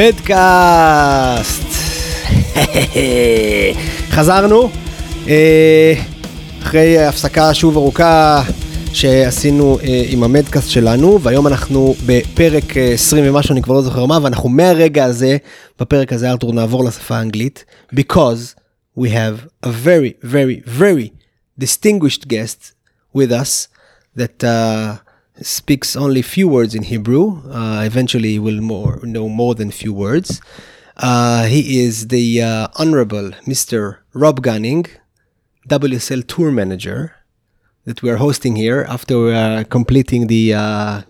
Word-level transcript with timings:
מדקאסט. 0.00 1.62
חזרנו 4.10 4.70
אה, 5.28 5.94
אחרי 6.62 6.98
הפסקה 6.98 7.54
שוב 7.54 7.76
ארוכה 7.76 8.42
שעשינו 8.93 9.79
אה, 9.79 10.03
עם 10.07 10.23
המדקאסט 10.23 10.69
שלנו 10.69 11.21
והיום 11.21 11.47
אנחנו 11.47 11.95
בפרק 12.05 12.77
אה, 12.77 12.93
20 12.93 13.23
ומשהו 13.27 13.53
אני 13.53 13.61
כבר 13.61 13.73
לא 13.73 13.81
זוכר 13.81 14.05
מה 14.05 14.19
ואנחנו 14.21 14.49
מהרגע 14.49 15.05
הזה 15.05 15.37
בפרק 15.79 16.13
הזה 16.13 16.31
ארתור 16.31 16.53
נעבור 16.53 16.83
לשפה 16.83 17.17
האנגלית 17.17 17.65
because 17.93 18.55
we 18.99 19.07
have 19.07 19.65
a 19.65 19.69
very 19.69 20.13
very 20.23 20.69
very 20.79 21.09
distinguished 21.59 22.27
guest 22.27 22.73
with 23.15 23.31
us 23.31 23.67
that 24.15 24.43
uh, 24.43 24.97
speaks 25.41 25.95
only 25.95 26.21
few 26.21 26.47
words 26.47 26.73
in 26.75 26.83
Hebrew. 26.83 27.41
Uh, 27.51 27.83
eventually, 27.85 28.39
will 28.39 28.61
more 28.61 28.99
know 29.03 29.27
more 29.27 29.55
than 29.55 29.71
few 29.71 29.93
words. 29.93 30.41
Uh, 30.97 31.43
he 31.45 31.83
is 31.85 32.07
the 32.07 32.41
uh, 32.41 32.67
Honorable 32.75 33.31
Mr. 33.45 33.97
Rob 34.13 34.41
Gunning, 34.41 34.85
WSL 35.67 36.25
Tour 36.25 36.51
Manager, 36.51 37.15
that 37.84 38.02
we 38.02 38.10
are 38.10 38.16
hosting 38.16 38.56
here 38.56 38.84
after 38.88 39.32
uh, 39.32 39.64
completing 39.68 40.26
the 40.26 40.54
uh, 40.54 41.02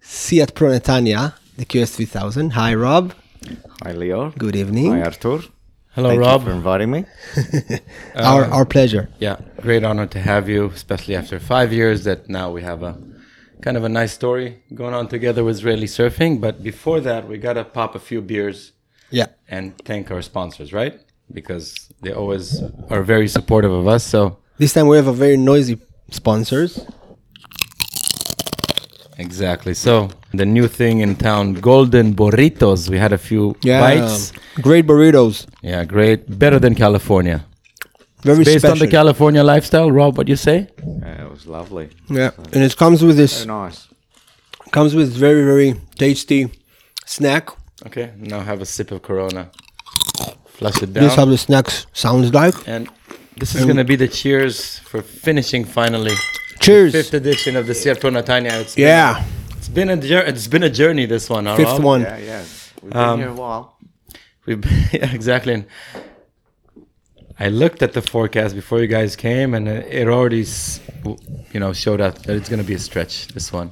Seat 0.00 0.54
Pro 0.54 0.70
Netanya, 0.70 1.34
the 1.56 1.64
QS 1.64 1.94
3000. 1.96 2.50
Hi, 2.50 2.74
Rob. 2.74 3.14
Hi, 3.82 3.92
Leo. 3.92 4.30
Good 4.38 4.56
evening. 4.56 4.92
Hi, 4.92 5.02
Artur. 5.02 5.40
Hello, 5.94 6.10
Thank 6.10 6.20
Rob. 6.20 6.40
you 6.42 6.46
for 6.48 6.52
inviting 6.52 6.90
me. 6.90 7.04
our, 8.14 8.44
our 8.44 8.64
pleasure. 8.64 9.08
Yeah, 9.18 9.36
great 9.60 9.84
honor 9.84 10.06
to 10.06 10.20
have 10.20 10.48
you, 10.48 10.66
especially 10.66 11.16
after 11.16 11.40
five 11.40 11.72
years 11.72 12.04
that 12.04 12.28
now 12.28 12.50
we 12.52 12.62
have 12.62 12.82
a 12.82 12.96
kind 13.62 13.76
of 13.76 13.82
a 13.82 13.88
nice 13.88 14.12
story 14.12 14.62
going 14.74 14.94
on 14.94 15.08
together 15.08 15.42
with 15.42 15.56
Israeli 15.56 15.86
surfing. 15.86 16.40
But 16.40 16.62
before 16.62 17.00
that, 17.00 17.26
we 17.28 17.38
got 17.38 17.54
to 17.54 17.64
pop 17.64 17.94
a 17.96 17.98
few 17.98 18.20
beers 18.22 18.72
Yeah. 19.10 19.26
and 19.48 19.76
thank 19.84 20.10
our 20.12 20.22
sponsors, 20.22 20.72
right? 20.72 21.00
Because 21.32 21.74
they 22.02 22.12
always 22.12 22.62
are 22.90 23.02
very 23.02 23.26
supportive 23.28 23.72
of 23.72 23.88
us. 23.88 24.04
So, 24.04 24.38
This 24.58 24.72
time 24.74 24.86
we 24.86 24.96
have 24.96 25.08
a 25.08 25.12
very 25.12 25.36
noisy 25.36 25.76
sponsors. 26.10 26.80
exactly. 29.18 29.74
So, 29.74 30.10
the 30.32 30.46
new 30.46 30.68
thing 30.68 31.00
in 31.00 31.16
town, 31.16 31.54
Golden 31.54 32.14
Burritos. 32.14 32.88
We 32.88 32.98
had 32.98 33.12
a 33.12 33.18
few 33.18 33.56
Yeah. 33.62 33.80
bites. 33.80 34.32
Great 34.60 34.86
burritos. 34.86 35.46
Yeah, 35.62 35.84
great. 35.84 36.38
Better 36.38 36.58
than 36.60 36.74
California. 36.74 37.44
Very 38.22 38.44
Based 38.44 38.60
special. 38.60 38.72
on 38.72 38.78
the 38.78 38.86
California 38.88 39.42
lifestyle, 39.42 39.90
Rob, 39.90 40.16
what 40.18 40.26
do 40.26 40.30
you 40.32 40.36
say? 40.36 40.68
Yeah, 41.02 41.24
it 41.24 41.30
was 41.30 41.46
lovely. 41.46 41.88
yeah. 42.08 42.30
And 42.52 42.62
it 42.64 42.76
comes 42.76 43.02
with 43.02 43.16
this 43.16 43.44
Very 43.44 43.46
nice. 43.60 43.88
comes 44.72 44.94
with 44.94 45.12
very 45.14 45.42
very 45.44 45.74
tasty 45.98 46.48
snack 47.06 47.48
Okay, 47.86 48.10
now 48.18 48.40
have 48.40 48.60
a 48.60 48.66
sip 48.66 48.90
of 48.90 49.02
Corona. 49.02 49.50
Flush 50.46 50.82
it 50.82 50.92
down. 50.92 51.04
this 51.04 51.12
is 51.12 51.16
how 51.16 51.24
the 51.26 51.38
snacks 51.38 51.86
sounds 51.92 52.34
like 52.34 52.54
And 52.66 52.88
this 53.38 53.54
is 53.54 53.64
going 53.64 53.76
to 53.76 53.84
be 53.84 53.96
the 53.96 54.08
cheers 54.08 54.78
for 54.80 55.02
finishing 55.02 55.64
finally 55.64 56.14
cheers 56.60 56.92
fifth 56.92 57.14
edition 57.14 57.56
of 57.56 57.66
the 57.66 57.74
Sierra 57.74 57.98
Netanya. 57.98 58.60
It's 58.60 58.76
yeah 58.76 59.24
been, 59.24 59.58
it's 59.58 59.68
been 59.68 59.88
a 59.90 59.96
jour- 59.96 60.24
it's 60.26 60.46
been 60.48 60.62
a 60.62 60.70
journey. 60.70 61.06
This 61.06 61.28
one, 61.30 61.44
fifth 61.56 61.66
Rob? 61.66 61.82
one 61.82 62.00
Yeah, 62.02 62.18
yeah. 62.18 62.44
We've 62.82 62.92
been 62.92 63.00
Um, 63.02 63.18
here 63.20 63.28
a 63.28 63.34
while. 63.34 63.76
We've 64.46 64.64
yeah, 64.92 65.12
exactly. 65.12 65.54
And 65.54 65.66
I 67.40 67.48
looked 67.50 67.82
at 67.82 67.92
the 67.92 68.02
forecast 68.02 68.54
before 68.54 68.80
you 68.80 68.88
guys 68.88 69.14
came, 69.16 69.54
and 69.54 69.68
it 69.68 69.86
it 70.00 70.08
already, 70.08 70.44
you 71.52 71.60
know, 71.60 71.72
showed 71.72 72.00
up 72.00 72.14
that 72.24 72.34
it's 72.36 72.48
going 72.48 72.62
to 72.62 72.66
be 72.66 72.74
a 72.74 72.78
stretch. 72.78 73.28
This 73.28 73.52
one, 73.52 73.70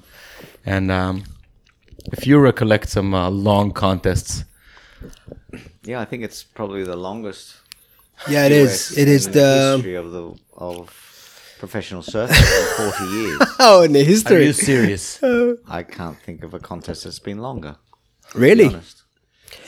and 0.64 0.90
um, 0.90 1.24
if 2.12 2.26
you 2.26 2.38
recollect 2.38 2.88
some 2.88 3.14
uh, 3.14 3.30
long 3.30 3.72
contests, 3.72 4.44
Yeah, 5.84 6.00
I 6.00 6.04
think 6.04 6.22
it's 6.24 6.44
probably 6.44 6.84
the 6.84 6.96
longest. 6.96 7.56
Yeah 8.28 8.46
it 8.46 8.52
US 8.64 8.90
is 8.92 8.98
it 8.98 9.08
is 9.08 9.26
in 9.26 9.32
the 9.32 9.72
history 9.76 9.94
of 9.96 10.10
the 10.12 10.24
of 10.56 10.76
professional 11.58 12.02
surfing 12.02 12.34
for 12.76 12.92
40 12.92 13.04
years. 13.16 13.38
oh 13.60 13.82
in 13.82 13.92
the 13.92 14.04
history. 14.04 14.36
are 14.36 14.42
you 14.42 14.52
serious? 14.52 15.04
I 15.80 15.82
can't 15.82 16.18
think 16.26 16.42
of 16.44 16.52
a 16.54 16.58
contest 16.58 17.04
that's 17.04 17.18
been 17.18 17.38
longer. 17.38 17.76
really 18.34 18.66
honest. 18.66 19.02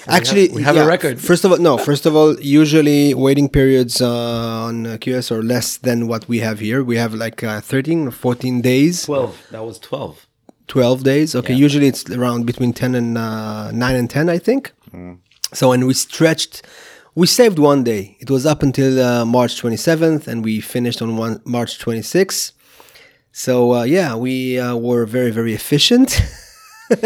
actually 0.06 0.48
we 0.58 0.62
have 0.68 0.76
a 0.76 0.80
yeah, 0.80 0.94
record. 0.94 1.20
first 1.20 1.44
of 1.44 1.52
all 1.52 1.58
no 1.70 1.74
first 1.78 2.04
of 2.06 2.12
all 2.18 2.30
usually 2.40 3.14
waiting 3.14 3.48
periods 3.48 3.94
uh, 4.02 4.68
on 4.68 4.86
uh, 4.86 4.96
qs 5.02 5.30
are 5.30 5.42
less 5.54 5.68
than 5.86 5.98
what 6.10 6.22
we 6.28 6.38
have 6.46 6.58
here 6.68 6.80
we 6.90 6.96
have 6.96 7.12
like 7.14 7.42
uh, 7.44 7.60
13 7.60 8.08
or 8.08 8.10
14 8.10 8.60
days 8.60 9.04
Twelve. 9.06 9.34
That 9.50 9.64
was 9.64 9.78
twelve. 9.78 10.26
12 10.66 11.02
days 11.04 11.34
okay 11.34 11.54
Yeah. 11.54 11.64
usually 11.66 11.86
it's 11.92 12.04
around 12.10 12.44
between 12.44 12.72
10 12.74 12.94
and 12.94 13.16
uh, 13.16 13.70
9 13.72 13.96
and 13.96 14.10
10 14.10 14.28
i 14.28 14.38
think 14.38 14.72
so 15.54 15.72
and 15.72 15.86
we 15.86 15.94
stretched 15.94 16.62
we 17.18 17.26
saved 17.26 17.58
one 17.58 17.82
day 17.82 18.16
it 18.20 18.30
was 18.30 18.44
up 18.52 18.60
until 18.62 18.92
uh, 19.08 19.24
march 19.24 19.60
27th 19.60 20.28
and 20.28 20.44
we 20.44 20.60
finished 20.60 21.00
on 21.02 21.16
one 21.16 21.34
march 21.44 21.72
26th 21.84 22.52
so 23.32 23.54
uh, 23.74 23.82
yeah 23.82 24.14
we 24.14 24.58
uh, 24.58 24.76
were 24.76 25.04
very 25.04 25.32
very 25.38 25.52
efficient 25.52 26.10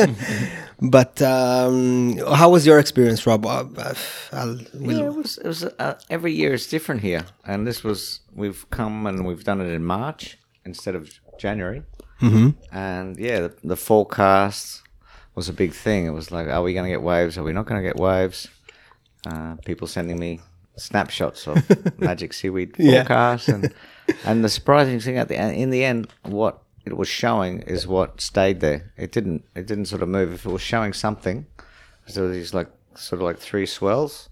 but 0.97 1.15
um, 1.23 2.17
how 2.41 2.49
was 2.51 2.67
your 2.67 2.79
experience 2.79 3.27
rob 3.27 3.47
uh, 3.47 3.65
uh, 3.77 3.95
I'll, 4.33 4.59
we'll- 4.75 4.99
Yeah, 4.99 5.07
it 5.07 5.15
was. 5.15 5.39
It 5.39 5.47
was 5.47 5.65
uh, 5.65 5.95
every 6.11 6.33
year 6.41 6.53
is 6.53 6.67
different 6.67 7.01
here, 7.01 7.25
and 7.45 7.67
this 7.67 7.83
was 7.83 8.21
we've 8.35 8.63
come 8.71 9.07
and 9.09 9.27
we've 9.27 9.45
done 9.45 9.61
it 9.61 9.71
in 9.79 9.85
March 9.85 10.39
instead 10.65 10.95
of 10.95 11.03
January. 11.39 11.83
Mm-hmm. 12.21 12.51
And 12.73 13.19
yeah, 13.19 13.39
the, 13.41 13.55
the 13.65 13.77
forecast 13.77 14.83
was 15.35 15.49
a 15.49 15.53
big 15.53 15.73
thing. 15.73 16.07
It 16.07 16.15
was 16.21 16.31
like, 16.31 16.47
are 16.47 16.63
we 16.63 16.75
going 16.75 16.85
to 16.85 16.91
get 16.91 17.03
waves? 17.03 17.37
Are 17.39 17.43
we 17.43 17.53
not 17.53 17.67
going 17.67 17.83
to 17.83 17.89
get 17.89 17.97
waves? 17.97 18.49
Uh, 19.27 19.55
people 19.65 19.87
sending 19.87 20.19
me 20.19 20.41
snapshots 20.77 21.47
of 21.47 21.57
Magicseaweed 22.01 22.75
Yeah. 22.79 23.03
forecasts, 23.05 23.49
and 23.49 23.73
and 24.25 24.45
the 24.45 24.49
surprising 24.49 25.01
thing 25.01 25.17
at 25.19 25.29
the 25.29 25.37
end, 25.37 25.57
in 25.57 25.71
the 25.71 25.85
end, 25.85 26.09
what 26.25 26.63
it 26.85 26.97
was 26.97 27.09
showing 27.09 27.61
is 27.63 27.87
what 27.87 28.21
stayed 28.21 28.61
there. 28.61 28.93
It 28.97 29.13
didn't. 29.13 29.45
It 29.55 29.67
didn't 29.67 29.87
sort 29.87 30.03
of 30.03 30.09
move. 30.09 30.33
If 30.33 30.45
it 30.47 30.51
was 30.51 30.63
showing 30.63 30.93
something, 30.93 31.47
so 32.07 32.29
these 32.29 32.53
like 32.55 32.69
sort 32.97 33.21
of 33.21 33.25
like 33.27 33.39
three 33.39 33.67
swells, 33.67 34.29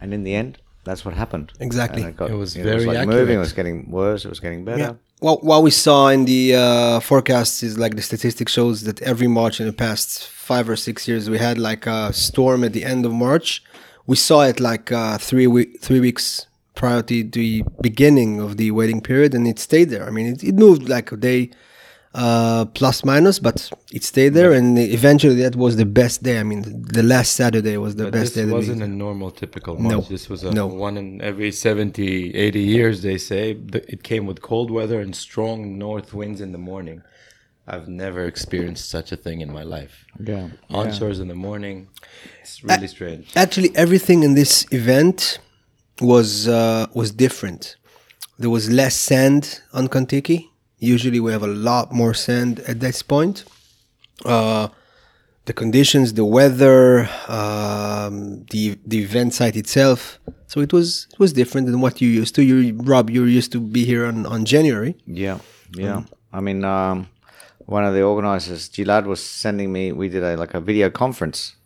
and 0.00 0.14
in 0.14 0.22
the 0.24 0.34
end, 0.34 0.58
that's 0.84 1.04
what 1.04 1.14
happened. 1.14 1.52
Exactly. 1.60 2.02
It, 2.02 2.16
got, 2.16 2.30
It 2.30 2.34
was 2.34 2.56
it 2.56 2.62
very 2.62 2.76
was 2.76 2.86
like 2.86 2.98
accurate. 2.98 3.16
moving. 3.18 3.36
It 3.36 3.40
was 3.40 3.52
getting 3.52 3.90
worse. 3.90 4.24
It 4.24 4.28
was 4.28 4.40
getting 4.40 4.64
better. 4.64 4.78
Yeah. 4.78 4.94
Well, 5.20 5.38
what 5.42 5.62
we 5.62 5.70
saw 5.70 6.08
in 6.08 6.24
the 6.24 6.54
uh, 6.56 7.00
forecasts 7.00 7.62
is 7.62 7.78
like 7.78 7.94
the 7.94 8.02
statistic 8.02 8.48
shows 8.48 8.82
that 8.82 9.00
every 9.02 9.28
March 9.28 9.60
in 9.60 9.66
the 9.66 9.72
past 9.72 10.26
five 10.28 10.68
or 10.68 10.74
six 10.76 11.06
years 11.06 11.30
we 11.30 11.38
had 11.38 11.58
like 11.58 11.86
a 11.86 12.12
storm 12.12 12.64
at 12.64 12.72
the 12.72 12.84
end 12.84 13.06
of 13.06 13.12
March. 13.12 13.62
We 14.06 14.16
saw 14.16 14.42
it 14.42 14.60
like 14.60 14.90
uh, 14.92 15.18
three 15.18 15.46
week, 15.46 15.80
three 15.80 16.00
weeks 16.00 16.46
prior 16.74 17.02
to 17.02 17.24
the 17.24 17.62
beginning 17.80 18.40
of 18.40 18.56
the 18.56 18.70
waiting 18.72 19.00
period, 19.00 19.34
and 19.34 19.46
it 19.46 19.58
stayed 19.58 19.90
there. 19.90 20.06
I 20.06 20.10
mean, 20.10 20.26
it, 20.26 20.42
it 20.42 20.54
moved 20.54 20.88
like 20.88 21.12
a 21.12 21.16
day 21.16 21.50
uh, 22.14 22.64
plus 22.66 23.04
minus, 23.04 23.38
but 23.38 23.70
it 23.92 24.02
stayed 24.04 24.30
there, 24.30 24.52
and 24.52 24.78
eventually 24.78 25.36
that 25.36 25.54
was 25.56 25.76
the 25.76 25.86
best 25.86 26.22
day. 26.22 26.40
I 26.40 26.42
mean, 26.42 26.82
the 26.82 27.02
last 27.02 27.32
Saturday 27.34 27.76
was 27.76 27.96
the 27.96 28.04
But 28.04 28.12
best 28.14 28.34
day. 28.34 28.42
this 28.44 28.52
wasn't 28.52 28.82
a 28.82 28.88
normal 28.88 29.30
typical 29.30 29.80
No. 29.80 30.00
This 30.00 30.28
was 30.28 30.42
a 30.42 30.50
No. 30.50 30.66
one 30.66 30.96
in 30.96 31.22
every 31.22 31.52
70, 31.52 32.34
80 32.34 32.60
years, 32.60 33.02
they 33.02 33.18
say. 33.18 33.52
It 33.94 34.02
came 34.02 34.26
with 34.26 34.42
cold 34.42 34.70
weather 34.70 35.00
and 35.00 35.14
strong 35.14 35.78
north 35.78 36.12
winds 36.12 36.40
in 36.40 36.52
the 36.52 36.58
morning. 36.58 37.02
I've 37.66 37.88
never 37.88 38.24
experienced 38.24 38.90
such 38.90 39.12
a 39.12 39.16
thing 39.16 39.40
in 39.40 39.52
my 39.52 39.62
life. 39.62 40.04
Yeah. 40.18 40.48
Onshores 40.70 41.20
in 41.20 41.28
the 41.28 41.34
morning. 41.34 41.88
It's 42.40 42.62
really 42.64 42.88
strange. 42.88 43.30
Actually, 43.36 43.74
everything 43.76 44.24
in 44.24 44.34
this 44.34 44.66
event 44.72 45.38
was 46.00 46.48
uh, 46.48 46.86
was 46.94 47.12
different. 47.12 47.76
There 48.38 48.50
was 48.50 48.68
less 48.70 48.96
sand 48.96 49.60
on 49.72 49.88
Kontiki. 49.88 50.48
Usually, 50.78 51.20
we 51.20 51.30
have 51.30 51.44
a 51.44 51.54
lot 51.70 51.92
more 51.92 52.14
sand 52.14 52.60
at 52.60 52.80
this 52.80 53.02
point. 53.02 53.44
Uh, 54.24 54.68
the 55.44 55.52
conditions, 55.52 56.14
the 56.14 56.24
weather, 56.24 57.08
um, 57.28 58.44
the 58.50 58.78
the 58.84 59.02
event 59.02 59.34
site 59.34 59.56
itself. 59.56 60.18
So 60.46 60.60
it 60.60 60.72
was 60.72 61.06
it 61.12 61.18
was 61.20 61.32
different 61.32 61.68
than 61.68 61.80
what 61.80 62.00
you 62.00 62.08
used 62.08 62.34
to. 62.34 62.42
You, 62.42 62.74
Rob, 62.82 63.08
you 63.08 63.24
used 63.24 63.52
to 63.52 63.60
be 63.60 63.84
here 63.84 64.04
on, 64.06 64.26
on 64.26 64.44
January. 64.44 64.96
Yeah, 65.06 65.38
yeah. 65.74 66.02
I 66.32 66.40
mean, 66.40 66.64
um, 66.64 67.08
one 67.72 67.84
of 67.84 67.94
the 67.94 68.02
organizers, 68.02 68.68
Gilad, 68.68 69.06
was 69.06 69.24
sending 69.24 69.72
me. 69.72 69.92
We 69.92 70.08
did 70.08 70.22
a 70.22 70.36
like 70.36 70.54
a 70.54 70.60
video 70.60 70.90
conference, 70.90 71.56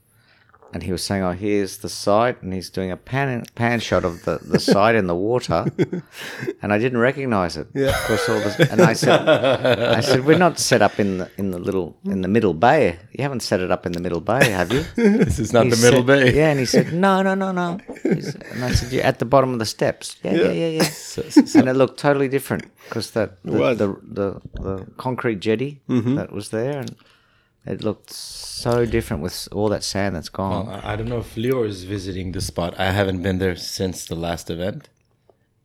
and 0.77 0.83
he 0.83 0.93
was 0.93 1.03
saying, 1.03 1.23
"Oh, 1.23 1.33
here's 1.33 1.79
the 1.79 1.89
site," 1.89 2.43
and 2.43 2.53
he's 2.53 2.69
doing 2.69 2.91
a 2.93 2.99
pan 2.99 3.47
pan 3.55 3.81
shot 3.81 4.05
of 4.05 4.15
the, 4.27 4.37
the 4.45 4.61
site 4.61 4.95
in 4.95 5.07
the 5.07 5.15
water, 5.15 5.65
and 6.63 6.69
I 6.71 6.77
didn't 6.77 6.99
recognize 6.99 7.57
it. 7.57 7.69
Yeah. 7.73 7.97
Of 7.97 8.01
course, 8.09 8.29
all 8.29 8.41
this, 8.41 8.61
and 8.73 8.83
I 8.83 8.93
said, 8.93 9.27
"I 9.99 10.01
said 10.01 10.27
we're 10.27 10.37
not 10.47 10.59
set 10.59 10.83
up 10.83 11.01
in 11.01 11.17
the 11.17 11.31
in 11.39 11.51
the 11.51 11.59
little 11.59 11.97
in 12.05 12.21
the 12.21 12.29
middle 12.29 12.53
bay. 12.53 12.99
You 13.13 13.23
haven't 13.23 13.41
set 13.41 13.61
it 13.61 13.71
up 13.71 13.87
in 13.87 13.93
the 13.93 14.01
middle 14.01 14.21
bay, 14.21 14.51
have 14.51 14.71
you?" 14.71 14.85
This 15.27 15.39
is 15.39 15.55
not 15.55 15.65
He 15.65 15.71
the 15.71 15.81
middle 15.87 16.05
said- 16.07 16.13
bay. 16.13 16.37
Yeah, 16.37 16.51
and 16.51 16.61
he 16.61 16.67
said, 16.67 16.93
"No, 16.93 17.23
no, 17.23 17.35
no, 17.35 17.53
no." 17.53 17.79
Said- 18.21 18.45
and 18.53 18.63
I 18.63 18.73
said, 18.73 18.93
"You're 18.93 19.09
at 19.13 19.19
the 19.19 19.25
bottom 19.25 19.55
of 19.55 19.59
the 19.59 19.71
steps." 19.77 20.17
Yeah, 20.23 20.35
yeah, 20.35 20.53
yeah, 20.63 20.69
yeah. 20.79 20.83
So- 21.17 21.23
so- 21.31 21.47
so- 21.47 21.59
and 21.61 21.69
it 21.71 21.77
looked 21.81 21.99
totally 21.99 22.29
different 22.29 22.65
because 22.85 23.13
that 23.13 23.43
the, 23.45 23.73
the, 23.83 23.89
the 24.19 24.29
the 24.67 24.75
concrete 24.99 25.41
jetty 25.41 25.81
mm-hmm. 25.89 26.17
that 26.17 26.33
was 26.33 26.51
there, 26.51 26.77
and 26.83 26.95
it 27.67 27.83
looked 27.83 28.13
so 28.13 28.87
different 28.87 29.23
with 29.23 29.49
all 29.51 29.69
that 29.69 29.83
sand 29.83 30.15
that's 30.15 30.29
gone. 30.29 30.67
Well, 30.67 30.81
I 30.85 30.95
don't 30.97 31.09
know 31.09 31.19
if 31.19 31.35
Lior 31.35 31.67
is 31.67 31.83
visiting 31.85 32.33
the 32.33 32.41
spot. 32.41 32.79
I 32.79 32.93
haven't 32.93 33.23
been 33.23 33.39
there 33.39 33.57
since 33.57 34.07
the 34.07 34.15
last 34.15 34.51
event, 34.51 34.89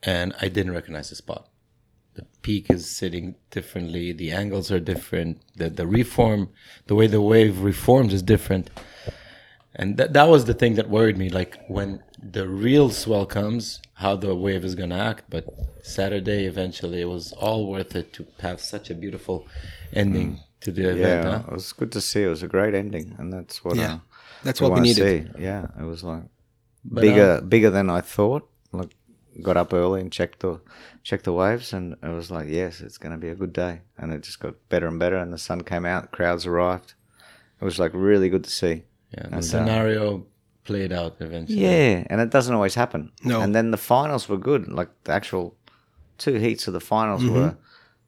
and 0.01 0.33
I 0.41 0.47
didn't 0.47 0.73
recognize 0.73 1.09
the 1.09 1.15
spot. 1.15 1.47
The 2.15 2.25
peak 2.41 2.69
is 2.69 2.89
sitting 2.89 3.35
differently. 3.51 4.11
The 4.11 4.31
angles 4.31 4.71
are 4.71 4.79
different. 4.79 5.41
The 5.55 5.69
the 5.69 5.87
reform, 5.87 6.49
the 6.87 6.95
way 6.95 7.07
the 7.07 7.21
wave 7.21 7.61
reforms 7.61 8.13
is 8.13 8.23
different, 8.23 8.69
and 9.75 9.97
that 9.97 10.13
that 10.13 10.27
was 10.27 10.45
the 10.45 10.55
thing 10.55 10.75
that 10.75 10.89
worried 10.89 11.17
me. 11.17 11.29
Like 11.29 11.59
when 11.67 12.03
the 12.21 12.47
real 12.47 12.89
swell 12.89 13.25
comes, 13.27 13.79
how 13.93 14.15
the 14.15 14.35
wave 14.35 14.65
is 14.65 14.75
gonna 14.75 14.97
act. 14.97 15.25
But 15.29 15.45
Saturday, 15.83 16.45
eventually, 16.45 17.01
it 17.01 17.09
was 17.09 17.31
all 17.33 17.67
worth 17.67 17.95
it 17.95 18.11
to 18.13 18.25
have 18.41 18.59
such 18.59 18.89
a 18.89 18.95
beautiful 18.95 19.47
ending 19.93 20.31
mm. 20.31 20.39
To 20.61 20.71
the 20.71 20.89
event. 20.89 20.99
yeah, 21.25 21.31
huh? 21.39 21.43
it 21.47 21.53
was 21.53 21.73
good 21.73 21.91
to 21.91 22.01
see. 22.01 22.23
It 22.23 22.27
was 22.29 22.43
a 22.43 22.47
great 22.47 22.73
ending, 22.73 23.15
and 23.17 23.31
that's 23.33 23.63
what. 23.63 23.75
Yeah. 23.75 23.95
uh, 23.95 23.99
That's 24.43 24.61
what 24.61 24.73
we 24.73 24.79
needed. 24.81 25.35
See. 25.35 25.41
Yeah, 25.43 25.67
it 25.79 25.83
was 25.83 26.03
like 26.03 26.23
But, 26.83 27.01
bigger, 27.01 27.37
um, 27.41 27.49
bigger 27.49 27.69
than 27.69 27.89
I 27.89 28.01
thought. 28.01 28.47
Like, 28.71 28.91
got 29.41 29.57
up 29.57 29.73
early 29.73 30.01
and 30.01 30.11
checked 30.11 30.39
the 30.39 30.59
checked 31.03 31.25
the 31.25 31.33
waves, 31.33 31.73
and 31.73 31.95
it 32.03 32.13
was 32.19 32.29
like, 32.31 32.47
yes, 32.49 32.81
it's 32.81 32.97
going 32.97 33.11
to 33.11 33.17
be 33.17 33.29
a 33.29 33.35
good 33.35 33.53
day. 33.53 33.81
And 33.97 34.13
it 34.13 34.21
just 34.23 34.39
got 34.39 34.53
better 34.69 34.87
and 34.87 34.99
better, 34.99 35.17
and 35.17 35.31
the 35.33 35.37
sun 35.37 35.61
came 35.63 35.85
out, 35.85 36.11
crowds 36.11 36.45
arrived. 36.45 36.93
It 37.61 37.65
was 37.65 37.77
like 37.79 37.91
really 37.93 38.29
good 38.29 38.43
to 38.43 38.49
see. 38.49 38.83
Yeah, 39.13 39.23
the 39.23 39.25
And, 39.25 39.35
uh, 39.35 39.41
scenario 39.41 40.25
played 40.63 40.91
out 40.93 41.15
eventually. 41.19 41.59
Yeah, 41.59 42.03
and 42.09 42.21
it 42.21 42.29
doesn't 42.31 42.53
always 42.55 42.75
happen. 42.75 43.11
No. 43.23 43.41
And 43.41 43.53
then 43.55 43.71
the 43.71 43.77
finals 43.77 44.29
were 44.29 44.37
good. 44.37 44.67
Like 44.67 44.89
the 45.03 45.11
actual 45.13 45.55
two 46.17 46.35
heats 46.35 46.67
of 46.67 46.73
the 46.73 46.79
finals 46.79 47.21
Mm-hmm. 47.23 47.33
were 47.35 47.57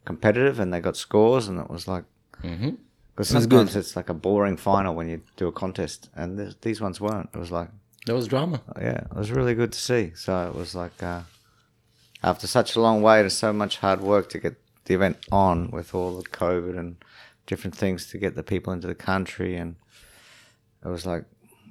competitive, 0.06 0.60
and 0.60 0.72
they 0.74 0.80
got 0.82 0.98
scores, 0.98 1.48
and 1.48 1.60
it 1.60 1.70
was 1.70 1.88
like. 1.88 2.06
Mhm. 2.44 2.78
Because 3.16 3.30
sometimes 3.30 3.74
good. 3.74 3.80
it's 3.80 3.96
like 3.96 4.10
a 4.10 4.14
boring 4.14 4.58
final 4.58 4.96
when 4.96 5.08
you 5.08 5.22
do 5.38 5.48
a 5.48 5.52
contest, 5.52 6.10
and 6.16 6.38
th- 6.38 6.56
these 6.62 6.82
ones 6.82 7.00
weren't. 7.00 7.30
It 7.34 7.38
was 7.38 7.52
like, 7.52 7.70
There 8.08 8.16
was 8.16 8.28
drama. 8.28 8.62
yeah, 8.78 9.02
it 9.12 9.16
was 9.16 9.32
really 9.32 9.54
good 9.54 9.72
to 9.72 9.80
see. 9.80 10.12
So 10.16 10.48
it 10.48 10.56
was 10.56 10.74
like, 10.76 11.02
uh, 11.04 11.22
after 12.24 12.48
such 12.48 12.76
a 12.76 12.82
long 12.82 13.02
wait 13.04 13.22
and 13.22 13.32
so 13.32 13.54
much 13.54 13.78
hard 13.78 14.02
work 14.02 14.30
to 14.30 14.40
get 14.40 14.56
the 14.86 14.94
event 14.96 15.18
on 15.32 15.70
with 15.72 15.94
all 15.94 16.18
the 16.22 16.28
COVID 16.30 16.78
and 16.78 16.96
different 17.46 17.76
things 17.76 18.08
to 18.12 18.18
get 18.18 18.36
the 18.36 18.44
people 18.44 18.74
into 18.74 18.88
the 18.88 18.96
country, 18.96 19.56
and 19.58 19.76
it 20.84 20.88
was 20.90 21.06
like 21.06 21.26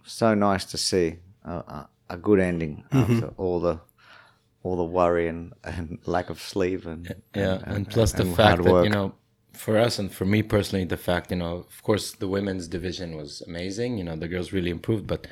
so 0.04 0.34
nice 0.34 0.64
to 0.66 0.78
see 0.78 1.16
a, 1.44 1.52
a, 1.52 1.88
a 2.10 2.16
good 2.16 2.38
ending 2.40 2.84
after 2.92 3.28
all 3.36 3.58
the 3.60 3.80
all 4.62 4.76
the 4.76 4.84
worry 4.84 5.26
and, 5.26 5.52
and 5.64 5.98
lack 6.06 6.30
of 6.30 6.40
sleep 6.40 6.86
and 6.86 7.12
Yeah, 7.34 7.58
and, 7.64 7.88
plus 7.90 8.12
the 8.12 8.22
and 8.22 8.36
fact 8.36 8.62
that 8.62 8.84
you 8.84 8.90
know, 8.90 9.12
for 9.54 9.78
us 9.78 9.98
and 9.98 10.12
for 10.12 10.24
me 10.24 10.42
personally, 10.42 10.84
the 10.84 10.96
fact 10.96 11.30
you 11.30 11.36
know, 11.36 11.56
of 11.70 11.82
course, 11.82 12.12
the 12.12 12.28
women's 12.28 12.68
division 12.68 13.16
was 13.16 13.42
amazing. 13.46 13.98
You 13.98 14.04
know, 14.04 14.16
the 14.16 14.28
girls 14.28 14.52
really 14.52 14.70
improved, 14.70 15.06
but 15.06 15.26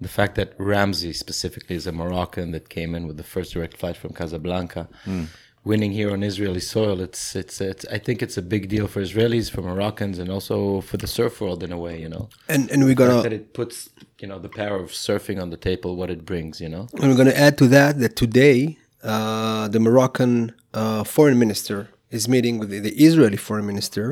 the 0.00 0.08
fact 0.08 0.34
that 0.36 0.54
Ramsey 0.58 1.12
specifically 1.12 1.76
is 1.76 1.86
a 1.86 1.92
Moroccan 1.92 2.50
that 2.52 2.68
came 2.68 2.94
in 2.94 3.06
with 3.06 3.16
the 3.16 3.22
first 3.22 3.52
direct 3.52 3.76
flight 3.76 3.96
from 3.96 4.12
Casablanca. 4.12 4.88
Hmm. 5.04 5.24
Winning 5.64 5.90
here 5.90 6.12
on 6.12 6.22
Israeli 6.22 6.60
soil, 6.60 7.00
it's, 7.00 7.34
it's 7.34 7.60
it's 7.60 7.84
I 7.86 7.98
think 7.98 8.22
it's 8.22 8.36
a 8.36 8.42
big 8.42 8.68
deal 8.68 8.86
for 8.86 9.00
Israelis, 9.02 9.50
for 9.50 9.62
Moroccans, 9.62 10.20
and 10.20 10.30
also 10.30 10.80
for 10.80 10.96
the 10.96 11.08
surf 11.08 11.40
world 11.40 11.64
in 11.64 11.72
a 11.72 11.78
way. 11.78 12.00
You 12.00 12.08
know, 12.08 12.28
And 12.48 12.70
and 12.70 12.84
we're 12.84 12.94
gonna 12.94 13.20
that 13.22 13.32
it 13.32 13.52
puts 13.52 13.90
you 14.20 14.28
know 14.28 14.38
the 14.38 14.48
power 14.48 14.76
of 14.76 14.90
surfing 14.92 15.42
on 15.42 15.50
the 15.50 15.56
table, 15.56 15.96
what 15.96 16.08
it 16.08 16.24
brings. 16.24 16.60
You 16.60 16.68
know, 16.68 16.86
and 16.94 17.10
we're 17.10 17.16
gonna 17.16 17.32
add 17.46 17.58
to 17.58 17.66
that 17.66 17.98
that 17.98 18.14
today 18.14 18.78
uh, 19.02 19.66
the 19.66 19.80
Moroccan 19.80 20.54
uh, 20.72 21.02
foreign 21.02 21.38
minister 21.38 21.88
is 22.18 22.24
meeting 22.34 22.54
with 22.60 22.70
the, 22.70 22.92
Israeli 23.08 23.40
foreign 23.46 23.66
minister 23.72 24.06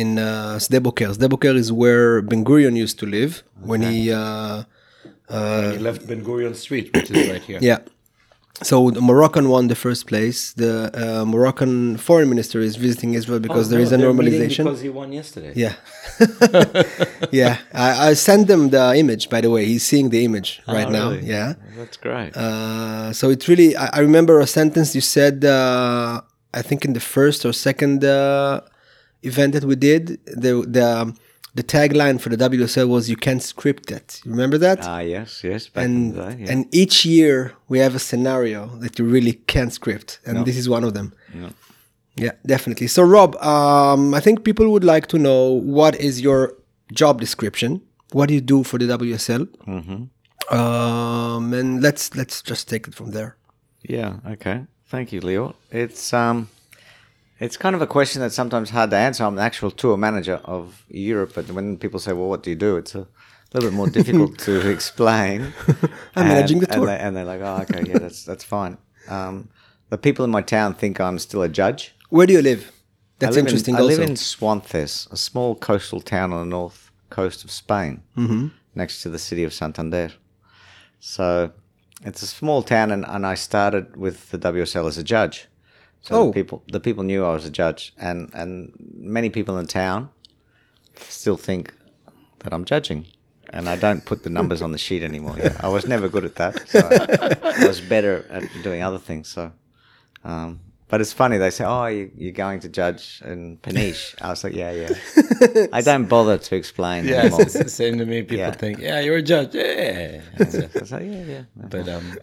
in 0.00 0.08
uh, 0.18 0.58
Sde 0.64 0.78
Boker. 0.86 1.08
Sde 1.16 1.28
Boker 1.32 1.54
is 1.62 1.68
where 1.82 2.22
Ben 2.30 2.42
Gurion 2.48 2.76
used 2.84 2.98
to 3.02 3.06
live 3.18 3.32
when 3.70 3.80
he. 3.82 3.98
Uh, 4.12 4.64
he 5.76 5.78
left 5.88 6.00
Ben 6.08 6.20
Gurion 6.28 6.54
Street, 6.64 6.86
which 6.94 7.08
is 7.10 7.28
right 7.32 7.44
here. 7.50 7.60
Yeah. 7.70 7.80
So 8.62 8.90
the 8.90 9.00
Moroccan 9.00 9.48
won 9.48 9.68
the 9.68 9.74
first 9.86 10.06
place. 10.06 10.52
The 10.52 10.74
uh, 11.02 11.24
Moroccan 11.24 11.96
foreign 11.96 12.28
minister 12.28 12.58
is 12.60 12.76
visiting 12.76 13.14
Israel 13.14 13.40
because 13.40 13.68
Oh, 13.68 13.70
there 13.70 13.78
no, 13.78 13.86
is 13.88 13.92
a 13.92 13.96
normalization. 13.96 14.64
Because 14.64 14.82
he 14.82 14.90
won 14.90 15.12
yesterday. 15.20 15.52
Yeah. 15.64 15.74
yeah. 17.40 17.54
I, 17.72 18.08
I 18.08 18.14
sent 18.14 18.48
them 18.48 18.68
the 18.68 18.92
image, 18.96 19.30
by 19.30 19.40
the 19.40 19.50
way. 19.54 19.64
He's 19.64 19.84
seeing 19.90 20.10
the 20.10 20.24
image 20.28 20.60
right 20.68 20.90
now. 20.90 21.06
Oh, 21.08 21.12
really? 21.12 21.28
Yeah. 21.34 21.54
that's 21.78 21.96
great. 21.96 22.36
Uh, 22.36 23.12
so 23.14 23.30
it 23.30 23.48
really, 23.48 23.76
I, 23.76 23.86
I 23.94 24.00
remember 24.00 24.40
a 24.40 24.46
sentence 24.46 24.94
you 24.94 25.00
said, 25.00 25.36
uh, 25.44 26.20
I 26.52 26.62
think 26.62 26.84
in 26.84 26.92
the 26.92 27.00
first 27.00 27.44
or 27.44 27.52
second 27.52 28.04
uh, 28.04 28.60
event 29.22 29.52
that 29.54 29.64
we 29.64 29.76
did, 29.76 30.18
the, 30.26 30.64
the, 30.66 31.14
the 31.54 31.62
tagline 31.62 32.20
for 32.20 32.28
the 32.28 32.36
WSL 32.36 32.88
was, 32.88 33.08
You 33.08 33.16
can't 33.16 33.42
script 33.42 33.90
it. 33.90 34.20
You 34.24 34.30
remember 34.32 34.58
that? 34.58 34.80
Ah, 34.82 35.00
yes, 35.00 35.42
yes. 35.44 35.68
Back 35.68 35.84
and 35.84 36.16
yeah. 36.16 36.52
and 36.52 36.74
each 36.74 37.04
year 37.04 37.54
we 37.68 37.78
have 37.78 37.94
a 37.94 37.98
scenario 37.98 38.66
that 38.78 38.98
you 38.98 39.04
really 39.04 39.34
can't 39.34 39.72
script, 39.72 40.20
and 40.24 40.44
this 40.44 40.56
is 40.56 40.68
one 40.68 40.84
of 40.84 40.94
them. 40.94 41.14
Yeah, 42.16 42.32
definitely. 42.44 42.86
So, 42.86 43.02
Rob, 43.02 43.36
um, 43.36 44.12
I 44.14 44.20
think 44.20 44.44
people 44.44 44.70
would 44.70 44.84
like 44.84 45.06
to 45.08 45.18
know 45.18 45.52
what 45.52 45.98
is 45.98 46.20
your 46.20 46.54
job 46.92 47.20
description. 47.20 47.80
What 48.12 48.26
do 48.28 48.34
you 48.34 48.40
do 48.40 48.62
for 48.62 48.78
the 48.78 48.86
WSL? 48.86 49.46
Mm-hmm. 49.66 50.54
Um, 50.54 51.54
and 51.54 51.80
let's 51.80 52.14
let's 52.16 52.42
just 52.42 52.68
take 52.68 52.88
it 52.88 52.94
from 52.94 53.12
there. 53.12 53.36
Yeah. 53.82 54.16
Okay. 54.26 54.66
Thank 54.90 55.12
you, 55.12 55.20
Leo. 55.20 55.54
It's 55.70 56.12
um, 56.12 56.48
it's 57.38 57.56
kind 57.56 57.76
of 57.76 57.80
a 57.80 57.86
question 57.86 58.20
that's 58.20 58.34
sometimes 58.34 58.70
hard 58.70 58.90
to 58.90 58.96
answer. 58.96 59.22
I'm 59.22 59.36
the 59.36 59.42
actual 59.42 59.70
tour 59.70 59.96
manager 59.96 60.40
of 60.44 60.84
Europe, 60.88 61.30
but 61.36 61.48
when 61.52 61.78
people 61.78 62.00
say, 62.00 62.12
"Well, 62.12 62.28
what 62.28 62.42
do 62.42 62.50
you 62.50 62.56
do?" 62.56 62.76
It's 62.76 62.96
a 62.96 63.06
little 63.54 63.70
bit 63.70 63.76
more 63.76 63.88
difficult 63.98 64.36
to 64.40 64.68
explain. 64.68 65.52
I'm 66.16 66.26
managing 66.26 66.58
the 66.58 66.66
And- 66.72 66.82
tour. 66.82 66.88
and, 66.88 67.00
they, 67.00 67.04
and 67.04 67.16
they're 67.16 67.24
like, 67.24 67.40
"Oh, 67.40 67.62
okay, 67.62 67.88
yeah, 67.88 67.98
that's 68.00 68.24
that's 68.24 68.42
fine." 68.42 68.78
Um, 69.08 69.48
the 69.90 69.98
people 69.98 70.24
in 70.24 70.32
my 70.32 70.42
town 70.42 70.74
think 70.74 71.00
I'm 71.00 71.20
still 71.20 71.42
a 71.42 71.48
judge. 71.48 71.94
Where 72.08 72.26
do 72.26 72.32
you 72.32 72.42
live? 72.42 72.72
That's 73.20 73.36
I 73.36 73.36
live 73.36 73.46
interesting. 73.46 73.76
In, 73.76 73.80
I 73.80 73.84
live 73.84 74.00
in 74.00 74.16
Suances, 74.16 75.06
a 75.12 75.16
small 75.16 75.54
coastal 75.54 76.00
town 76.00 76.32
on 76.32 76.40
the 76.40 76.50
north 76.56 76.90
coast 77.10 77.44
of 77.44 77.52
Spain, 77.52 78.02
mm-hmm. 78.16 78.48
next 78.74 79.02
to 79.02 79.08
the 79.08 79.20
city 79.20 79.44
of 79.44 79.52
Santander. 79.52 80.10
So 80.98 81.52
it's 82.04 82.22
a 82.22 82.26
small 82.26 82.62
town, 82.62 82.90
and, 82.90 83.04
and 83.06 83.26
I 83.26 83.34
started 83.34 83.96
with 83.96 84.30
the 84.30 84.38
WSL 84.38 84.86
as 84.88 84.98
a 84.98 85.02
judge. 85.04 85.46
So 86.02 86.14
Oh. 86.14 86.26
the 86.26 86.32
people 86.32 86.62
the 86.72 86.80
people 86.80 87.04
knew 87.04 87.24
I 87.24 87.32
was 87.32 87.44
a 87.44 87.50
judge, 87.50 87.92
and 87.98 88.30
and 88.34 88.72
many 88.96 89.28
people 89.30 89.58
in 89.58 89.66
town 89.66 90.08
still 91.08 91.36
think 91.36 91.74
that 92.40 92.52
I'm 92.52 92.64
judging. 92.64 93.06
And 93.52 93.68
I 93.68 93.74
don't 93.76 94.04
put 94.04 94.22
the 94.22 94.30
numbers 94.30 94.62
on 94.62 94.70
the 94.72 94.78
sheet 94.78 95.02
anymore. 95.02 95.34
Yeah, 95.36 95.56
I 95.60 95.68
was 95.68 95.84
never 95.84 96.08
good 96.08 96.24
at 96.24 96.36
that. 96.36 96.68
So 96.68 96.78
I 97.42 97.66
was 97.66 97.80
better 97.80 98.24
at 98.30 98.44
doing 98.62 98.80
other 98.80 98.98
things. 98.98 99.26
So 99.28 99.50
um, 100.24 100.60
but 100.90 101.00
it's 101.00 101.12
funny. 101.12 101.38
They 101.38 101.50
say, 101.50 101.64
"Oh, 101.64 101.86
you, 101.86 102.10
you're 102.16 102.32
going 102.32 102.60
to 102.60 102.68
judge 102.68 103.22
in 103.24 103.56
Panish. 103.58 104.14
I 104.20 104.30
was 104.30 104.42
like, 104.44 104.54
"Yeah, 104.54 104.72
yeah." 104.72 105.66
I 105.72 105.80
don't 105.80 106.06
bother 106.08 106.38
to 106.38 106.56
explain 106.56 107.06
Yeah, 107.06 107.22
anymore. 107.22 107.42
it's, 107.42 107.54
the 107.58 107.70
same 107.70 107.98
to 107.98 108.06
me. 108.06 108.22
People 108.22 108.36
Yeah. 108.38 108.50
think, 108.52 108.78
yeah, 108.80 109.00
you're 109.00 109.16
a 109.16 109.22
judge. 109.22 109.54
Yeah. 109.54 110.20
Like, 110.38 111.02
"Yeah, 111.04 111.24
yeah." 111.24 111.42
but 111.56 111.88
um, 111.88 112.18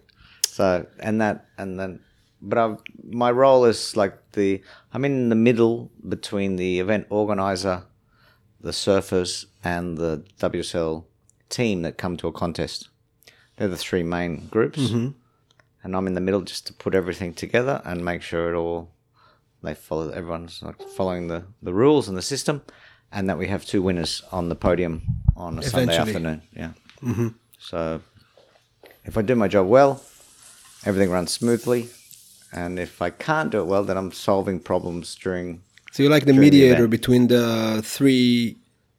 So 0.46 0.86
and 1.00 1.20
that 1.20 1.46
and 1.56 1.78
then, 1.80 2.00
but 2.42 2.58
I, 2.58 2.76
my 3.10 3.30
role 3.30 3.64
is 3.64 3.96
like 3.96 4.14
the 4.32 4.62
I'm 4.92 5.04
in 5.04 5.28
the 5.28 5.34
middle 5.36 5.90
between 6.08 6.56
the 6.56 6.80
event 6.80 7.06
organizer, 7.10 7.84
the 8.60 8.70
surfers, 8.72 9.46
and 9.64 9.96
the 9.98 10.24
WSL 10.40 11.04
team 11.48 11.82
that 11.82 11.96
come 11.98 12.16
to 12.18 12.28
a 12.28 12.32
contest. 12.32 12.88
They're 13.56 13.68
the 13.68 13.76
three 13.76 14.02
main 14.04 14.46
groups, 14.48 14.92
and 15.88 15.96
I'm 15.96 16.06
in 16.06 16.14
the 16.14 16.20
middle 16.20 16.42
just 16.42 16.66
to 16.66 16.72
put 16.74 16.94
everything 16.94 17.32
together 17.32 17.80
and 17.84 18.04
make 18.04 18.20
sure 18.20 18.52
it 18.52 18.56
all 18.56 18.90
they 19.62 19.74
follow 19.74 20.10
everyone's 20.10 20.62
following 20.96 21.28
the 21.28 21.44
the 21.62 21.72
rules 21.72 22.08
and 22.08 22.16
the 22.16 22.22
system, 22.22 22.62
and 23.10 23.28
that 23.28 23.38
we 23.38 23.48
have 23.48 23.64
two 23.64 23.82
winners 23.82 24.22
on 24.30 24.48
the 24.50 24.54
podium 24.54 25.02
on 25.34 25.58
a 25.58 25.62
Sunday 25.62 25.96
afternoon. 25.96 26.42
Yeah. 26.54 26.72
So 27.58 28.00
if 29.04 29.16
I 29.16 29.22
do 29.22 29.34
my 29.34 29.48
job 29.48 29.66
well, 29.66 30.02
everything 30.84 31.10
runs 31.10 31.32
smoothly. 31.32 31.88
And 32.52 32.78
if 32.78 33.02
I 33.02 33.10
can't 33.10 33.50
do 33.50 33.60
it 33.60 33.66
well, 33.66 33.84
then 33.84 33.96
I'm 33.98 34.12
solving 34.12 34.60
problems 34.60 35.14
during. 35.14 35.62
so 35.92 36.02
you're 36.02 36.12
like 36.12 36.24
the 36.24 36.32
during 36.32 36.50
the 36.50 36.56
mediator 36.56 36.86
between 36.88 37.28
the 37.28 37.82
three 37.84 38.56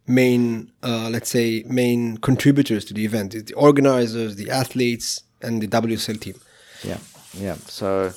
main, 0.07 0.71
uh, 0.83 1.09
let's 1.09 1.29
say, 1.29 1.63
main 1.67 2.17
contributors 2.17 2.83
to 2.85 2.93
the 2.93 3.05
event? 3.05 3.31
The 3.31 3.53
organizers, 3.53 4.35
the 4.35 4.49
athletes, 4.51 5.23
and 5.41 5.61
the 5.61 5.67
WSL 5.67 6.19
team. 6.19 6.35
Yeah, 6.83 6.97
yeah. 7.37 7.55
So 7.67 8.13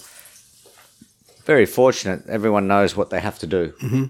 very 1.44 1.66
fortunate. 1.66 2.22
Everyone 2.28 2.66
knows 2.68 2.96
what 2.96 3.10
they 3.10 3.20
have 3.20 3.38
to 3.40 3.46
do. 3.46 3.72
Mm-hmm. 3.82 4.04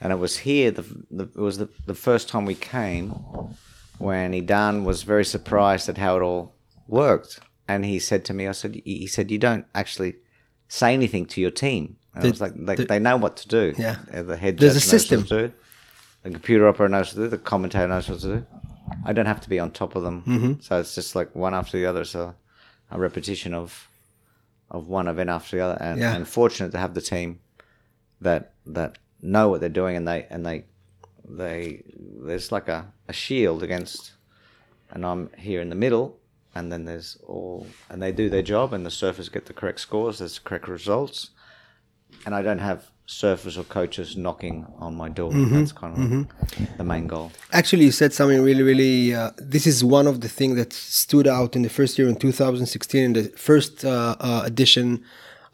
And 0.00 0.12
it 0.12 0.16
was 0.18 0.38
here. 0.38 0.70
The, 0.70 0.82
the 1.10 1.24
it 1.24 1.36
was 1.36 1.58
the, 1.58 1.68
the 1.86 1.94
first 1.94 2.28
time 2.28 2.44
we 2.44 2.54
came 2.54 3.10
when 3.98 4.32
Idan 4.32 4.84
was 4.84 5.02
very 5.04 5.24
surprised 5.24 5.88
at 5.88 5.96
how 5.98 6.16
it 6.16 6.22
all 6.22 6.54
worked. 6.86 7.40
And 7.68 7.84
he 7.84 7.98
said 7.98 8.24
to 8.26 8.34
me, 8.34 8.46
"I 8.46 8.52
said, 8.52 8.80
he 8.84 9.06
said 9.06 9.30
you 9.30 9.38
don't 9.38 9.66
actually 9.74 10.16
say 10.68 10.92
anything 10.94 11.26
to 11.26 11.40
your 11.40 11.50
team." 11.50 11.96
And 12.14 12.22
The- 12.24 12.28
I 12.28 12.30
was 12.30 12.40
like, 12.40 12.54
they, 12.54 12.74
the- 12.76 12.84
they 12.84 12.98
know 12.98 13.16
what 13.16 13.36
to 13.38 13.48
do. 13.48 13.74
Yeah. 13.78 13.96
Uh, 14.12 14.22
the 14.22 14.36
head 14.36 14.58
There's 14.58 14.76
a 14.76 14.80
system. 14.80 15.22
do. 15.22 15.52
The 16.22 16.30
computer 16.30 16.66
operator 16.68 16.88
knows 16.90 17.08
what 17.08 17.14
to 17.14 17.20
do. 17.22 17.28
The 17.28 17.38
commentator 17.38 17.86
knows 17.88 18.08
what 18.08 18.20
to 18.20 18.26
do. 18.26 18.46
I 19.04 19.12
don't 19.12 19.26
have 19.26 19.40
to 19.40 19.48
be 19.48 19.58
on 19.58 19.70
top 19.70 19.96
of 19.96 20.02
them. 20.02 20.22
Mm-hmm. 20.22 20.52
So 20.60 20.78
it's 20.80 20.94
just 20.94 21.14
like 21.16 21.34
one 21.34 21.54
after 21.54 21.78
the 21.78 21.86
other. 21.86 22.04
So 22.04 22.34
a 22.90 22.98
repetition 22.98 23.54
of 23.54 23.88
of 24.70 24.88
one 24.88 25.06
event 25.06 25.30
after 25.30 25.56
the 25.56 25.62
other, 25.62 25.78
and, 25.80 26.00
Yeah. 26.00 26.14
and 26.14 26.26
fortunate 26.26 26.72
to 26.72 26.78
have 26.78 26.94
the 26.94 27.00
team 27.00 27.38
that 28.20 28.52
that 28.66 28.98
know 29.22 29.48
what 29.48 29.60
they're 29.60 29.68
doing, 29.68 29.96
and 29.96 30.06
they 30.08 30.26
and 30.30 30.44
they 30.44 30.64
they 31.28 31.82
there's 31.96 32.50
like 32.52 32.68
a, 32.68 32.92
a 33.08 33.12
shield 33.12 33.62
against, 33.62 34.12
and 34.90 35.04
I'm 35.06 35.30
here 35.36 35.60
in 35.60 35.68
the 35.68 35.76
middle, 35.76 36.18
and 36.54 36.72
then 36.72 36.84
there's 36.84 37.16
all 37.26 37.66
and 37.90 38.02
they 38.02 38.12
do 38.12 38.28
their 38.28 38.42
job, 38.42 38.72
and 38.72 38.84
the 38.84 38.90
surfers 38.90 39.32
get 39.32 39.46
the 39.46 39.52
correct 39.52 39.80
scores, 39.80 40.18
there's 40.18 40.38
the 40.38 40.44
correct 40.48 40.68
results, 40.68 41.30
and 42.24 42.34
I 42.34 42.42
don't 42.42 42.58
have 42.58 42.90
surfers 43.06 43.56
or 43.56 43.64
coaches 43.64 44.16
knocking 44.16 44.66
on 44.78 44.94
my 44.94 45.08
door. 45.08 45.32
That's 45.32 45.72
kind 45.72 45.94
of 45.94 46.78
the 46.78 46.84
main 46.84 47.06
goal. 47.06 47.32
Actually, 47.52 47.84
you 47.84 47.92
said 47.92 48.12
something 48.12 48.42
really, 48.42 48.62
really. 48.62 49.14
Uh, 49.14 49.30
this 49.38 49.66
is 49.66 49.84
one 49.84 50.06
of 50.06 50.20
the 50.20 50.28
things 50.28 50.56
that 50.56 50.72
stood 50.72 51.26
out 51.26 51.54
in 51.56 51.62
the 51.62 51.68
first 51.68 51.98
year 51.98 52.08
in 52.08 52.16
2016, 52.16 53.02
in 53.02 53.12
the 53.12 53.24
first 53.36 53.84
uh, 53.84 54.16
uh, 54.20 54.42
edition 54.44 55.02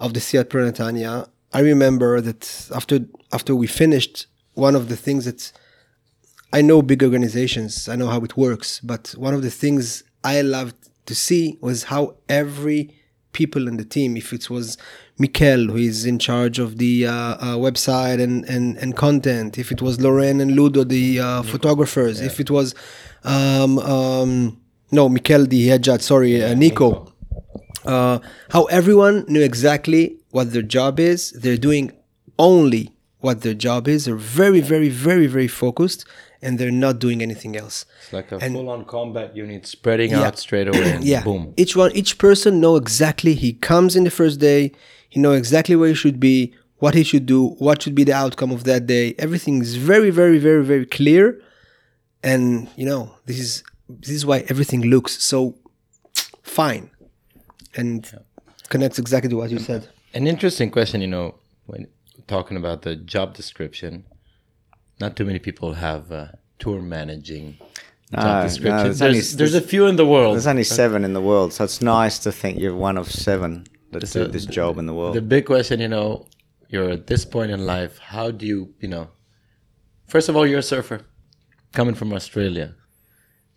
of 0.00 0.14
the 0.14 0.20
Seat 0.20 0.48
Pro 0.50 0.70
Netanya. 0.70 1.28
I 1.52 1.60
remember 1.60 2.20
that 2.20 2.70
after 2.74 3.00
after 3.32 3.54
we 3.54 3.66
finished, 3.66 4.26
one 4.54 4.74
of 4.74 4.88
the 4.88 4.96
things 4.96 5.24
that 5.26 5.52
I 6.52 6.62
know 6.62 6.82
big 6.82 7.02
organizations, 7.02 7.88
I 7.88 7.96
know 7.96 8.08
how 8.08 8.20
it 8.22 8.36
works, 8.36 8.80
but 8.80 9.14
one 9.18 9.34
of 9.34 9.42
the 9.42 9.50
things 9.50 10.04
I 10.24 10.40
loved 10.42 10.76
to 11.06 11.14
see 11.14 11.58
was 11.60 11.84
how 11.84 12.16
every 12.28 12.94
people 13.32 13.68
in 13.68 13.76
the 13.76 13.84
team, 13.84 14.16
if 14.16 14.32
it 14.32 14.50
was 14.50 14.76
Mikel, 15.18 15.66
who 15.66 15.76
is 15.76 16.04
in 16.04 16.18
charge 16.18 16.58
of 16.58 16.78
the 16.78 17.06
uh, 17.06 17.12
uh, 17.12 17.56
website 17.56 18.20
and, 18.22 18.44
and, 18.46 18.76
and 18.78 18.96
content, 18.96 19.58
if 19.58 19.72
it 19.72 19.82
was 19.82 20.00
Loren 20.00 20.40
and 20.40 20.52
Ludo, 20.52 20.84
the 20.84 21.20
uh, 21.20 21.42
photographers, 21.42 22.20
if 22.20 22.40
it 22.40 22.50
was, 22.50 22.74
um, 23.24 23.78
um, 23.78 24.60
no, 24.90 25.08
Mikel, 25.08 25.46
the 25.46 25.68
head 25.68 25.82
judge, 25.82 26.02
sorry, 26.02 26.42
uh, 26.42 26.54
Nico, 26.54 27.12
uh, 27.84 28.18
how 28.50 28.64
everyone 28.64 29.24
knew 29.28 29.42
exactly 29.42 30.16
what 30.30 30.52
their 30.52 30.62
job 30.62 31.00
is. 31.00 31.32
They're 31.32 31.56
doing 31.56 31.92
only 32.38 32.92
what 33.20 33.42
their 33.42 33.54
job 33.54 33.88
is. 33.88 34.04
They're 34.04 34.16
very, 34.16 34.60
very, 34.60 34.88
very, 34.88 35.26
very 35.26 35.48
focused, 35.48 36.04
and 36.42 36.58
they're 36.58 36.70
not 36.86 36.98
doing 36.98 37.22
anything 37.22 37.56
else. 37.56 37.84
It's 38.02 38.12
like 38.12 38.32
a 38.32 38.38
And- 38.44 38.54
full-on 38.54 38.84
combat 38.84 39.36
unit 39.36 39.66
spreading 39.66 40.10
Yeah. 40.10 40.22
out 40.26 40.38
straight 40.38 40.68
away. 40.68 40.92
And 40.92 41.04
Yeah, 41.04 41.22
Boom. 41.22 41.54
each 41.56 41.74
one, 41.76 41.90
each 41.94 42.18
person 42.18 42.60
know 42.60 42.74
exactly. 42.76 43.34
He 43.34 43.52
comes 43.54 43.94
in 43.96 44.04
the 44.04 44.10
first 44.10 44.40
day. 44.40 44.72
He 45.08 45.20
know 45.20 45.32
exactly 45.32 45.76
where 45.76 45.88
he 45.90 45.94
should 45.94 46.18
be, 46.18 46.52
what 46.78 46.94
he 46.94 47.04
should 47.04 47.26
do, 47.26 47.40
what 47.58 47.80
should 47.82 47.94
be 47.94 48.04
the 48.04 48.14
outcome 48.24 48.50
of 48.50 48.64
that 48.64 48.86
day. 48.86 49.14
Everything 49.18 49.62
is 49.62 49.76
very, 49.76 50.10
very, 50.10 50.38
very, 50.38 50.64
very 50.64 50.86
clear. 50.86 51.40
And 52.24 52.68
you 52.76 52.86
know, 52.86 53.02
this 53.26 53.38
is 53.38 53.62
this 53.88 54.10
is 54.18 54.24
why 54.24 54.38
everything 54.48 54.80
looks 54.94 55.22
so 55.22 55.54
fine, 56.42 56.90
and 57.76 58.10
connects 58.68 58.98
exactly 58.98 59.28
to 59.30 59.36
what 59.36 59.50
you 59.50 59.58
said. 59.58 59.88
An 60.14 60.26
interesting 60.26 60.70
question, 60.70 61.00
you 61.00 61.08
know, 61.08 61.34
when 61.66 61.86
talking 62.26 62.56
about 62.56 62.82
the 62.82 62.94
job 62.96 63.34
description, 63.34 64.04
not 65.04 65.16
too 65.18 65.26
many 65.30 65.40
people 65.48 65.68
have 65.88 66.04
uh, 66.12 66.26
tour 66.62 66.80
managing 66.98 67.46
No, 68.12 68.22
job 68.24 68.36
no, 68.36 68.42
descriptions. 68.48 68.82
there's 68.82 68.98
there's, 68.98 69.02
only- 69.02 69.36
there's 69.38 69.54
a 69.64 69.66
few 69.72 69.84
in 69.92 69.96
the 70.02 70.08
world. 70.14 70.32
There's 70.34 70.50
only 70.54 70.68
seven 70.82 71.00
in 71.08 71.12
the 71.18 71.24
world, 71.30 71.48
so 71.54 71.60
it's 71.68 71.80
nice 72.00 72.16
to 72.24 72.30
think 72.40 72.52
you're 72.62 72.80
one 72.88 72.96
of 73.02 73.06
seven 73.26 73.52
that 73.92 74.06
So 74.08 74.24
do 74.24 74.30
this 74.36 74.46
job 74.58 74.72
in 74.80 74.86
the 74.90 74.96
world. 74.98 75.14
The 75.20 75.26
big 75.36 75.44
question, 75.52 75.76
you 75.80 75.88
know, 75.96 76.08
you're 76.72 76.90
at 76.98 77.06
this 77.12 77.24
point 77.34 77.50
in 77.56 77.60
life. 77.74 77.94
How 78.14 78.26
do 78.30 78.44
you, 78.52 78.60
you 78.82 78.88
know, 78.94 79.04
first 80.14 80.28
of 80.28 80.36
all, 80.36 80.46
you're 80.46 80.64
a 80.66 80.70
surfer 80.74 80.98
coming 81.78 81.94
from 82.00 82.12
Australia. 82.18 82.68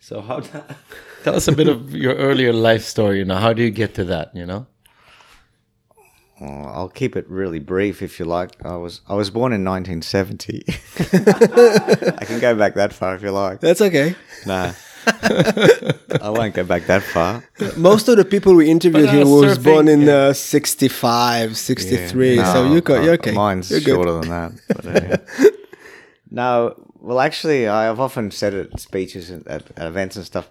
So 0.07 0.21
how? 0.27 0.37
tell 1.23 1.35
us 1.41 1.47
a 1.47 1.55
bit 1.61 1.67
of 1.73 1.79
your 2.05 2.15
earlier 2.29 2.53
life 2.69 2.83
story. 2.83 3.15
You 3.19 3.25
know, 3.31 3.39
how 3.45 3.53
do 3.57 3.61
you 3.67 3.71
get 3.81 3.93
to 3.99 4.03
that? 4.13 4.27
You 4.39 4.45
know, 4.51 4.61
Oh, 6.41 6.63
I'll 6.65 6.89
keep 6.89 7.15
it 7.15 7.29
really 7.29 7.59
brief 7.59 8.01
if 8.01 8.19
you 8.19 8.25
like. 8.25 8.63
I 8.65 8.75
was 8.75 9.01
I 9.07 9.13
was 9.13 9.29
born 9.29 9.53
in 9.53 9.63
1970. 9.63 10.63
I 12.17 12.25
can 12.25 12.39
go 12.39 12.55
back 12.55 12.75
that 12.75 12.91
far 12.91 13.15
if 13.15 13.21
you 13.21 13.31
like. 13.31 13.61
That's 13.61 13.81
okay. 13.81 14.15
No, 14.45 14.73
I 15.07 16.29
won't 16.29 16.53
go 16.53 16.63
back 16.63 16.85
that 16.87 17.03
far. 17.03 17.43
Most 17.77 18.07
of 18.07 18.17
the 18.17 18.25
people 18.25 18.55
we 18.55 18.69
interviewed 18.69 19.09
here 19.09 19.23
uh, 19.23 19.29
was 19.29 19.57
surfing, 19.57 19.63
born 19.63 19.87
in 19.87 20.01
yeah. 20.01 20.13
uh, 20.13 20.33
65, 20.33 21.57
63. 21.57 22.35
No, 22.37 22.43
so 22.43 22.73
you 22.73 22.81
got, 22.81 23.03
you're 23.03 23.13
okay. 23.13 23.31
Mine's 23.31 23.69
You're 23.69 23.81
good. 23.81 23.95
shorter 23.95 24.19
than 24.19 24.29
that. 24.29 24.51
But, 24.67 25.41
uh, 25.41 25.49
no, 26.31 26.89
well, 26.99 27.19
actually, 27.19 27.67
I've 27.67 27.99
often 27.99 28.31
said 28.31 28.53
it 28.53 28.71
at 28.73 28.79
speeches 28.79 29.29
and 29.29 29.47
at, 29.47 29.63
at 29.77 29.87
events 29.87 30.15
and 30.15 30.25
stuff. 30.25 30.49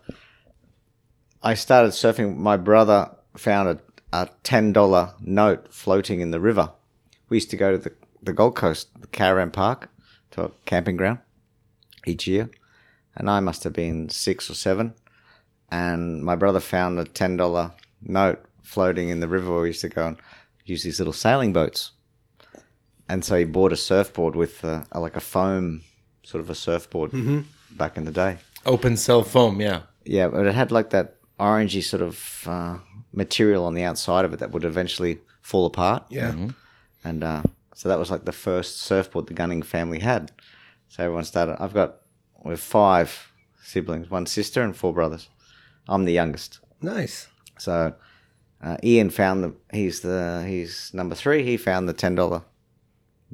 I 1.42 1.54
started 1.54 1.90
surfing. 1.90 2.36
My 2.36 2.56
brother 2.56 3.10
found 3.36 3.68
a, 3.68 3.80
a 4.14 4.28
ten 4.44 4.72
dollar 4.72 5.12
note 5.20 5.72
floating 5.74 6.20
in 6.20 6.30
the 6.30 6.40
river. 6.40 6.70
We 7.28 7.36
used 7.38 7.50
to 7.50 7.56
go 7.56 7.72
to 7.72 7.78
the, 7.78 7.92
the 8.22 8.32
Gold 8.32 8.54
Coast, 8.54 8.88
the 9.00 9.08
caravan 9.08 9.50
park, 9.50 9.88
to 10.30 10.44
a 10.44 10.50
camping 10.66 10.96
ground 10.96 11.18
each 12.06 12.26
year, 12.26 12.48
and 13.16 13.28
I 13.28 13.40
must 13.40 13.64
have 13.64 13.72
been 13.72 14.08
six 14.08 14.48
or 14.48 14.54
seven. 14.54 14.94
And 15.70 16.22
my 16.22 16.36
brother 16.36 16.60
found 16.60 16.98
a 16.98 17.04
ten 17.04 17.36
dollar 17.36 17.72
note 18.00 18.44
floating 18.62 19.08
in 19.08 19.18
the 19.20 19.28
river 19.28 19.50
where 19.52 19.62
we 19.62 19.68
used 19.68 19.80
to 19.80 19.88
go 19.88 20.06
and 20.06 20.16
use 20.64 20.84
these 20.84 21.00
little 21.00 21.12
sailing 21.12 21.52
boats. 21.52 21.90
And 23.08 23.24
so 23.24 23.36
he 23.36 23.44
bought 23.44 23.72
a 23.72 23.76
surfboard 23.76 24.36
with 24.36 24.64
uh, 24.64 24.84
a, 24.92 25.00
like 25.00 25.16
a 25.16 25.20
foam, 25.20 25.82
sort 26.22 26.40
of 26.42 26.48
a 26.48 26.54
surfboard 26.54 27.10
back 27.72 27.96
in 27.96 28.04
the 28.04 28.12
day. 28.12 28.38
open 28.64 28.96
cell 28.96 29.22
foam. 29.22 29.60
Yeah, 29.60 29.82
Yeah, 30.04 30.28
but 30.28 30.46
it 30.46 30.54
had 30.54 30.70
like 30.70 30.90
that 30.90 31.16
orangey 31.38 31.82
sort 31.82 32.02
of 32.02 32.44
uh, 32.46 32.78
material 33.14 33.64
on 33.64 33.74
the 33.74 33.82
outside 33.82 34.24
of 34.24 34.32
it 34.32 34.38
that 34.40 34.50
would 34.52 34.64
eventually 34.64 35.20
fall 35.40 35.66
apart. 35.66 36.04
Yeah. 36.08 36.34
And 37.04 37.22
uh, 37.22 37.42
so 37.74 37.88
that 37.88 37.98
was 37.98 38.10
like 38.10 38.24
the 38.24 38.32
first 38.32 38.80
surfboard 38.80 39.26
the 39.26 39.34
Gunning 39.34 39.62
family 39.62 40.00
had. 40.00 40.32
So 40.88 41.04
everyone 41.04 41.24
started. 41.24 41.62
I've 41.62 41.74
got 41.74 41.96
we 42.44 42.50
have 42.50 42.60
five 42.60 43.32
siblings, 43.62 44.10
one 44.10 44.26
sister 44.26 44.62
and 44.62 44.76
four 44.76 44.92
brothers. 44.92 45.28
I'm 45.88 46.04
the 46.04 46.12
youngest. 46.12 46.60
Nice. 46.80 47.28
So 47.58 47.94
uh, 48.62 48.76
Ian 48.82 49.10
found 49.10 49.44
the 49.44 49.54
he's 49.72 50.00
the 50.00 50.44
he's 50.46 50.92
number 50.94 51.14
three. 51.14 51.42
He 51.44 51.56
found 51.56 51.88
the 51.88 51.92
ten 51.92 52.14
dollar 52.14 52.42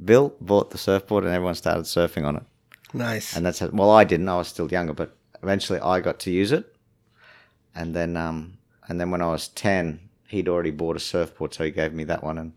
bill, 0.03 0.33
bought 0.41 0.71
the 0.71 0.77
surfboard, 0.77 1.23
and 1.23 1.33
everyone 1.33 1.55
started 1.55 1.83
surfing 1.83 2.25
on 2.25 2.37
it. 2.37 2.43
Nice. 2.93 3.35
And 3.35 3.45
that's 3.45 3.59
how, 3.59 3.69
well, 3.71 3.91
I 3.91 4.03
didn't. 4.03 4.27
I 4.27 4.37
was 4.37 4.47
still 4.47 4.69
younger, 4.69 4.93
but 4.93 5.15
eventually 5.41 5.79
I 5.79 6.01
got 6.01 6.19
to 6.21 6.31
use 6.31 6.51
it. 6.51 6.75
And 7.73 7.95
then 7.95 8.17
um 8.17 8.57
and 8.91 8.99
then 8.99 9.09
when 9.09 9.21
I 9.21 9.27
was 9.27 9.47
ten, 9.47 10.01
he'd 10.27 10.49
already 10.49 10.71
bought 10.71 10.97
a 10.97 10.99
surfboard, 10.99 11.53
so 11.53 11.63
he 11.63 11.71
gave 11.71 11.93
me 11.93 12.03
that 12.03 12.23
one, 12.25 12.37
and 12.37 12.51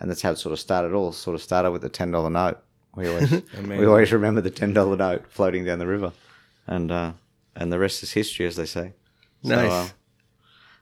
and 0.00 0.10
that's 0.10 0.22
how 0.22 0.32
it 0.32 0.38
sort 0.38 0.52
of 0.52 0.58
started. 0.58 0.92
All 0.92 1.12
sort 1.12 1.36
of 1.36 1.42
started 1.42 1.70
with 1.70 1.82
the 1.82 1.88
ten 1.88 2.10
dollar 2.10 2.28
note. 2.28 2.58
We 2.96 3.06
always 3.10 3.30
we 3.68 3.86
always 3.86 4.12
remember 4.12 4.40
the 4.40 4.50
ten 4.50 4.72
dollar 4.72 4.96
note 4.96 5.26
floating 5.28 5.64
down 5.64 5.78
the 5.78 5.86
river, 5.86 6.12
and 6.66 6.90
uh, 6.90 7.12
and 7.54 7.72
the 7.72 7.78
rest 7.78 8.02
is 8.02 8.12
history, 8.12 8.46
as 8.46 8.56
they 8.56 8.66
say. 8.66 8.94
So, 9.44 9.54
Nice. 9.54 9.70
uh, 9.70 9.88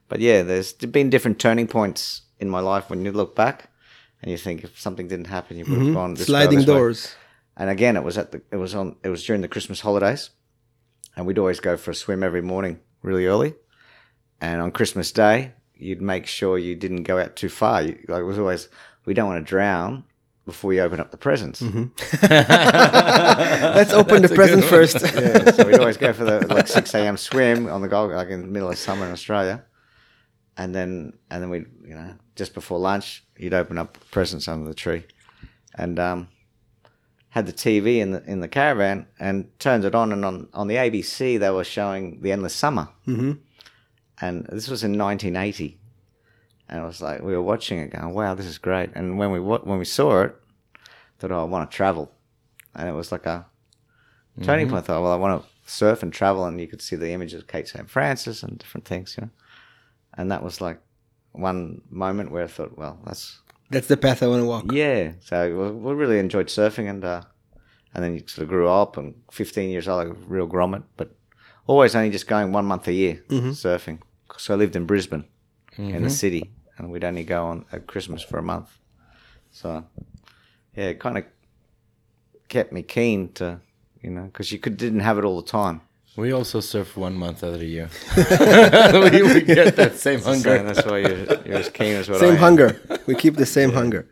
but 0.08 0.20
yeah, 0.20 0.42
there's 0.42 0.72
been 0.72 1.10
different 1.10 1.38
turning 1.38 1.66
points 1.66 2.22
in 2.40 2.48
my 2.48 2.60
life 2.60 2.88
when 2.88 3.04
you 3.04 3.12
look 3.12 3.36
back, 3.36 3.68
and 4.22 4.30
you 4.30 4.38
think 4.38 4.64
if 4.64 4.80
something 4.80 5.06
didn't 5.06 5.26
happen, 5.26 5.58
you 5.58 5.66
would 5.66 5.80
have 5.82 5.94
gone 5.94 6.14
this 6.14 6.26
Sliding 6.28 6.60
this 6.60 6.66
way. 6.66 6.74
doors. 6.74 7.14
And 7.58 7.68
again, 7.68 7.96
it 7.96 8.04
was 8.04 8.16
at 8.16 8.32
the 8.32 8.40
it 8.50 8.56
was 8.56 8.74
on 8.74 8.96
it 9.04 9.10
was 9.10 9.22
during 9.22 9.42
the 9.42 9.48
Christmas 9.48 9.80
holidays, 9.80 10.30
and 11.14 11.26
we'd 11.26 11.38
always 11.38 11.60
go 11.60 11.76
for 11.76 11.90
a 11.90 11.94
swim 11.94 12.22
every 12.22 12.42
morning, 12.42 12.80
really 13.02 13.26
early. 13.26 13.54
And 14.44 14.60
on 14.60 14.72
Christmas 14.72 15.10
Day, 15.10 15.52
you'd 15.74 16.02
make 16.02 16.26
sure 16.26 16.58
you 16.58 16.74
didn't 16.76 17.04
go 17.04 17.18
out 17.18 17.34
too 17.34 17.48
far. 17.48 17.80
You, 17.80 17.98
like 18.08 18.20
it 18.20 18.24
was 18.24 18.38
always, 18.38 18.68
we 19.06 19.14
don't 19.14 19.26
want 19.26 19.44
to 19.44 19.48
drown 19.48 20.04
before 20.44 20.74
you 20.74 20.82
open 20.82 21.00
up 21.00 21.10
the 21.10 21.16
presents. 21.16 21.62
Let's 22.22 23.94
open 23.94 24.20
the 24.20 24.32
present 24.34 24.62
first. 24.64 25.00
yeah, 25.02 25.50
so 25.50 25.66
we'd 25.66 25.78
always 25.80 25.96
go 25.96 26.12
for 26.12 26.24
the 26.24 26.46
like 26.46 26.68
six 26.68 26.94
a.m. 26.94 27.16
swim 27.16 27.70
on 27.70 27.80
the 27.80 27.88
Gold, 27.88 28.12
like 28.12 28.28
in 28.28 28.42
the 28.42 28.46
middle 28.46 28.68
of 28.68 28.76
summer 28.76 29.06
in 29.06 29.12
Australia, 29.12 29.64
and 30.58 30.74
then 30.74 31.14
and 31.30 31.42
then 31.42 31.48
we, 31.48 31.60
you 31.82 31.94
know, 31.94 32.14
just 32.36 32.52
before 32.52 32.78
lunch, 32.78 33.24
you'd 33.38 33.54
open 33.54 33.78
up 33.78 33.96
presents 34.10 34.46
under 34.46 34.68
the 34.68 34.74
tree, 34.74 35.04
and 35.74 35.98
um, 35.98 36.28
had 37.30 37.46
the 37.46 37.52
TV 37.54 37.96
in 37.96 38.10
the 38.10 38.22
in 38.24 38.40
the 38.40 38.48
caravan 38.48 39.06
and 39.18 39.58
turned 39.58 39.86
it 39.86 39.94
on, 39.94 40.12
and 40.12 40.22
on 40.22 40.48
on 40.52 40.68
the 40.68 40.74
ABC 40.74 41.40
they 41.40 41.50
were 41.50 41.64
showing 41.64 42.20
the 42.20 42.30
Endless 42.30 42.54
Summer, 42.54 42.90
mm-hmm. 43.06 43.32
And 44.20 44.46
this 44.46 44.68
was 44.68 44.84
in 44.84 44.98
1980, 44.98 45.78
and 46.68 46.80
it 46.80 46.84
was 46.84 47.00
like 47.02 47.22
we 47.22 47.32
were 47.32 47.42
watching 47.42 47.78
it, 47.78 47.90
going, 47.90 48.14
"Wow, 48.14 48.34
this 48.34 48.46
is 48.46 48.58
great!" 48.58 48.90
And 48.94 49.18
when 49.18 49.30
we 49.30 49.40
when 49.40 49.78
we 49.78 49.84
saw 49.84 50.22
it, 50.22 50.36
thought, 51.18 51.32
"Oh, 51.32 51.40
I 51.40 51.44
want 51.44 51.70
to 51.70 51.76
travel," 51.76 52.12
and 52.74 52.88
it 52.88 52.92
was 52.92 53.12
like 53.12 53.26
a 53.26 53.46
turning 54.42 54.68
point. 54.68 54.84
I 54.84 54.86
thought, 54.86 55.02
"Well, 55.02 55.12
I 55.12 55.16
want 55.16 55.42
to 55.42 55.70
surf 55.70 56.02
and 56.02 56.12
travel," 56.12 56.44
and 56.44 56.60
you 56.60 56.66
could 56.66 56.82
see 56.82 56.96
the 56.96 57.10
images 57.10 57.42
of 57.42 57.48
Cape 57.48 57.68
St. 57.68 57.88
Francis 57.88 58.42
and 58.42 58.58
different 58.58 58.84
things, 58.84 59.16
you 59.16 59.24
know, 59.24 59.30
and 60.14 60.30
that 60.30 60.42
was 60.42 60.60
like 60.60 60.80
one 61.32 61.82
moment 61.90 62.30
where 62.30 62.44
I 62.44 62.48
thought, 62.48 62.76
"Well, 62.76 62.98
that's." 63.04 63.40
That's 63.70 63.88
the 63.88 63.96
path 63.96 64.22
I 64.22 64.28
want 64.28 64.42
to 64.42 64.46
walk. 64.46 64.70
Yeah, 64.72 65.12
so 65.20 65.48
we, 65.48 65.70
we 65.70 65.94
really 65.94 66.18
enjoyed 66.18 66.48
surfing, 66.48 66.88
and 66.88 67.02
uh, 67.04 67.22
and 67.94 68.04
then 68.04 68.14
you 68.14 68.22
sort 68.26 68.44
of 68.44 68.48
grew 68.48 68.68
up, 68.68 68.96
and 68.98 69.14
15 69.32 69.70
years 69.70 69.88
old, 69.88 70.06
like 70.06 70.16
a 70.16 70.20
real 70.28 70.46
grommet, 70.46 70.82
but 70.96 71.16
always 71.66 71.94
only 71.94 72.10
just 72.10 72.26
going 72.26 72.52
one 72.52 72.64
month 72.64 72.88
a 72.88 72.92
year 72.92 73.22
mm-hmm. 73.28 73.50
surfing. 73.50 74.00
So 74.36 74.54
I 74.54 74.56
lived 74.56 74.76
in 74.76 74.86
Brisbane, 74.86 75.24
in 75.76 75.92
the 75.92 75.98
mm-hmm. 75.98 76.08
city, 76.08 76.50
and 76.76 76.90
we'd 76.90 77.04
only 77.04 77.24
go 77.24 77.46
on 77.46 77.66
at 77.72 77.86
Christmas 77.86 78.22
for 78.22 78.38
a 78.38 78.42
month. 78.42 78.76
So 79.50 79.84
yeah, 80.76 80.86
it 80.86 81.00
kind 81.00 81.18
of 81.18 81.24
kept 82.48 82.72
me 82.72 82.82
keen 82.82 83.32
to, 83.34 83.60
you 84.02 84.10
know, 84.10 84.24
because 84.24 84.50
you 84.52 84.58
could 84.58 84.76
didn't 84.76 85.00
have 85.00 85.18
it 85.18 85.24
all 85.24 85.40
the 85.40 85.48
time. 85.48 85.80
We 86.16 86.32
also 86.32 86.60
surf 86.60 86.96
one 86.96 87.14
month 87.14 87.42
out 87.42 87.54
of 87.54 87.60
the 87.60 87.66
year. 87.66 87.90
we, 88.16 89.22
we 89.34 89.40
get 89.42 89.74
that 89.76 89.96
same 89.96 90.20
hunger. 90.20 90.62
that's 90.62 90.86
why 90.86 90.98
you're, 90.98 91.42
you're 91.44 91.56
as 91.56 91.68
keen 91.70 91.96
as 91.96 92.08
what 92.08 92.22
I 92.22 92.28
Same 92.28 92.36
hunger. 92.36 92.80
We 93.06 93.16
keep 93.16 93.34
the 93.34 93.46
same 93.46 93.72
hunger. 93.72 94.06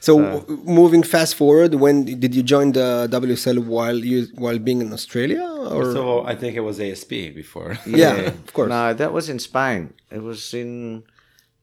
So 0.00 0.20
w- 0.20 0.62
moving 0.64 1.02
fast 1.02 1.34
forward, 1.34 1.74
when 1.74 2.04
did 2.04 2.34
you 2.34 2.42
join 2.42 2.72
the 2.72 3.08
WSL 3.10 3.64
while 3.64 3.96
you 3.96 4.28
while 4.34 4.58
being 4.58 4.80
in 4.80 4.92
Australia? 4.92 5.42
Or 5.42 5.92
So 5.92 6.24
I 6.24 6.34
think 6.34 6.56
it 6.56 6.60
was 6.60 6.80
ASP 6.80 7.10
before. 7.42 7.78
yeah, 7.86 8.14
of 8.46 8.52
course. 8.52 8.68
No, 8.68 8.94
that 8.94 9.12
was 9.12 9.28
in 9.28 9.38
Spain. 9.38 9.94
It 10.10 10.22
was 10.22 10.54
in. 10.54 11.04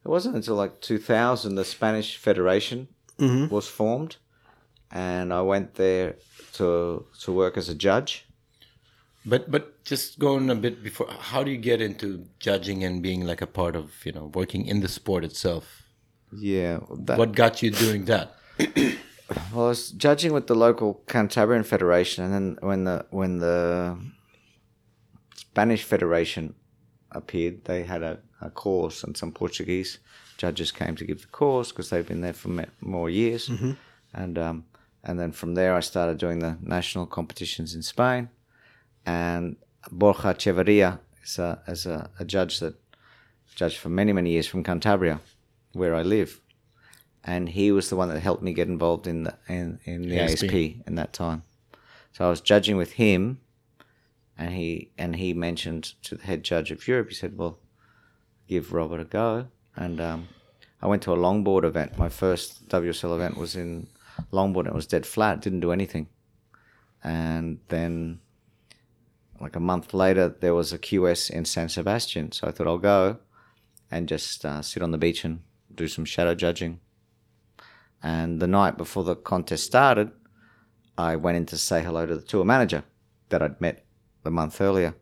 It 0.06 0.08
wasn't 0.08 0.36
until 0.36 0.56
like 0.56 0.80
2000 0.80 1.56
the 1.56 1.66
Spanish 1.66 2.16
Federation 2.16 2.88
mm-hmm. 3.18 3.54
was 3.54 3.68
formed, 3.68 4.16
and 4.92 5.34
I 5.34 5.42
went 5.42 5.76
there 5.76 6.16
to 6.54 7.06
to 7.22 7.32
work 7.32 7.58
as 7.58 7.70
a 7.70 7.76
judge. 7.76 8.26
But 9.26 9.52
but 9.52 9.84
just 9.84 10.18
going 10.18 10.50
a 10.50 10.56
bit 10.56 10.82
before, 10.82 11.08
how 11.10 11.44
do 11.44 11.52
you 11.52 11.58
get 11.58 11.82
into 11.82 12.28
judging 12.40 12.84
and 12.84 13.02
being 13.04 13.26
like 13.26 13.42
a 13.42 13.48
part 13.48 13.76
of 13.76 14.06
you 14.06 14.12
know 14.12 14.32
working 14.34 14.66
in 14.66 14.80
the 14.80 14.88
sport 14.88 15.24
itself? 15.26 15.89
Yeah, 16.32 16.80
that, 17.06 17.18
What 17.18 17.34
got 17.34 17.62
you 17.64 17.72
doing 17.72 18.06
that? 18.06 18.36
Well, 19.54 19.66
I 19.66 19.70
was 19.70 19.92
judging 19.92 20.34
with 20.34 20.48
the 20.48 20.56
local 20.56 21.04
Cantabrian 21.06 21.64
Federation, 21.64 22.24
and 22.24 22.34
then 22.34 22.58
when 22.62 22.84
the 22.86 23.06
when 23.12 23.38
the 23.38 23.96
Spanish 25.36 25.84
Federation 25.84 26.56
appeared, 27.12 27.66
they 27.66 27.84
had 27.84 28.02
a, 28.02 28.20
a 28.42 28.50
course, 28.50 29.04
and 29.04 29.16
some 29.16 29.32
Portuguese 29.32 30.00
judges 30.38 30.72
came 30.72 30.96
to 30.96 31.06
give 31.06 31.22
the 31.22 31.28
course 31.28 31.72
because 31.72 31.90
they've 31.90 32.08
been 32.08 32.22
there 32.22 32.34
for 32.34 32.50
more 32.82 33.10
years, 33.10 33.50
and 34.14 34.38
um, 34.40 34.66
and 35.04 35.20
then 35.20 35.32
from 35.32 35.54
there 35.54 35.76
I 35.76 35.82
started 35.82 36.18
doing 36.18 36.40
the 36.40 36.58
national 36.62 37.06
competitions 37.06 37.76
in 37.76 37.84
Spain, 37.84 38.30
and 39.06 39.58
Borja 39.92 40.34
Cheverria 40.34 41.00
is 41.24 41.38
a 41.38 41.62
is 41.68 41.86
a, 41.86 42.10
a 42.20 42.26
judge 42.26 42.60
that 42.62 42.76
judged 43.56 43.78
for 43.78 43.90
many 43.90 44.12
many 44.12 44.32
years 44.32 44.48
from 44.48 44.64
Cantabria, 44.64 45.20
where 45.74 45.96
I 45.96 46.02
live 46.02 46.42
and 47.24 47.50
he 47.50 47.72
was 47.72 47.90
the 47.90 47.96
one 47.96 48.10
that 48.10 48.20
helped 48.20 48.44
me 48.44 48.54
get 48.54 48.68
involved 48.68 49.08
in 49.08 49.24
the 49.24 49.36
in, 49.48 49.80
in 49.84 50.08
the 50.10 50.20
ASP. 50.20 50.46
ASP. 50.46 50.54
in 50.88 50.96
that 50.96 51.14
time. 51.14 51.44
So 52.12 52.26
I 52.26 52.30
was 52.30 52.42
judging 52.42 52.78
with 52.78 52.94
him, 52.94 53.40
and 54.38 54.54
he 54.54 54.92
and 54.98 55.16
he 55.16 55.34
mentioned 55.34 55.94
to 56.04 56.16
the 56.16 56.24
head 56.26 56.44
judge 56.44 56.72
of 56.72 56.88
Europe. 56.88 57.10
He 57.10 57.16
said, 57.16 57.38
"Well, 57.38 57.60
give 58.48 58.74
Robert 58.74 59.02
a 59.02 59.06
go." 59.06 59.48
And 59.76 60.00
um, 60.02 60.28
I 60.82 60.88
went 60.88 61.02
to 61.04 61.14
a 61.14 61.18
longboard 61.18 61.64
event. 61.64 61.98
My 61.98 62.10
first 62.10 62.68
WSL 62.68 63.16
event 63.16 63.38
was 63.38 63.56
in 63.56 63.88
longboard. 64.34 64.62
and 64.62 64.70
It 64.70 64.74
was 64.74 64.88
dead 64.88 65.06
flat. 65.06 65.42
Didn't 65.42 65.62
do 65.62 65.72
anything. 65.72 66.08
And 67.04 67.60
then, 67.70 68.20
like 69.40 69.56
a 69.56 69.62
month 69.62 69.94
later, 69.94 70.28
there 70.30 70.54
was 70.54 70.74
a 70.74 70.80
QS 70.80 71.30
in 71.30 71.46
San 71.46 71.70
Sebastian. 71.70 72.32
So 72.32 72.48
I 72.48 72.52
thought 72.52 72.68
I'll 72.68 72.78
go 72.78 73.20
and 73.92 74.08
just 74.08 74.44
uh, 74.44 74.62
sit 74.62 74.84
on 74.84 74.92
the 74.92 74.98
beach 74.98 75.24
and 75.24 75.42
do 75.80 75.88
some 75.88 76.06
shadow 76.06 76.36
judging. 76.36 76.80
And 78.04 78.40
the 78.40 78.48
night 78.48 78.78
before 78.78 79.04
the 79.04 79.16
contest 79.16 79.64
started, 79.66 80.12
I 80.98 81.16
went 81.16 81.38
in 81.38 81.46
to 81.48 81.58
say 81.58 81.82
hello 81.82 82.06
to 82.06 82.16
the 82.16 82.22
tour 82.22 82.46
manager 82.46 82.84
that 83.30 83.42
I'd 83.42 83.60
met 83.60 83.86
the 84.24 84.32
month 84.32 84.60
earlier. 84.62 84.96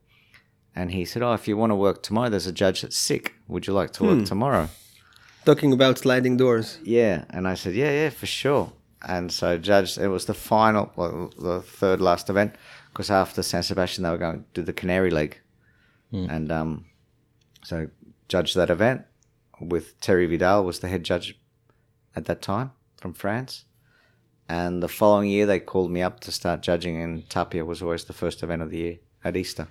And 0.75 0.91
he 0.91 1.06
said, 1.06 1.23
Oh, 1.23 1.34
if 1.34 1.47
you 1.47 1.58
want 1.58 1.71
to 1.71 1.75
work 1.75 2.04
tomorrow, 2.04 2.30
there's 2.30 2.47
a 2.47 2.52
judge 2.52 2.82
that's 2.82 2.95
sick. 2.95 3.34
Would 3.47 3.65
you 3.65 3.73
like 3.73 3.91
to 3.93 4.04
work 4.04 4.25
tomorrow? 4.25 4.69
Talking 5.45 5.73
about 5.73 5.97
sliding 5.97 6.38
doors. 6.38 6.78
Yeah. 6.84 7.25
And 7.32 7.47
I 7.47 7.56
said, 7.56 7.73
Yeah, 7.73 7.91
yeah, 7.91 8.10
for 8.10 8.28
sure. 8.28 8.71
And 9.08 9.32
so, 9.32 9.58
Judge, 9.58 9.97
it 9.97 10.08
was 10.08 10.25
the 10.25 10.34
final, 10.34 10.91
well, 10.95 11.32
the 11.38 11.62
third 11.62 12.02
last 12.02 12.30
event, 12.30 12.56
because 12.91 13.12
after 13.12 13.43
San 13.43 13.63
Sebastian, 13.63 14.04
they 14.04 14.10
were 14.10 14.17
going 14.17 14.39
to 14.39 14.45
do 14.54 14.63
the 14.63 14.73
Canary 14.73 15.12
League. 15.12 15.39
And 16.12 16.52
um, 16.52 16.86
so, 17.63 17.89
judge 18.28 18.56
that 18.56 18.69
event 18.69 19.06
with 19.60 20.00
Terry 20.00 20.26
Vidal, 20.26 20.63
was 20.63 20.80
the 20.80 20.88
head 20.88 21.04
judge 21.04 21.39
at 22.15 22.26
that 22.26 22.41
time 22.41 22.72
from 23.00 23.13
France. 23.13 23.65
And 24.50 24.82
the 24.82 24.88
following 24.88 25.30
year, 25.30 25.46
they 25.46 25.60
called 25.60 25.91
me 25.91 26.02
up 26.02 26.20
to 26.22 26.32
start 26.32 26.62
judging, 26.62 27.02
and 27.02 27.30
Tapia 27.30 27.65
was 27.65 27.82
always 27.82 28.06
the 28.06 28.13
first 28.13 28.43
event 28.43 28.62
of 28.62 28.70
the 28.72 28.78
year 28.78 28.98
at 29.24 29.36
Easter. 29.36 29.67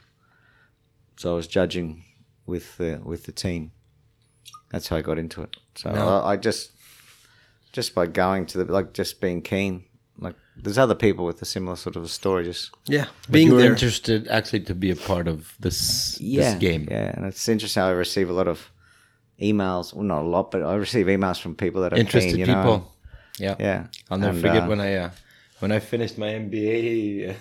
So 1.17 1.33
I 1.33 1.37
was 1.37 1.47
judging 1.47 2.05
with 2.45 2.77
the 2.77 3.01
with 3.03 3.25
the 3.25 3.33
team. 3.33 3.73
That's 4.71 4.89
how 4.89 4.97
I 4.97 5.03
got 5.03 5.19
into 5.19 5.43
it. 5.43 5.57
So 5.77 5.91
I, 5.91 6.33
I 6.33 6.37
just 6.37 6.73
just 7.73 7.95
by 7.95 8.07
going 8.07 8.47
to 8.47 8.59
the 8.65 8.73
like 8.73 8.93
just 8.93 9.21
being 9.21 9.41
keen. 9.41 9.85
Like 10.19 10.35
there's 10.57 10.79
other 10.79 10.95
people 10.95 11.25
with 11.25 11.41
a 11.41 11.47
similar 11.47 11.77
sort 11.77 11.97
of 11.97 12.05
a 12.05 12.09
story. 12.09 12.45
Just 12.45 12.71
Yeah, 12.87 13.07
being 13.31 13.49
you 13.49 13.55
were 13.55 13.63
there. 13.63 13.73
interested 13.73 14.29
actually 14.29 14.61
to 14.61 14.75
be 14.75 14.91
a 14.91 14.97
part 14.97 15.27
of 15.29 15.55
this 15.59 16.19
yeah, 16.21 16.51
this 16.51 16.61
game. 16.61 16.87
Yeah, 16.91 17.13
and 17.17 17.25
it's 17.25 17.49
interesting. 17.49 17.83
How 17.83 17.89
I 17.89 17.93
receive 17.93 18.29
a 18.29 18.35
lot 18.35 18.49
of 18.49 18.71
emails. 19.41 19.95
Well, 19.95 20.05
not 20.05 20.23
a 20.23 20.29
lot, 20.29 20.51
but 20.51 20.63
I 20.63 20.75
receive 20.75 21.07
emails 21.07 21.41
from 21.41 21.55
people 21.55 21.83
that 21.83 21.93
are 21.93 21.97
Interested 21.97 22.31
keen, 22.31 22.41
you 22.41 22.47
know. 22.47 22.55
people. 22.63 22.93
Yeah. 23.39 23.57
Yeah, 23.59 23.87
I'll 24.11 24.19
never 24.19 24.33
And, 24.33 24.41
forget 24.41 24.63
uh, 24.65 24.69
when 24.69 24.81
I 24.81 24.95
uh, 24.95 25.11
when 25.61 25.73
I 25.73 25.79
finished 25.79 26.17
my 26.19 26.29
MBA 26.29 27.37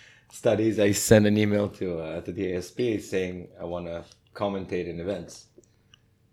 studies, 0.32 0.78
I 0.78 0.92
sent 0.92 1.26
an 1.26 1.36
email 1.36 1.68
to 1.68 1.98
uh, 2.00 2.20
to 2.22 2.32
the 2.32 2.54
ASP 2.54 2.80
saying 3.00 3.48
I 3.60 3.64
want 3.64 3.86
to 3.86 4.04
commentate 4.34 4.86
in 4.86 5.00
events. 5.00 5.46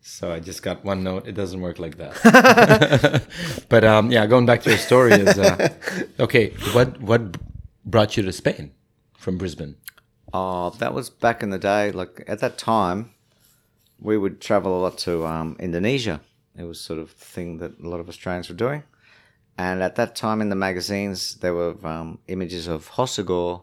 So 0.01 0.31
I 0.31 0.39
just 0.39 0.63
got 0.63 0.85
one 0.85 1.03
note. 1.03 1.27
It 1.27 1.33
doesn't 1.33 1.59
work 1.59 1.79
like 1.79 1.97
that. 1.97 3.23
but 3.69 3.83
um, 3.83 4.09
yeah, 4.11 4.25
going 4.25 4.45
back 4.45 4.61
to 4.63 4.69
your 4.69 4.77
story 4.79 5.13
is 5.13 5.37
uh, 5.37 5.69
okay. 6.19 6.51
What 6.73 7.01
what 7.01 7.37
brought 7.85 8.15
you 8.15 8.23
to 8.23 8.31
Spain 8.31 8.71
from 9.17 9.37
Brisbane? 9.37 9.75
Oh, 10.33 10.69
that 10.79 10.93
was 10.93 11.09
back 11.09 11.43
in 11.43 11.49
the 11.49 11.57
day. 11.59 11.91
Like 11.91 12.23
at 12.27 12.39
that 12.39 12.57
time, 12.57 13.11
we 13.99 14.17
would 14.17 14.39
travel 14.41 14.77
a 14.79 14.81
lot 14.81 14.97
to 14.99 15.25
um, 15.25 15.55
Indonesia. 15.59 16.21
It 16.57 16.63
was 16.63 16.79
sort 16.79 16.99
of 16.99 17.09
the 17.19 17.25
thing 17.25 17.57
that 17.59 17.79
a 17.83 17.87
lot 17.87 17.99
of 17.99 18.09
Australians 18.09 18.49
were 18.49 18.55
doing. 18.55 18.83
And 19.59 19.81
at 19.81 19.95
that 19.95 20.15
time 20.15 20.39
in 20.41 20.49
the 20.49 20.55
magazines, 20.55 21.35
there 21.35 21.53
were 21.53 21.75
um, 21.83 22.19
images 22.27 22.67
of 22.67 22.89
Hossegor, 22.91 23.61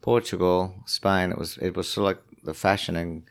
Portugal, 0.00 0.74
Spain. 0.86 1.30
It 1.30 1.38
was 1.38 1.58
it 1.58 1.76
was 1.76 1.88
sort 1.88 2.02
of 2.04 2.06
like 2.16 2.44
the 2.44 2.54
fashion. 2.54 2.96
And 2.96 3.22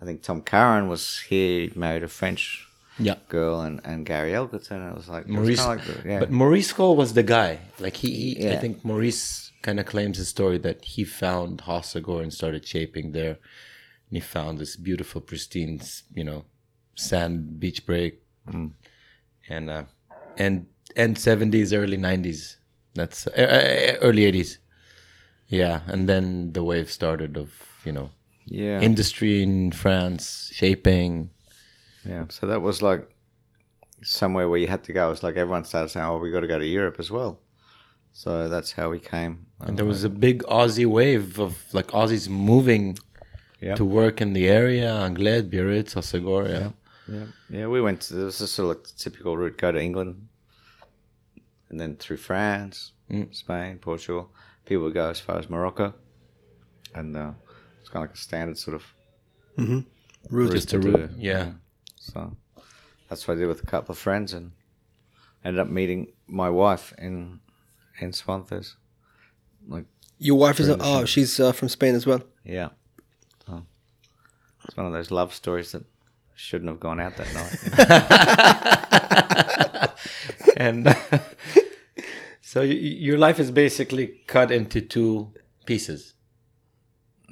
I 0.00 0.04
think 0.04 0.22
Tom 0.22 0.42
Curren 0.42 0.88
was 0.88 1.20
here, 1.28 1.68
he 1.68 1.72
married 1.78 2.02
a 2.02 2.08
French 2.08 2.66
Yeah. 2.98 3.16
girl, 3.28 3.60
and, 3.62 3.80
and 3.84 4.04
Gary 4.06 4.32
Elkerton. 4.32 4.90
It 4.90 4.96
was 4.96 5.08
like 5.08 5.24
it 5.26 5.30
was 5.30 5.36
Maurice, 5.36 5.66
like 5.66 5.84
the- 5.84 6.08
yeah. 6.08 6.18
but 6.20 6.30
Maurice 6.30 6.72
Cole 6.72 6.96
was 6.96 7.14
the 7.14 7.22
guy. 7.22 7.58
Like 7.78 7.96
he, 7.96 8.34
he 8.34 8.50
I 8.50 8.56
think 8.56 8.84
Maurice 8.84 9.52
kind 9.62 9.80
of 9.80 9.86
claims 9.86 10.18
his 10.18 10.28
story 10.28 10.58
that 10.58 10.84
he 10.84 11.04
found 11.04 11.62
Hossegor 11.62 12.22
and 12.22 12.32
started 12.32 12.66
shaping 12.66 13.12
there, 13.12 13.38
and 14.08 14.16
he 14.16 14.20
found 14.20 14.58
this 14.58 14.76
beautiful, 14.76 15.20
pristine, 15.20 15.80
you 16.14 16.24
know, 16.24 16.44
sand 16.94 17.60
beach 17.60 17.84
break, 17.86 18.22
and 18.46 19.70
uh, 19.70 19.84
and 20.36 20.66
end 20.96 21.18
seventies, 21.18 21.72
early 21.72 21.96
nineties. 21.96 22.58
That's 22.94 23.26
uh, 23.26 23.30
uh, 23.30 23.98
early 24.00 24.24
eighties. 24.24 24.58
Yeah, 25.48 25.80
and 25.86 26.08
then 26.08 26.52
the 26.52 26.62
wave 26.62 26.90
started 26.90 27.36
of 27.36 27.50
you 27.84 27.92
know 27.92 28.10
yeah. 28.46 28.80
industry 28.80 29.42
in 29.42 29.72
France 29.72 30.50
shaping. 30.54 31.30
Yeah, 32.04 32.24
so 32.28 32.46
that 32.46 32.62
was 32.62 32.82
like 32.82 33.08
somewhere 34.02 34.48
where 34.48 34.58
you 34.58 34.66
had 34.66 34.84
to 34.84 34.92
go. 34.92 35.10
It's 35.10 35.22
like 35.22 35.36
everyone 35.36 35.64
started 35.64 35.90
saying, 35.90 36.06
"Oh, 36.06 36.18
we 36.18 36.30
got 36.30 36.40
to 36.40 36.46
go 36.46 36.58
to 36.58 36.66
Europe 36.66 36.96
as 36.98 37.10
well." 37.10 37.40
So 38.12 38.48
that's 38.48 38.72
how 38.72 38.90
we 38.90 38.98
came. 38.98 39.46
And 39.60 39.76
there 39.76 39.84
was 39.84 40.02
a 40.02 40.08
big 40.08 40.42
Aussie 40.44 40.86
wave 40.86 41.38
of 41.38 41.62
like 41.72 41.88
Aussies 41.88 42.28
moving 42.28 42.98
Yeah. 43.60 43.74
to 43.74 43.84
work 43.84 44.20
in 44.20 44.32
the 44.34 44.46
area, 44.48 44.88
Anglet, 44.94 45.50
Biarritz, 45.50 45.94
Hossegor. 45.94 46.48
Yeah. 46.48 46.70
yeah, 47.08 47.24
yeah. 47.50 47.66
We 47.66 47.80
went. 47.80 48.00
To, 48.02 48.14
this 48.14 48.40
is 48.40 48.52
sort 48.52 48.70
of 48.70 48.76
like 48.82 48.96
typical 48.96 49.36
route: 49.36 49.58
go 49.58 49.72
to 49.72 49.80
England, 49.82 50.28
and 51.68 51.80
then 51.80 51.96
through 51.96 52.18
France, 52.18 52.92
Spain, 53.32 53.78
Portugal. 53.78 54.30
People 54.64 54.84
would 54.84 54.94
go 54.94 55.08
as 55.10 55.18
far 55.18 55.38
as 55.38 55.48
Morocco, 55.50 55.94
and 56.94 57.16
uh, 57.16 57.32
it's 57.80 57.88
kind 57.88 58.04
of 58.04 58.10
like 58.10 58.14
a 58.16 58.20
standard 58.20 58.58
sort 58.58 58.76
of 58.76 58.84
Route. 60.30 60.52
Just 60.52 60.72
a 60.74 60.78
to 60.80 60.88
route. 60.90 61.16
do. 61.16 61.20
Yeah. 61.20 61.52
So 61.96 62.36
that's 63.08 63.26
what 63.26 63.36
I 63.36 63.40
did 63.40 63.46
with 63.48 63.62
a 63.62 63.66
couple 63.66 63.92
of 63.92 63.98
friends, 63.98 64.32
and 64.34 64.52
ended 65.44 65.60
up 65.60 65.68
meeting 65.68 66.12
my 66.26 66.50
wife 66.50 66.92
in 66.98 67.40
in 68.00 68.12
Suances. 68.12 68.76
Like, 69.66 69.86
Your 70.18 70.38
wife 70.38 70.60
is, 70.60 70.68
Very 70.68 70.80
oh, 70.82 71.04
she's 71.04 71.40
uh, 71.40 71.50
from 71.52 71.68
Spain 71.68 71.94
as 71.96 72.06
well. 72.06 72.22
yeah. 72.44 72.68
So 74.68 74.72
it's 74.72 74.76
one 74.76 74.86
of 74.86 74.92
those 74.92 75.10
love 75.10 75.32
stories 75.32 75.72
that 75.72 75.84
shouldn't 76.34 76.68
have 76.68 76.80
gone 76.80 77.00
out 77.00 77.16
that 77.16 77.34
night. 77.34 77.58
and 80.56 80.86
uh, 80.88 80.94
so 82.40 82.60
y- 82.60 82.66
y- 82.68 82.72
your 82.74 83.18
life 83.18 83.38
is 83.40 83.50
basically 83.50 84.20
cut 84.26 84.50
into 84.50 84.80
two 84.80 85.32
pieces 85.66 86.14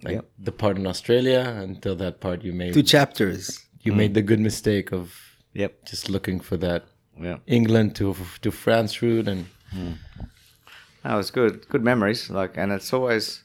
like 0.03 0.15
Yep. 0.15 0.27
the 0.39 0.53
part 0.53 0.77
in 0.79 0.87
australia 0.87 1.41
until 1.63 1.97
that 1.97 2.21
part 2.21 2.43
you 2.43 2.53
made 2.53 2.75
Two 2.75 2.83
chapters. 2.83 3.67
you 3.83 3.93
made 3.93 4.15
the 4.15 4.23
good 4.23 4.41
mistake 4.41 4.93
of 4.93 5.15
yep. 5.55 5.85
just 5.87 6.09
looking 6.11 6.41
for 6.41 6.57
that 6.59 6.85
Yeah. 7.21 7.39
england 7.47 7.95
to 7.97 8.15
to 8.43 8.51
france 8.51 9.01
route 9.03 9.29
and 9.29 9.47
hmm. 9.73 9.93
That 11.03 11.15
was 11.15 11.31
good. 11.31 11.69
Good 11.69 11.85
memories. 11.85 12.31
Like, 12.31 12.57
and 12.57 12.73
it's 12.73 12.93
always, 12.93 13.45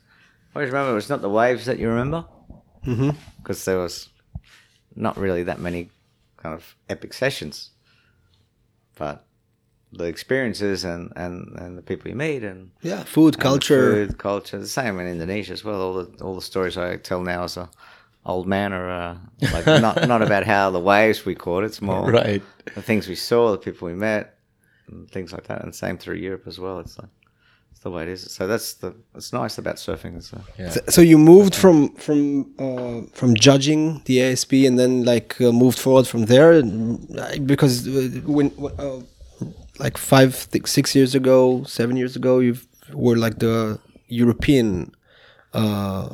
always 0.55 0.71
remember 0.71 0.97
it's 0.97 1.09
not 1.11 1.21
the 1.21 1.29
waves 1.29 1.65
that 1.67 1.77
you 1.77 1.89
remember, 1.89 2.25
because 2.83 3.65
there 3.65 3.77
was 3.79 4.09
not 4.95 5.17
really 5.17 5.43
that 5.43 5.59
many 5.59 5.89
kind 6.37 6.55
of 6.55 6.75
epic 6.89 7.13
sessions, 7.13 7.71
but 8.97 9.25
the 9.93 10.05
experiences 10.05 10.83
and 10.83 11.11
and 11.15 11.57
and 11.59 11.77
the 11.77 11.81
people 11.81 12.09
you 12.09 12.15
meet 12.15 12.43
and 12.43 12.71
Yeah, 12.81 13.03
food, 13.03 13.35
and 13.35 13.41
culture. 13.43 14.05
food, 14.07 14.17
culture. 14.17 14.57
The 14.59 14.67
same 14.67 14.99
in 14.99 15.07
Indonesia 15.07 15.53
as 15.53 15.63
well. 15.63 15.81
All 15.81 15.93
the 16.03 16.23
all 16.23 16.35
the 16.35 16.41
stories 16.41 16.77
I 16.77 16.97
tell 16.97 17.21
now 17.21 17.43
as 17.43 17.57
a 17.57 17.69
old 18.25 18.47
man 18.47 18.71
are 18.73 18.89
uh, 18.89 19.17
like 19.53 19.65
not 19.81 20.07
not 20.07 20.21
about 20.21 20.45
how 20.45 20.71
the 20.71 20.79
waves 20.79 21.25
we 21.25 21.35
caught. 21.35 21.63
It's 21.63 21.81
more 21.81 22.09
right 22.11 22.41
the 22.75 22.81
things 22.81 23.07
we 23.07 23.15
saw, 23.15 23.51
the 23.51 23.57
people 23.57 23.87
we 23.87 23.93
met, 23.95 24.37
and 24.87 25.09
things 25.11 25.33
like 25.33 25.45
that. 25.47 25.63
And 25.63 25.75
same 25.75 25.97
through 25.97 26.15
Europe 26.15 26.47
as 26.47 26.57
well. 26.59 26.79
It's 26.79 26.97
like 26.97 27.09
the 27.81 27.89
way 27.89 28.03
it 28.03 28.09
is. 28.09 28.31
So 28.31 28.47
that's 28.47 28.73
the 28.75 28.93
it's 29.15 29.33
nice 29.33 29.57
about 29.57 29.75
surfing. 29.75 30.17
Is 30.17 30.33
uh, 30.33 30.41
yeah 30.57 30.69
So, 30.69 30.81
so 30.89 31.01
you 31.01 31.17
moved 31.17 31.55
from 31.55 31.89
from 31.95 32.53
uh, 32.59 33.01
from 33.13 33.35
judging 33.35 34.01
the 34.05 34.21
ASP 34.21 34.53
and 34.53 34.77
then 34.77 35.03
like 35.03 35.39
uh, 35.41 35.51
moved 35.51 35.79
forward 35.79 36.07
from 36.07 36.25
there 36.25 36.51
and, 36.53 37.47
because 37.47 37.87
uh, 37.87 38.21
when 38.25 38.51
uh, 38.79 38.99
like 39.79 39.97
five 39.97 40.47
th- 40.51 40.67
six 40.67 40.95
years 40.95 41.15
ago 41.15 41.63
seven 41.63 41.97
years 41.97 42.15
ago 42.15 42.39
you 42.39 42.57
were 42.93 43.17
like 43.17 43.39
the 43.39 43.79
European 44.07 44.93
uh, 45.53 46.09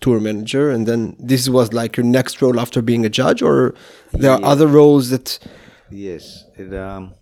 tour 0.00 0.20
manager 0.20 0.70
and 0.70 0.86
then 0.86 1.16
this 1.18 1.48
was 1.48 1.72
like 1.72 1.96
your 1.96 2.06
next 2.06 2.40
role 2.40 2.60
after 2.60 2.80
being 2.80 3.04
a 3.04 3.10
judge 3.10 3.42
or 3.42 3.74
there 4.12 4.30
are 4.30 4.44
other 4.44 4.66
roles 4.66 5.10
that 5.10 5.38
yes, 5.90 6.44
it. 6.56 6.72
Um, 6.74 7.14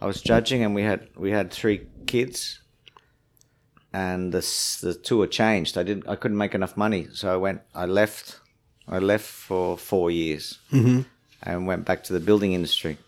I 0.00 0.06
was 0.06 0.22
judging, 0.22 0.64
and 0.64 0.74
we 0.74 0.82
had 0.82 1.08
we 1.16 1.30
had 1.30 1.50
three 1.50 1.86
kids, 2.06 2.59
and 3.92 4.32
the 4.32 4.40
the 4.82 4.94
tour 4.94 5.26
changed. 5.26 5.76
I 5.76 5.82
didn't. 5.82 6.08
I 6.08 6.16
couldn't 6.16 6.38
make 6.38 6.54
enough 6.54 6.76
money, 6.76 7.08
so 7.12 7.32
I 7.32 7.36
went. 7.36 7.62
I 7.74 7.86
left. 7.86 8.40
I 8.88 8.98
left 8.98 9.24
for 9.26 9.76
four 9.76 10.10
years, 10.10 10.58
and 11.42 11.66
went 11.66 11.84
back 11.84 12.04
to 12.04 12.12
the 12.12 12.20
building 12.20 12.52
industry. 12.52 12.98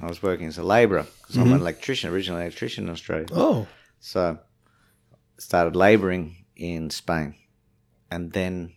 I 0.00 0.06
was 0.06 0.22
working 0.22 0.46
as 0.46 0.58
a 0.58 0.62
labourer 0.62 1.06
because 1.20 1.36
I'm 1.36 1.52
an 1.52 1.60
electrician, 1.60 2.10
originally 2.10 2.42
an 2.42 2.46
electrician 2.46 2.84
in 2.84 2.90
Australia. 2.90 3.26
oh 3.32 3.66
So 4.00 4.38
started 5.38 5.74
labouring 5.74 6.44
in 6.54 6.90
Spain, 6.90 7.34
and 8.10 8.32
then 8.32 8.72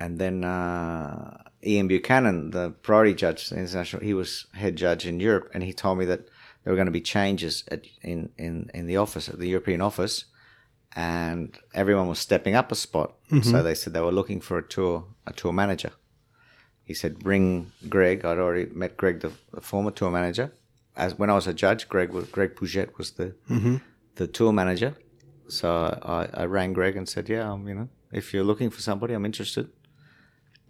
and 0.00 0.18
then 0.18 0.44
uh, 0.44 1.38
Ian 1.64 1.88
Buchanan, 1.88 2.50
the 2.50 2.70
priority 2.82 3.14
judge, 3.14 3.48
the 3.48 3.56
international, 3.56 4.02
he 4.02 4.14
was 4.14 4.46
head 4.54 4.76
judge 4.76 5.06
in 5.06 5.20
Europe, 5.20 5.50
and 5.54 5.62
he 5.62 5.72
told 5.72 5.98
me 5.98 6.04
that 6.06 6.28
there 6.62 6.72
were 6.72 6.76
going 6.76 6.86
to 6.86 6.92
be 6.92 7.00
changes 7.00 7.64
at, 7.70 7.84
in 8.02 8.30
in 8.36 8.70
in 8.74 8.86
the 8.86 8.96
office 8.96 9.28
at 9.28 9.38
the 9.38 9.48
European 9.48 9.80
office, 9.80 10.24
and 10.94 11.56
everyone 11.74 12.08
was 12.08 12.18
stepping 12.18 12.54
up 12.54 12.72
a 12.72 12.74
spot. 12.74 13.14
So 13.42 13.62
they 13.62 13.74
said 13.74 13.92
they 13.92 14.00
were 14.00 14.12
looking 14.12 14.40
for 14.40 14.58
a 14.58 14.62
tour 14.62 15.04
a 15.26 15.32
tour 15.32 15.52
manager. 15.52 15.92
He 16.84 16.94
said, 16.94 17.18
"Bring 17.18 17.72
Greg." 17.88 18.24
I'd 18.24 18.38
already 18.38 18.66
met 18.72 18.96
Greg, 18.96 19.20
the, 19.20 19.32
the 19.52 19.60
former 19.60 19.90
tour 19.90 20.10
manager. 20.10 20.52
As 20.96 21.18
when 21.18 21.30
I 21.30 21.34
was 21.34 21.46
a 21.46 21.54
judge, 21.54 21.88
Greg 21.88 22.10
was 22.12 22.24
Greg 22.26 22.56
Pouget 22.56 22.98
was 22.98 23.12
the 23.12 23.34
the 24.16 24.26
tour 24.26 24.52
manager. 24.52 24.96
So 25.48 25.68
I, 26.02 26.28
I 26.42 26.44
rang 26.44 26.72
Greg 26.74 26.96
and 26.96 27.08
said, 27.08 27.28
"Yeah, 27.28 27.52
um, 27.52 27.68
you 27.68 27.74
know, 27.74 27.88
if 28.12 28.34
you're 28.34 28.44
looking 28.44 28.70
for 28.70 28.80
somebody, 28.80 29.14
I'm 29.14 29.24
interested." 29.24 29.68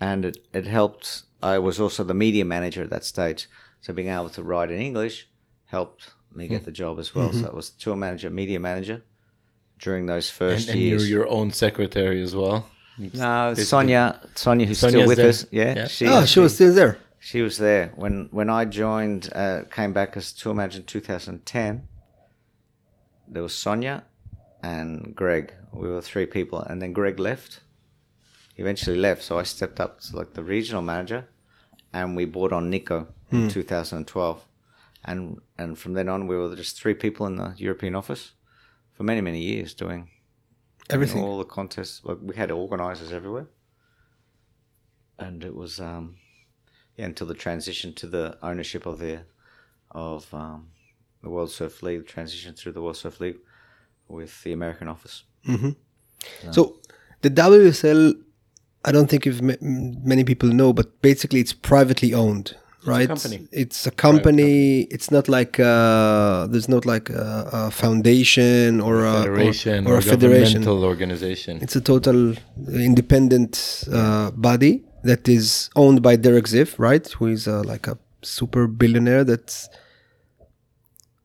And 0.00 0.24
it, 0.24 0.38
it 0.52 0.66
helped. 0.66 1.22
I 1.42 1.58
was 1.58 1.80
also 1.80 2.04
the 2.04 2.14
media 2.14 2.44
manager 2.44 2.82
at 2.84 2.90
that 2.90 3.04
stage, 3.04 3.48
so 3.80 3.92
being 3.92 4.08
able 4.08 4.30
to 4.30 4.42
write 4.42 4.70
in 4.70 4.80
English 4.80 5.28
helped 5.68 6.10
me 6.34 6.48
get 6.48 6.60
hmm. 6.60 6.64
the 6.66 6.72
job 6.72 6.98
as 6.98 7.14
well. 7.14 7.32
So 7.32 7.38
mm-hmm. 7.38 7.46
I 7.46 7.54
was 7.54 7.70
tour 7.70 7.96
manager, 7.96 8.28
media 8.30 8.60
manager 8.60 9.02
during 9.78 10.06
those 10.06 10.28
and, 10.28 10.36
first 10.36 10.68
and 10.68 10.80
you're 10.80 10.98
your 10.98 11.28
own 11.28 11.52
secretary 11.52 12.20
as 12.20 12.34
well 12.34 12.68
no, 12.98 13.54
Sonia, 13.54 14.20
Sonia, 14.34 14.66
who's 14.66 14.80
Sonia's 14.80 14.98
still 14.98 15.06
with 15.06 15.18
there. 15.18 15.28
us. 15.28 15.46
Yeah, 15.52 15.74
Yeah. 15.76 15.86
she, 15.86 16.08
oh 16.08 16.24
she 16.24 16.40
was 16.40 16.54
still 16.54 16.74
there 16.74 16.98
she 17.20 17.42
was 17.42 17.58
there 17.58 17.92
when 17.96 18.28
when 18.30 18.48
I 18.48 18.64
joined. 18.64 19.30
Uh, 19.34 19.62
came 19.70 19.92
back 19.92 20.16
as 20.16 20.32
tour 20.32 20.54
manager 20.54 20.78
in 20.78 20.84
2010. 20.84 21.88
There 23.26 23.42
was 23.42 23.54
Sonia 23.54 24.04
and 24.62 25.14
Greg. 25.14 25.52
We 25.72 25.88
were 25.88 26.00
three 26.00 26.26
people, 26.26 26.60
and 26.60 26.80
then 26.80 26.92
Greg 26.92 27.18
left. 27.18 27.60
Eventually 28.56 28.96
left, 28.96 29.22
so 29.22 29.38
I 29.38 29.44
stepped 29.44 29.78
up 29.78 30.00
to 30.00 30.16
like 30.16 30.34
the 30.34 30.42
regional 30.42 30.82
manager, 30.82 31.28
and 31.92 32.16
we 32.16 32.24
brought 32.24 32.52
on 32.52 32.70
Nico 32.70 33.06
in 33.30 33.42
hmm. 33.42 33.48
2012, 33.48 34.44
and 35.04 35.38
and 35.56 35.78
from 35.78 35.92
then 35.94 36.08
on 36.08 36.26
we 36.26 36.36
were 36.36 36.54
just 36.56 36.80
three 36.80 36.94
people 36.94 37.26
in 37.26 37.36
the 37.36 37.54
European 37.56 37.94
office 37.94 38.32
for 38.92 39.02
many 39.04 39.20
many 39.20 39.40
years 39.40 39.74
doing 39.74 40.10
everything. 40.90 41.22
all 41.22 41.38
the 41.38 41.44
contests. 41.44 42.00
Like 42.04 42.18
we 42.20 42.34
had 42.36 42.50
organisers 42.50 43.12
everywhere, 43.12 43.46
and 45.18 45.44
it 45.44 45.54
was 45.54 45.80
um, 45.80 46.16
yeah 46.96 47.06
until 47.06 47.26
the 47.26 47.34
transition 47.34 47.92
to 47.94 48.06
the 48.06 48.38
ownership 48.42 48.86
of 48.86 48.98
the 48.98 49.20
of 49.90 50.32
um, 50.34 50.68
the 51.22 51.30
World 51.30 51.50
Surf 51.50 51.82
League, 51.82 52.00
the 52.00 52.12
transition 52.12 52.54
through 52.54 52.72
the 52.72 52.82
World 52.82 52.96
Surf 52.96 53.20
League 53.20 53.38
with 54.08 54.42
the 54.42 54.52
American 54.52 54.88
office. 54.88 55.24
So 56.50 56.76
the 57.22 57.30
WSL, 57.30 58.14
I 58.84 58.92
don't 58.92 59.08
think 59.08 59.26
if 59.26 59.40
ma- 59.40 59.54
many 59.60 60.24
people 60.24 60.48
know, 60.50 60.72
but 60.72 61.00
basically 61.02 61.40
it's 61.40 61.52
privately 61.52 62.12
owned, 62.12 62.56
right? 62.88 63.08
company. 63.08 63.48
It's 63.52 63.86
a 63.86 63.90
company. 63.90 64.82
It's 64.82 65.10
not 65.10 65.28
like 65.28 65.58
uh, 65.60 66.46
there's 66.46 66.68
not 66.68 66.84
like 66.86 67.10
a, 67.10 67.48
a 67.52 67.70
foundation 67.70 68.80
or 68.80 69.04
a 69.04 69.22
federation 69.22 69.86
or, 69.86 69.90
or, 69.90 69.94
or 69.94 69.98
a 69.98 70.02
federation. 70.02 70.62
governmental 70.62 70.84
organization 70.84 71.58
It's 71.60 71.76
a 71.76 71.80
total 71.80 72.34
independent 72.72 73.84
uh, 73.92 74.30
body 74.32 74.84
that 75.04 75.28
is 75.28 75.70
owned 75.76 76.02
by 76.02 76.16
Dirk 76.16 76.46
Ziff, 76.46 76.78
right? 76.78 77.06
Who 77.18 77.26
is 77.26 77.46
uh, 77.46 77.62
like 77.64 77.86
a 77.86 77.98
super 78.22 78.66
billionaire 78.66 79.24
that's 79.24 79.68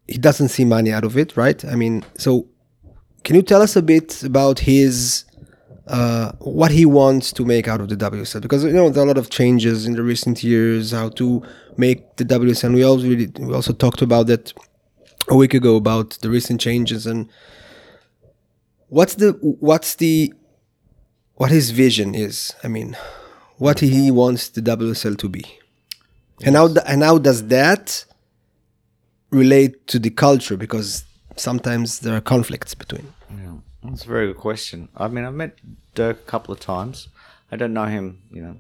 he 0.07 0.17
doesn't 0.17 0.49
see 0.49 0.65
money 0.65 0.91
out 0.91 1.05
of 1.05 1.17
it, 1.17 1.35
right? 1.37 1.63
I 1.65 1.75
mean, 1.75 2.03
so 2.17 2.47
can 3.23 3.35
you 3.35 3.41
tell 3.41 3.61
us 3.61 3.75
a 3.75 3.81
bit 3.81 4.23
about 4.23 4.59
his 4.59 5.25
uh, 5.87 6.31
what 6.39 6.71
he 6.71 6.85
wants 6.85 7.33
to 7.33 7.45
make 7.45 7.67
out 7.67 7.81
of 7.81 7.89
the 7.89 7.95
WSL? 7.95 8.41
Because 8.41 8.63
you 8.63 8.71
know 8.71 8.89
there 8.89 9.01
are 9.03 9.05
a 9.05 9.07
lot 9.07 9.17
of 9.17 9.29
changes 9.29 9.85
in 9.85 9.93
the 9.93 10.03
recent 10.03 10.43
years, 10.43 10.91
how 10.91 11.09
to 11.09 11.43
make 11.77 12.15
the 12.15 12.25
WSL. 12.25 12.73
We 12.73 12.83
also 12.83 13.07
really, 13.07 13.31
we 13.39 13.53
also 13.53 13.73
talked 13.73 14.01
about 14.01 14.27
that 14.27 14.53
a 15.29 15.35
week 15.35 15.53
ago 15.53 15.75
about 15.75 16.11
the 16.21 16.29
recent 16.29 16.59
changes 16.59 17.05
and 17.05 17.29
what's 18.89 19.15
the 19.15 19.31
what's 19.41 19.95
the 19.95 20.33
what 21.35 21.51
his 21.51 21.71
vision 21.71 22.15
is. 22.15 22.53
I 22.63 22.67
mean, 22.67 22.95
what 23.57 23.79
he 23.79 24.11
wants 24.11 24.49
the 24.49 24.61
WSL 24.61 25.17
to 25.17 25.29
be, 25.29 25.43
and 26.43 26.55
how 26.55 26.67
and 26.85 27.03
how 27.03 27.17
does 27.17 27.47
that 27.47 28.05
relate 29.31 29.87
to 29.87 29.99
the 29.99 30.09
culture? 30.09 30.55
Because 30.55 31.03
sometimes 31.35 31.99
there 31.99 32.15
are 32.15 32.21
conflicts 32.21 32.75
between. 32.75 33.13
Yeah, 33.29 33.55
that's 33.83 34.05
a 34.05 34.07
very 34.07 34.27
good 34.27 34.37
question. 34.37 34.89
I 34.95 35.07
mean, 35.07 35.25
I've 35.25 35.33
met 35.33 35.57
Dirk 35.95 36.17
a 36.19 36.23
couple 36.31 36.53
of 36.53 36.59
times. 36.59 37.07
I 37.51 37.55
don't 37.55 37.73
know 37.73 37.85
him, 37.85 38.21
you 38.31 38.41
know, 38.41 38.55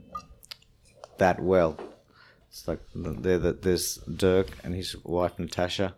that 1.17 1.41
well. 1.41 1.77
It's 2.49 2.67
like 2.67 2.79
there, 2.93 3.39
there- 3.39 3.53
there's 3.53 3.95
Dirk 3.97 4.47
and 4.63 4.75
his 4.75 4.95
wife 5.03 5.39
Natasha, 5.39 5.95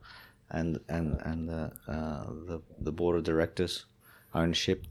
and 0.50 0.80
and 0.88 1.20
and 1.26 1.50
the 1.50 1.72
uh, 1.88 2.26
the 2.48 2.62
the 2.80 2.92
board 2.92 3.18
of 3.18 3.24
directors, 3.24 3.86
ownership, 4.34 4.86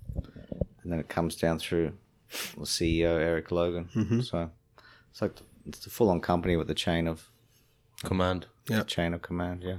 and 0.83 0.93
then 0.93 0.99
it 0.99 1.09
comes 1.09 1.37
down 1.37 1.59
through 1.59 1.93
the 2.59 2.67
CEO 2.67 3.19
Eric 3.19 3.51
Logan. 3.51 3.89
So 4.23 4.51
it's 5.11 5.23
like 5.23 5.37
it's 5.67 5.87
a 5.87 5.91
full 5.91 6.11
on 6.11 6.21
company 6.21 6.57
with 6.57 6.69
a 6.71 6.75
chain 6.75 7.07
of 7.09 7.31
command 8.03 8.47
Yeah. 8.69 8.83
chain 8.83 9.15
of 9.15 9.23
command. 9.23 9.63
Yeah. 9.63 9.79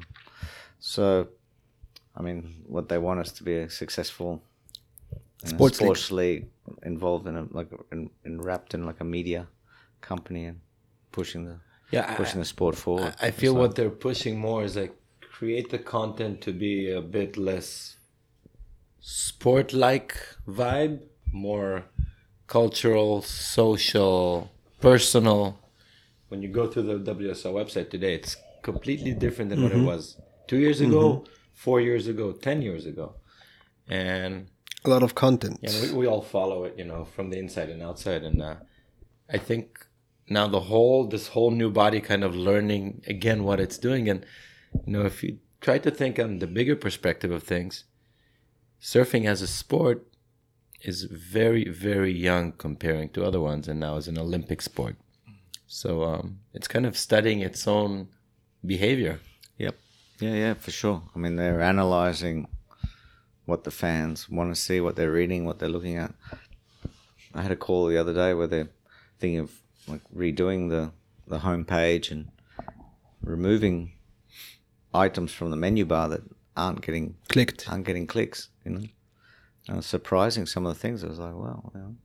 So, 0.79 1.27
I 2.17 2.21
mean, 2.21 2.63
what 2.67 2.89
they 2.89 2.97
want 2.97 3.19
us 3.19 3.31
to 3.33 3.43
be 3.43 3.57
a 3.57 3.69
successful 3.69 4.41
you 5.43 5.49
Sports 5.49 5.81
league. 5.81 5.87
sports 5.87 6.11
league 6.11 6.47
involved 6.83 7.27
in 7.27 7.35
a 7.37 7.45
like 7.51 7.69
in, 7.91 8.09
in 8.23 8.41
wrapped 8.41 8.73
in 8.73 8.85
like 8.85 8.99
a 9.01 9.03
media 9.03 9.47
company 10.01 10.45
and 10.45 10.59
pushing 11.11 11.45
the 11.45 11.59
Yeah, 11.91 12.05
I- 12.11 12.15
pushing 12.15 12.39
the 12.39 12.45
sport 12.45 12.75
forward. 12.75 13.13
I 13.21 13.31
feel 13.31 13.53
So- 13.53 13.59
what 13.59 13.75
they're 13.75 13.97
pushing 14.09 14.39
more 14.39 14.63
is 14.63 14.75
like 14.75 14.95
create 15.37 15.69
the 15.69 15.79
content 15.79 16.41
to 16.41 16.51
be 16.53 16.89
a 16.91 17.01
bit 17.01 17.37
less 17.37 17.97
sport 18.99 19.73
like 19.73 20.17
vibe, 20.47 20.99
more 21.31 21.83
cultural, 22.47 23.21
social, 23.21 24.51
personal. 24.79 25.59
When 26.29 26.41
you 26.41 26.49
go 26.49 26.67
through 26.67 26.83
the 26.83 27.13
WSL 27.13 27.53
website 27.53 27.89
today, 27.89 28.15
it's 28.15 28.37
completely 28.61 29.13
different 29.13 29.49
than 29.51 29.61
what 29.61 29.71
it 29.71 29.77
mm-hmm. 29.77 29.85
was 29.85 30.17
two 30.47 30.57
years 30.57 30.81
ago, 30.81 31.03
mm-hmm. 31.05 31.31
Four 31.55 31.81
years 31.81 32.05
ago, 32.07 32.31
ten 32.33 32.61
years 32.61 32.85
ago. 32.85 33.15
And 33.87 34.47
A 34.85 34.89
lot 34.89 35.03
of 35.03 35.15
content. 35.15 35.59
yeah, 35.61 35.71
we, 35.81 35.87
we 35.93 36.05
all 36.07 36.21
follow 36.21 36.63
it, 36.65 36.73
you 36.77 36.85
know, 36.85 37.05
from 37.15 37.29
the 37.31 37.39
inside 37.39 37.69
and 37.69 37.81
outside. 37.81 38.21
And 38.23 38.41
uh, 38.41 38.55
I 39.35 39.37
think 39.39 39.65
now 40.29 40.47
the 40.47 40.61
whole, 40.71 41.07
this 41.07 41.27
whole 41.29 41.51
new 41.51 41.71
body 41.71 42.01
kind 42.01 42.23
of 42.23 42.35
learning 42.35 43.01
again 43.07 43.43
what 43.43 43.59
it's 43.59 43.77
doing. 43.77 44.09
And, 44.09 44.25
you 44.85 44.93
know, 44.93 45.05
if 45.05 45.23
you 45.23 45.37
try 45.61 45.77
to 45.79 45.91
think 45.91 46.19
on 46.19 46.39
the 46.39 46.47
bigger 46.47 46.75
perspective 46.75 47.31
of 47.31 47.43
things, 47.43 47.85
surfing 48.81 49.25
as 49.25 49.41
a 49.41 49.47
sport 49.47 50.05
is 50.81 51.03
very, 51.03 51.67
very 51.69 52.11
young 52.13 52.51
comparing 52.51 53.09
to 53.09 53.23
other 53.25 53.39
ones. 53.41 53.67
And 53.67 53.79
now 53.79 53.97
is 53.97 54.07
an 54.07 54.17
Olympic 54.19 54.61
sport. 54.61 54.95
So 55.67 56.03
um, 56.03 56.39
it's 56.53 56.67
kind 56.67 56.85
of 56.85 56.95
studying 56.97 57.39
its 57.41 57.67
own 57.67 58.09
behavior. 58.63 59.19
Yep. 59.57 59.75
Yeah, 60.19 60.33
yeah, 60.33 60.53
for 60.53 60.71
sure. 60.71 61.03
I 61.15 61.19
mean, 61.19 61.35
they're 61.35 61.61
analyzing 61.61 62.47
what 63.45 63.63
the 63.63 63.71
fans 63.71 64.29
want 64.29 64.53
to 64.53 64.59
see, 64.59 64.79
what 64.81 64.95
they're 64.95 65.11
reading, 65.11 65.45
what 65.45 65.59
they're 65.59 65.69
looking 65.69 65.97
at. 65.97 66.13
I 67.33 67.41
had 67.41 67.51
a 67.51 67.55
call 67.55 67.87
the 67.87 67.97
other 67.97 68.13
day 68.13 68.33
where 68.33 68.47
they're 68.47 68.69
thinking 69.19 69.39
of 69.39 69.51
like 69.87 70.01
redoing 70.15 70.69
the 70.69 70.91
the 71.27 71.39
homepage 71.39 72.11
and 72.11 72.29
removing 73.21 73.91
items 74.93 75.33
from 75.33 75.49
the 75.49 75.57
menu 75.57 75.83
bar 75.85 76.07
that 76.09 76.21
aren't 76.55 76.81
getting 76.81 77.15
Clicked. 77.27 77.69
aren't 77.69 77.85
getting 77.85 78.07
clicks. 78.07 78.49
You 78.63 78.71
know, 78.71 78.87
and 79.67 79.83
surprising 79.83 80.45
some 80.45 80.65
of 80.65 80.73
the 80.73 80.79
things. 80.79 81.03
I 81.03 81.07
was 81.07 81.19
like, 81.19 81.33
wow. 81.33 81.71
You 81.73 81.79
know. 81.81 81.95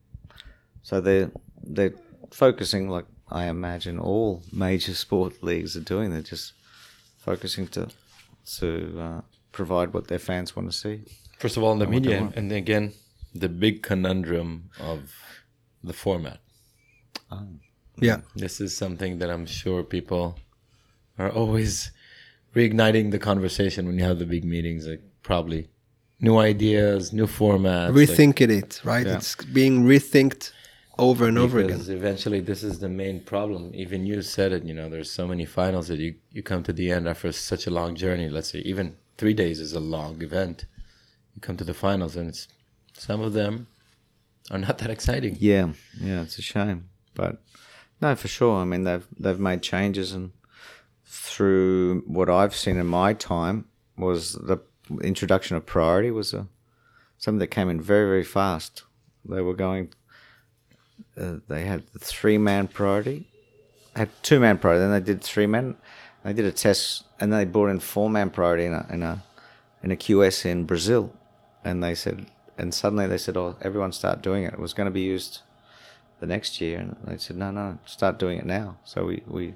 So 0.83 1.01
they're 1.01 1.31
they're 1.63 1.95
focusing 2.33 2.89
like 2.89 3.07
I 3.31 3.45
imagine 3.45 3.99
all 3.99 4.43
major 4.53 4.95
sport 5.05 5.43
leagues 5.43 5.77
are 5.77 5.81
doing. 5.81 6.11
They're 6.11 6.23
just 6.23 6.55
focusing 7.21 7.67
to 7.69 7.89
to 8.59 8.69
uh, 9.01 9.21
provide 9.53 9.93
what 9.95 10.09
their 10.09 10.19
fans 10.19 10.57
want 10.57 10.71
to 10.73 10.77
see. 10.77 11.03
First 11.39 11.57
of 11.57 11.63
all, 11.63 11.73
in 11.73 11.79
the 11.79 11.87
media, 11.87 12.21
want. 12.21 12.37
and 12.37 12.51
then 12.51 12.59
again, 12.59 12.93
the 13.35 13.49
big 13.49 13.83
conundrum 13.83 14.71
of 14.79 14.99
the 15.85 15.93
format. 15.93 16.39
Yeah. 18.01 18.21
This 18.35 18.61
is 18.61 18.77
something 18.77 19.19
that 19.19 19.31
I'm 19.31 19.47
sure 19.47 19.83
people 19.83 20.39
are 21.19 21.31
always 21.31 21.91
reigniting 22.57 23.11
the 23.11 23.19
conversation 23.19 23.87
when 23.87 23.99
you 23.99 24.05
have 24.05 24.19
the 24.19 24.27
big 24.27 24.45
meetings. 24.45 24.87
Like 24.87 25.03
probably 25.23 25.69
new 26.21 26.39
ideas, 26.39 27.13
new 27.13 27.27
formats. 27.27 27.95
like- 27.95 28.09
Rethinking 28.09 28.51
it, 28.51 28.81
right? 28.85 29.07
Yeah. 29.07 29.17
It's 29.17 29.35
being 29.37 29.85
rethinked 29.85 30.53
over 31.01 31.27
and 31.27 31.39
over 31.39 31.59
again. 31.59 31.71
because 31.71 31.89
eventually 31.89 32.41
this 32.41 32.63
is 32.63 32.79
the 32.79 32.89
main 32.89 33.21
problem. 33.21 33.71
Even 33.75 34.07
you 34.07 34.23
said 34.23 34.53
it. 34.53 34.65
You 34.65 34.75
know, 34.75 34.89
there's 34.89 35.11
so 35.11 35.27
many 35.27 35.45
finals 35.45 35.89
that 35.89 35.99
you 35.99 36.15
you 36.31 36.43
come 36.43 36.63
to 36.65 36.73
the 36.73 36.91
end 36.91 37.09
after 37.09 37.33
such 37.33 37.67
a 37.67 37.71
long 37.71 37.95
journey. 37.97 38.29
Let's 38.29 38.51
say 38.53 38.61
even 38.61 38.97
three 39.17 39.35
days 39.35 39.61
is 39.61 39.73
a 39.73 39.81
long 39.81 40.23
event. 40.23 40.67
You 41.35 41.41
come 41.41 41.57
to 41.57 41.65
the 41.65 41.75
finals 41.75 42.17
and 42.17 42.29
it's 42.29 42.49
some 42.93 43.21
of 43.21 43.33
them 43.33 43.67
are 44.51 44.59
not 44.59 44.79
that 44.79 44.91
exciting. 44.91 45.37
Yeah, 45.39 45.73
yeah, 46.01 46.23
it's 46.23 46.39
a 46.39 46.43
shame, 46.43 46.89
but 47.15 47.43
no, 48.01 48.15
for 48.15 48.29
sure. 48.29 48.57
I 48.57 48.65
mean, 48.65 48.85
they've 48.85 49.07
they've 49.19 49.39
made 49.39 49.63
changes, 49.63 50.13
and 50.13 50.33
through 51.05 52.03
what 52.07 52.29
I've 52.29 52.55
seen 52.55 52.77
in 52.77 52.87
my 52.87 53.15
time 53.15 53.67
was 53.97 54.33
the 54.33 54.59
introduction 55.03 55.57
of 55.57 55.67
priority 55.67 56.11
was 56.11 56.35
a 56.35 56.47
something 57.19 57.39
that 57.39 57.49
came 57.49 57.69
in 57.69 57.81
very 57.81 58.07
very 58.07 58.25
fast. 58.25 58.85
They 59.25 59.41
were 59.41 59.55
going. 59.55 59.93
Uh, 61.21 61.41
they 61.49 61.65
had 61.65 61.83
the 61.93 61.99
three 61.99 62.39
man 62.39 62.67
priority, 62.69 63.29
had 63.95 64.11
two 64.23 64.41
man 64.41 64.59
priority. 64.59 64.81
Then 64.81 64.93
they 64.93 65.01
did 65.01 65.23
three 65.23 65.47
man. 65.47 65.77
They 66.25 66.33
did 66.33 66.45
a 66.45 66.53
test, 66.53 67.05
and 67.19 67.33
they 67.33 67.45
brought 67.45 67.69
in 67.69 67.81
four 67.81 68.09
man 68.09 68.31
priority 68.31 68.65
in 68.65 68.73
a 68.73 68.87
in 68.91 69.03
a 69.03 69.23
in 69.83 69.91
a 69.91 69.97
QS 69.97 70.47
in 70.47 70.65
Brazil, 70.65 71.13
and 71.65 71.83
they 71.83 71.95
said, 71.95 72.27
and 72.57 72.73
suddenly 72.73 73.07
they 73.07 73.19
said, 73.19 73.37
"Oh, 73.37 73.57
everyone 73.61 73.93
start 73.93 74.23
doing 74.23 74.45
it." 74.45 74.55
It 74.55 74.59
was 74.59 74.73
going 74.73 74.87
to 74.87 74.91
be 74.91 75.03
used 75.03 75.41
the 76.21 76.27
next 76.27 76.61
year, 76.61 76.79
and 76.79 76.97
they 77.05 77.19
said, 77.19 77.37
"No, 77.37 77.51
no, 77.51 77.79
start 77.85 78.19
doing 78.19 78.39
it 78.39 78.47
now." 78.47 78.77
So 78.85 79.05
we 79.05 79.23
we 79.27 79.55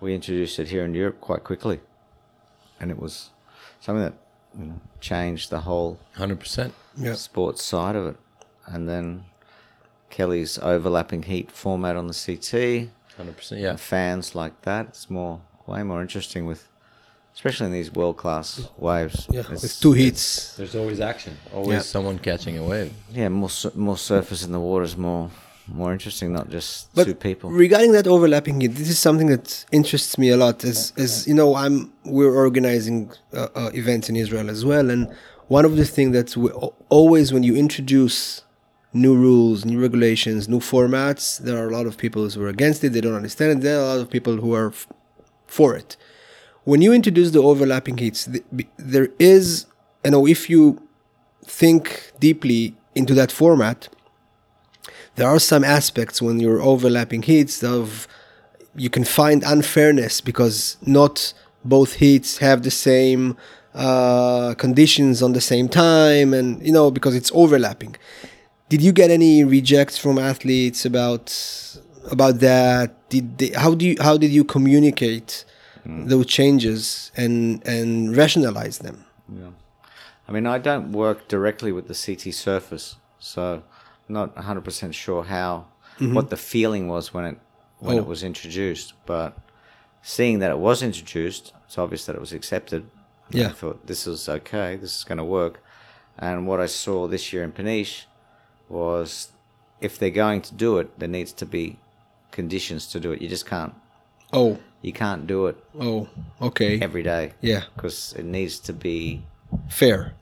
we 0.00 0.14
introduced 0.14 0.58
it 0.58 0.68
here 0.68 0.84
in 0.84 0.94
Europe 0.94 1.20
quite 1.20 1.44
quickly, 1.44 1.80
and 2.78 2.90
it 2.90 2.98
was 2.98 3.30
something 3.80 4.02
that 4.02 4.14
you 4.58 4.66
know, 4.66 4.80
changed 5.00 5.50
the 5.50 5.60
whole 5.60 5.98
Hundred 6.14 6.40
percent. 6.40 6.74
Sports 7.14 7.62
side 7.62 7.96
of 7.96 8.06
it, 8.06 8.16
and 8.66 8.88
then 8.88 9.24
Kelly's 10.16 10.58
overlapping 10.58 11.22
heat 11.24 11.50
format 11.50 11.94
on 11.96 12.06
the 12.06 12.14
CT. 12.24 12.88
Hundred 13.16 13.36
percent. 13.36 13.60
Yeah. 13.60 13.76
Fans 13.76 14.34
like 14.42 14.56
that, 14.62 14.82
it's 14.92 15.08
more 15.10 15.40
way 15.66 15.82
more 15.82 16.00
interesting 16.06 16.42
with, 16.50 16.62
especially 17.34 17.66
in 17.66 17.72
these 17.72 17.90
world 17.98 18.16
class 18.22 18.48
waves. 18.88 19.26
Yeah. 19.30 19.40
It's- 19.40 19.62
With 19.62 19.80
two 19.80 19.92
heats. 20.02 20.24
There's 20.56 20.76
always 20.80 21.00
action. 21.12 21.32
Always 21.52 21.76
Yeah. 21.76 21.80
someone 21.94 22.18
catching 22.18 22.54
a 22.58 22.64
wave. 22.72 22.90
yeah, 23.20 23.28
more 23.28 23.50
more 23.88 23.98
surface 24.12 24.40
in 24.46 24.52
the 24.56 24.60
water 24.70 24.84
is 24.90 24.96
more 24.96 25.24
more 25.80 25.92
interesting, 25.96 26.28
not 26.38 26.46
just 26.56 26.74
But 26.94 27.04
two 27.06 27.14
people. 27.28 27.46
regarding 27.66 27.92
that 27.96 28.06
overlapping 28.06 28.56
heat, 28.60 28.72
this 28.80 28.90
is 28.94 28.98
something 29.08 29.28
that 29.34 29.46
interests 29.78 30.14
me 30.22 30.26
a 30.36 30.36
lot. 30.44 30.56
As 30.72 30.78
as 31.04 31.10
you 31.28 31.34
know, 31.40 31.48
I'm 31.62 31.76
we're 32.16 32.34
organizing 32.46 32.98
uh, 33.32 33.48
uh, 33.60 33.70
events 33.82 34.06
in 34.10 34.14
Israel 34.24 34.48
as 34.56 34.60
well, 34.70 34.86
and 34.94 35.02
one 35.58 35.64
of 35.70 35.74
the 35.80 35.86
things 35.96 36.12
that 36.18 36.28
we, 36.42 36.48
always 36.98 37.26
when 37.34 37.42
you 37.48 37.54
introduce 37.66 38.18
new 38.94 39.14
rules, 39.14 39.64
new 39.64 39.80
regulations, 39.80 40.48
new 40.48 40.60
formats, 40.60 41.38
there 41.38 41.58
are 41.58 41.68
a 41.68 41.72
lot 41.72 41.86
of 41.86 41.98
people 41.98 42.28
who 42.30 42.42
are 42.42 42.48
against 42.48 42.82
it. 42.84 42.90
They 42.90 43.00
don't 43.00 43.14
understand 43.14 43.58
it. 43.58 43.60
There 43.62 43.78
are 43.78 43.82
a 43.82 43.88
lot 43.88 43.98
of 43.98 44.08
people 44.08 44.36
who 44.36 44.54
are 44.54 44.68
f- 44.68 44.86
for 45.46 45.74
it. 45.74 45.96
When 46.62 46.80
you 46.80 46.92
introduce 46.92 47.32
the 47.32 47.42
overlapping 47.42 47.98
heats, 47.98 48.28
there 48.78 49.08
is, 49.18 49.66
you 50.04 50.12
know, 50.12 50.26
if 50.26 50.48
you 50.48 50.80
think 51.44 52.12
deeply 52.20 52.74
into 52.94 53.12
that 53.14 53.32
format, 53.32 53.88
there 55.16 55.28
are 55.28 55.38
some 55.40 55.64
aspects 55.64 56.22
when 56.22 56.40
you're 56.40 56.62
overlapping 56.62 57.22
heats 57.22 57.62
of 57.62 58.06
you 58.76 58.90
can 58.90 59.04
find 59.04 59.42
unfairness 59.44 60.20
because 60.20 60.76
not 60.84 61.32
both 61.64 61.94
heats 61.94 62.38
have 62.38 62.62
the 62.62 62.70
same 62.70 63.36
uh, 63.74 64.54
conditions 64.54 65.22
on 65.22 65.32
the 65.32 65.40
same 65.40 65.68
time 65.68 66.32
and 66.34 66.64
you 66.64 66.72
know 66.72 66.90
because 66.90 67.14
it's 67.14 67.30
overlapping 67.34 67.94
did 68.74 68.82
you 68.86 68.92
get 68.92 69.10
any 69.20 69.34
rejects 69.44 69.96
from 70.02 70.14
athletes 70.18 70.80
about 70.84 71.26
about 72.10 72.34
that 72.40 72.88
did 73.08 73.26
they, 73.38 73.50
how 73.64 73.72
do 73.78 73.84
you 73.88 73.96
how 74.06 74.16
did 74.22 74.32
you 74.38 74.44
communicate 74.56 75.44
hmm. 75.84 76.06
those 76.10 76.26
changes 76.38 77.12
and 77.22 77.34
and 77.74 78.16
rationalize 78.22 78.78
them 78.86 78.98
Yeah. 79.42 79.52
I 80.28 80.32
mean, 80.32 80.46
I 80.46 80.58
don't 80.58 80.92
work 80.92 81.28
directly 81.28 81.70
with 81.76 81.86
the 81.86 81.94
CT 81.94 82.32
surface, 82.34 82.96
so 83.18 83.62
I'm 84.08 84.14
not 84.20 84.34
100% 84.34 84.94
sure 84.94 85.22
how 85.24 85.66
mm-hmm. 85.98 86.14
what 86.14 86.30
the 86.30 86.36
feeling 86.36 86.88
was 86.88 87.12
when 87.12 87.24
it 87.24 87.38
when 87.78 87.96
Oh. 87.96 88.02
it 88.02 88.06
was 88.06 88.22
introduced. 88.22 88.94
But 89.04 89.36
seeing 90.02 90.38
that 90.40 90.50
it 90.50 90.58
was 90.58 90.82
introduced, 90.82 91.52
it's 91.66 91.76
obvious 91.76 92.06
that 92.06 92.16
it 92.16 92.20
was 92.20 92.32
accepted. 92.32 92.82
Yeah. 93.30 93.48
I 93.48 93.52
thought 93.52 93.86
this 93.86 94.06
is 94.06 94.28
okay. 94.28 94.76
This 94.76 94.96
is 94.98 95.04
going 95.04 95.18
to 95.18 95.24
work. 95.24 95.62
And 96.18 96.46
what 96.46 96.60
I 96.60 96.66
saw 96.66 97.06
this 97.06 97.32
year 97.32 97.42
in 97.42 97.52
Peniche 97.52 98.04
was 98.68 99.30
if 99.80 99.98
they're 99.98 100.10
going 100.10 100.40
to 100.42 100.54
do 100.54 100.78
it, 100.78 100.98
there 100.98 101.08
needs 101.08 101.32
to 101.32 101.46
be 101.46 101.78
conditions 102.30 102.86
to 102.88 103.00
do 103.00 103.12
it. 103.12 103.22
You 103.22 103.28
just 103.28 103.46
can't. 103.46 103.74
oh 104.32 104.58
You 104.82 104.92
can't 104.92 105.26
do 105.26 105.46
it 105.46 105.56
oh 105.78 106.08
okay 106.40 106.80
every 106.80 107.02
day. 107.02 107.32
yeah 107.40 107.62
Because 107.74 108.14
it 108.18 108.24
needs 108.24 108.58
to 108.60 108.72
be 108.72 109.22
fair 109.68 110.12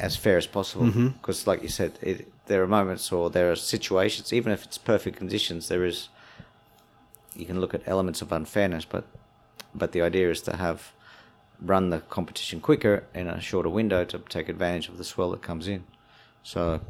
as 0.00 0.16
fair 0.16 0.36
as 0.36 0.46
possible. 0.46 0.86
Mm-hmm. 0.86 1.08
Because, 1.08 1.46
like 1.46 1.62
you 1.62 1.68
said, 1.68 1.98
it, 2.00 2.30
there 2.46 2.62
are 2.62 2.66
moments 2.66 3.10
or 3.12 3.30
there 3.30 3.50
are 3.50 3.56
situations, 3.56 4.32
even 4.32 4.52
if 4.52 4.64
it's 4.64 4.78
perfect 4.78 5.16
conditions, 5.16 5.68
there 5.68 5.84
is. 5.84 6.08
You 7.34 7.46
can 7.46 7.60
look 7.60 7.74
at 7.74 7.82
elements 7.86 8.22
of 8.22 8.32
unfairness, 8.32 8.84
but 8.84 9.04
but 9.74 9.92
the 9.92 10.02
idea 10.02 10.30
is 10.30 10.40
to 10.42 10.56
have 10.56 10.92
run 11.60 11.90
the 11.90 12.00
competition 12.00 12.60
quicker 12.60 13.04
in 13.14 13.26
a 13.28 13.40
shorter 13.40 13.68
window 13.68 14.04
to 14.04 14.18
take 14.18 14.48
advantage 14.48 14.88
of 14.88 14.98
the 14.98 15.04
swell 15.04 15.30
that 15.30 15.42
comes 15.42 15.66
in. 15.68 15.84
So 16.42 16.80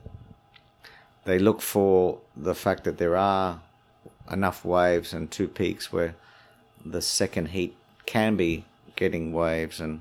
they 1.29 1.39
look 1.39 1.61
for 1.61 2.19
the 2.37 2.55
fact 2.55 2.85
that 2.85 2.99
there 2.99 3.17
are 3.17 3.61
enough 4.31 4.65
waves 4.65 5.13
and 5.13 5.31
two 5.31 5.49
peaks 5.49 5.93
where 5.93 6.15
the 6.85 7.03
second 7.03 7.49
heat 7.49 7.77
can 8.07 8.37
be 8.37 8.65
getting 8.97 9.33
waves 9.33 9.81
and 9.81 10.01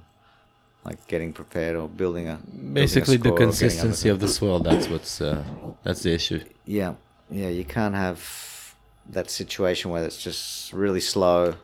like 0.83 1.05
getting 1.07 1.33
prepared 1.33 1.75
or 1.75 1.87
building 1.89 2.27
a 2.29 2.35
building 2.35 2.69
a 2.69 2.73
Basically, 2.73 3.17
the 3.17 3.23
score 3.23 3.33
or 3.33 3.37
getting 3.37 3.47
consistency 3.49 4.09
of 4.09 4.19
the 4.19 4.27
swell. 4.27 4.59
That's 4.59 4.87
what's 4.87 5.19
uh, 5.19 5.43
that's 5.83 6.03
the 6.03 6.13
issue. 6.13 6.43
Yeah, 6.65 6.93
yeah, 7.29 7.49
you 7.49 7.65
can't 7.65 7.95
have 7.95 8.75
that 9.09 9.29
situation 9.29 9.91
where 9.91 10.03
it's 10.05 10.21
just 10.21 10.71
really 10.71 11.01
slow. 11.01 11.55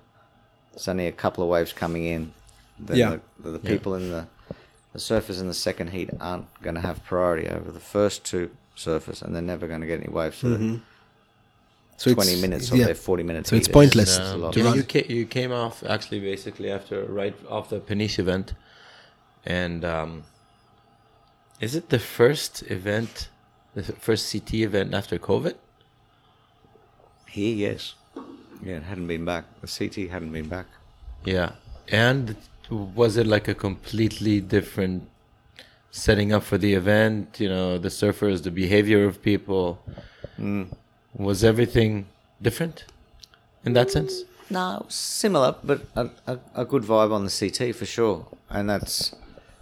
There's 0.72 0.88
only 0.88 1.08
a 1.08 1.12
couple 1.12 1.44
of 1.44 1.50
waves 1.50 1.72
coming 1.72 2.06
in. 2.06 2.34
Then 2.80 2.98
Yeah. 2.98 3.18
the, 3.40 3.52
the 3.52 3.60
people 3.60 3.96
in 3.96 4.10
the 4.10 4.28
the 4.92 5.00
surfers 5.00 5.40
in 5.40 5.48
the 5.48 5.54
second 5.54 5.88
heat 5.92 6.10
aren't 6.20 6.48
going 6.62 6.76
to 6.76 6.82
have 6.82 7.04
priority 7.04 7.48
over 7.48 7.72
the 7.72 7.80
first 7.80 8.24
two 8.26 8.52
surfers, 8.76 9.22
and 9.22 9.34
they're 9.36 9.42
never 9.42 9.68
going 9.68 9.82
to 9.82 9.88
get 9.88 10.00
any 10.00 10.12
waves 10.12 10.40
for 10.40 10.50
the 10.50 10.80
So 11.98 12.10
it's- 12.10 12.26
20 12.28 12.42
minutes 12.42 12.72
of 12.72 12.78
yeah. 12.78 12.86
their 12.86 12.96
40 12.96 13.24
minutes. 13.24 13.50
So 13.50 13.56
it's 13.56 13.68
pointless. 13.68 14.18
It's 14.18 14.32
a 14.32 14.38
lot. 14.38 14.56
you, 14.56 14.74
you, 14.74 14.84
ca- 14.84 15.06
you 15.08 15.26
came 15.26 15.52
off 15.52 15.84
actually 15.84 16.20
basically 16.20 16.72
after 16.72 17.04
right 17.06 17.36
off 17.50 17.70
the 17.70 17.80
Peniche 17.80 18.20
event, 18.20 18.54
and 19.46 19.86
um, 19.86 20.24
is 21.60 21.76
it 21.76 21.90
the 21.90 22.00
first 22.00 22.64
event, 22.72 23.30
the 23.76 23.84
first 23.84 24.32
CT 24.32 24.54
event 24.56 24.94
after 24.94 25.18
COVID? 25.20 25.56
Here, 27.30 27.56
yes. 27.56 27.96
Yeah, 28.64 28.78
it 28.78 28.84
hadn't 28.84 29.08
been 29.08 29.26
back. 29.26 29.46
The 29.62 29.68
CT 29.68 30.10
hadn't 30.10 30.32
been 30.32 30.48
back. 30.48 30.68
Yeah, 31.26 31.52
and 31.90 32.36
was 32.70 33.18
it 33.18 33.28
like 33.28 33.48
a 33.48 33.54
completely 33.56 34.40
different 34.42 35.10
setting 35.94 36.34
up 36.34 36.44
for 36.44 36.58
the 36.58 36.74
event? 36.74 37.40
You 37.40 37.48
know, 37.48 37.78
the 37.78 37.90
surfers, 37.90 38.44
the 38.44 38.52
behavior 38.52 39.06
of 39.06 39.22
people. 39.22 39.80
Mm. 40.38 40.76
Was 41.16 41.44
everything 41.44 42.08
different 42.42 42.86
in 43.64 43.74
that 43.74 43.88
mm, 43.88 43.92
sense? 43.92 44.24
No, 44.50 44.86
similar, 44.90 45.56
but 45.64 45.82
a, 45.96 46.10
a, 46.28 46.40
a 46.56 46.66
good 46.66 46.84
vibe 46.84 47.12
on 47.14 47.24
the 47.24 47.32
CT 47.32 47.76
for 47.76 47.86
sure. 47.86 48.26
And 48.50 48.70
that's 48.70 49.16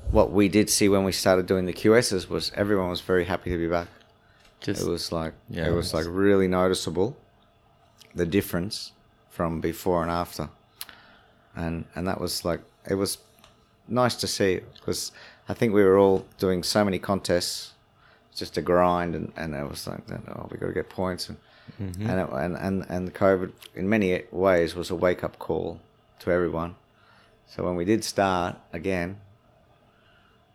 what 0.10 0.32
we 0.32 0.50
did 0.50 0.70
see 0.70 0.90
when 0.90 1.04
we 1.04 1.12
started 1.12 1.46
doing 1.46 1.66
the 1.66 1.74
QSs 1.74 2.30
was 2.30 2.52
everyone 2.56 2.90
was 2.90 3.02
very 3.02 3.26
happy 3.26 3.50
to 3.52 3.58
be 3.58 3.68
back. 3.68 3.88
Just 4.62 4.82
It 4.82 4.90
was 4.90 5.12
like 5.12 5.34
Yeah, 5.50 5.68
it 5.68 5.74
was 5.74 5.94
like 5.94 6.06
really 6.08 6.48
noticeable 6.48 7.18
the 8.16 8.26
difference 8.26 8.92
from 9.30 9.62
before 9.62 10.02
and 10.02 10.12
after. 10.12 10.50
And 11.56 11.86
and 11.96 12.08
that 12.08 12.20
was 12.20 12.46
like 12.46 12.62
it 12.90 12.96
was 12.96 13.18
nice 13.88 14.16
to 14.16 14.28
see 14.28 14.62
because 14.76 15.12
I 15.50 15.54
think 15.54 15.74
we 15.74 15.84
were 15.84 15.98
all 15.98 16.26
doing 16.38 16.64
so 16.64 16.84
many 16.86 17.00
contests 17.00 17.74
just 18.36 18.54
to 18.54 18.62
grind 18.62 19.16
and, 19.16 19.32
and 19.36 19.54
it 19.54 19.68
was 19.70 19.88
like 19.88 20.00
oh 20.12 20.48
we 20.50 20.58
got 20.58 20.68
to 20.68 20.74
get 20.74 20.90
points 20.90 21.30
and 21.30 21.38
and, 21.80 22.20
it, 22.20 22.30
and 22.32 22.56
and 22.58 22.86
and 22.90 23.14
COVID 23.14 23.52
in 23.76 23.90
many 23.90 24.24
ways 24.32 24.76
was 24.76 24.90
a 24.90 24.96
wake 24.96 25.24
up 25.24 25.40
call 25.40 25.80
to 26.20 26.32
everyone. 26.32 26.76
So 27.48 27.64
when 27.64 27.76
we 27.76 27.86
did 27.86 28.04
start 28.04 28.56
again, 28.72 29.18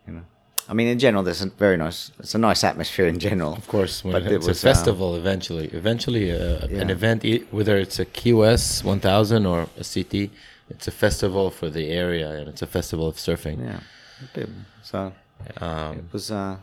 you 0.07 0.13
know, 0.13 0.21
I 0.69 0.73
mean 0.73 0.87
in 0.87 0.99
general 0.99 1.23
there's 1.23 1.41
a 1.41 1.49
very 1.49 1.77
nice 1.77 2.11
it's 2.19 2.35
a 2.35 2.37
nice 2.37 2.63
atmosphere 2.63 3.07
in 3.07 3.19
general. 3.19 3.53
Of 3.53 3.67
course, 3.67 4.03
when 4.03 4.13
But 4.13 4.23
it's 4.23 4.31
it 4.31 4.37
was, 4.49 4.63
a 4.63 4.69
um, 4.69 4.73
festival 4.73 5.15
eventually. 5.15 5.67
Eventually, 5.67 6.31
uh, 6.31 6.67
an 6.67 6.89
event, 6.89 7.23
whether 7.51 7.77
it's 7.77 7.99
a 7.99 8.05
QS 8.05 8.83
1000 8.83 9.45
or 9.45 9.67
a 9.77 9.83
CT, 9.83 10.29
it's 10.69 10.87
a 10.87 10.91
festival 10.91 11.49
for 11.51 11.69
the 11.69 11.89
area 11.89 12.31
and 12.31 12.47
it's 12.47 12.61
a 12.61 12.67
festival 12.67 13.07
of 13.07 13.15
surfing. 13.15 13.59
Yeah, 13.63 13.79
a 14.23 14.37
bit. 14.37 14.49
So 14.83 15.13
Um, 15.61 15.97
it 15.97 16.03
was. 16.13 16.31
Uh, 16.31 16.57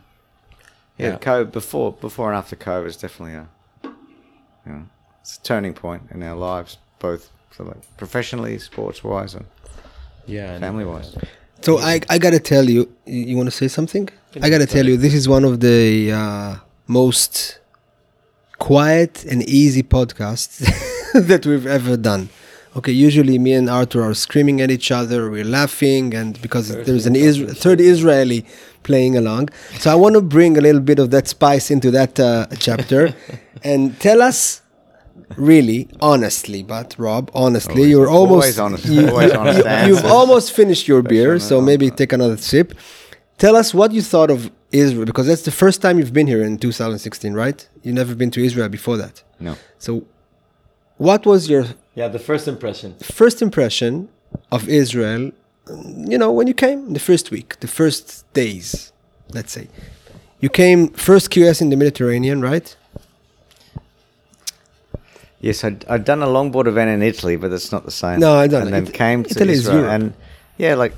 yeah, 0.97 1.07
Yeah. 1.11 1.17
COVID 1.17 1.51
before 1.51 1.91
before 1.93 2.29
and 2.31 2.37
after 2.37 2.55
COVID 2.55 2.87
is 2.87 2.97
definitely 2.97 3.35
a, 3.35 3.47
you 4.65 4.71
know, 4.71 4.83
it's 5.21 5.37
a 5.37 5.41
turning 5.41 5.73
point 5.73 6.03
in 6.11 6.23
our 6.23 6.35
lives, 6.35 6.77
both 6.99 7.29
so 7.55 7.63
like 7.63 7.81
professionally, 7.97 8.57
sports 8.59 9.03
wise, 9.03 9.33
and 9.33 9.45
yeah, 10.25 10.59
family 10.59 10.85
wise. 10.85 11.15
So 11.61 11.79
I, 11.79 11.99
I 12.09 12.17
gotta 12.17 12.39
tell 12.39 12.69
you, 12.69 12.89
you, 13.05 13.21
you 13.29 13.35
want 13.37 13.47
to 13.47 13.55
say 13.55 13.67
something? 13.67 14.09
I 14.41 14.49
gotta 14.49 14.65
tell 14.67 14.85
you, 14.85 14.97
this 14.97 15.13
is 15.13 15.27
one 15.27 15.43
of 15.45 15.59
the 15.61 16.11
uh, 16.11 16.55
most 16.87 17.59
quiet 18.59 19.25
and 19.25 19.41
easy 19.43 19.81
podcasts 19.83 20.59
that 21.29 21.45
we've 21.45 21.65
ever 21.67 21.97
done. 21.97 22.29
Okay, 22.77 22.91
usually 22.91 23.39
me 23.39 23.53
and 23.53 23.69
Arthur 23.69 24.01
are 24.03 24.13
screaming 24.13 24.59
at 24.61 24.69
each 24.69 24.91
other, 24.91 25.29
we're 25.31 25.45
laughing, 25.45 26.13
and 26.13 26.39
because 26.41 26.67
there's 26.87 27.05
an 27.05 27.13
Isra- 27.15 27.55
third 27.55 27.79
Israeli 27.79 28.45
playing 28.83 29.15
along. 29.15 29.49
So 29.79 29.89
I 29.91 29.95
want 29.95 30.15
to 30.15 30.21
bring 30.21 30.57
a 30.57 30.61
little 30.61 30.81
bit 30.81 30.99
of 30.99 31.09
that 31.11 31.27
spice 31.29 31.71
into 31.71 31.89
that 31.91 32.19
uh, 32.19 32.47
chapter 32.59 33.15
and 33.63 33.97
tell 33.99 34.21
us. 34.21 34.61
Really, 35.37 35.87
honestly, 36.01 36.61
but 36.61 36.93
Rob, 36.99 37.31
honestly, 37.33 37.73
Always- 37.75 37.89
you're 37.89 38.09
almost 38.09 38.59
always 38.59 38.59
honest- 38.59 38.85
you, 38.85 39.01
you- 39.01 39.87
you've 39.87 40.05
almost 40.05 40.51
finished 40.51 40.87
your 40.87 41.01
beer, 41.01 41.39
so 41.39 41.59
maybe 41.61 41.89
take 41.89 42.11
another 42.13 42.37
sip. 42.37 42.73
Tell 43.37 43.55
us 43.55 43.73
what 43.73 43.91
you 43.91 44.01
thought 44.01 44.29
of 44.29 44.51
Israel 44.71 45.05
because 45.05 45.25
that's 45.27 45.41
the 45.41 45.51
first 45.63 45.81
time 45.81 45.97
you've 45.99 46.13
been 46.13 46.27
here 46.27 46.43
in 46.43 46.57
2016, 46.57 47.33
right? 47.33 47.67
You've 47.81 47.95
never 47.95 48.13
been 48.13 48.29
to 48.31 48.43
Israel 48.43 48.69
before 48.69 48.97
that. 48.97 49.23
No, 49.39 49.55
So, 49.79 50.05
what 50.97 51.25
was 51.25 51.49
your 51.49 51.65
yeah, 51.95 52.07
the 52.07 52.19
first 52.19 52.47
impression. 52.47 52.95
first 53.01 53.41
impression 53.41 54.09
of 54.51 54.67
Israel? 54.69 55.31
You 55.67 56.17
know, 56.17 56.31
when 56.31 56.47
you 56.47 56.53
came 56.53 56.93
the 56.93 56.99
first 56.99 57.31
week, 57.31 57.59
the 57.59 57.67
first 57.67 58.31
days, 58.33 58.91
let's 59.33 59.51
say, 59.51 59.67
you 60.39 60.49
came 60.49 60.89
first 60.89 61.31
QS 61.31 61.61
in 61.61 61.69
the 61.69 61.77
Mediterranean, 61.77 62.41
right? 62.41 62.75
yes, 65.41 65.63
I'd, 65.63 65.85
I'd 65.85 66.05
done 66.05 66.21
a 66.23 66.27
longboard 66.27 66.67
event 66.67 66.89
in 66.89 67.01
Italy, 67.03 67.35
but 67.35 67.51
it's 67.51 67.71
not 67.71 67.85
the 67.85 67.91
same. 67.91 68.19
No, 68.19 68.33
I 68.35 68.47
don't 68.47 68.63
And 68.63 68.71
know. 68.71 68.77
then 68.79 68.87
It- 68.87 68.93
came 68.93 69.23
to 69.23 69.29
Italy 69.31 69.53
Israel, 69.53 69.77
Europe. 69.79 69.91
and 69.93 70.13
yeah, 70.57 70.75
like 70.75 70.93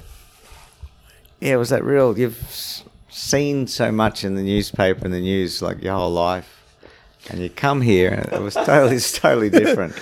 yeah, 1.41 1.53
it 1.53 1.57
was 1.57 1.69
that 1.69 1.83
real? 1.83 2.17
You've 2.17 2.83
seen 3.09 3.67
so 3.67 3.91
much 3.91 4.23
in 4.23 4.35
the 4.35 4.41
newspaper 4.41 5.05
and 5.05 5.13
the 5.13 5.19
news 5.19 5.61
like 5.61 5.81
your 5.83 5.93
whole 5.95 6.11
life, 6.11 6.49
and 7.29 7.39
you 7.39 7.49
come 7.49 7.81
here, 7.81 8.09
and 8.09 8.33
it 8.33 8.41
was 8.41 8.53
totally, 8.55 8.95
it's 8.95 9.11
totally 9.17 9.49
different. 9.63 9.93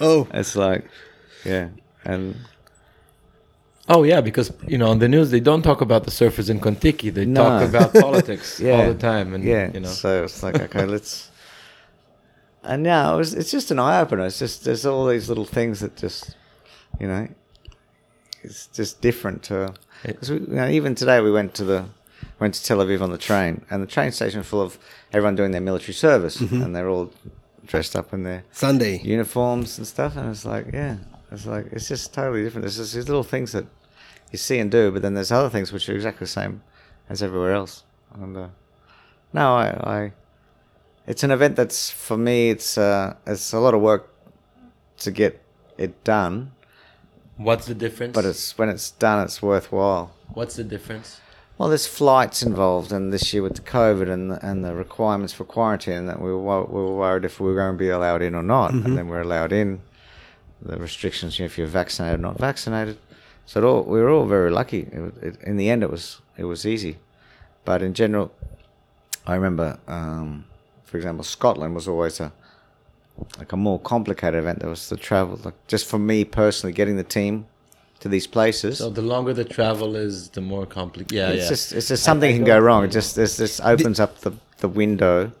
Oh, 0.00 0.26
It's 0.32 0.56
like, 0.56 0.88
yeah, 1.44 1.68
and 2.04 2.36
Oh 3.86 4.02
yeah, 4.02 4.20
because 4.22 4.50
you 4.66 4.78
know 4.78 4.88
on 4.88 4.98
the 4.98 5.08
news 5.08 5.30
they 5.30 5.40
don't 5.40 5.62
talk 5.62 5.80
about 5.82 6.04
the 6.04 6.10
surfers 6.10 6.48
in 6.48 6.58
Kontiki. 6.58 7.12
They 7.12 7.26
No. 7.26 7.44
talk 7.44 7.68
about 7.68 7.92
politics 8.06 8.58
yeah, 8.58 8.72
all 8.72 8.86
the 8.92 8.98
time, 8.98 9.34
and 9.34 9.44
yeah, 9.44 9.70
you 9.72 9.80
know. 9.80 9.88
so 9.88 10.24
it's 10.24 10.42
like 10.42 10.60
okay, 10.60 10.84
let's. 10.84 11.30
And 12.66 12.82
now 12.82 13.16
it 13.16 13.18
was, 13.18 13.34
it's 13.34 13.50
just 13.50 13.70
an 13.70 13.78
eye 13.78 14.00
opener. 14.00 14.24
It's 14.24 14.38
just 14.38 14.64
there's 14.64 14.86
all 14.86 15.06
these 15.06 15.28
little 15.28 15.44
things 15.44 15.80
that 15.80 15.96
just, 15.96 16.34
you 16.98 17.06
know, 17.06 17.28
it's 18.42 18.68
just 18.68 19.02
different 19.02 19.42
to. 19.42 19.74
Because 20.02 20.30
we, 20.30 20.38
you 20.38 20.46
know, 20.46 20.68
even 20.68 20.94
today 20.94 21.20
we 21.20 21.30
went 21.30 21.52
to 21.56 21.64
the 21.64 21.84
went 22.40 22.54
to 22.54 22.64
Tel 22.64 22.78
Aviv 22.78 23.02
on 23.02 23.10
the 23.10 23.18
train, 23.18 23.66
and 23.70 23.82
the 23.82 23.86
train 23.86 24.12
station 24.12 24.42
full 24.42 24.62
of 24.62 24.78
everyone 25.12 25.36
doing 25.36 25.50
their 25.50 25.60
military 25.60 25.92
service, 25.92 26.38
mm-hmm. 26.38 26.62
and 26.62 26.74
they're 26.74 26.88
all 26.88 27.12
dressed 27.66 27.96
up 27.96 28.12
in 28.12 28.22
their 28.22 28.44
Sunday. 28.52 28.98
uniforms 29.02 29.78
and 29.78 29.86
stuff, 29.86 30.16
and 30.16 30.30
it's 30.30 30.44
like, 30.44 30.66
yeah, 30.72 30.96
it's 31.32 31.46
like 31.46 31.66
it's 31.72 31.88
just 31.88 32.12
totally 32.14 32.42
different. 32.42 32.62
There's 32.64 32.76
just 32.76 32.94
these 32.94 33.08
little 33.08 33.22
things 33.24 33.52
that 33.52 33.66
you 34.32 34.38
see 34.38 34.58
and 34.58 34.70
do, 34.70 34.90
but 34.90 35.02
then 35.02 35.14
there's 35.14 35.32
other 35.32 35.50
things 35.50 35.72
which 35.72 35.88
are 35.88 35.94
exactly 35.94 36.24
the 36.24 36.30
same 36.30 36.62
as 37.08 37.22
everywhere 37.22 37.52
else. 37.54 37.84
And 38.14 38.36
uh, 38.36 38.48
no, 39.32 39.54
I, 39.56 39.66
I, 39.66 40.12
it's 41.06 41.22
an 41.22 41.30
event 41.30 41.56
that's 41.56 41.90
for 41.90 42.16
me. 42.16 42.50
It's 42.50 42.76
uh, 42.78 43.16
it's 43.26 43.52
a 43.52 43.58
lot 43.60 43.74
of 43.74 43.80
work 43.80 44.10
to 44.98 45.10
get 45.10 45.42
it 45.76 46.04
done, 46.04 46.52
What's 47.36 47.66
the 47.66 47.74
difference? 47.74 48.14
but 48.14 48.24
it's 48.24 48.56
when 48.56 48.68
it's 48.68 48.92
done, 48.92 49.24
it's 49.24 49.42
worthwhile. 49.42 50.12
what's 50.34 50.54
the 50.56 50.64
difference? 50.64 51.20
Well, 51.56 51.68
there's 51.68 51.86
flights 51.86 52.42
involved, 52.42 52.90
and 52.90 53.12
this 53.12 53.32
year 53.32 53.42
with 53.42 53.54
the 53.54 53.62
COVID 53.62 54.10
and 54.10 54.32
the, 54.32 54.44
and 54.44 54.64
the 54.64 54.74
requirements 54.74 55.32
for 55.32 55.44
quarantine, 55.44 56.06
that 56.06 56.20
we 56.20 56.32
were, 56.32 56.64
we 56.64 56.80
were 56.80 56.96
worried 56.96 57.24
if 57.24 57.38
we 57.38 57.46
were 57.46 57.54
going 57.54 57.74
to 57.74 57.78
be 57.78 57.90
allowed 57.90 58.22
in 58.22 58.34
or 58.34 58.42
not, 58.42 58.72
and 58.72 58.98
then 58.98 59.06
we're 59.06 59.20
allowed 59.20 59.52
in. 59.52 59.80
The 60.60 60.78
restrictions, 60.78 61.38
you 61.38 61.44
know, 61.44 61.46
if 61.46 61.58
you're 61.58 61.66
vaccinated 61.66 62.18
or 62.18 62.22
not 62.22 62.38
vaccinated, 62.38 62.98
so 63.46 63.60
it 63.60 63.64
all, 63.64 63.82
we 63.82 64.00
were 64.00 64.10
all 64.10 64.26
very 64.26 64.50
lucky. 64.50 64.80
It, 64.80 65.14
it, 65.22 65.42
in 65.42 65.56
the 65.56 65.68
end, 65.68 65.82
it 65.82 65.90
was 65.90 66.22
it 66.38 66.44
was 66.44 66.64
easy, 66.64 66.96
but 67.64 67.82
in 67.82 67.92
general, 67.92 68.32
I 69.26 69.34
remember, 69.34 69.78
um, 69.86 70.46
for 70.84 70.96
example, 70.96 71.22
Scotland 71.22 71.74
was 71.74 71.86
always 71.86 72.18
a 72.18 72.32
like 73.38 73.52
a 73.52 73.56
more 73.56 73.78
complicated 73.78 74.38
event. 74.38 74.60
There 74.60 74.70
was 74.70 74.88
the 74.88 74.96
travel, 74.96 75.38
like 75.44 75.54
just 75.68 75.86
for 75.86 75.98
me 75.98 76.24
personally, 76.24 76.72
getting 76.72 76.96
the 76.96 77.04
team 77.04 77.46
to 78.00 78.08
these 78.08 78.26
places 78.26 78.78
So 78.78 78.90
the 78.90 79.02
longer 79.02 79.32
the 79.32 79.44
travel 79.44 79.96
is, 79.96 80.28
the 80.30 80.40
more 80.40 80.66
complicated. 80.66 81.12
Yeah, 81.12 81.30
it's 81.30 81.44
yeah. 81.44 81.48
just 81.48 81.72
it's 81.72 81.88
just 81.88 82.02
something 82.02 82.30
I 82.30 82.36
can 82.36 82.44
go- 82.44 82.58
wrong. 82.58 82.84
It 82.84 82.90
just 82.90 83.16
this 83.16 83.36
this 83.36 83.60
opens 83.60 83.98
up 84.00 84.20
the, 84.20 84.32
the 84.58 84.68
window. 84.68 85.32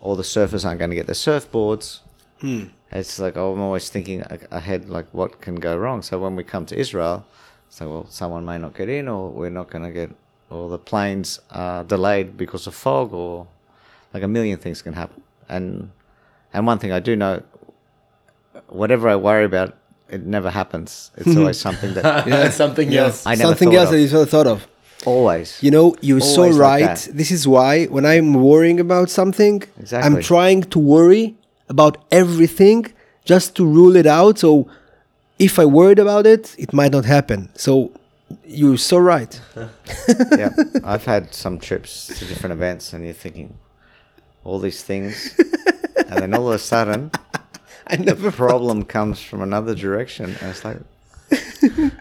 All 0.00 0.16
the 0.16 0.22
surfers 0.22 0.64
aren't 0.64 0.78
going 0.78 0.90
to 0.90 0.96
get 0.96 1.06
their 1.06 1.14
surfboards. 1.14 2.00
Hmm. 2.40 2.64
It's 2.92 3.18
like 3.18 3.36
oh, 3.36 3.52
I'm 3.52 3.60
always 3.60 3.88
thinking 3.90 4.22
ahead, 4.50 4.88
like 4.88 5.06
what 5.12 5.40
can 5.40 5.56
go 5.56 5.76
wrong. 5.76 6.02
So 6.02 6.18
when 6.18 6.36
we 6.36 6.44
come 6.44 6.64
to 6.66 6.78
Israel, 6.78 7.24
so 7.68 7.90
well, 7.90 8.06
someone 8.08 8.44
may 8.44 8.58
not 8.58 8.74
get 8.74 8.88
in, 8.88 9.08
or 9.08 9.30
we're 9.30 9.50
not 9.50 9.70
going 9.70 9.84
to 9.84 9.90
get, 9.90 10.10
or 10.50 10.68
the 10.70 10.78
planes 10.78 11.40
are 11.50 11.82
delayed 11.84 12.36
because 12.36 12.66
of 12.66 12.74
fog, 12.74 13.12
or 13.12 13.48
like 14.14 14.22
a 14.22 14.28
million 14.28 14.58
things 14.58 14.80
can 14.82 14.94
happen. 14.94 15.22
And 15.48 15.90
and 16.52 16.66
one 16.66 16.78
thing 16.78 16.92
I 16.92 17.00
do 17.00 17.16
know, 17.16 17.42
whatever 18.68 19.08
I 19.08 19.16
worry 19.16 19.44
about, 19.44 19.76
it 20.08 20.24
never 20.24 20.50
happens. 20.50 21.10
It's 21.16 21.36
always 21.36 21.58
something 21.58 21.94
that 21.94 22.26
yeah, 22.32 22.50
something 22.62 22.94
else. 22.94 23.26
I 23.26 23.34
never 23.34 23.48
Something 23.50 23.74
else 23.74 23.86
of. 23.88 23.92
that 23.92 24.00
you 24.00 24.08
sort 24.08 24.22
of 24.22 24.30
thought 24.30 24.46
of. 24.46 24.66
Always. 25.04 25.62
You 25.62 25.70
know, 25.70 25.96
you're 26.00 26.20
so 26.20 26.42
Always 26.42 26.56
like 26.58 26.84
right. 26.84 26.96
that. 26.96 27.16
this 27.16 27.30
is 27.30 27.46
why 27.46 27.84
when 27.86 28.04
I'm 28.06 28.34
worrying 28.34 28.80
about 28.80 29.10
something, 29.10 29.62
exactly. 29.78 30.16
I'm 30.16 30.22
trying 30.22 30.62
to 30.64 30.78
worry 30.78 31.36
about 31.68 31.98
everything 32.10 32.86
just 33.24 33.54
to 33.56 33.64
rule 33.66 33.94
it 33.96 34.06
out. 34.06 34.38
So 34.38 34.68
if 35.38 35.58
I 35.58 35.64
worried 35.64 35.98
about 35.98 36.26
it, 36.26 36.54
it 36.58 36.72
might 36.72 36.92
not 36.92 37.04
happen. 37.04 37.50
So 37.54 37.92
you're 38.44 38.78
so 38.78 38.98
right. 38.98 39.40
yeah, 40.36 40.50
I've 40.82 41.04
had 41.04 41.34
some 41.34 41.58
trips 41.58 42.06
to 42.18 42.24
different 42.24 42.52
events, 42.54 42.92
and 42.92 43.04
you're 43.04 43.14
thinking 43.14 43.56
all 44.44 44.58
these 44.58 44.82
things, 44.82 45.38
and 46.08 46.22
then 46.22 46.34
all 46.34 46.48
of 46.48 46.54
a 46.54 46.58
sudden, 46.58 47.10
I 47.92 47.96
the 47.96 48.04
never 48.04 48.30
problem 48.32 48.84
comes 48.84 49.20
from 49.22 49.42
another 49.42 49.74
direction, 49.74 50.26
and 50.40 50.50
it's 50.50 50.64
like 50.64 50.78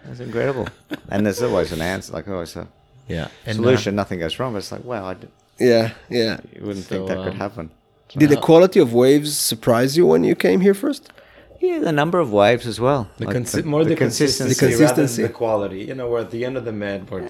that's 0.06 0.20
incredible. 0.20 0.68
And 1.10 1.26
there's 1.26 1.42
always 1.42 1.72
an 1.72 1.82
answer, 1.82 2.14
like 2.14 2.28
always 2.28 2.56
a 2.56 2.68
Yeah. 3.08 3.28
And, 3.46 3.60
uh, 3.60 3.62
solution. 3.64 3.96
Nothing 3.96 4.20
goes 4.20 4.40
wrong, 4.40 4.54
but 4.54 4.60
it's 4.60 4.72
like, 4.72 4.84
wow, 4.84 5.06
I 5.06 5.14
d- 5.16 5.28
Yeah, 5.60 5.92
yeah. 6.10 6.40
you 6.54 6.62
wouldn't 6.66 6.86
So, 6.86 6.96
think 6.96 7.08
that 7.08 7.18
could 7.18 7.34
um, 7.34 7.38
happen. 7.38 7.70
Did 8.18 8.30
the 8.30 8.38
quality 8.38 8.80
of 8.80 8.94
waves 8.94 9.36
surprise 9.38 9.98
you 9.98 10.06
when 10.08 10.24
you 10.24 10.36
came 10.36 10.62
here 10.62 10.74
first? 10.76 11.12
Yeah, 11.60 11.80
the 11.80 11.92
number 11.92 12.20
of 12.20 12.32
waves 12.32 12.68
as 12.68 12.80
well. 12.80 13.10
the, 13.18 13.26
Like 13.26 13.36
consi- 13.38 13.64
more 13.64 13.84
the, 13.84 13.96
consistency, 13.96 14.54
The 14.68 14.84
rather 14.86 15.08
than 15.08 15.22
the 15.24 15.30
quality. 15.30 15.80
You 15.90 15.96
know, 15.96 16.08
we're 16.10 16.22
at 16.22 16.32
the 16.32 16.46
end 16.46 16.56
of 16.58 16.66
the 16.66 16.72
med, 16.72 17.10
we're, 17.10 17.28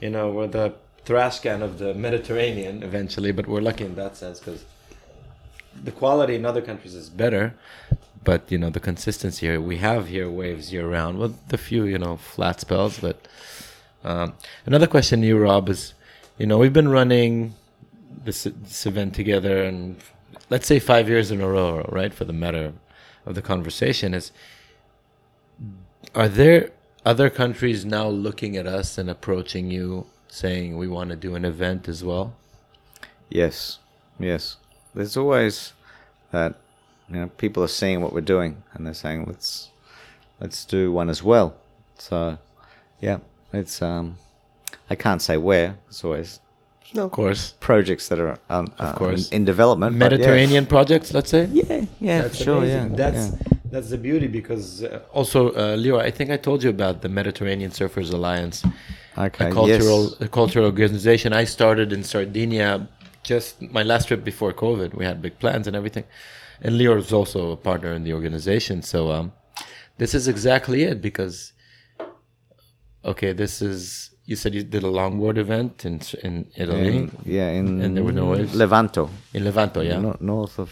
you 0.00 0.10
know, 0.10 0.30
we're 0.30 0.46
the 0.46 0.72
trash 1.04 1.40
can 1.40 1.60
of 1.62 1.78
the 1.78 1.92
Mediterranean 1.94 2.82
eventually, 2.82 3.32
but 3.32 3.46
we're 3.46 3.60
lucky 3.60 3.84
in 3.84 3.94
that 3.96 4.16
sense 4.16 4.38
because 4.40 4.64
the 5.74 5.92
quality 5.92 6.34
in 6.34 6.44
other 6.44 6.62
countries 6.62 6.94
is 6.94 7.08
better. 7.10 7.54
But 8.22 8.50
you 8.52 8.58
know, 8.58 8.70
the 8.70 8.80
consistency 8.80 9.46
here 9.46 9.60
we 9.60 9.78
have 9.78 10.08
here 10.08 10.30
waves 10.30 10.72
year 10.72 10.88
round 10.88 11.18
with 11.18 11.48
the 11.48 11.58
few 11.58 11.84
you 11.84 11.98
know 11.98 12.16
flat 12.16 12.60
spells. 12.60 12.98
But 12.98 13.26
um, 14.04 14.34
another 14.66 14.86
question 14.86 15.22
to 15.22 15.26
you, 15.26 15.38
Rob, 15.38 15.68
is 15.68 15.94
you 16.38 16.46
know 16.46 16.58
we've 16.58 16.72
been 16.72 16.88
running 16.88 17.54
this, 18.24 18.44
this 18.44 18.86
event 18.86 19.14
together 19.14 19.64
and 19.64 19.96
let's 20.50 20.66
say 20.66 20.78
five 20.78 21.08
years 21.08 21.30
in 21.30 21.40
a 21.40 21.48
row, 21.48 21.86
right? 21.88 22.12
For 22.12 22.24
the 22.24 22.32
matter 22.32 22.72
of 23.26 23.34
the 23.34 23.42
conversation 23.42 24.14
is 24.14 24.32
are 26.14 26.28
there 26.28 26.70
other 27.04 27.30
countries 27.30 27.84
now 27.84 28.08
looking 28.08 28.56
at 28.56 28.66
us 28.66 28.98
and 28.98 29.08
approaching 29.08 29.70
you 29.70 30.06
saying 30.28 30.76
we 30.76 30.88
want 30.88 31.10
to 31.10 31.16
do 31.16 31.34
an 31.34 31.44
event 31.44 31.88
as 31.88 32.04
well? 32.04 32.34
Yes, 33.28 33.78
yes. 34.18 34.56
There's 34.94 35.16
always 35.16 35.72
that 36.32 36.54
you 37.08 37.16
know 37.16 37.28
people 37.38 37.62
are 37.62 37.68
seeing 37.68 38.00
what 38.00 38.12
we're 38.12 38.20
doing 38.20 38.62
and 38.72 38.86
they're 38.86 38.94
saying 38.94 39.24
let's 39.26 39.70
let's 40.40 40.64
do 40.64 40.92
one 40.92 41.08
as 41.10 41.22
well. 41.22 41.54
So 41.98 42.38
yeah, 43.00 43.18
it's 43.52 43.82
um 43.82 44.16
I 44.88 44.94
can't 44.94 45.22
say 45.22 45.36
where. 45.36 45.76
It's 45.88 46.04
always 46.04 46.40
no, 46.94 47.04
Of 47.04 47.12
course. 47.12 47.54
projects 47.60 48.08
that 48.08 48.18
are 48.18 48.38
um, 48.48 48.72
uh, 48.78 48.92
course. 48.94 49.28
in, 49.28 49.36
in 49.36 49.44
development. 49.44 49.98
but 49.98 50.10
yeah. 50.10 50.18
Mediterranean 50.18 50.66
projects, 50.66 51.14
let's 51.14 51.30
say? 51.30 51.48
Yeah, 51.52 51.84
yeah, 52.00 52.22
That's 52.22 52.36
sure, 52.42 52.58
amazing. 52.58 52.90
yeah. 52.90 52.96
That's 52.96 53.30
yeah. 53.30 53.58
that's 53.70 53.90
the 53.90 53.98
beauty 53.98 54.26
because 54.26 54.82
uh, 54.82 55.00
also 55.12 55.52
uh, 55.54 55.76
Leo, 55.76 55.98
I 55.98 56.10
think 56.10 56.30
I 56.30 56.36
told 56.36 56.62
you 56.64 56.70
about 56.70 57.02
the 57.02 57.08
Mediterranean 57.08 57.70
Surfers 57.70 58.12
Alliance, 58.12 58.64
okay. 59.16 59.48
a 59.48 59.52
cultural 59.52 60.02
yes. 60.04 60.20
a 60.20 60.28
cultural 60.28 60.66
organization 60.66 61.32
I 61.32 61.44
started 61.44 61.92
in 61.92 62.02
Sardinia 62.02 62.88
just 63.34 63.50
my 63.78 63.84
last 63.92 64.04
trip 64.08 64.22
before 64.32 64.52
COVID. 64.64 64.88
We 65.00 65.04
had 65.10 65.16
big 65.26 65.34
plans 65.42 65.64
and 65.68 65.74
everything, 65.80 66.04
and 66.64 66.70
Leo 66.80 66.92
is 67.04 67.12
also 67.18 67.40
a 67.56 67.60
partner 67.70 67.90
in 67.98 68.02
the 68.08 68.12
organization. 68.18 68.76
So 68.92 68.98
um, 69.16 69.26
this 70.00 70.12
is 70.18 70.24
exactly 70.34 70.78
it 70.90 70.98
because 71.08 71.36
okay, 73.12 73.32
this 73.42 73.54
is 73.70 73.80
you 74.30 74.36
said 74.40 74.50
you 74.58 74.64
did 74.76 74.84
a 74.90 74.92
longboard 75.00 75.36
event 75.46 75.74
in 75.88 75.94
in 76.26 76.34
Italy 76.62 76.96
in, 76.98 77.04
yeah, 77.38 77.58
in 77.60 77.66
And 77.84 77.90
there 77.96 78.04
were 78.08 78.18
no 78.22 78.26
waves? 78.32 78.52
Levanto, 78.64 79.04
in 79.36 79.42
Levanto, 79.48 79.80
yeah. 79.90 79.98
no, 80.06 80.12
north 80.34 80.56
of 80.64 80.68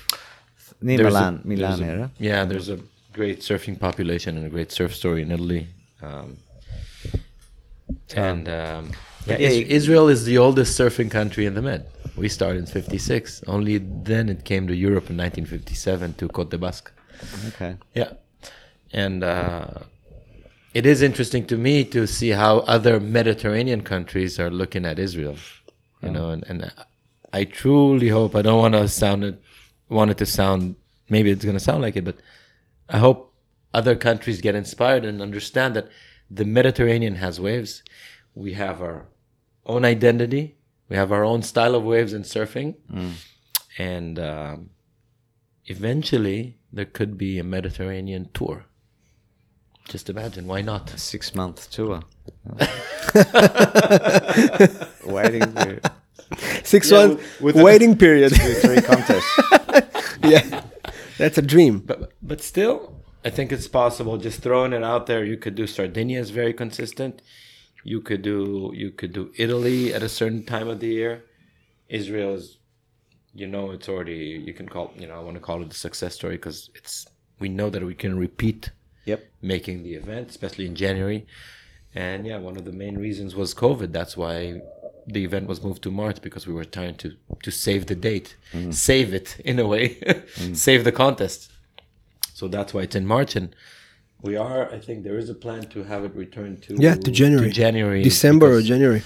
near 0.89 0.99
There's 0.99 1.15
a- 1.15 1.19
Milan, 1.19 1.35
there's 1.45 1.59
Milan 1.61 1.79
a- 1.83 1.93
area. 1.93 2.07
Yeah, 2.31 2.41
there's 2.51 2.69
a 2.77 2.79
great 3.19 3.39
surfing 3.49 3.77
population 3.89 4.31
and 4.39 4.45
a 4.51 4.53
great 4.57 4.71
surf 4.79 4.93
story 5.01 5.21
in 5.27 5.31
Italy. 5.39 5.63
Um, 6.09 6.29
and 8.33 8.45
um, 8.61 8.83
yeah, 9.29 9.39
Yeah, 9.45 9.79
Israel 9.81 10.07
is 10.15 10.21
the 10.31 10.37
oldest 10.45 10.71
surfing 10.81 11.11
country 11.19 11.45
in 11.49 11.55
the 11.59 11.63
Med. 11.69 11.83
We 12.19 12.29
started 12.29 12.59
in 12.59 12.67
56. 12.67 13.45
Only 13.47 13.79
then 13.79 14.29
it 14.29 14.45
came 14.45 14.67
to 14.67 14.75
Europe 14.75 15.11
in 15.11 15.17
1957 15.17 16.15
to 16.15 16.29
Côte 16.29 16.51
de 16.51 16.59
Basque. 16.59 16.91
Okay. 17.49 17.77
Yeah. 17.95 18.13
And 18.93 19.23
uh, 19.25 19.67
it 20.75 20.87
is 20.87 21.03
interesting 21.03 21.47
to 21.47 21.57
me 21.57 21.85
to 21.85 22.07
see 22.07 22.31
how 22.31 22.59
other 22.61 23.01
Mediterranean 23.01 23.83
countries 23.83 24.39
are 24.39 24.51
looking 24.51 24.85
at 24.85 24.99
Israel. 24.99 25.37
You 26.03 26.11
know, 26.11 26.31
and, 26.31 26.45
and 26.49 26.73
I 27.33 27.45
truly 27.45 28.09
hope 28.09 28.37
I 28.37 28.43
don't 28.43 28.61
want 28.61 28.75
to 28.75 28.87
sound 28.89 29.25
it, 29.25 29.43
want 29.89 30.13
it 30.13 30.19
to 30.19 30.27
sound 30.27 30.77
maybe 31.09 31.31
it's 31.31 31.45
going 31.45 31.57
to 31.57 31.61
sound 31.61 31.83
like 31.83 31.97
it, 31.97 32.05
but 32.05 32.17
I 32.89 32.99
hope 32.99 33.35
other 33.75 33.97
countries 33.97 34.41
get 34.41 34.55
inspired 34.55 35.05
and 35.05 35.21
understand 35.21 35.77
that 35.77 35.89
the 36.31 36.45
Mediterranean 36.45 37.17
has 37.17 37.41
waves. 37.41 37.83
We 38.35 38.55
have 38.55 38.81
our 38.81 39.07
own 39.67 39.85
identity. 39.85 40.57
We 40.89 40.97
have 40.97 41.13
our 41.13 41.25
own 41.25 41.43
style 41.43 41.75
of 41.75 41.85
waves 41.85 42.13
in 42.15 42.23
surfing, 42.23 42.75
and 43.79 44.19
um, 44.19 44.71
eventually 45.67 46.57
there 46.73 46.87
could 46.87 47.19
be 47.19 47.39
a 47.39 47.45
Mediterranean 47.45 48.31
tour. 48.33 48.65
Just 49.89 50.09
imagine, 50.11 50.47
why 50.47 50.63
not? 50.63 50.93
A 50.95 50.99
Six 50.99 51.35
month 51.35 51.71
tour. 51.71 52.03
Waiting 55.05 55.53
period. 55.53 55.91
Six 56.65 56.91
Yeah, 56.91 56.99
months 57.07 57.23
with- 57.41 57.55
with- 57.55 57.65
waiting 57.65 57.97
period. 57.97 58.33
three 58.35 58.81
contests. 58.83 59.41
yeah, 60.23 60.63
that's 61.17 61.39
a 61.39 61.43
dream. 61.43 61.79
But 61.81 62.13
but 62.23 62.41
still, 62.43 63.03
I 63.25 63.31
think 63.31 63.51
it's 63.53 63.69
possible. 63.69 64.19
Just 64.19 64.41
throwing 64.43 64.73
it 64.73 64.83
out 64.83 65.07
there, 65.07 65.25
you 65.25 65.37
could 65.37 65.55
do 65.55 65.67
Sardinia 65.67 66.21
is 66.21 66.31
very 66.31 66.53
consistent. 66.53 67.23
You 67.85 68.01
could 68.01 68.23
do 68.23 68.73
you 68.75 68.91
could 68.91 69.13
do 69.13 69.33
Italy 69.37 69.95
at 69.95 70.03
a 70.03 70.09
certain 70.09 70.45
time 70.45 70.69
of 70.69 70.81
the 70.81 70.89
year. 70.89 71.25
Israel 71.89 72.35
is, 72.35 72.59
you 73.35 73.47
know, 73.47 73.71
it's 73.71 73.89
already 73.89 74.43
you 74.47 74.53
can 74.53 74.69
call 74.69 74.93
you 74.97 75.07
know 75.07 75.15
I 75.15 75.21
want 75.21 75.37
to 75.37 75.41
call 75.41 75.63
it 75.63 75.73
a 75.73 75.77
success 75.77 76.15
story 76.15 76.37
because 76.37 76.71
it's 76.75 77.07
we 77.39 77.49
know 77.49 77.71
that 77.71 77.85
we 77.85 77.95
can 77.95 78.19
repeat 78.19 78.71
Yep. 79.05 79.25
making 79.41 79.85
the 79.85 79.95
event, 79.95 80.29
especially 80.29 80.67
in 80.67 80.75
January. 80.75 81.27
And 81.95 82.27
yeah, 82.27 82.37
one 82.37 82.59
of 82.59 82.67
the 82.67 82.73
main 82.73 82.99
reasons 82.99 83.35
was 83.35 83.55
COVID. 83.55 83.91
That's 83.91 84.19
why 84.19 84.61
the 85.07 85.25
event 85.25 85.49
was 85.49 85.63
moved 85.63 85.83
to 85.85 85.91
March 85.91 86.21
because 86.21 86.47
we 86.47 86.53
were 86.53 86.67
trying 86.67 86.97
to 86.97 87.17
to 87.43 87.51
save 87.51 87.87
the 87.87 87.95
date, 87.95 88.37
mm. 88.53 88.73
save 88.75 89.15
it 89.15 89.41
in 89.41 89.59
a 89.59 89.67
way, 89.67 89.95
mm. 89.97 90.55
save 90.55 90.85
the 90.85 90.93
contest. 90.93 91.51
So 92.35 92.49
that's 92.49 92.75
why 92.75 92.83
it's 92.83 92.95
in 92.95 93.07
March, 93.07 93.35
and 93.35 93.55
we 94.23 94.37
are. 94.37 94.71
I 94.73 94.79
think 94.79 95.05
there 95.05 95.19
is 95.19 95.29
a 95.31 95.35
plan 95.35 95.63
to 95.75 95.85
have 95.85 96.05
it 96.05 96.15
returned 96.15 96.63
to 96.65 96.77
Yeah, 96.79 96.95
to 96.95 97.11
January. 97.11 97.51
January, 97.51 98.03
December 98.03 98.53
or 98.57 98.63
January. 98.63 99.03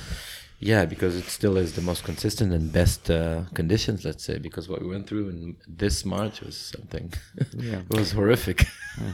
yeah, 0.59 0.85
because 0.85 1.15
it 1.17 1.25
still 1.25 1.57
is 1.57 1.73
the 1.75 1.83
most 1.83 2.05
consistent 2.05 2.53
and 2.53 2.73
best 2.73 3.11
uh, 3.11 3.43
conditions, 3.55 4.05
let's 4.05 4.25
say, 4.25 4.39
because 4.39 4.69
what 4.69 4.81
we 4.83 4.89
went 4.89 5.07
through 5.09 5.29
in 5.31 5.57
this 5.69 6.05
March 6.05 6.41
was 6.41 6.57
something. 6.57 7.13
Yeah. 7.57 7.81
it 7.91 7.97
was 7.97 8.13
horrific. 8.13 8.65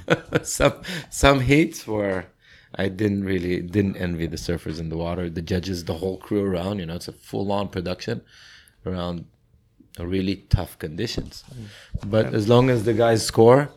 some 0.43 0.75
some 1.11 1.41
heats 1.41 1.87
where 1.87 2.27
I 2.75 2.89
didn't 2.89 3.25
really 3.25 3.61
didn't 3.77 3.97
envy 3.97 4.27
the 4.27 4.37
surfers 4.37 4.79
in 4.79 4.89
the 4.91 4.97
water, 4.97 5.25
the 5.31 5.43
judges, 5.53 5.85
the 5.85 5.95
whole 6.03 6.19
crew 6.19 6.43
around. 6.45 6.79
You 6.81 6.87
know, 6.87 6.97
it's 7.01 7.09
a 7.09 7.13
full 7.31 7.51
on 7.51 7.69
production 7.69 8.21
around 8.87 9.25
really 9.99 10.37
tough 10.57 10.79
conditions. 10.79 11.45
But 12.07 12.27
as 12.35 12.47
long 12.49 12.71
as 12.71 12.85
the 12.85 12.93
guys 13.05 13.25
score, 13.27 13.71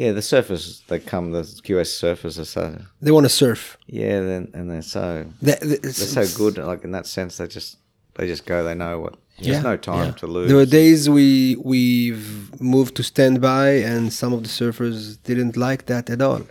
Yeah, 0.00 0.12
the 0.12 0.20
surfers 0.32 0.64
that 0.88 1.00
come, 1.12 1.32
the 1.32 1.42
QS 1.66 1.90
surfers 2.02 2.38
are 2.38 2.44
so 2.56 2.64
They 3.04 3.10
want 3.16 3.24
to 3.24 3.34
surf. 3.42 3.60
yeah, 4.00 4.20
then 4.30 4.42
and 4.56 4.64
they're 4.70 4.82
so 4.98 5.04
They, 5.46 5.56
they- 5.68 5.76
they're 5.78 5.92
so 6.20 6.24
good. 6.42 6.54
Like 6.72 6.82
in 6.84 6.92
that 6.92 7.06
sense, 7.06 7.32
they 7.38 7.46
just 7.58 7.70
they 8.16 8.26
just 8.34 8.44
go. 8.52 8.56
They 8.68 8.74
know 8.74 8.94
what. 9.04 9.14
Yeah, 9.38 9.52
There's 9.52 9.64
no 9.72 9.76
time 9.92 10.06
yeah. 10.08 10.20
to 10.22 10.26
lose. 10.26 10.48
There 10.48 10.56
were 10.62 10.70
days 10.82 11.00
we 11.18 11.56
we've 11.72 12.26
moved 12.74 12.92
to 12.98 13.02
standby, 13.02 13.68
and 13.92 14.12
some 14.20 14.32
of 14.36 14.40
the 14.44 14.48
surfers 14.60 14.98
didn't 15.28 15.56
like 15.56 15.82
that 15.92 16.04
at 16.10 16.20
all. 16.28 16.42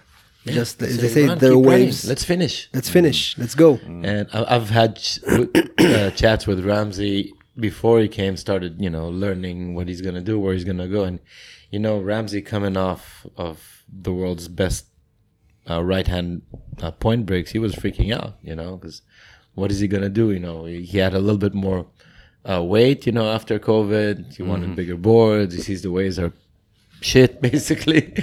Just 0.59 0.73
they 0.79 0.91
they 1.03 1.07
say 1.17 1.23
"Run, 1.27 1.37
there 1.39 1.51
are 1.51 1.55
keep 1.61 1.65
running. 1.65 1.85
waves. 1.85 2.07
Let's 2.11 2.23
finish. 2.33 2.55
Let's 2.77 2.89
finish. 2.97 3.19
Let's 3.41 3.55
go. 3.65 3.69
And 3.87 4.27
I- 4.37 4.55
I've 4.55 4.69
had 4.81 4.91
uh, 5.27 6.11
chats 6.21 6.43
with 6.49 6.59
Ramzi 6.63 7.31
before 7.69 7.99
he 8.03 8.07
came, 8.07 8.37
started, 8.37 8.73
you 8.85 8.89
know, 8.95 9.07
learning 9.09 9.75
what 9.75 9.87
he's 9.87 10.01
going 10.01 10.15
to 10.15 10.21
do, 10.31 10.35
where 10.39 10.53
he's 10.53 10.63
going 10.71 10.77
to 10.77 10.87
go. 10.97 11.03
And, 11.09 11.19
you 11.71 11.79
know, 11.79 11.99
Ramzi 11.99 12.45
coming 12.45 12.77
off 12.77 13.25
of 13.37 13.83
the 13.91 14.13
world's 14.13 14.47
best 14.47 14.85
uh, 15.69 15.83
right 15.83 16.07
hand 16.07 16.41
uh, 16.81 16.91
point 16.91 17.25
breaks, 17.25 17.51
he 17.51 17.59
was 17.59 17.73
freaking 17.75 18.13
out, 18.13 18.35
you 18.41 18.55
know, 18.55 18.77
because 18.77 19.01
what 19.55 19.71
is 19.71 19.79
he 19.79 19.87
going 19.87 20.03
to 20.03 20.09
do? 20.09 20.31
You 20.31 20.39
know, 20.39 20.65
he 20.65 20.97
had 20.97 21.13
a 21.13 21.19
little 21.19 21.37
bit 21.39 21.53
more 21.53 21.87
uh, 22.49 22.61
weight, 22.63 23.05
you 23.05 23.11
know, 23.11 23.31
after 23.31 23.57
COVID. 23.57 24.35
He 24.35 24.43
wanted 24.43 24.75
bigger 24.75 24.95
boards. 24.97 25.55
He 25.55 25.61
sees 25.61 25.81
the 25.81 25.91
waves 25.91 26.19
are 26.19 26.33
shit, 27.01 27.41
basically. 27.49 28.13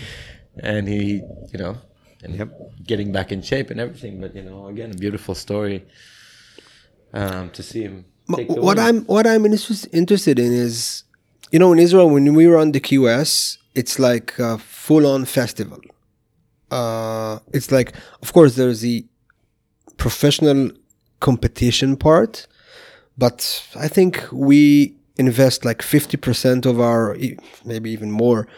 and 0.59 0.87
he, 0.89 1.23
you 1.53 1.59
know, 1.59 1.79
and 2.23 2.37
Yep. 2.37 2.85
getting 2.87 3.11
back 3.13 3.33
in 3.33 3.43
shape 3.43 3.71
and 3.71 3.81
everything. 3.81 4.21
But 4.21 4.37
you 4.37 4.43
know, 4.43 4.69
again, 4.69 4.93
a 4.93 4.95
beautiful 4.95 5.35
story 5.35 5.85
um, 7.13 7.51
to 7.51 7.63
see 7.63 7.83
him. 7.83 8.05
Take 8.37 8.49
what 8.49 8.77
win. 8.77 8.79
I'm 8.79 9.01
what 9.07 9.27
I'm 9.27 9.45
interested 9.45 10.39
in 10.39 10.53
is, 10.53 11.05
you 11.53 11.59
know, 11.59 11.73
in 11.73 11.79
Israel 11.79 12.09
when 12.11 12.35
we 12.35 12.47
run 12.47 12.73
the 12.73 12.81
QS, 12.81 13.59
it's 13.75 13.99
like 13.99 14.39
a 14.39 14.59
full-on 14.59 15.27
festival. 15.27 15.81
Uh, 16.71 17.39
it's 17.53 17.71
like, 17.71 17.95
of 18.23 18.33
course, 18.33 18.57
there's 18.57 18.81
the 18.81 19.05
professional 19.99 20.71
competition 21.21 21.97
part, 21.97 22.47
but 23.19 23.63
I 23.77 23.89
think 23.89 24.25
we 24.33 24.97
invest 25.19 25.65
like 25.67 25.83
fifty 25.83 26.17
percent 26.17 26.65
of 26.65 26.81
our, 26.81 27.17
maybe 27.65 27.91
even 27.91 28.11
more, 28.11 28.49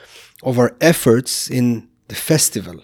of 0.44 0.58
our 0.60 0.76
efforts 0.80 1.50
in 1.50 1.88
the 2.08 2.14
festival. 2.14 2.80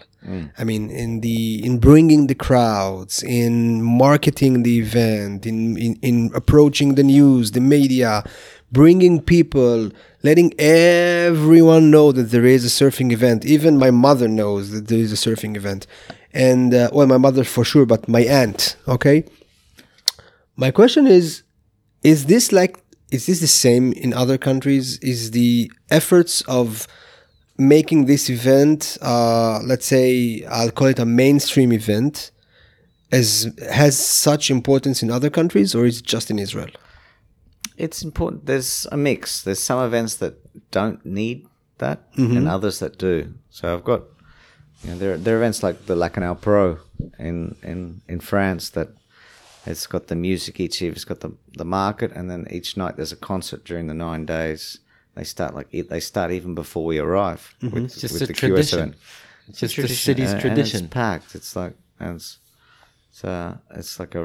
I 0.55 0.63
mean, 0.63 0.91
in 0.91 1.21
the 1.21 1.65
in 1.65 1.79
bringing 1.79 2.27
the 2.27 2.35
crowds, 2.35 3.23
in 3.23 3.81
marketing 3.81 4.61
the 4.61 4.77
event, 4.77 5.47
in, 5.47 5.77
in 5.77 5.95
in 6.03 6.31
approaching 6.35 6.93
the 6.93 7.03
news, 7.03 7.51
the 7.51 7.61
media, 7.61 8.23
bringing 8.71 9.21
people, 9.21 9.91
letting 10.23 10.53
everyone 10.59 11.91
know 11.91 12.11
that 12.11 12.31
there 12.31 12.45
is 12.45 12.65
a 12.65 12.69
surfing 12.69 13.11
event. 13.11 13.45
Even 13.45 13.77
my 13.77 13.91
mother 13.91 14.27
knows 14.27 14.71
that 14.71 14.87
there 14.87 14.99
is 14.99 15.11
a 15.11 15.15
surfing 15.15 15.55
event, 15.55 15.87
and 16.33 16.73
uh, 16.73 16.89
well, 16.93 17.07
my 17.07 17.17
mother 17.17 17.43
for 17.43 17.63
sure, 17.63 17.85
but 17.85 18.07
my 18.07 18.21
aunt, 18.21 18.75
okay. 18.87 19.25
My 20.55 20.71
question 20.71 21.07
is, 21.07 21.43
is 22.03 22.25
this 22.25 22.51
like 22.51 22.77
is 23.11 23.25
this 23.25 23.41
the 23.41 23.47
same 23.47 23.91
in 23.93 24.13
other 24.13 24.37
countries? 24.37 24.97
Is 24.99 25.31
the 25.31 25.71
efforts 25.89 26.41
of 26.41 26.87
making 27.57 28.05
this 28.05 28.29
event, 28.29 28.97
uh, 29.01 29.59
let's 29.63 29.85
say, 29.85 30.43
I'll 30.49 30.71
call 30.71 30.87
it 30.87 30.97
a 30.97 31.05
mainstream 31.05 31.71
event, 31.73 32.31
as 33.11 33.53
has 33.71 33.99
such 33.99 34.49
importance 34.49 35.03
in 35.03 35.11
other 35.11 35.29
countries, 35.29 35.75
or 35.75 35.85
is 35.85 35.99
it 35.99 36.05
just 36.05 36.31
in 36.31 36.39
Israel? 36.39 36.69
It's 37.85 38.03
important. 38.03 38.45
There's 38.45 38.87
a 38.91 38.97
mix. 38.97 39.41
There's 39.43 39.63
some 39.63 39.81
events 39.89 40.15
that 40.17 40.33
don't 40.71 40.99
need 41.05 41.47
that, 41.77 41.99
and 42.17 42.47
others 42.47 42.77
that 42.79 42.93
do. 42.99 43.15
So 43.49 43.73
I've 43.73 43.83
got, 43.83 44.01
you 44.83 44.89
know, 44.91 44.97
there 45.01 45.17
there 45.23 45.35
are 45.35 45.41
events 45.43 45.63
like 45.63 45.77
the 45.85 45.95
Lacanau 45.95 46.35
Pro 46.39 46.77
in 47.19 47.55
in 47.63 48.01
in 48.07 48.19
France 48.19 48.69
that 48.71 48.89
it's 49.65 49.87
got 49.87 50.03
the 50.07 50.15
music 50.15 50.59
each 50.59 50.81
year. 50.81 50.91
It's 50.91 51.05
got 51.05 51.19
the 51.19 51.31
the 51.57 51.65
market, 51.65 52.11
and 52.17 52.29
then 52.29 52.45
each 52.57 52.77
night 52.77 52.95
there's 52.97 53.11
a 53.13 53.21
concert 53.31 53.61
during 53.69 53.87
the 53.87 53.93
nine 54.07 54.25
days. 54.25 54.79
They 55.15 55.23
start 55.25 55.55
like 55.55 55.69
they 55.89 55.99
start 55.99 56.31
even 56.31 56.53
before 56.55 56.85
we 56.85 56.99
arrive. 56.99 57.41
With, 57.61 57.83
It's 57.85 58.01
just 58.01 58.13
with 58.13 58.23
a 58.23 58.25
the 58.27 58.33
tradition. 58.33 58.95
It's 59.49 59.59
just 59.59 59.75
the 59.75 59.87
city's 59.87 60.31
and- 60.31 60.33
and 60.33 60.41
tradition. 60.41 60.85
it's 60.85 60.93
packed. 60.93 61.35
It's 61.35 61.55
like 61.55 61.73
and 61.99 62.15
it's 62.15 62.39
it's 63.09 63.23
uh 63.23 63.57
it's 63.79 63.99
like 63.99 64.15
a 64.15 64.23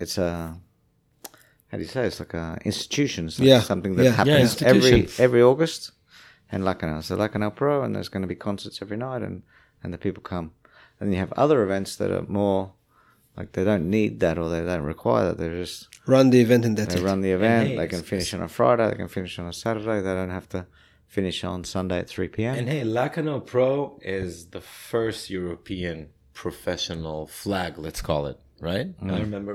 it's 0.00 0.18
a 0.18 0.56
how 1.70 1.78
do 1.78 1.82
you 1.82 1.88
say? 1.88 2.06
It's 2.06 2.20
like 2.20 2.34
a 2.34 2.58
institution. 2.64 3.26
It's 3.26 3.38
like 3.38 3.48
Yeah, 3.48 3.60
something 3.60 3.96
that 3.96 4.04
yeah. 4.04 4.10
Yeah, 4.10 4.16
happens 4.38 4.62
every 4.62 5.08
every 5.18 5.42
August. 5.42 5.92
And 6.52 6.62
Lacanau, 6.62 7.02
so 7.02 7.16
Lacanau 7.16 7.52
Pro, 7.54 7.82
and 7.82 7.94
there's 7.96 8.08
going 8.08 8.22
to 8.22 8.28
be 8.28 8.36
concerts 8.36 8.80
every 8.80 8.96
night, 8.96 9.22
and 9.22 9.42
and 9.82 9.92
the 9.92 9.98
people 9.98 10.22
come. 10.22 10.52
And 11.00 11.12
you 11.12 11.18
have 11.18 11.32
other 11.32 11.62
events 11.62 11.96
that 11.96 12.10
are 12.10 12.22
more 12.28 12.72
like 13.36 13.52
they 13.52 13.64
don't 13.64 13.90
need 13.90 14.20
that 14.20 14.38
or 14.38 14.48
they 14.48 14.64
don't 14.64 14.82
require 14.84 15.26
that. 15.26 15.38
They're 15.38 15.56
just 15.56 15.88
Run 16.06 16.30
the 16.30 16.40
event 16.40 16.64
and 16.64 16.76
that's 16.76 16.94
they 16.94 17.00
it. 17.00 17.04
run 17.04 17.20
the 17.20 17.32
event. 17.32 17.68
hey, 17.70 17.76
they 17.76 17.88
can 17.88 18.02
finish 18.02 18.32
on 18.32 18.42
a 18.42 18.48
Friday. 18.48 18.88
They 18.90 18.96
can 18.96 19.08
finish 19.08 19.38
on 19.40 19.46
a 19.48 19.52
Saturday. 19.52 20.00
They 20.00 20.14
don't 20.14 20.30
have 20.30 20.48
to 20.50 20.66
finish 21.08 21.42
on 21.44 21.64
Sunday 21.64 21.98
at 21.98 22.08
three 22.08 22.28
p.m. 22.28 22.54
And 22.54 22.68
hey, 22.68 22.82
Lacanau 22.82 23.44
Pro 23.44 23.98
is 24.02 24.46
the 24.56 24.60
first 24.60 25.28
European 25.30 26.10
professional 26.32 27.26
flag, 27.26 27.76
let's 27.76 28.00
call 28.00 28.26
it, 28.26 28.38
right? 28.60 28.88
Mm. 29.00 29.12
I 29.12 29.20
remember 29.20 29.52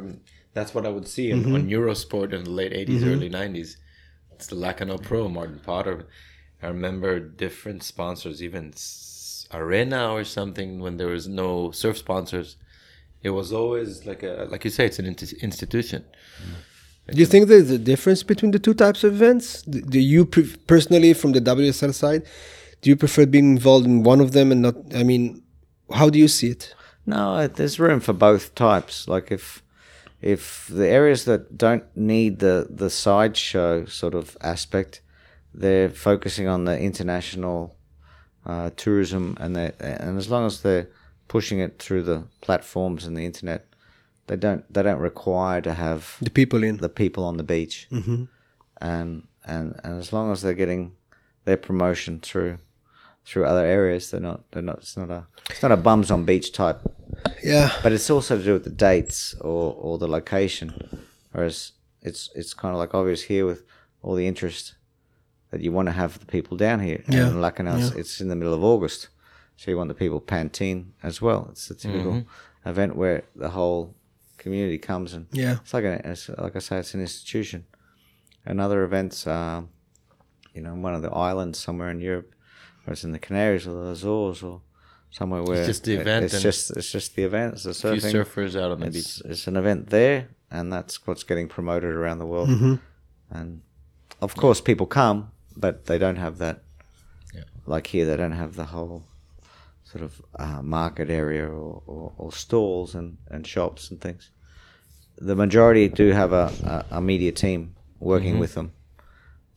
that's 0.53 0.73
what 0.73 0.85
I 0.85 0.89
would 0.89 1.07
see 1.07 1.31
in, 1.31 1.53
on 1.55 1.69
Eurosport 1.69 2.33
in 2.33 2.43
the 2.43 2.49
late 2.49 2.73
80s, 2.73 3.05
early 3.05 3.29
90s. 3.29 3.77
It's 4.33 4.47
the 4.47 4.55
Lacanau 4.55 5.01
Pro, 5.01 5.29
Martin 5.29 5.59
Potter. 5.63 6.07
I 6.61 6.67
remember 6.67 7.19
different 7.19 7.83
sponsors, 7.83 8.43
even 8.43 8.73
Arena 9.53 10.11
or 10.11 10.23
something, 10.23 10.79
when 10.79 10.97
there 10.97 11.07
was 11.07 11.27
no 11.27 11.71
surf 11.71 11.97
sponsors. 11.97 12.57
It 13.23 13.29
was 13.29 13.53
always 13.53 14.05
like 14.05 14.23
a, 14.23 14.47
like 14.49 14.63
you 14.65 14.71
say, 14.71 14.85
it's 14.85 14.99
an 14.99 15.05
int- 15.05 15.33
institution. 15.33 16.03
Do 17.07 17.17
you 17.17 17.25
think 17.25 17.47
there's 17.47 17.69
a 17.69 17.77
difference 17.77 18.23
between 18.23 18.51
the 18.51 18.59
two 18.59 18.73
types 18.73 19.03
of 19.03 19.13
events? 19.13 19.63
Do 19.63 19.81
do 19.81 19.99
you 19.99 20.25
pre- 20.25 20.55
personally, 20.67 21.13
from 21.13 21.31
the 21.33 21.41
WSL 21.41 21.93
side, 21.93 22.23
do 22.81 22.89
you 22.89 22.95
prefer 22.95 23.25
being 23.25 23.51
involved 23.51 23.85
in 23.85 24.03
one 24.03 24.21
of 24.21 24.31
them 24.31 24.51
and 24.51 24.61
not? 24.61 24.75
I 24.95 25.03
mean, 25.03 25.43
how 25.93 26.09
do 26.09 26.17
you 26.19 26.27
see 26.27 26.49
it? 26.49 26.73
No, 27.05 27.33
uh, 27.35 27.47
there's 27.47 27.79
room 27.79 27.99
for 27.99 28.13
both 28.13 28.55
types. 28.55 29.07
Like 29.07 29.31
if 29.31 29.61
if 30.21 30.67
the 30.67 30.87
areas 30.87 31.25
that 31.25 31.57
don't 31.57 31.85
need 31.95 32.39
the 32.39 32.67
the 32.69 32.89
sideshow 32.89 33.85
sort 33.85 34.13
of 34.15 34.37
aspect, 34.41 35.01
they're 35.53 35.89
focusing 35.89 36.47
on 36.47 36.65
the 36.65 36.79
international 36.79 37.75
uh, 38.45 38.69
tourism, 38.75 39.35
and 39.39 39.55
they 39.55 39.71
and 39.79 40.17
as 40.17 40.29
long 40.29 40.45
as 40.45 40.61
they're 40.61 40.89
pushing 41.27 41.59
it 41.59 41.79
through 41.79 42.03
the 42.03 42.23
platforms 42.41 43.05
and 43.05 43.17
the 43.17 43.25
internet, 43.25 43.65
they 44.27 44.35
don't 44.35 44.71
they 44.73 44.83
don't 44.83 44.99
require 44.99 45.61
to 45.61 45.73
have 45.73 46.17
The 46.21 46.29
people 46.29 46.63
in. 46.63 46.77
the 46.77 46.89
people 46.89 47.23
on 47.23 47.37
the 47.37 47.43
beach, 47.43 47.87
mm-hmm. 47.91 48.25
and 48.79 49.27
and 49.45 49.79
and 49.83 49.99
as 49.99 50.13
long 50.13 50.31
as 50.31 50.41
they're 50.41 50.53
getting 50.53 50.93
their 51.45 51.57
promotion 51.57 52.19
through 52.19 52.59
through 53.25 53.45
other 53.45 53.65
areas, 53.65 54.11
they're 54.11 54.19
not 54.19 54.49
they're 54.51 54.61
not 54.61 54.79
it's 54.79 54.97
not 54.97 55.09
a 55.09 55.25
it's 55.49 55.63
not 55.63 55.71
a 55.71 55.77
bums 55.77 56.11
on 56.11 56.25
beach 56.25 56.51
type, 56.51 56.81
yeah. 57.43 57.71
but 57.83 57.91
it's 57.91 58.09
also 58.09 58.37
to 58.37 58.43
do 58.43 58.53
with 58.53 58.63
the 58.63 58.69
dates 58.69 59.33
or 59.41 59.73
or 59.77 59.97
the 59.97 60.07
location, 60.07 60.73
whereas 61.31 61.73
it's 62.01 62.29
it's 62.35 62.53
kind 62.53 62.73
of 62.73 62.79
like 62.79 62.93
obvious 62.93 63.23
here 63.23 63.45
with 63.45 63.63
all 64.01 64.15
the 64.15 64.27
interest 64.27 64.75
that 65.51 65.61
you 65.61 65.71
want 65.71 65.87
to 65.87 65.91
have 65.91 66.17
the 66.19 66.25
people 66.25 66.57
down 66.57 66.79
here. 66.79 67.03
Yeah. 67.07 67.27
And 67.27 67.35
Lacanau, 67.37 67.75
it's- 67.77 67.95
it's 67.95 68.21
in 68.21 68.29
the 68.29 68.35
middle 68.35 68.53
of 68.53 68.63
August, 68.63 69.09
so 69.57 69.69
you 69.69 69.77
want 69.77 69.89
the 69.89 69.93
people 70.03 70.21
Pantene 70.21 70.85
as 71.03 71.21
well. 71.21 71.47
It's 71.51 71.69
a 71.69 71.75
typical 71.75 72.23
event 72.65 72.95
where 72.95 73.23
the 73.35 73.49
whole 73.49 73.93
community 74.37 74.77
comes 74.77 75.13
and 75.13 75.27
Yeah. 75.31 75.57
it's 75.61 75.73
like 75.73 75.83
a, 75.83 76.01
it's 76.11 76.29
like 76.29 76.55
I 76.55 76.59
say, 76.59 76.77
it's 76.79 76.93
an 76.95 77.01
institution. 77.01 77.65
And 78.45 78.59
other 78.59 78.83
events, 78.83 79.27
um, 79.27 79.69
you 80.55 80.61
know, 80.61 80.73
one 80.73 80.95
of 80.95 81.01
the 81.03 81.11
islands 81.11 81.59
somewhere 81.59 81.89
in 81.91 81.99
Europe, 81.99 82.33
or 82.87 82.93
it's 82.93 83.03
in 83.03 83.11
the 83.11 83.19
Canaries 83.19 83.67
or 83.67 83.73
the 83.83 83.91
Azores 83.91 84.41
or 84.41 84.61
somewhere 85.11 85.43
where 85.43 85.57
it's 85.59 85.67
just 85.67 85.83
the 85.83 85.93
it- 85.95 86.01
event 86.01 86.25
It's 86.25 86.33
and 86.33 86.43
just 86.43 86.71
it's 86.71 86.91
just 86.91 87.15
the 87.15 87.23
event. 87.23 87.53
It's 87.53 87.63
the 87.63 87.69
A 87.93 87.99
few 87.99 88.09
surfers 88.11 88.59
out 88.59 88.71
on 88.71 88.79
the 88.79 88.87
beach. 88.87 88.95
It's, 88.97 89.21
it's 89.21 89.47
an 89.47 89.55
event 89.57 89.89
there, 89.89 90.29
and 90.49 90.71
that's 90.73 91.05
what's 91.05 91.23
getting 91.23 91.47
promoted 91.47 91.91
around 91.93 92.19
the 92.19 92.25
world. 92.25 92.49
Mm-hmm. 92.49 92.75
And 93.29 93.61
of 94.21 94.35
course, 94.35 94.59
people 94.61 94.85
come, 94.87 95.31
but 95.55 95.85
they 95.85 95.97
don't 95.97 96.17
have 96.17 96.37
that. 96.39 96.63
Yeah. 97.33 97.43
Like 97.65 97.87
here, 97.87 98.05
they 98.05 98.17
don't 98.17 98.33
have 98.33 98.55
the 98.55 98.65
whole 98.65 99.03
sort 99.83 100.03
of 100.03 100.21
uh, 100.39 100.61
market 100.61 101.09
area 101.09 101.45
or, 101.47 101.81
or, 101.85 102.13
or 102.17 102.31
stalls 102.31 102.95
and, 102.95 103.17
and 103.29 103.45
shops 103.45 103.91
and 103.91 103.99
things. 103.99 104.31
The 105.17 105.35
majority 105.35 105.87
do 105.89 106.11
have 106.11 106.31
a, 106.33 106.85
a, 106.91 106.97
a 106.97 107.01
media 107.01 107.31
team 107.31 107.75
working 107.99 108.39
with 108.39 108.53
them 108.55 108.71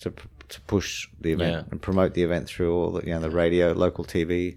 to 0.01 0.13
to 0.49 0.61
push 0.63 1.09
the 1.21 1.33
event 1.33 1.53
Yeah. 1.53 1.71
and 1.71 1.81
promote 1.81 2.13
the 2.15 2.23
event 2.23 2.47
through 2.49 2.75
all 2.77 2.91
the 2.91 3.07
you 3.07 3.13
know 3.15 3.21
the 3.21 3.31
radio, 3.31 3.73
local 3.73 4.05
TV, 4.05 4.57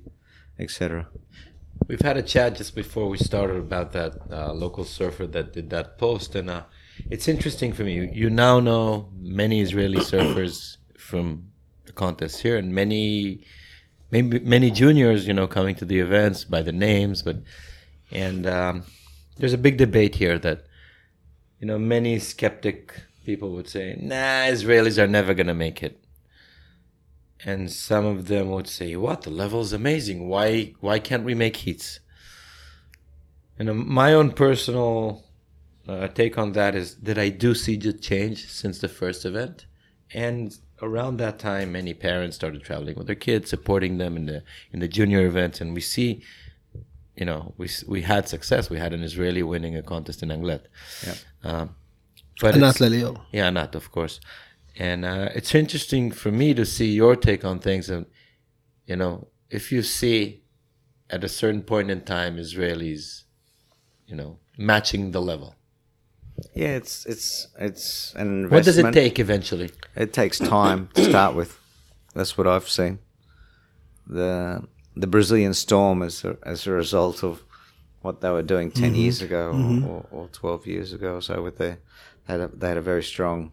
etc. 0.59 1.07
We've 1.87 2.01
had 2.01 2.17
a 2.17 2.23
chat 2.23 2.55
just 2.55 2.75
before 2.75 3.07
we 3.07 3.17
started 3.17 3.57
about 3.57 3.91
that 3.93 4.13
uh, 4.31 4.53
local 4.53 4.83
surfer 4.83 5.27
that 5.27 5.53
did 5.53 5.69
that 5.69 5.97
post, 5.97 6.35
and 6.35 6.49
uh, 6.49 6.63
it's 7.09 7.27
interesting 7.27 7.71
for 7.71 7.83
me. 7.83 8.09
You, 8.13 8.29
now 8.29 8.59
know 8.59 9.09
many 9.17 9.61
Israeli 9.61 9.97
surfers 10.11 10.77
from 10.97 11.49
the 11.85 11.93
contest 11.93 12.41
here, 12.41 12.57
and 12.57 12.73
many, 12.73 13.45
maybe 14.11 14.39
many 14.39 14.71
juniors, 14.71 15.27
you 15.27 15.33
know, 15.33 15.47
coming 15.47 15.75
to 15.75 15.85
the 15.85 15.99
events 15.99 16.43
by 16.43 16.61
the 16.61 16.73
names, 16.73 17.21
but 17.21 17.37
and 18.11 18.47
um, 18.47 18.83
there's 19.37 19.53
a 19.53 19.57
big 19.57 19.77
debate 19.77 20.15
here 20.15 20.37
that 20.39 20.65
you 21.59 21.67
know 21.67 21.77
many 21.77 22.19
skeptic 22.19 23.01
people 23.25 23.51
would 23.51 23.69
say, 23.69 23.97
"Nah, 24.01 24.47
Israelis 24.47 24.97
are 24.97 25.07
never 25.07 25.33
gonna 25.33 25.53
make 25.53 25.83
it." 25.83 26.03
And 27.45 27.71
some 27.71 28.05
of 28.05 28.27
them 28.27 28.49
would 28.49 28.67
say, 28.67 28.95
"What 28.95 29.21
the 29.21 29.29
level 29.29 29.61
is 29.61 29.73
amazing. 29.73 30.27
Why 30.27 30.73
why 30.79 30.99
can't 30.99 31.23
we 31.23 31.35
make 31.35 31.57
heats?" 31.57 31.99
And 33.59 33.69
um, 33.69 33.91
my 33.91 34.13
own 34.13 34.31
personal 34.31 35.23
uh, 35.87 36.07
take 36.07 36.37
on 36.37 36.53
that 36.53 36.75
is 36.75 36.95
that 36.95 37.17
I 37.17 37.29
do 37.29 37.53
see 37.53 37.77
the 37.77 37.93
change 37.93 38.47
since 38.49 38.79
the 38.79 38.89
first 38.89 39.23
event, 39.23 39.65
and 40.13 40.57
around 40.81 41.17
that 41.17 41.39
time, 41.39 41.71
many 41.71 41.93
parents 41.93 42.35
started 42.35 42.63
traveling 42.63 42.95
with 42.95 43.07
their 43.07 43.15
kids, 43.15 43.49
supporting 43.49 43.97
them 43.97 44.15
in 44.15 44.25
the 44.25 44.43
in 44.71 44.79
the 44.79 44.87
junior 44.87 45.25
events, 45.25 45.61
and 45.61 45.73
we 45.73 45.81
see. 45.81 46.23
You 47.15 47.25
know, 47.25 47.55
we 47.57 47.67
we 47.87 48.03
had 48.03 48.29
success. 48.29 48.69
We 48.69 48.77
had 48.77 48.93
an 48.93 49.01
Israeli 49.01 49.41
winning 49.41 49.75
a 49.75 49.81
contest 49.81 50.21
in 50.21 50.29
Anglet. 50.29 50.67
Yeah. 51.03 51.15
Um, 51.43 51.75
but 52.39 52.55
not 52.55 52.79
Lelior. 52.79 53.19
yeah, 53.31 53.49
not 53.49 53.73
of 53.75 53.91
course. 53.91 54.19
And 54.79 55.05
uh, 55.05 55.29
it's 55.33 55.55
interesting 55.55 56.11
for 56.11 56.31
me 56.31 56.53
to 56.53 56.65
see 56.65 56.91
your 56.91 57.15
take 57.15 57.43
on 57.43 57.59
things. 57.59 57.89
And 57.89 58.05
you 58.85 58.95
know, 58.95 59.27
if 59.49 59.71
you 59.71 59.81
see 59.81 60.43
at 61.09 61.23
a 61.23 61.29
certain 61.29 61.61
point 61.61 61.89
in 61.89 62.01
time, 62.01 62.37
Israelis, 62.37 63.23
you 64.07 64.15
know, 64.15 64.39
matching 64.57 65.11
the 65.11 65.21
level? 65.21 65.55
Yeah, 66.53 66.75
it's 66.75 67.05
it's 67.05 67.47
it's 67.59 68.13
an 68.15 68.43
investment. 68.43 68.51
What 68.51 68.65
does 68.65 68.77
it 68.77 68.91
take 68.91 69.19
eventually? 69.19 69.71
It 69.95 70.13
takes 70.13 70.37
time 70.37 70.89
to 70.93 71.03
start 71.03 71.35
with. 71.35 71.59
That's 72.13 72.37
what 72.37 72.47
I've 72.47 72.69
seen. 72.69 72.99
The 74.05 74.63
the 74.95 75.07
Brazilian 75.07 75.53
storm 75.53 76.01
as 76.03 76.23
a, 76.23 76.37
as 76.43 76.67
a 76.67 76.71
result 76.71 77.23
of 77.23 77.43
what 78.01 78.21
they 78.21 78.29
were 78.29 78.43
doing 78.43 78.71
10 78.71 78.95
years 78.95 79.21
ago 79.21 79.51
or, 79.85 80.05
or, 80.11 80.27
twelve 80.29 80.65
years 80.65 80.93
ago 80.93 81.15
or 81.15 81.21
so. 81.21 81.41
With 81.41 81.57
their 81.57 81.79
they 82.25 82.33
had 82.33 82.41
a, 82.41 82.47
they 82.47 82.67
had 82.69 82.77
a 82.77 82.81
very 82.81 83.03
strong 83.03 83.51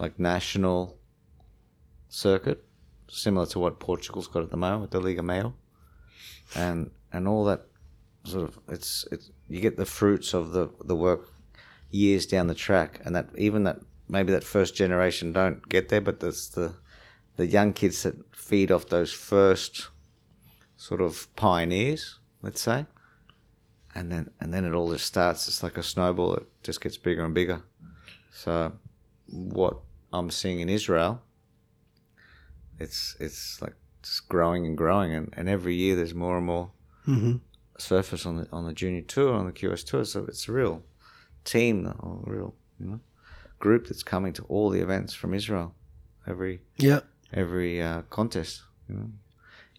like 0.00 0.18
national 0.18 0.96
circuit, 2.08 2.64
similar 3.08 3.46
to 3.46 3.58
what 3.58 3.78
Portugal's 3.78 4.26
got 4.26 4.42
at 4.42 4.50
the 4.50 4.56
moment 4.56 4.80
with 4.80 4.90
the 4.90 5.00
Liga 5.00 5.22
MEO, 5.22 5.54
and 6.56 6.90
and 7.12 7.28
all 7.28 7.44
that 7.44 7.66
sort 8.24 8.48
of 8.48 8.58
it's 8.68 9.06
it's 9.12 9.30
you 9.48 9.60
get 9.60 9.76
the 9.76 9.84
fruits 9.84 10.32
of 10.34 10.52
the 10.52 10.70
the 10.84 10.96
work 10.96 11.28
years 11.90 12.24
down 12.26 12.46
the 12.46 12.54
track, 12.54 13.00
and 13.04 13.14
that 13.14 13.28
even 13.36 13.64
that 13.64 13.78
maybe 14.08 14.32
that 14.32 14.42
first 14.42 14.74
generation 14.74 15.32
don't 15.32 15.68
get 15.68 15.90
there, 15.90 16.00
but 16.00 16.20
there's 16.20 16.48
the 16.48 16.72
the 17.36 17.46
young 17.46 17.72
kids 17.74 18.02
that 18.02 18.16
feed 18.34 18.72
off 18.72 18.86
those 18.86 19.12
first 19.12 19.88
sort 20.76 21.02
of 21.02 21.28
pioneers, 21.36 22.18
let's 22.40 22.62
say, 22.62 22.86
and 23.94 24.10
then 24.10 24.30
and 24.40 24.54
then 24.54 24.64
it 24.64 24.72
all 24.72 24.90
just 24.90 25.04
starts. 25.04 25.46
It's 25.46 25.62
like 25.62 25.76
a 25.76 25.82
snowball; 25.82 26.36
it 26.36 26.46
just 26.62 26.80
gets 26.80 26.96
bigger 26.96 27.22
and 27.22 27.34
bigger. 27.34 27.62
So, 28.32 28.72
what 29.26 29.80
I'm 30.12 30.30
seeing 30.30 30.60
in 30.60 30.68
Israel, 30.68 31.22
it's 32.78 33.16
it's 33.20 33.60
like 33.62 33.74
just 34.02 34.28
growing 34.28 34.66
and 34.66 34.76
growing, 34.76 35.12
and, 35.14 35.32
and 35.36 35.48
every 35.48 35.74
year 35.74 35.96
there's 35.96 36.14
more 36.14 36.36
and 36.36 36.46
more 36.46 36.70
surface 37.78 38.26
on 38.26 38.36
the 38.38 38.46
on 38.52 38.64
the 38.66 38.72
junior 38.72 39.02
tour 39.02 39.34
on 39.34 39.46
the 39.46 39.52
QS 39.52 39.84
tour. 39.86 40.04
So 40.04 40.24
it's 40.28 40.48
a 40.48 40.52
real 40.52 40.82
team, 41.44 41.86
a 41.86 41.94
real 42.30 42.54
you 42.78 42.86
know 42.86 43.00
group 43.58 43.88
that's 43.88 44.02
coming 44.02 44.32
to 44.32 44.42
all 44.44 44.70
the 44.70 44.80
events 44.80 45.12
from 45.12 45.34
Israel 45.34 45.74
every 46.26 46.60
Yeah. 46.78 47.00
every 47.32 47.82
uh, 47.82 48.02
contest. 48.02 48.62
You 48.88 48.94
know. 48.96 49.10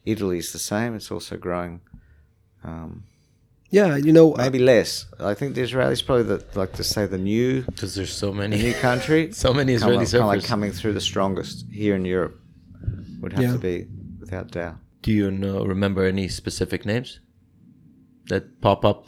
Italy's 0.06 0.52
the 0.52 0.60
same; 0.60 0.96
it's 0.96 1.12
also 1.12 1.38
growing. 1.38 1.82
Um, 2.64 3.04
Yeah, 3.74 3.96
you 3.96 4.12
know, 4.12 4.36
I- 4.36 4.44
maybe 4.44 4.60
less. 4.60 5.06
I 5.20 5.34
think 5.34 5.56
the 5.56 5.62
Israelis 5.62 6.06
probably 6.06 6.24
the 6.34 6.44
like 6.62 6.74
to 6.74 6.84
say 6.84 7.06
the 7.06 7.18
new 7.18 7.62
Because 7.64 7.96
there's 7.96 8.14
so 8.14 8.34
many. 8.34 8.58
new 8.58 8.74
country. 8.74 9.32
So 9.46 9.54
many 9.54 9.78
come- 9.78 9.92
Israeli 9.94 10.06
kinda 10.06 10.26
like 10.28 10.44
coming 10.54 10.72
through 10.74 10.94
the 11.00 11.06
strongest 11.12 11.66
here 11.72 11.96
in 11.96 12.04
Europe 12.06 12.36
would 13.22 13.34
have 13.34 13.44
Yeah. 13.44 13.54
to 13.54 13.60
be 13.60 13.76
without 14.20 14.52
doubt. 14.52 14.76
Do 15.02 15.12
you 15.12 15.32
know 15.32 15.64
remember 15.66 16.02
any 16.06 16.28
specific 16.28 16.86
names 16.86 17.20
that 18.30 18.44
pop 18.62 18.84
up? 18.92 19.00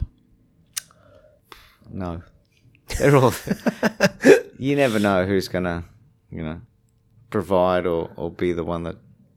No, 1.90 2.22
they're 2.98 3.16
all. 3.16 3.32
you 4.58 4.74
never 4.76 4.98
know 4.98 5.26
who's 5.26 5.48
gonna, 5.48 5.84
you 6.30 6.42
know, 6.42 6.60
provide 7.30 7.86
or, 7.86 8.10
or 8.16 8.30
be 8.30 8.52
the 8.52 8.64
one 8.64 8.82
that. 8.84 8.96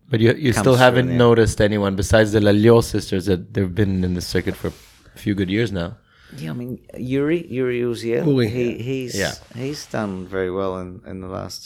But 0.09 0.19
you 0.21 0.33
you 0.33 0.53
Comes 0.53 0.63
still 0.63 0.75
haven't 0.75 0.99
in 1.01 1.05
the 1.07 1.11
end. 1.13 1.19
noticed 1.19 1.59
anyone 1.61 1.95
besides 1.95 2.31
the 2.31 2.39
Lelior 2.39 2.81
sisters 2.81 3.25
that 3.25 3.53
they've 3.53 3.75
been 3.81 4.03
in 4.03 4.13
the 4.13 4.21
circuit 4.21 4.55
for 4.55 4.71
a 5.17 5.21
few 5.25 5.35
good 5.41 5.49
years 5.57 5.71
now. 5.71 5.89
Yeah, 6.41 6.51
I 6.53 6.55
mean 6.61 6.73
Yuri 7.13 7.39
Yuri 7.57 7.79
Uziel. 7.91 8.23
Uri. 8.33 8.47
He 8.57 8.65
he's 8.89 9.13
Yeah. 9.23 9.33
he's 9.63 9.81
done 9.97 10.13
very 10.35 10.51
well 10.59 10.73
in, 10.83 10.89
in 11.11 11.17
the 11.25 11.31
last. 11.39 11.61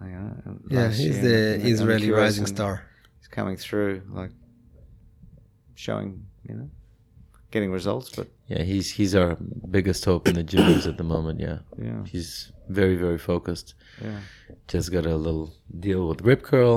Uh, 0.00 0.06
you 0.12 0.18
know, 0.22 0.34
yeah, 0.70 0.80
last 0.86 0.98
he's 1.02 1.16
year 1.16 1.22
the 1.28 1.38
in- 1.54 1.60
in 1.66 1.72
Israeli 1.74 2.10
rising 2.22 2.46
star. 2.56 2.74
He's 3.18 3.28
coming 3.38 3.56
through 3.64 3.92
like 4.20 4.32
showing 5.74 6.10
you 6.48 6.54
know 6.58 6.68
getting 7.50 7.70
results, 7.80 8.08
but 8.16 8.26
Yeah, 8.52 8.62
he's 8.70 8.86
he's 8.98 9.14
our 9.14 9.36
biggest 9.76 10.04
hope 10.04 10.24
in 10.30 10.34
the 10.40 10.42
juniors 10.52 10.86
at 10.86 10.96
the 10.96 11.04
moment. 11.14 11.36
Yeah, 11.46 11.58
yeah 11.88 12.02
he's 12.12 12.52
very 12.68 12.96
very 12.96 13.18
focused. 13.32 13.68
yeah 14.06 14.20
Just 14.72 14.88
got 14.96 15.04
a 15.06 15.16
little 15.26 15.48
deal 15.86 16.02
with 16.10 16.18
Rip 16.28 16.42
Curl. 16.50 16.76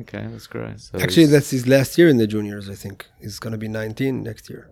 okay 0.00 0.24
that's 0.32 0.48
great. 0.54 0.78
So 0.80 0.92
Actually, 1.04 1.26
that's 1.34 1.50
his 1.56 1.64
last 1.74 1.90
year 1.98 2.08
in 2.14 2.16
the 2.22 2.26
juniors. 2.34 2.66
I 2.74 2.76
think 2.84 2.96
he's 3.22 3.38
gonna 3.42 3.58
be 3.66 3.68
19 3.68 4.22
next 4.30 4.44
year. 4.50 4.62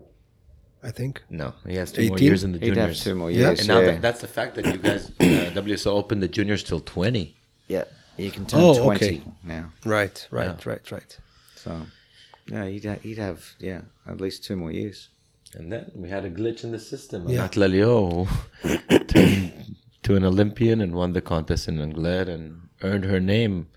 I 0.84 0.90
think. 0.90 1.22
no, 1.30 1.54
he 1.66 1.76
has 1.76 1.90
two 1.92 2.08
more 2.08 2.18
years 2.18 2.44
in 2.44 2.52
the 2.52 2.58
He'd 2.58 2.74
juniors. 2.74 2.98
have 2.98 3.04
two 3.04 3.14
more 3.14 3.30
Yeah. 3.30 3.38
years. 3.48 3.60
And 3.60 3.68
now 3.68 3.80
yeah. 3.80 3.86
that, 3.92 4.02
that's 4.02 4.20
the 4.20 4.28
fact 4.38 4.54
that 4.56 4.66
you 4.66 4.78
guys 4.78 5.02
uh, 5.20 5.50
WSL 5.62 5.92
opened 6.02 6.22
the 6.22 6.28
juniors 6.28 6.62
till 6.62 6.80
twenty. 6.80 7.34
yeah, 7.68 7.84
you 8.18 8.30
can 8.30 8.44
turn 8.46 8.60
Oh, 8.62 8.74
twenty 8.84 9.06
okay. 9.06 9.22
now. 9.42 9.64
Right, 9.84 10.16
right, 10.30 10.46
Yeah. 10.64 10.70
right, 10.70 10.90
right. 10.92 11.18
So 11.56 11.70
yeah, 12.52 12.66
he'd 12.72 12.84
ha- 12.84 13.00
he'd 13.02 13.18
have 13.28 13.40
yeah 13.58 13.80
at 14.06 14.20
least 14.20 14.44
two 14.44 14.56
more 14.56 14.70
years. 14.72 15.08
And 15.56 15.70
then 15.72 15.90
we 15.94 16.08
had 16.10 16.24
a 16.24 16.30
glitch 16.30 16.64
in 16.64 16.72
the 16.72 16.80
system. 16.80 17.28
Yeah. 17.28 17.34
Yeah. 17.44 17.48
Lelior 17.60 18.26
turned 19.08 19.52
to 20.02 20.16
an 20.16 20.24
Olympian 20.32 20.80
and 20.80 20.92
won 20.94 21.12
the 21.12 21.20
contest 21.22 21.68
in 21.68 21.80
Anglet 21.80 22.28
and 22.28 22.44
earned 22.82 23.04
her 23.04 23.20
name. 23.20 23.68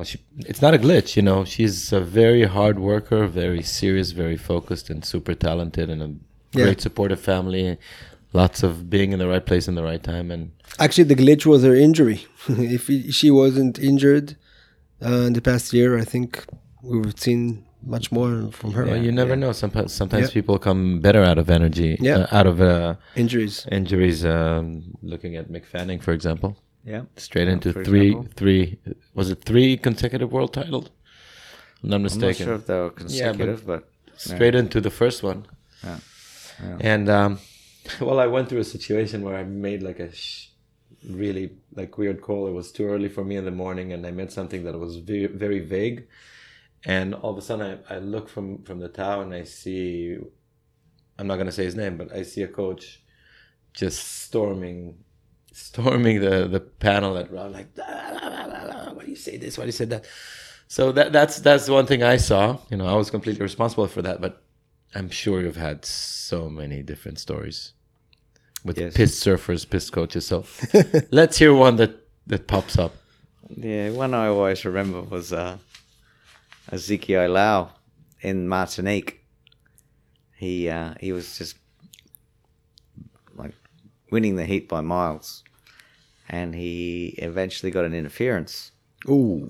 Well, 0.00 0.06
she, 0.06 0.18
it's 0.38 0.62
not 0.62 0.72
a 0.72 0.78
glitch, 0.78 1.14
you 1.14 1.20
know. 1.20 1.44
She's 1.44 1.92
a 1.92 2.00
very 2.00 2.44
hard 2.44 2.78
worker, 2.78 3.26
very 3.26 3.62
serious, 3.62 4.12
very 4.12 4.38
focused, 4.38 4.88
and 4.88 5.04
super 5.04 5.34
talented, 5.34 5.90
and 5.90 6.00
a 6.02 6.10
Yeah. 6.58 6.64
great 6.64 6.80
supportive 6.80 7.20
family. 7.20 7.76
Lots 8.32 8.62
of 8.62 8.88
being 8.88 9.12
in 9.12 9.18
the 9.18 9.28
right 9.28 9.44
place 9.44 9.68
in 9.68 9.74
the 9.74 9.82
right 9.82 10.02
time, 10.02 10.30
and 10.30 10.42
Actually, 10.78 11.04
the 11.12 11.16
glitch 11.22 11.44
was 11.44 11.60
her 11.64 11.74
injury. 11.74 12.18
if 12.48 12.84
she 13.18 13.30
wasn't 13.30 13.78
injured 13.78 14.36
uh, 15.06 15.26
in 15.28 15.34
the 15.34 15.42
past 15.42 15.74
year, 15.74 15.98
I 15.98 16.04
think 16.12 16.46
we 16.82 16.96
would 16.96 17.10
have 17.12 17.20
seen 17.20 17.66
much 17.96 18.10
more 18.10 18.32
from 18.52 18.72
her. 18.72 18.86
well, 18.86 19.02
you 19.06 19.12
never 19.12 19.36
know. 19.36 19.52
Sometimes, 19.52 19.92
sometimes 19.92 20.28
Yeah. 20.28 20.32
people 20.38 20.58
come 20.58 21.00
better 21.06 21.22
out 21.30 21.36
of 21.42 21.50
energy, 21.50 21.90
Yeah. 22.00 22.20
uh, 22.20 22.38
out 22.38 22.46
of 22.46 22.56
uh, 22.62 22.94
Injuries. 23.16 23.66
injuries. 23.70 24.24
Um, 24.24 24.96
looking 25.02 25.36
at 25.36 25.50
Mick 25.52 25.66
Fanning, 25.66 26.00
for 26.00 26.12
example. 26.18 26.56
Yeah, 26.84 27.02
straight 27.16 27.48
into 27.48 27.72
for 27.72 27.84
three 27.84 28.08
example. 28.08 28.32
three 28.36 28.78
was 29.14 29.30
it 29.30 29.42
three 29.44 29.76
consecutive 29.76 30.32
world 30.32 30.52
titles 30.54 30.88
i'm 31.82 31.90
not 31.90 31.96
I'm 31.96 32.02
not 32.02 32.02
mistaken 32.02 32.46
sure 32.46 32.54
if 32.54 32.66
they 32.66 32.74
were 32.74 32.90
consecutive, 32.90 33.66
but, 33.66 33.88
straight 34.16 34.54
into 34.54 34.80
the 34.80 34.90
first 34.90 35.22
one 35.22 35.46
Yeah. 35.84 35.98
Yeah. 36.62 36.76
and 36.92 37.08
um 37.08 37.38
well 38.00 38.18
i 38.20 38.26
went 38.26 38.48
through 38.48 38.60
a 38.60 38.64
situation 38.76 39.22
where 39.22 39.36
i 39.36 39.44
made 39.44 39.82
like 39.82 40.00
a 40.00 40.10
sh- 40.12 40.48
really 41.08 41.46
like 41.74 41.96
weird 41.98 42.20
call 42.22 42.46
it 42.46 42.52
was 42.52 42.70
too 42.72 42.86
early 42.86 43.08
for 43.08 43.24
me 43.24 43.36
in 43.36 43.44
the 43.44 43.50
morning 43.64 43.92
and 43.94 44.06
i 44.06 44.10
made 44.10 44.30
something 44.32 44.64
that 44.64 44.78
was 44.78 44.96
very 44.96 45.26
very 45.26 45.60
vague 45.60 46.06
and 46.84 47.14
all 47.14 47.30
of 47.32 47.38
a 47.38 47.42
sudden 47.42 47.66
i, 47.90 47.94
I 47.94 47.98
look 47.98 48.28
from 48.28 48.62
from 48.64 48.78
the 48.80 48.88
tower 48.88 49.22
and 49.22 49.34
i 49.34 49.44
see 49.44 50.16
i'm 51.18 51.26
not 51.26 51.36
going 51.36 51.46
to 51.46 51.52
say 51.52 51.64
his 51.64 51.74
name 51.82 51.96
but 51.96 52.08
i 52.12 52.22
see 52.22 52.42
a 52.42 52.48
coach 52.48 53.02
just 53.72 54.00
storming 54.26 54.78
storming 55.52 56.20
the 56.20 56.46
the 56.48 56.60
panel 56.60 57.16
at 57.18 57.30
round 57.32 57.52
like 57.52 57.68
"Ah, 57.78 57.82
ah, 57.86 58.18
ah, 58.22 58.48
ah, 58.50 58.68
ah, 58.88 58.92
why 58.94 59.04
do 59.04 59.10
you 59.10 59.16
say 59.16 59.36
this? 59.36 59.56
Why 59.58 59.64
do 59.64 59.68
you 59.68 59.72
say 59.72 59.86
that? 59.86 60.04
So 60.68 60.92
that 60.92 61.12
that's 61.12 61.40
that's 61.40 61.68
one 61.68 61.86
thing 61.86 62.02
i 62.02 62.16
saw. 62.16 62.58
You 62.70 62.76
know 62.76 62.86
i 62.86 62.94
was 62.94 63.10
completely 63.10 63.42
responsible 63.42 63.86
for 63.88 64.02
that 64.02 64.20
but 64.20 64.42
i'm 64.94 65.10
sure 65.10 65.40
you've 65.40 65.56
had 65.56 65.84
so 65.84 66.48
many 66.48 66.82
different 66.82 67.18
stories 67.18 67.72
with 68.64 68.78
Yes. 68.78 68.94
pissed 68.94 69.24
surfers 69.24 69.68
pissed 69.68 69.92
coaches. 69.92 70.26
So 70.26 70.44
let's 71.10 71.38
hear 71.38 71.52
one 71.54 71.76
that 71.76 71.92
that 72.26 72.46
pops 72.46 72.78
up. 72.78 72.92
Yeah, 73.56 73.90
one 73.90 74.14
I 74.14 74.28
always 74.28 74.64
remember 74.64 75.02
was 75.02 75.32
uh, 75.32 75.56
Ezekiel 76.70 77.28
Lau 77.30 77.70
in 78.20 78.46
Martinique. 78.48 79.24
He 80.36 80.68
uh, 80.68 80.94
he 81.00 81.12
was 81.12 81.36
just 81.38 81.56
winning 84.10 84.36
the 84.36 84.44
heat 84.44 84.68
by 84.68 84.80
miles, 84.80 85.42
and 86.28 86.54
he 86.54 87.14
eventually 87.18 87.70
got 87.72 87.84
an 87.84 87.94
interference. 87.94 88.72
Ooh. 89.08 89.48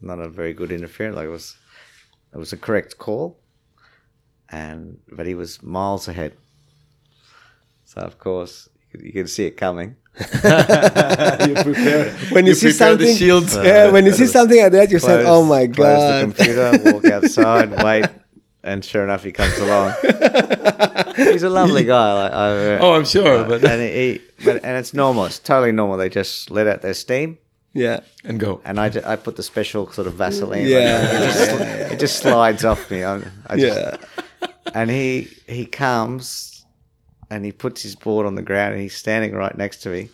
Not 0.00 0.18
a 0.20 0.28
very 0.28 0.52
good 0.52 0.70
interference. 0.72 1.16
Like 1.16 1.26
it 1.26 1.30
was, 1.30 1.56
it 2.34 2.38
was 2.38 2.52
a 2.52 2.56
correct 2.56 2.98
call, 2.98 3.38
and 4.48 4.98
but 5.10 5.26
he 5.26 5.34
was 5.34 5.62
miles 5.62 6.08
ahead. 6.08 6.32
So 7.84 8.00
of 8.00 8.18
course 8.18 8.68
you 8.98 9.12
can 9.12 9.26
see 9.26 9.46
it 9.46 9.56
coming. 9.56 9.96
you 10.18 10.26
prepare 11.64 12.10
When 12.32 12.44
you, 12.46 12.52
see 12.54 12.68
prepare 12.68 12.96
the 12.96 13.06
something, 13.06 13.16
shields. 13.16 13.56
yeah, 13.56 13.90
when 13.90 14.04
you 14.04 14.12
see 14.12 14.26
something 14.26 14.60
like 14.62 14.72
that, 14.72 14.90
you 14.90 14.98
said, 14.98 15.24
"Oh 15.26 15.42
my 15.44 15.64
god!" 15.66 15.74
close 15.74 16.36
the 16.36 16.72
computer, 16.82 16.92
walk 16.92 17.04
outside, 17.06 17.70
wait, 17.84 18.04
and 18.64 18.84
sure 18.84 19.04
enough, 19.04 19.24
he 19.24 19.32
comes 19.32 19.58
along. 19.58 19.94
He's 21.16 21.42
a 21.42 21.50
lovely 21.50 21.84
guy. 21.84 22.22
Like, 22.22 22.32
I, 22.32 22.78
oh 22.78 22.94
i'm 22.94 23.04
sure 23.04 23.44
but 23.44 23.64
and 23.64 23.82
he, 23.82 24.20
but 24.44 24.64
and 24.64 24.76
it's 24.78 24.94
normal. 24.94 25.26
It's 25.26 25.38
totally 25.38 25.72
normal. 25.72 25.96
They 25.96 26.08
just 26.08 26.50
let 26.50 26.66
out 26.66 26.82
their 26.82 26.94
steam, 26.94 27.38
yeah, 27.74 28.00
and 28.24 28.40
go 28.40 28.60
and 28.64 28.80
I, 28.80 28.88
ju- 28.88 29.02
I 29.04 29.16
put 29.16 29.36
the 29.36 29.42
special 29.42 29.90
sort 29.92 30.06
of 30.06 30.14
Vaseline. 30.14 30.66
Yeah. 30.66 31.02
it, 31.04 31.32
just, 31.32 31.92
it 31.92 32.00
just 32.00 32.18
slides 32.18 32.64
off 32.64 32.90
me. 32.90 33.04
I, 33.04 33.22
I 33.46 33.56
just, 33.58 33.78
yeah. 34.40 34.46
and 34.74 34.90
he 34.90 35.28
he 35.46 35.66
comes 35.66 36.64
and 37.30 37.44
he 37.44 37.52
puts 37.52 37.82
his 37.82 37.96
board 37.96 38.26
on 38.26 38.34
the 38.34 38.42
ground 38.42 38.74
and 38.74 38.82
he's 38.82 38.94
standing 38.96 39.32
right 39.32 39.56
next 39.56 39.78
to 39.78 39.88
me 39.88 40.10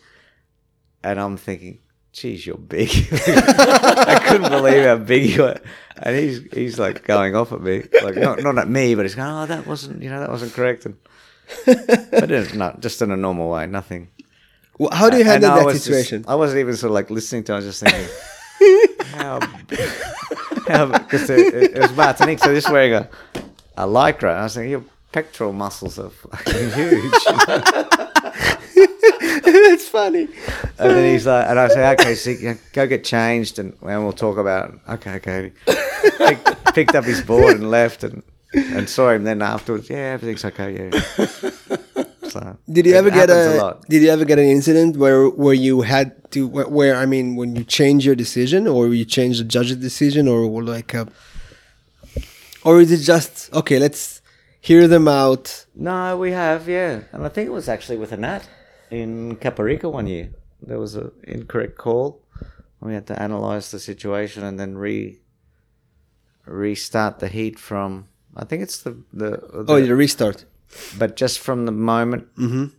and 1.03 1.19
i'm 1.19 1.37
thinking 1.37 1.79
geez, 2.21 2.47
you're 2.47 2.57
big. 2.57 2.89
I 3.13 4.25
couldn't 4.29 4.51
believe 4.51 4.85
how 4.85 4.97
big 4.97 5.31
you 5.31 5.43
were. 5.43 5.61
And 6.03 6.17
he's 6.17 6.43
he's 6.53 6.79
like 6.79 7.05
going 7.05 7.35
off 7.37 7.53
at 7.53 7.61
me, 7.61 7.85
like 8.03 8.17
not 8.17 8.43
not 8.43 8.59
at 8.59 8.69
me, 8.69 8.95
but 8.95 9.05
he's 9.05 9.15
going, 9.15 9.31
oh, 9.31 9.47
that 9.47 9.67
wasn't, 9.67 10.03
you 10.03 10.11
know, 10.11 10.21
that 10.21 10.31
wasn't 10.31 10.53
correct. 10.53 10.87
And 10.87 10.97
but 11.67 12.31
it's 12.31 12.55
not 12.55 12.81
just 12.81 13.01
in 13.03 13.11
a 13.11 13.17
normal 13.17 13.51
way, 13.51 13.67
nothing. 13.67 14.09
Wh- 14.81 14.93
How 14.93 15.11
do 15.11 15.17
you 15.17 15.23
And 15.23 15.31
handle 15.45 15.51
I 15.53 15.57
that 15.59 15.65
was 15.67 15.75
just- 15.75 15.87
situation? 15.87 16.25
I 16.29 16.35
wasn't 16.35 16.61
even 16.61 16.77
sort 16.77 16.91
of 16.91 16.95
like 16.95 17.11
listening 17.11 17.45
to. 17.45 17.53
it, 17.53 17.55
I 17.55 17.59
was 17.59 17.65
just 17.67 17.83
thinking, 17.83 18.09
how, 19.19 19.41
how, 20.69 20.87
because 20.99 21.31
it, 21.31 21.55
it, 21.55 21.77
it 21.77 21.79
was 21.81 21.93
Martinique, 21.97 22.39
so 22.41 22.55
just 22.55 22.71
wearing 22.71 22.95
a 22.95 23.09
a 23.77 23.87
lycra. 23.87 24.35
I 24.35 24.43
was 24.45 24.55
thinking 24.55 24.71
your 24.73 24.85
pectoral 25.13 25.53
muscles 25.53 25.99
are 25.99 26.11
fucking 26.11 26.71
huge. 26.73 27.13
That's 29.45 29.89
funny. 29.89 30.29
And 30.79 30.91
then 30.91 31.13
he's 31.13 31.27
like, 31.27 31.47
and 31.49 31.59
I 31.59 31.69
say, 31.69 31.93
okay, 31.93 32.15
so 32.15 32.55
go 32.73 32.87
get 32.87 33.05
changed, 33.05 33.59
and, 33.59 33.77
and 33.83 34.05
we'll 34.05 34.13
talk 34.13 34.39
about. 34.39 34.75
It. 34.75 34.81
Okay, 34.89 35.15
okay. 35.17 35.53
Picked, 36.19 36.65
picked 36.75 36.95
up 36.95 37.05
his 37.05 37.23
board 37.23 37.57
and 37.57 37.71
left, 37.71 38.05
and 38.05 38.23
and 38.53 38.89
saw 38.89 39.11
him 39.11 39.25
then 39.25 39.43
afterwards. 39.43 39.91
Yeah, 39.91 40.15
everything's 40.15 40.45
okay. 40.45 40.91
Yeah. 40.93 41.29
So 42.29 42.59
Did 42.71 42.85
you 42.85 42.95
ever 42.95 43.09
get 43.09 43.31
happens 43.31 43.63
a. 43.63 43.79
Did 43.89 44.03
you 44.03 44.11
ever 44.11 44.27
get 44.27 44.39
an 44.39 44.45
incident 44.45 44.99
where 44.99 45.31
where 45.31 45.55
you 45.55 45.81
had 45.81 46.31
to 46.33 46.47
where, 46.47 46.69
where 46.69 46.95
I 46.95 47.07
mean 47.07 47.37
when 47.37 47.57
you 47.57 47.65
change 47.65 48.05
your 48.05 48.15
decision 48.15 48.67
or 48.67 48.89
you 48.89 49.07
change 49.07 49.39
the 49.39 49.45
judge's 49.45 49.79
decision 49.79 50.29
or 50.29 50.63
like 50.63 50.93
a, 50.93 51.09
or 52.65 52.83
is 52.83 52.93
it 52.93 52.99
just 52.99 53.51
okay? 53.55 53.79
Let's 53.79 54.21
hear 54.61 54.87
them 54.87 55.09
out. 55.09 55.65
No, 55.75 56.17
we 56.19 56.33
have, 56.33 56.69
yeah. 56.69 57.01
And 57.13 57.25
I 57.25 57.29
think 57.29 57.47
it 57.47 57.53
was 57.53 57.69
actually 57.69 57.97
with 57.97 58.13
Anat 58.13 58.47
in 58.91 59.37
Caparica 59.37 59.91
one 59.91 60.07
year. 60.07 60.31
There 60.63 60.79
was 60.79 60.95
an 60.95 61.11
incorrect 61.25 61.77
call. 61.79 62.23
We 62.81 62.95
had 62.95 63.07
to 63.09 63.21
analyze 63.23 63.71
the 63.71 63.79
situation 63.81 64.45
and 64.45 64.59
then 64.59 64.77
re 64.79 65.21
restart 66.47 67.19
the 67.19 67.29
heat 67.29 67.59
from. 67.59 68.09
I 68.37 68.45
think 68.45 68.63
it's 68.63 68.83
the 68.83 68.93
the, 69.13 69.31
the 69.31 69.65
Oh, 69.69 69.81
the 69.81 69.95
restart. 69.95 70.45
but 70.99 71.17
just 71.17 71.39
from 71.41 71.67
the 71.67 71.73
moment 71.73 72.29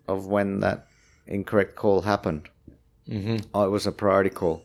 of 0.07 0.27
when 0.27 0.59
that 0.61 0.87
incorrect 1.27 1.75
call 1.75 2.01
happened. 2.01 2.49
Mm-hmm. 3.07 3.37
Oh, 3.53 3.65
it 3.65 3.69
was 3.71 3.87
a 3.87 3.91
priority 3.91 4.29
call. 4.29 4.61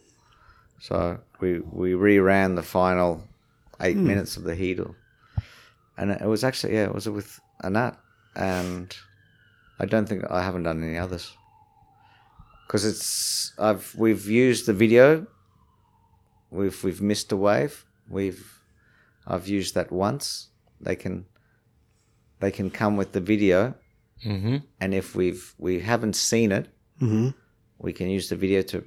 So 0.80 1.18
we 1.40 1.60
we 1.60 1.92
reran 1.92 2.56
the 2.56 2.62
final 2.62 3.22
eight 3.80 3.96
minutes 3.96 4.36
of 4.36 4.44
the 4.44 4.54
heat, 4.54 4.78
and 5.96 6.10
it 6.10 6.26
was 6.26 6.44
actually 6.44 6.74
yeah, 6.74 6.84
it 6.84 6.94
was 6.94 7.08
with 7.08 7.40
Anat 7.62 7.96
and 8.36 8.94
I 9.80 9.86
don't 9.86 10.08
think 10.08 10.24
I 10.30 10.42
haven't 10.42 10.62
done 10.64 10.82
any 10.82 10.96
others 10.98 11.32
because 12.66 12.84
it's 12.84 13.52
I've 13.58 13.94
we've 13.96 14.26
used 14.26 14.66
the 14.66 14.72
video. 14.72 15.26
We've 16.50 16.82
we've 16.84 17.00
missed 17.02 17.32
a 17.32 17.36
wave. 17.36 17.84
We've 18.08 18.60
I've 19.26 19.48
used 19.48 19.74
that 19.74 19.90
once. 19.90 20.48
They 20.80 20.96
can 20.96 21.26
they 22.40 22.50
can 22.50 22.70
come 22.70 22.96
with 22.96 23.12
the 23.12 23.20
video, 23.20 23.74
Mm-hmm. 24.24 24.56
and 24.80 24.94
if 24.94 25.14
we've 25.14 25.54
we 25.58 25.80
haven't 25.80 26.14
seen 26.16 26.52
it, 26.52 26.68
we 27.78 27.92
can 27.92 28.08
use 28.08 28.28
the 28.28 28.36
video 28.36 28.62
to 28.62 28.84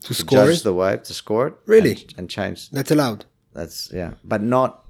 to, 0.00 0.14
score 0.14 0.46
judge 0.46 0.58
it? 0.60 0.64
the 0.64 0.74
wave 0.74 1.02
to 1.04 1.14
score 1.14 1.48
it. 1.48 1.54
Really? 1.66 1.92
and, 1.92 2.14
and 2.18 2.30
change. 2.30 2.70
That's 2.70 2.90
allowed. 2.90 3.24
That's 3.54 3.92
yeah, 3.92 4.14
but 4.24 4.42
not 4.42 4.84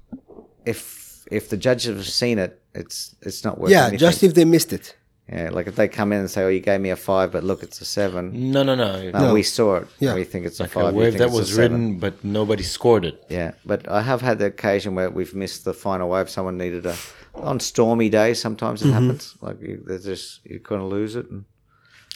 if 0.64 1.24
if 1.30 1.48
the 1.50 1.56
judges 1.56 1.96
have 1.96 2.06
seen 2.06 2.38
it. 2.38 2.62
It's 2.74 3.14
it's 3.22 3.44
not 3.44 3.58
worth. 3.58 3.70
Yeah, 3.70 3.82
anything. 3.82 3.98
just 3.98 4.22
if 4.22 4.34
they 4.34 4.44
missed 4.44 4.72
it. 4.72 4.96
Yeah, 5.28 5.50
like 5.50 5.66
if 5.68 5.76
they 5.76 5.88
come 5.88 6.12
in 6.12 6.20
and 6.20 6.30
say, 6.30 6.42
"Oh, 6.42 6.48
you 6.48 6.60
gave 6.60 6.80
me 6.80 6.90
a 6.90 6.96
five, 6.96 7.30
but 7.32 7.44
look, 7.44 7.62
it's 7.62 7.80
a 7.80 7.84
seven. 7.84 8.50
No, 8.52 8.62
no, 8.62 8.74
no. 8.74 9.10
No, 9.10 9.18
No. 9.28 9.32
we 9.34 9.42
saw 9.42 9.76
it. 9.76 9.88
Yeah. 10.00 10.14
we 10.14 10.24
think 10.24 10.46
it's 10.46 10.58
a 10.60 10.64
Like 10.64 10.72
five. 10.72 10.94
a 10.94 10.96
wave 10.96 11.12
think 11.14 11.18
that 11.20 11.30
was 11.30 11.54
written, 11.56 11.98
but 11.98 12.22
nobody 12.24 12.62
scored 12.62 13.04
it. 13.04 13.24
Yeah, 13.28 13.52
but 13.64 13.88
I 13.88 14.02
have 14.02 14.20
had 14.20 14.38
the 14.38 14.46
occasion 14.46 14.94
where 14.94 15.10
we've 15.10 15.34
missed 15.34 15.64
the 15.64 15.74
final 15.74 16.08
wave. 16.08 16.28
Someone 16.28 16.58
needed 16.58 16.86
a 16.86 16.96
on 17.34 17.60
stormy 17.60 18.08
days. 18.10 18.40
Sometimes 18.40 18.82
it 18.82 18.86
Mm-hmm. 18.86 18.94
happens. 18.94 19.36
Like 19.40 19.60
you, 19.62 19.82
there's 19.86 20.04
just 20.04 20.40
you 20.44 20.58
kind 20.60 20.82
of 20.82 20.88
lose 20.88 21.14
it, 21.16 21.30
and, 21.30 21.44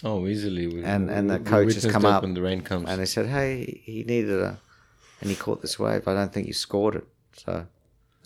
Oh, 0.05 0.27
easily. 0.27 0.67
We, 0.67 0.85
and 0.85 1.09
and 1.11 1.31
the 1.31 1.39
coach 1.39 1.73
has 1.75 1.87
come 1.87 2.05
up 2.05 2.23
when 2.23 2.35
the 2.35 2.43
rain 2.43 2.61
comes. 2.61 2.89
and 2.91 3.01
they 3.01 3.07
said, 3.07 3.27
"Hey, 3.27 3.81
he 3.85 4.05
needed 4.05 4.39
a, 4.41 4.59
and 5.21 5.31
he 5.31 5.37
caught 5.37 5.63
this 5.63 5.79
wave. 5.79 6.07
I 6.09 6.13
don't 6.13 6.33
think 6.35 6.47
you 6.49 6.53
scored 6.53 6.97
it." 6.97 7.07
So 7.33 7.67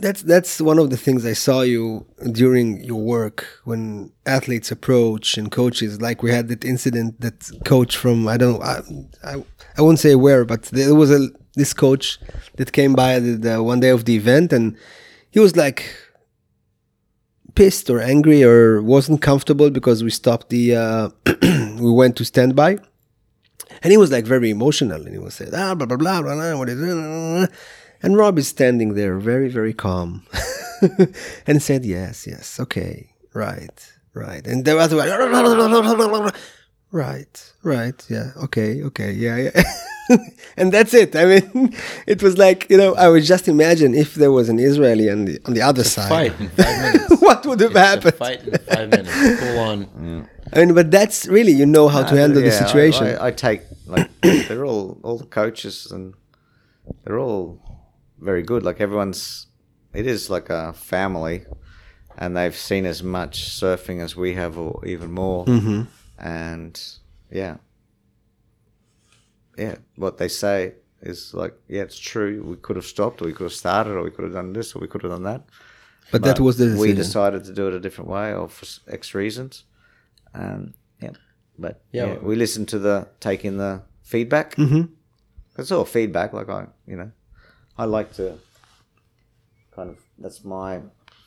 That's 0.00 0.22
that's 0.22 0.60
one 0.60 0.78
of 0.78 0.88
the 0.88 0.96
things 0.96 1.26
I 1.26 1.34
saw 1.34 1.60
you 1.60 2.06
during 2.32 2.82
your 2.82 3.00
work 3.00 3.46
when 3.64 4.12
athletes 4.24 4.70
approach 4.70 5.36
and 5.36 5.50
coaches. 5.50 6.00
Like 6.00 6.22
we 6.22 6.30
had 6.30 6.48
that 6.48 6.64
incident 6.64 7.20
that 7.20 7.50
coach 7.64 7.96
from 7.96 8.26
I 8.26 8.36
don't 8.38 8.62
I 8.62 8.80
I, 9.22 9.44
I 9.76 9.82
won't 9.82 9.98
say 9.98 10.14
where, 10.14 10.44
but 10.44 10.62
there 10.64 10.94
was 10.94 11.10
a 11.10 11.28
this 11.54 11.74
coach 11.74 12.18
that 12.56 12.72
came 12.72 12.94
by 12.94 13.18
the, 13.18 13.32
the 13.32 13.62
one 13.62 13.80
day 13.80 13.90
of 13.90 14.04
the 14.06 14.16
event 14.16 14.52
and 14.52 14.76
he 15.30 15.40
was 15.40 15.56
like 15.56 15.84
pissed 17.54 17.90
or 17.90 18.00
angry 18.00 18.42
or 18.42 18.80
wasn't 18.80 19.20
comfortable 19.20 19.70
because 19.70 20.02
we 20.02 20.10
stopped 20.10 20.48
the 20.48 20.76
uh, 20.76 21.08
we 21.78 21.92
went 21.92 22.16
to 22.16 22.24
standby 22.24 22.78
and 23.82 23.90
he 23.90 23.96
was 23.96 24.10
like 24.10 24.24
very 24.24 24.50
emotional 24.50 25.02
and 25.02 25.12
he 25.12 25.18
was 25.18 25.34
saying 25.34 25.52
ah 25.54 25.74
blah 25.74 25.86
blah 25.86 25.96
blah 25.96 26.22
blah, 26.22 26.34
blah 26.34 26.56
what 26.58 26.68
is 26.68 26.80
it? 26.80 27.50
And 28.02 28.16
Rob 28.16 28.38
is 28.38 28.48
standing 28.48 28.94
there 28.94 29.16
very 29.18 29.48
very 29.48 29.72
calm 29.74 30.22
and 31.46 31.62
said 31.62 31.84
yes 31.84 32.26
yes 32.26 32.58
okay 32.60 33.10
right 33.34 33.78
right. 34.14 34.44
And 34.46 34.64
the 34.64 34.76
other 34.78 34.96
way 34.96 35.06
right 36.92 37.52
right 37.62 38.06
yeah 38.08 38.32
okay 38.44 38.82
okay 38.82 39.12
yeah 39.12 39.36
yeah. 39.36 39.62
And 40.56 40.72
that's 40.72 40.92
it. 40.92 41.14
I 41.14 41.24
mean 41.24 41.72
it 42.06 42.20
was 42.20 42.36
like 42.36 42.66
you 42.68 42.76
know 42.76 42.94
I 42.96 43.06
would 43.08 43.22
just 43.22 43.46
imagine 43.46 43.94
if 43.94 44.14
there 44.16 44.32
was 44.32 44.48
an 44.48 44.58
Israeli 44.58 45.08
on 45.08 45.24
the 45.26 45.38
on 45.46 45.54
the 45.54 45.62
other 45.62 45.84
side. 45.84 46.08
fight 46.08 46.34
in 46.40 46.48
five 46.48 46.76
minutes. 46.82 47.20
what 47.22 47.46
would 47.46 47.60
have 47.60 47.70
It's 47.70 47.78
a 47.78 47.86
happened? 47.90 48.14
fight 48.24 48.40
in 48.42 48.58
five 48.58 48.88
minutes. 48.90 49.40
Full 49.40 49.58
on. 49.70 49.78
I 50.52 50.54
mean 50.64 50.74
but 50.74 50.90
that's 50.90 51.26
really 51.36 51.52
you 51.52 51.64
know 51.76 51.86
how 51.94 52.02
to 52.02 52.14
No, 52.14 52.20
handle 52.22 52.42
the 52.42 52.48
yeah, 52.48 52.56
I- 52.60 52.66
situation 52.66 53.06
I, 53.06 53.26
I 53.28 53.30
take 53.30 53.60
like 53.86 54.10
they're 54.48 54.64
all 54.66 54.98
all 55.04 55.16
the 55.24 55.26
coaches 55.40 55.76
and 55.94 56.14
they're 57.04 57.20
all 57.20 57.60
very 58.20 58.42
good. 58.42 58.62
Like 58.62 58.80
everyone's, 58.80 59.46
it 59.94 60.06
is 60.06 60.30
like 60.30 60.50
a 60.50 60.72
family, 60.72 61.44
and 62.18 62.36
they've 62.36 62.56
seen 62.56 62.86
as 62.86 63.02
much 63.02 63.50
surfing 63.50 64.00
as 64.02 64.14
we 64.16 64.34
have, 64.34 64.58
or 64.58 64.84
even 64.86 65.10
more. 65.12 65.44
Mm-hmm. 65.46 65.82
And 66.18 66.80
yeah, 67.30 67.56
yeah, 69.56 69.76
what 69.96 70.18
they 70.18 70.28
say 70.28 70.74
is 71.02 71.34
like, 71.34 71.54
yeah, 71.68 71.82
it's 71.82 71.98
true. 71.98 72.42
We 72.44 72.56
could 72.56 72.76
have 72.76 72.84
stopped, 72.86 73.22
or 73.22 73.26
we 73.26 73.32
could 73.32 73.44
have 73.44 73.52
started, 73.52 73.92
or 73.92 74.02
we 74.02 74.10
could 74.10 74.24
have 74.24 74.34
done 74.34 74.52
this, 74.52 74.74
or 74.74 74.80
we 74.80 74.86
could 74.88 75.02
have 75.02 75.10
done 75.12 75.22
that. 75.24 75.42
but 76.12 76.22
that 76.22 76.40
was 76.40 76.56
the 76.58 76.64
decision. 76.66 76.80
we 76.80 76.92
decided 76.92 77.44
to 77.44 77.52
do 77.52 77.68
it 77.68 77.74
a 77.74 77.80
different 77.80 78.10
way, 78.10 78.34
or 78.34 78.48
for 78.48 78.66
X 78.92 79.14
reasons. 79.14 79.64
Um, 80.34 80.74
yeah, 81.00 81.10
but 81.58 81.82
Yeah. 81.92 82.06
yeah, 82.06 82.18
we 82.18 82.36
listened 82.36 82.68
to 82.68 82.78
the 82.78 83.08
taking 83.20 83.56
the 83.56 83.82
feedback. 84.02 84.56
Mm-hmm. 84.56 84.92
It's 85.58 85.72
all 85.72 85.84
feedback. 85.84 86.32
Like 86.32 86.48
I, 86.48 86.66
you 86.86 86.96
know, 86.96 87.10
I 87.82 87.84
like 87.84 88.12
to 88.14 88.38
kind 89.74 89.90
of 89.90 89.98
that's 90.18 90.44
my 90.44 90.80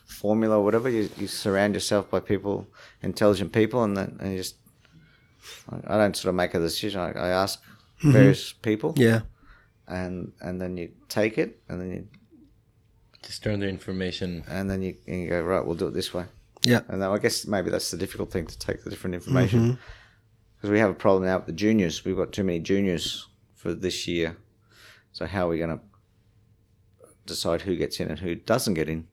formula 0.06 0.60
or 0.60 0.64
whatever. 0.64 0.90
You, 0.90 1.10
you 1.18 1.28
surround 1.28 1.74
yourself 1.74 2.10
by 2.10 2.20
people, 2.20 2.68
intelligent 3.02 3.52
people, 3.52 3.84
and 3.84 3.98
then 3.98 4.18
and 4.20 4.32
you 4.32 4.38
just. 4.38 4.56
I- 5.70 5.96
I 5.96 5.98
don't 5.98 6.16
sort 6.16 6.30
of 6.30 6.36
make 6.36 6.54
a 6.54 6.60
decision. 6.60 7.02
I, 7.02 7.12
I 7.28 7.30
ask 7.44 7.62
mm-hmm. 7.62 8.12
various 8.12 8.54
people, 8.54 8.94
yeah 8.96 9.22
and 9.88 10.32
and 10.42 10.62
then 10.62 10.78
you 10.78 10.92
take 11.10 11.38
it, 11.38 11.62
and 11.70 11.82
then 11.82 11.90
you 11.92 12.08
Just 13.22 13.44
turn 13.44 13.60
the 13.60 13.68
information. 13.68 14.44
and 14.48 14.70
then 14.70 14.82
you, 14.82 14.96
and 15.08 15.22
you 15.22 15.30
go 15.30 15.42
right. 15.42 15.66
We'll 15.66 15.76
do 15.76 15.88
it 15.88 15.94
this 15.94 16.14
way. 16.14 16.26
yeah 16.66 16.82
And 16.88 17.02
then 17.02 17.10
I 17.10 17.18
guess 17.18 17.46
maybe 17.46 17.70
that's 17.70 17.92
the 17.92 17.98
difficult 17.98 18.32
thing 18.32 18.48
to 18.48 18.58
take 18.58 18.84
the 18.84 18.90
different 18.90 19.16
information 19.16 19.60
mm-hmm. 19.60 19.82
because 20.56 20.70
we 20.70 20.80
have 20.80 20.90
a 20.90 20.94
problem 21.06 21.26
now 21.26 21.38
with 21.38 21.48
the 21.48 21.54
juniors. 21.54 22.06
We've 22.06 22.18
got 22.18 22.32
too 22.32 22.44
many 22.44 22.60
juniors 22.60 23.28
for 23.56 23.74
this 23.74 24.08
year. 24.08 24.38
So 25.12 25.26
how 25.26 25.48
are 25.48 25.50
we 25.50 25.58
going 25.58 25.78
to 25.78 25.84
decide 27.26 27.62
who 27.62 27.76
gets 27.76 28.00
in 28.00 28.10
and 28.10 28.20
who 28.20 28.36
doesn't 28.36 28.74
get 28.74 28.90
in? 28.90 29.08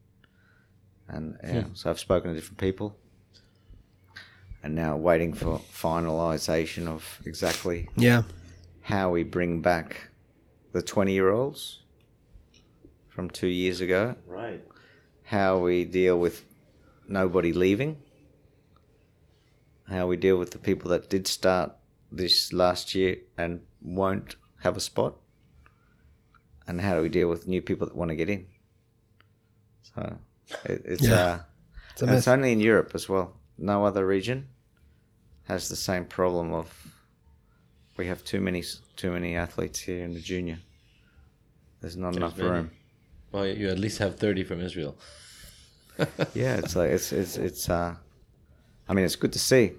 And 1.08 1.36
yeah, 1.42 1.64
so 1.74 1.90
I've 1.90 1.98
spoken 1.98 2.30
to 2.30 2.36
different 2.36 2.58
people, 2.58 2.96
and 4.62 4.74
now 4.74 4.96
waiting 4.96 5.32
for 5.34 5.60
finalisation 5.72 6.86
of 6.86 7.20
exactly 7.24 7.88
yeah. 7.96 8.22
how 8.82 9.10
we 9.10 9.24
bring 9.24 9.60
back 9.60 10.10
the 10.72 10.82
twenty-year-olds 10.82 11.80
from 13.08 13.28
two 13.28 13.48
years 13.48 13.80
ago. 13.80 14.14
Right. 14.26 14.62
how 15.30 15.58
we 15.58 15.84
deal 15.84 16.18
with 16.18 16.44
nobody 17.06 17.52
leaving, 17.52 17.96
how 19.88 20.08
we 20.08 20.16
deal 20.16 20.36
with 20.36 20.50
the 20.50 20.58
people 20.58 20.90
that 20.90 21.08
did 21.08 21.28
start 21.28 21.70
this 22.10 22.52
last 22.52 22.96
year 22.96 23.16
and 23.38 23.60
won't 23.80 24.34
have 24.64 24.76
a 24.76 24.80
spot, 24.80 25.14
and 26.70 26.80
how 26.80 26.94
do 26.94 27.02
we 27.02 27.08
deal 27.08 27.28
with 27.28 27.48
new 27.48 27.60
people 27.60 27.86
that 27.88 27.96
want 27.96 28.10
to 28.10 28.16
get 28.16 28.28
in. 28.30 28.46
So 29.82 30.18
it, 30.64 30.82
it's 30.84 31.02
Yeah. 31.08 31.16
uh, 31.26 31.38
It's 31.92 32.02
a 32.02 32.04
and 32.06 32.14
it's 32.14 32.28
only 32.28 32.52
in 32.52 32.60
Europe 32.60 32.92
as 32.94 33.08
well. 33.08 33.26
No 33.58 33.84
other 33.84 34.06
region 34.06 34.48
has 35.48 35.68
the 35.68 35.76
same 35.76 36.04
problem 36.04 36.52
of 36.54 36.66
we 37.98 38.06
have 38.06 38.22
too 38.24 38.40
many 38.40 38.62
too 38.96 39.10
many 39.10 39.36
athletes 39.36 39.80
here 39.80 40.04
in 40.04 40.12
the 40.14 40.20
junior. 40.20 40.58
There's 41.80 41.96
not 41.96 42.14
enough 42.16 42.36
many. 42.38 42.50
room. 42.50 42.70
Well, 43.32 43.46
you 43.46 43.68
at 43.70 43.78
least 43.78 43.98
have 43.98 44.16
30 44.18 44.44
from 44.44 44.60
Israel. 44.60 44.94
Yeah, 46.34 46.56
it's 46.62 46.74
like 46.76 46.90
it's 46.96 47.12
it's 47.12 47.36
it's. 47.36 47.68
Uh, 47.68 47.94
I 48.88 48.94
mean, 48.94 49.04
it's 49.04 49.16
good 49.16 49.32
to 49.34 49.38
see. 49.38 49.72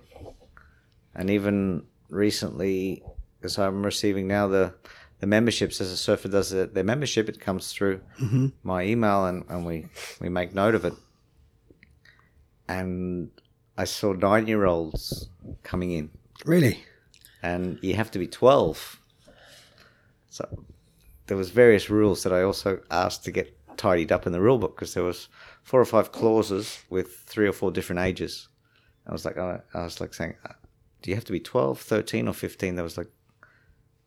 And 1.15 1.29
even 1.29 1.85
recently, 2.09 3.03
as 3.43 3.57
I'm 3.57 3.83
receiving 3.83 4.27
now 4.27 4.47
the 4.47 4.73
the 5.22 5.28
memberships 5.28 5.80
as 5.80 5.91
a 5.91 5.97
surfer 5.97 6.28
does 6.28 6.49
their, 6.49 6.65
their 6.65 6.84
membership, 6.84 7.30
it 7.30 7.39
comes 7.39 7.72
through 7.72 8.01
my 8.63 8.84
email, 8.84 9.26
and, 9.26 9.45
and 9.49 9.65
we 9.65 9.86
we 10.19 10.28
make 10.30 10.53
note 10.53 10.76
of 10.76 10.84
it. 10.84 10.93
And 12.67 13.32
I 13.78 13.86
saw 13.86 14.13
nine 14.13 14.47
year 14.47 14.65
olds 14.65 15.30
coming 15.63 15.91
in, 15.91 16.09
Really? 16.45 16.84
and 17.43 17.80
you 17.82 17.93
have 17.95 18.11
to 18.11 18.19
be 18.19 18.28
twelve. 18.28 18.99
So 20.30 20.47
there 21.28 21.38
was 21.38 21.49
various 21.49 21.89
rules 21.89 22.24
that 22.24 22.34
I 22.34 22.41
also 22.43 22.80
asked 22.89 23.24
to 23.26 23.32
get 23.32 23.55
tidied 23.78 24.11
up 24.11 24.26
in 24.26 24.32
the 24.34 24.41
rule 24.41 24.57
book 24.57 24.76
because 24.76 24.93
there 24.93 25.03
was 25.03 25.28
four 25.63 25.80
or 25.80 25.86
five 25.86 26.11
clauses 26.11 26.80
with 26.89 27.24
three 27.26 27.47
or 27.47 27.53
four 27.53 27.72
different 27.72 28.01
ages. 28.01 28.47
I 29.07 29.11
was 29.11 29.26
like, 29.26 29.38
I, 29.38 29.59
I 29.74 29.84
was 29.84 29.99
like 29.99 30.13
saying, 30.13 30.36
uh, 30.45 30.53
do 31.01 31.09
you 31.09 31.15
have 31.15 31.26
to 31.26 31.32
be 31.32 31.39
12, 31.39 31.80
13 31.82 32.28
or 32.28 32.34
15? 32.34 32.76
There 32.76 32.84
was 32.84 32.97
like 32.97 33.09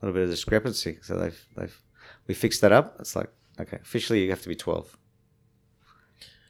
a 0.04 0.06
little 0.06 0.20
bit 0.20 0.24
of 0.24 0.30
discrepancy. 0.30 0.98
So 1.02 1.16
they've, 1.16 1.46
they've, 1.56 1.80
we 2.26 2.34
fixed 2.34 2.60
that 2.60 2.72
up. 2.72 2.96
It's 3.00 3.16
like, 3.16 3.30
okay, 3.58 3.78
officially 3.80 4.22
you 4.22 4.30
have 4.30 4.42
to 4.42 4.48
be 4.48 4.54
12. 4.54 4.96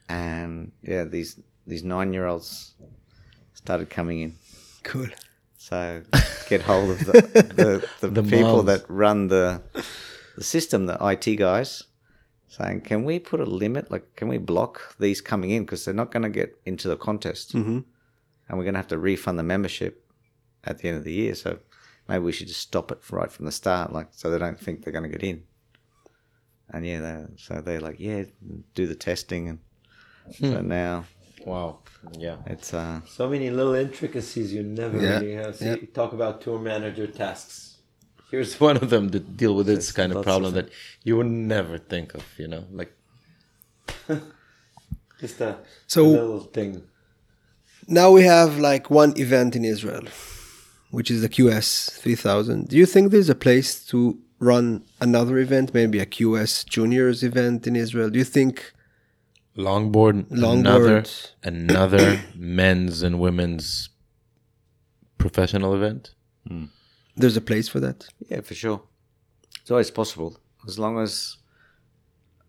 And 0.09 0.73
yeah, 0.81 1.05
these, 1.05 1.39
these 1.65 1.83
nine 1.83 2.13
year 2.13 2.27
olds 2.27 2.73
started 3.53 3.89
coming 3.89 4.19
in. 4.19 4.35
Cool. 4.83 5.07
So 5.57 6.03
get 6.49 6.61
hold 6.61 6.91
of 6.91 6.99
the 6.99 7.11
the, 7.55 7.89
the, 8.01 8.07
The 8.09 8.23
people 8.23 8.57
moms. 8.57 8.65
that 8.67 8.83
run 8.87 9.29
the 9.29 9.63
the 10.35 10.43
system, 10.43 10.85
the 10.85 10.97
IT 11.01 11.37
guys, 11.37 11.85
saying, 12.47 12.81
"Can 12.81 13.03
we 13.03 13.17
put 13.17 13.39
a 13.39 13.45
limit? 13.45 13.89
Like, 13.89 14.15
can 14.15 14.27
we 14.27 14.37
block 14.37 14.95
these 14.99 15.21
coming 15.21 15.49
in 15.49 15.63
because 15.63 15.83
they're 15.83 15.93
not 15.93 16.11
going 16.11 16.21
to 16.21 16.29
get 16.29 16.59
into 16.65 16.87
the 16.87 16.97
contest, 16.97 17.55
mm-hmm. 17.55 17.79
and 18.47 18.57
we're 18.57 18.63
going 18.63 18.75
to 18.75 18.79
have 18.79 18.89
to 18.89 18.99
refund 18.99 19.39
the 19.39 19.43
membership 19.43 20.05
at 20.65 20.79
the 20.79 20.89
end 20.89 20.97
of 20.97 21.03
the 21.03 21.13
year. 21.13 21.33
So 21.33 21.59
maybe 22.07 22.23
we 22.23 22.31
should 22.31 22.47
just 22.47 22.61
stop 22.61 22.91
it 22.91 22.99
right 23.11 23.31
from 23.31 23.45
the 23.45 23.51
start, 23.51 23.91
like 23.93 24.07
so 24.11 24.29
they 24.29 24.37
don't 24.39 24.59
think 24.59 24.83
they're 24.83 24.93
going 24.93 25.09
to 25.09 25.17
get 25.17 25.23
in." 25.23 25.43
And 26.69 26.85
yeah, 26.85 26.99
they, 26.99 27.25
so 27.37 27.61
they're 27.61 27.79
like, 27.81 27.99
"Yeah, 27.99 28.23
do 28.73 28.87
the 28.87 28.95
testing," 28.95 29.47
and 29.49 29.59
so 30.39 30.61
now 30.61 31.05
Wow. 31.45 31.79
Yeah. 32.17 32.37
it's 32.47 32.73
uh, 32.73 33.01
So 33.07 33.29
many 33.29 33.51
little 33.51 33.75
intricacies 33.75 34.51
you 34.51 34.63
never 34.63 34.97
Yeah, 34.99 35.19
really 35.19 35.33
have. 35.33 35.55
See, 35.57 35.65
yeah. 35.65 35.75
Talk 35.93 36.13
about 36.13 36.41
tour 36.41 36.57
manager 36.59 37.05
tasks. 37.05 37.77
Here's 38.31 38.59
one 38.67 38.77
of 38.77 38.89
them 38.89 39.09
that 39.09 39.37
deal 39.37 39.53
with 39.55 39.67
this 39.67 39.75
There's 39.75 39.91
kind 39.91 40.11
of 40.11 40.23
problem 40.23 40.49
of 40.49 40.53
that 40.55 40.69
you 41.03 41.17
would 41.17 41.27
never 41.27 41.77
think 41.77 42.15
of. 42.15 42.23
You 42.39 42.47
know, 42.47 42.63
like 42.71 42.91
just 45.19 45.39
a, 45.41 45.57
So- 45.87 46.05
a 46.05 46.07
little 46.09 46.39
thing. 46.41 46.83
Now 47.87 48.09
we 48.11 48.23
have 48.23 48.57
like 48.57 48.89
one 48.89 49.13
event 49.19 49.55
in 49.55 49.63
Israel, 49.63 50.05
which 50.95 51.11
is 51.11 51.21
the 51.21 51.27
QS 51.27 51.91
3000. 51.91 52.69
Do 52.69 52.77
you 52.77 52.85
think 52.85 53.11
there's 53.11 53.29
a 53.29 53.35
place 53.35 53.85
to 53.87 54.17
run 54.39 54.85
another 55.01 55.37
event, 55.39 55.73
maybe 55.73 55.99
a 55.99 56.05
QS 56.05 56.65
juniors 56.65 57.21
event 57.21 57.67
in 57.67 57.75
Israel? 57.75 58.09
Do 58.09 58.17
you 58.17 58.23
think 58.23 58.71
Longboard, 59.57 60.17
Longboard. 60.29 60.55
another 60.63 61.03
another 61.43 62.21
men's 62.35 63.03
and 63.03 63.19
women's 63.19 63.89
professional 65.17 65.73
event. 65.79 66.03
Hmm. 66.47 66.65
there's 67.17 67.37
a 67.37 67.41
place 67.51 67.67
for 67.67 67.81
that? 67.81 68.07
Yeah, 68.29 68.41
for 68.41 68.55
sure. 68.55 68.81
It's 69.61 69.71
always 69.71 69.91
possible 69.91 70.37
as 70.67 70.79
long 70.79 70.99
as 71.05 71.37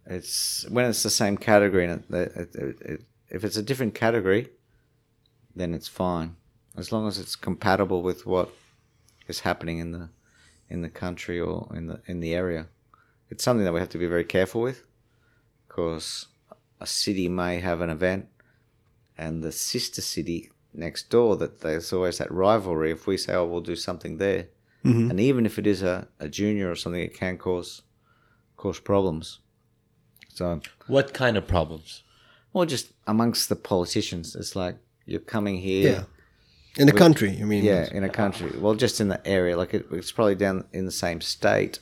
it's 0.05 0.65
when 0.69 0.85
it's 0.85 1.03
the 1.03 1.17
same 1.23 1.37
category. 1.37 1.85
And 1.87 2.05
it, 2.11 2.33
it, 2.37 2.55
it, 2.55 2.81
it, 2.93 3.01
if 3.29 3.45
it's 3.45 3.57
a 3.57 3.63
different 3.63 3.95
category, 3.95 4.51
then 5.55 5.75
it's 5.75 5.89
fine 5.89 6.37
as 6.77 6.93
long 6.93 7.07
as 7.07 7.19
it's 7.19 7.37
compatible 7.37 8.03
with 8.03 8.27
what 8.27 8.51
is 9.29 9.41
happening 9.41 9.79
in 9.79 9.93
the 9.93 10.09
in 10.69 10.83
the 10.83 10.89
country 10.89 11.41
or 11.41 11.69
in 11.75 11.87
the 11.87 12.01
in 12.07 12.21
the 12.21 12.35
area. 12.35 12.67
It's 13.31 13.43
something 13.43 13.65
that 13.65 13.73
we 13.73 13.81
have 13.81 13.89
to 13.91 13.99
be 13.99 14.07
very 14.07 14.25
careful 14.25 14.61
with, 14.61 14.85
because 15.67 16.27
a 16.81 16.87
city 16.87 17.29
may 17.29 17.59
have 17.61 17.81
an 17.81 17.91
event, 17.91 18.29
and 19.19 19.43
the 19.43 19.53
sister 19.53 20.01
city 20.01 20.51
next 20.73 21.11
door 21.11 21.37
that 21.37 21.61
there's 21.61 21.93
always 21.93 22.19
that 22.19 22.31
rivalry. 22.31 22.93
If 22.93 23.07
we 23.07 23.17
say, 23.17 23.35
"Oh, 23.35 23.47
we'll 23.47 23.61
do 23.63 23.77
something 23.77 24.19
there," 24.19 24.47
mm-hmm. 24.85 25.11
and 25.11 25.19
even 25.21 25.47
if 25.47 25.59
it 25.59 25.67
is 25.67 25.83
a, 25.83 26.07
a 26.21 26.29
junior 26.29 26.71
or 26.71 26.77
something, 26.77 27.01
it 27.01 27.15
can 27.15 27.39
cause 27.39 27.83
cause 28.57 28.79
problems. 28.81 29.41
So, 30.29 30.61
What 30.87 31.15
kind 31.15 31.37
of 31.37 31.47
problems? 31.47 32.03
well, 32.53 32.67
just 32.67 32.93
amongst 33.07 33.49
the 33.49 33.57
politicians, 33.57 34.37
it's 34.37 34.55
like 34.55 34.77
you're 35.05 35.21
coming 35.21 35.59
here. 35.59 35.93
Yeah. 35.93 36.05
In 36.79 36.87
the 36.87 36.93
country, 36.93 37.39
I 37.41 37.45
mean. 37.45 37.65
Yeah, 37.65 37.89
in 37.93 38.05
a 38.05 38.09
country. 38.09 38.51
Well, 38.59 38.75
just 38.75 39.01
in 39.01 39.09
the 39.09 39.27
area. 39.27 39.57
Like 39.57 39.73
it, 39.75 39.87
it's 39.91 40.13
probably 40.13 40.35
down 40.35 40.65
in 40.73 40.85
the 40.85 40.93
same 40.93 41.21
state. 41.21 41.79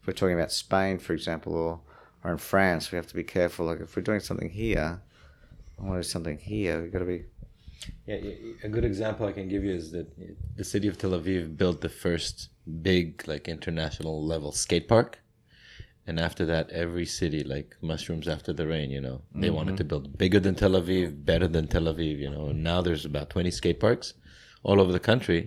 If 0.00 0.06
we're 0.06 0.12
talking 0.14 0.34
about 0.34 0.52
Spain, 0.52 0.98
for 0.98 1.12
example, 1.12 1.54
or 1.54 1.80
or 2.24 2.32
in 2.32 2.38
France, 2.38 2.90
we 2.90 2.96
have 2.96 3.06
to 3.06 3.14
be 3.14 3.24
careful. 3.24 3.66
Like 3.66 3.80
if 3.80 3.94
we're 3.94 4.02
doing 4.02 4.20
something 4.20 4.50
here, 4.50 5.00
I 5.78 5.82
want 5.82 5.94
to 5.94 5.98
do 6.00 6.08
something 6.08 6.38
here. 6.38 6.82
We've 6.82 6.92
got 6.92 6.98
to 7.00 7.04
be. 7.04 7.24
Yeah, 8.06 8.16
y- 8.16 8.36
y- 8.42 8.52
a 8.64 8.68
good 8.68 8.84
example 8.84 9.26
I 9.26 9.32
can 9.32 9.48
give 9.48 9.62
you 9.62 9.72
is 9.72 9.92
that 9.92 10.08
the 10.56 10.64
city 10.64 10.88
of 10.88 10.98
Tel 10.98 11.10
Aviv 11.12 11.56
built 11.56 11.80
the 11.80 11.88
first 11.88 12.48
big, 12.82 13.26
like 13.28 13.46
international 13.48 14.24
level 14.26 14.50
skate 14.50 14.88
park, 14.88 15.20
and 16.08 16.18
after 16.28 16.44
that, 16.52 16.64
every 16.84 17.06
city, 17.20 17.40
like 17.54 17.76
mushrooms 17.90 18.26
after 18.34 18.52
the 18.58 18.66
rain, 18.74 18.88
you 18.96 19.02
know, 19.06 19.16
they 19.42 19.50
wanted 19.58 19.76
to 19.80 19.84
build 19.90 20.04
bigger 20.22 20.40
than 20.44 20.54
Tel 20.62 20.74
Aviv, 20.80 21.24
better 21.32 21.48
than 21.56 21.64
Tel 21.74 21.86
Aviv, 21.92 22.16
you 22.24 22.30
know. 22.34 22.44
And 22.52 22.60
now 22.70 22.78
there's 22.86 23.04
about 23.12 23.28
twenty 23.34 23.52
skate 23.60 23.80
parks 23.86 24.14
all 24.62 24.80
over 24.82 24.92
the 24.98 25.04
country 25.10 25.40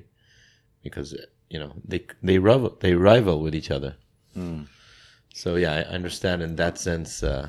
because 0.86 1.09
you 1.53 1.59
know 1.62 1.72
they 1.91 2.01
they 2.30 2.38
rival 2.49 2.72
they 2.84 2.93
rival 3.09 3.38
with 3.45 3.55
each 3.59 3.72
other. 3.78 3.91
So 5.41 5.49
yeah, 5.64 5.74
I 5.80 5.82
understand 5.97 6.41
in 6.47 6.55
that 6.64 6.78
sense. 6.78 7.12
Uh, 7.24 7.45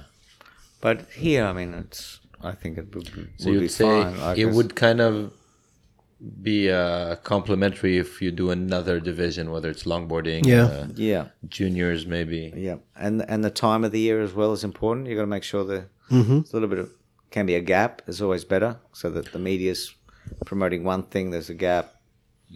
But 0.81 0.99
here, 1.25 1.45
I 1.51 1.53
mean, 1.59 1.75
it's. 1.83 2.19
I 2.51 2.53
think 2.61 2.73
it 2.83 2.89
would, 2.95 3.09
would 3.17 3.31
So 3.39 3.47
be 3.47 3.53
you'd 3.53 3.71
say 3.71 3.85
fine. 4.03 4.39
It 4.43 4.49
would 4.57 4.75
kind 4.75 5.01
of 5.09 5.15
be 6.43 6.71
uh, 6.71 7.17
complementary 7.17 7.99
if 7.99 8.23
you 8.23 8.31
do 8.31 8.51
another 8.51 9.01
division, 9.01 9.51
whether 9.51 9.69
it's 9.71 9.85
longboarding, 9.85 10.47
Yeah. 10.47 10.65
uh, 10.67 10.87
Yeah, 10.95 11.25
juniors, 11.49 12.07
maybe. 12.07 12.53
yeah, 12.57 12.77
and 12.97 13.23
and 13.29 13.43
the 13.45 13.51
time 13.51 13.85
of 13.85 13.91
the 13.93 14.01
year 14.01 14.21
as 14.23 14.33
well 14.33 14.53
is 14.53 14.63
important. 14.65 15.09
You 15.09 15.17
got 15.17 15.23
to 15.23 15.35
make 15.37 15.45
sure 15.45 15.65
that 15.65 15.89
Mm-hmm. 16.11 16.35
there's 16.41 16.51
a 16.53 16.57
little 16.57 16.69
bit 16.69 16.79
of 16.79 16.89
can 17.31 17.47
be 17.47 17.55
a 17.55 17.61
gap 17.61 18.03
is 18.07 18.21
always 18.21 18.45
better, 18.45 18.77
so 18.93 19.09
that 19.11 19.33
the 19.33 19.39
media's 19.39 19.95
promoting 20.45 20.85
one 20.85 21.03
thing, 21.05 21.31
there's 21.31 21.49
a 21.51 21.55
gap, 21.55 21.87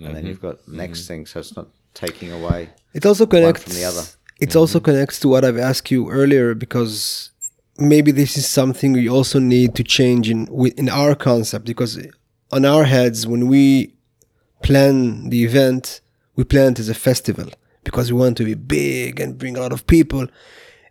and 0.05 0.15
then 0.15 0.27
you've 0.27 0.43
got 0.43 0.57
the 0.67 0.77
next 0.77 1.07
thing, 1.09 1.27
so 1.27 1.41
it's 1.41 1.57
not 1.57 1.69
taking 1.95 2.31
away. 2.33 2.69
It 2.93 3.07
also 3.07 3.27
connects 3.27 3.63
from 3.65 3.73
the 3.75 3.85
other. 3.85 4.03
It 4.39 4.55
also 4.55 4.81
connects 4.81 5.19
to 5.21 5.29
what 5.29 5.45
I've 5.45 5.57
asked 5.59 5.91
you 5.91 6.11
earlier 6.11 6.55
because 6.55 7.31
maybe 7.79 8.13
this 8.13 8.37
is 8.37 8.47
something 8.47 8.93
we 8.93 9.09
also 9.09 9.39
need 9.39 9.75
to 9.77 9.83
change 9.83 10.31
in 10.31 10.47
in 10.77 10.89
our 10.91 11.15
concept 11.15 11.65
because 11.65 11.99
on 12.53 12.65
our 12.65 12.85
heads 12.85 13.27
when 13.27 13.49
we 13.49 13.95
plan 14.63 15.29
the 15.31 15.45
event 15.45 16.01
we 16.37 16.45
plan 16.45 16.73
it 16.73 16.79
as 16.79 16.89
a 16.89 16.95
festival 16.95 17.49
because 17.85 18.13
we 18.13 18.19
want 18.19 18.37
to 18.37 18.45
be 18.45 18.55
big 18.55 19.21
and 19.21 19.39
bring 19.39 19.57
a 19.57 19.61
lot 19.61 19.73
of 19.73 19.87
people. 19.87 20.27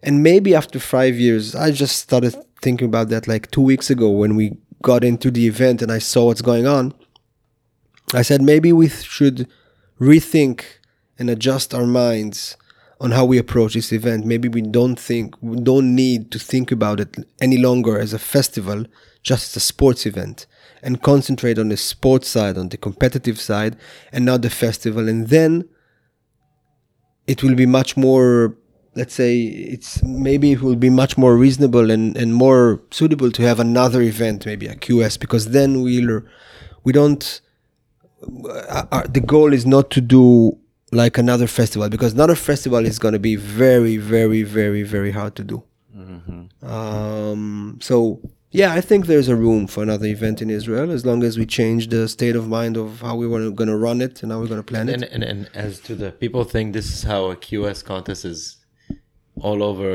And 0.01 0.23
maybe 0.23 0.55
after 0.55 0.79
5 0.79 1.15
years 1.15 1.55
I 1.55 1.71
just 1.71 1.97
started 1.97 2.35
thinking 2.61 2.87
about 2.87 3.09
that 3.09 3.27
like 3.27 3.51
2 3.51 3.61
weeks 3.61 3.89
ago 3.89 4.09
when 4.09 4.35
we 4.35 4.57
got 4.81 5.03
into 5.03 5.31
the 5.31 5.47
event 5.47 5.81
and 5.81 5.91
I 5.91 5.99
saw 5.99 6.25
what's 6.25 6.41
going 6.41 6.67
on. 6.67 6.93
I 8.13 8.21
said 8.21 8.41
maybe 8.41 8.71
we 8.71 8.89
should 8.89 9.47
rethink 9.99 10.63
and 11.17 11.29
adjust 11.29 11.73
our 11.73 11.87
minds 11.87 12.57
on 12.99 13.11
how 13.11 13.25
we 13.25 13.37
approach 13.37 13.73
this 13.73 13.91
event. 13.91 14.25
Maybe 14.25 14.47
we 14.47 14.61
don't 14.61 14.99
think 14.99 15.35
we 15.41 15.57
don't 15.57 15.95
need 15.95 16.31
to 16.31 16.39
think 16.39 16.71
about 16.71 16.99
it 16.99 17.17
any 17.41 17.57
longer 17.57 17.99
as 17.99 18.13
a 18.13 18.19
festival, 18.19 18.85
just 19.21 19.49
as 19.49 19.55
a 19.57 19.65
sports 19.65 20.05
event, 20.05 20.45
and 20.85 21.01
concentrate 21.01 21.59
on 21.59 21.69
the 21.69 21.77
sports 21.77 22.29
side, 22.29 22.57
on 22.57 22.69
the 22.69 22.77
competitive 22.77 23.39
side, 23.39 23.75
and 24.13 24.23
not 24.23 24.41
the 24.41 24.49
festival. 24.49 25.09
And 25.09 25.27
then 25.27 25.67
it 27.27 27.43
will 27.43 27.55
be 27.55 27.65
much 27.65 27.97
more 27.97 28.55
let's 28.95 29.13
say 29.13 29.41
it's 29.41 30.01
maybe 30.03 30.53
it 30.53 30.61
will 30.61 30.75
be 30.77 30.89
much 30.89 31.17
more 31.17 31.35
reasonable 31.35 31.91
and, 31.91 32.15
and 32.15 32.33
more 32.33 32.81
suitable 32.91 33.29
to 33.29 33.41
have 33.41 33.59
another 33.59 34.01
event 34.01 34.45
maybe 34.45 34.67
a 34.67 34.75
qs 34.75 35.19
because 35.19 35.49
then 35.49 35.81
we'll 35.81 36.21
we 36.85 36.93
don't 36.93 37.41
uh, 38.23 38.85
uh, 38.91 39.03
the 39.09 39.19
goal 39.19 39.51
is 39.51 39.65
not 39.65 39.91
to 39.91 39.99
do 39.99 40.57
like 40.91 41.17
another 41.17 41.45
festival 41.45 41.89
because 41.89 42.13
another 42.13 42.35
festival 42.35 42.85
is 42.85 42.97
going 42.97 43.11
to 43.11 43.19
be 43.19 43.35
very 43.35 43.97
very 43.97 44.43
very 44.43 44.83
very 44.83 45.11
hard 45.11 45.35
to 45.35 45.43
do 45.43 45.61
um 46.65 47.77
so 47.81 48.21
Yeah, 48.61 48.71
I 48.79 48.81
think 48.89 49.01
there's 49.11 49.29
a 49.35 49.35
room 49.47 49.63
for 49.73 49.81
another 49.87 50.07
event 50.17 50.37
in 50.45 50.49
Israel 50.59 50.87
as 50.97 51.03
long 51.09 51.19
as 51.29 51.33
we 51.41 51.45
change 51.59 51.81
the 51.95 52.03
state 52.17 52.35
of 52.41 52.43
mind 52.59 52.75
of 52.83 52.87
how 53.07 53.15
we 53.21 53.27
were 53.33 53.43
going 53.59 53.71
to 53.75 53.79
run 53.89 53.99
it 54.07 54.15
and 54.21 54.27
how 54.31 54.37
we're 54.39 54.51
going 54.53 54.63
to 54.65 54.71
plan 54.73 54.87
it. 54.89 54.93
And, 54.95 55.03
and 55.15 55.23
and 55.31 55.39
as 55.65 55.73
to 55.87 55.91
the 56.03 56.09
people 56.23 56.43
think 56.53 56.65
this 56.79 56.87
is 56.95 57.01
how 57.11 57.21
a 57.33 57.35
QS 57.47 57.79
contest 57.91 58.21
is 58.33 58.39
all 59.45 59.59
over 59.69 59.89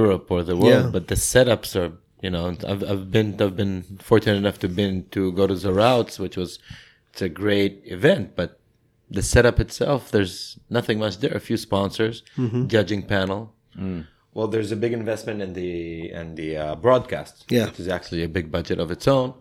Europe 0.00 0.26
or 0.34 0.40
the 0.50 0.56
world, 0.62 0.84
Yeah. 0.84 0.90
but 0.96 1.04
the 1.12 1.18
setups 1.32 1.70
are 1.80 1.90
you 2.24 2.30
know 2.34 2.44
I've 2.72 2.82
I've 2.92 3.06
been 3.16 3.28
I've 3.44 3.56
been 3.64 3.76
fortunate 4.10 4.38
enough 4.44 4.58
to 4.62 4.68
been 4.82 4.96
to 5.16 5.22
go 5.40 5.44
to 5.52 5.54
Zarautz, 5.64 6.12
which 6.24 6.36
was 6.42 6.50
it's 7.10 7.22
a 7.22 7.28
great 7.42 7.74
event, 7.98 8.26
but 8.40 8.50
the 9.18 9.22
setup 9.34 9.58
itself 9.64 10.00
there's 10.14 10.36
nothing 10.78 10.96
much 11.04 11.14
there. 11.22 11.34
A 11.42 11.44
few 11.48 11.58
sponsors, 11.68 12.16
Mm-hmm. 12.36 12.62
judging 12.74 13.02
panel. 13.14 13.40
Well, 14.32 14.46
there's 14.46 14.70
a 14.70 14.76
big 14.76 14.92
investment 14.92 15.42
in 15.42 15.54
the 15.54 16.10
in 16.12 16.34
the 16.36 16.56
uh, 16.56 16.74
broadcast, 16.76 17.44
Yeah. 17.48 17.66
which 17.66 17.80
is 17.80 17.88
actually 17.88 18.22
a 18.22 18.28
big 18.28 18.50
budget 18.50 18.78
of 18.78 18.90
its 18.90 19.08
own. 19.08 19.34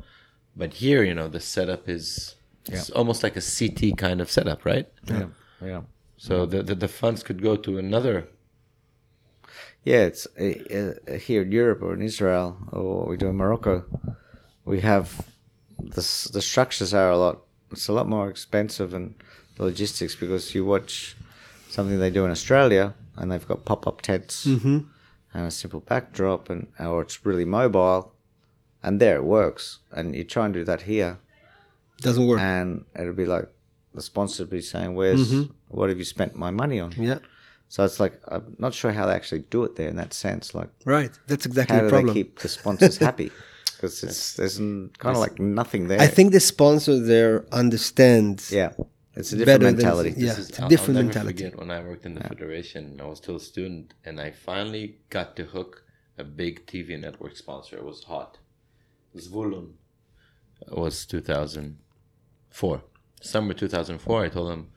But 0.56 0.74
here, 0.76 1.04
you 1.04 1.14
know, 1.14 1.28
the 1.28 1.40
setup 1.40 1.88
is 1.88 2.36
it's 2.66 2.90
almost 2.92 3.24
like 3.24 3.36
a 3.38 3.42
CT 3.42 3.98
kind 3.98 4.20
of 4.22 4.30
setup, 4.32 4.66
right? 4.66 4.88
Yeah. 5.08 5.28
Yeah. 5.64 5.82
So 6.18 6.46
the, 6.46 6.64
the 6.64 6.76
the 6.76 6.88
funds 6.88 7.24
could 7.24 7.42
go 7.42 7.56
to 7.56 7.78
another. 7.78 8.28
Yeah, 9.84 10.04
it's 10.10 10.28
uh, 10.38 10.94
uh, 11.08 11.14
here 11.18 11.42
in 11.44 11.52
Europe 11.52 11.82
or 11.82 11.94
in 11.94 12.02
Israel 12.02 12.58
or 12.72 13.08
we 13.08 13.16
do 13.18 13.28
in 13.28 13.36
Morocco. 13.38 13.86
We 14.66 14.82
have 14.82 15.26
the 15.80 16.02
the 16.34 16.42
structures 16.42 16.94
are 16.94 17.12
a 17.12 17.18
lot. 17.18 17.36
It's 17.72 17.88
a 17.88 17.94
lot 17.94 18.08
more 18.10 18.28
expensive 18.30 18.94
and 18.94 19.16
the 19.56 19.64
logistics 19.64 20.16
because 20.16 20.54
you 20.56 20.66
watch 20.66 21.16
something 21.70 22.00
they 22.00 22.10
do 22.10 22.26
in 22.26 22.32
Australia 22.32 22.94
and 23.20 23.32
they've 23.32 23.48
got 23.48 23.66
pop 23.66 23.86
up 23.86 24.02
tents 24.02 24.46
mm-hmm. 24.46 24.80
and 25.34 25.46
a 25.46 25.52
simple 25.52 25.82
backdrop 25.82 26.50
and 26.50 26.68
or 26.80 27.02
it's 27.02 27.26
really 27.26 27.46
mobile, 27.46 28.14
and 28.82 29.00
there 29.00 29.18
it 29.18 29.26
works. 29.26 29.80
And 29.92 30.16
you 30.16 30.24
try 30.24 30.46
and 30.46 30.54
do 30.54 30.64
that 30.64 30.84
here, 30.84 31.20
Doesn't 32.02 32.26
work. 32.26 32.40
and 32.40 32.86
it'll 32.96 33.14
be 33.14 33.26
like 33.26 33.50
the 33.94 34.02
sponsor 34.02 34.46
be 34.46 34.62
saying, 34.62 34.96
"Where's 34.96 35.32
mm-hmm. 35.32 35.52
what 35.68 35.90
have 35.90 36.00
you 36.00 36.06
spent 36.06 36.36
my 36.36 36.50
money 36.52 36.80
on?" 36.80 36.94
yeah, 36.98 37.20
So 37.68 37.84
it's 37.84 38.00
like 38.00 38.20
I'm 38.28 38.56
not 38.58 38.74
sure 38.74 38.92
how 38.92 39.06
they 39.06 39.14
actually 39.14 39.44
do 39.50 39.64
it 39.66 39.76
there 39.76 39.90
in 39.90 39.98
that 39.98 40.14
sense. 40.14 40.56
Like, 40.56 40.70
right. 40.86 41.12
That's 41.28 41.46
exactly 41.46 41.76
how 41.76 41.84
the 41.84 41.88
do 41.88 41.92
problem. 41.92 42.14
they 42.14 42.24
keep 42.24 42.40
the 42.40 42.50
sponsors 42.50 42.98
happy? 43.08 43.32
Because 43.76 44.04
it's 44.04 44.34
there's 44.34 44.58
kind 44.58 45.16
of 45.16 45.18
like 45.18 45.40
nothing 45.40 45.88
there. 45.88 46.02
I 46.02 46.08
think 46.08 46.34
the 46.34 46.40
sponsor 46.40 47.00
there 47.00 47.46
understands. 47.52 48.52
yeah, 48.52 48.72
it's 49.16 49.34
a 49.34 49.38
better 49.38 49.46
different 49.46 49.78
than- 49.78 49.86
mentality. 49.86 50.10
yeah. 50.18 50.34
This 50.34 50.50
it's 50.50 50.60
a 50.60 50.64
I'll- 50.64 50.70
different 50.70 50.98
I'll 50.98 51.04
never 51.04 51.14
mentality. 51.14 51.44
Forget 51.44 51.60
when 51.60 51.72
I 51.72 51.80
worked 51.82 52.06
in 52.06 52.14
the 52.16 52.22
federation, 52.24 53.00
I 53.02 53.06
was 53.06 53.18
still 53.20 53.36
a 53.38 53.40
student, 53.40 53.94
and 54.06 54.20
I 54.22 54.32
finally 54.32 54.98
got 55.10 55.36
to 55.38 55.44
hook 55.46 55.84
a 56.18 56.24
big 56.24 56.66
TV 56.68 57.00
network 57.00 57.36
sponsor. 57.38 57.78
It 57.78 57.84
was 57.86 58.04
hot. 58.04 58.38
Zvulun. 59.16 59.74
It 60.62 60.78
was 60.78 61.06
2004, 62.52 62.84
summer 63.22 63.54
2004. 63.54 64.24
I 64.26 64.30
told 64.30 64.52
him 64.52 64.68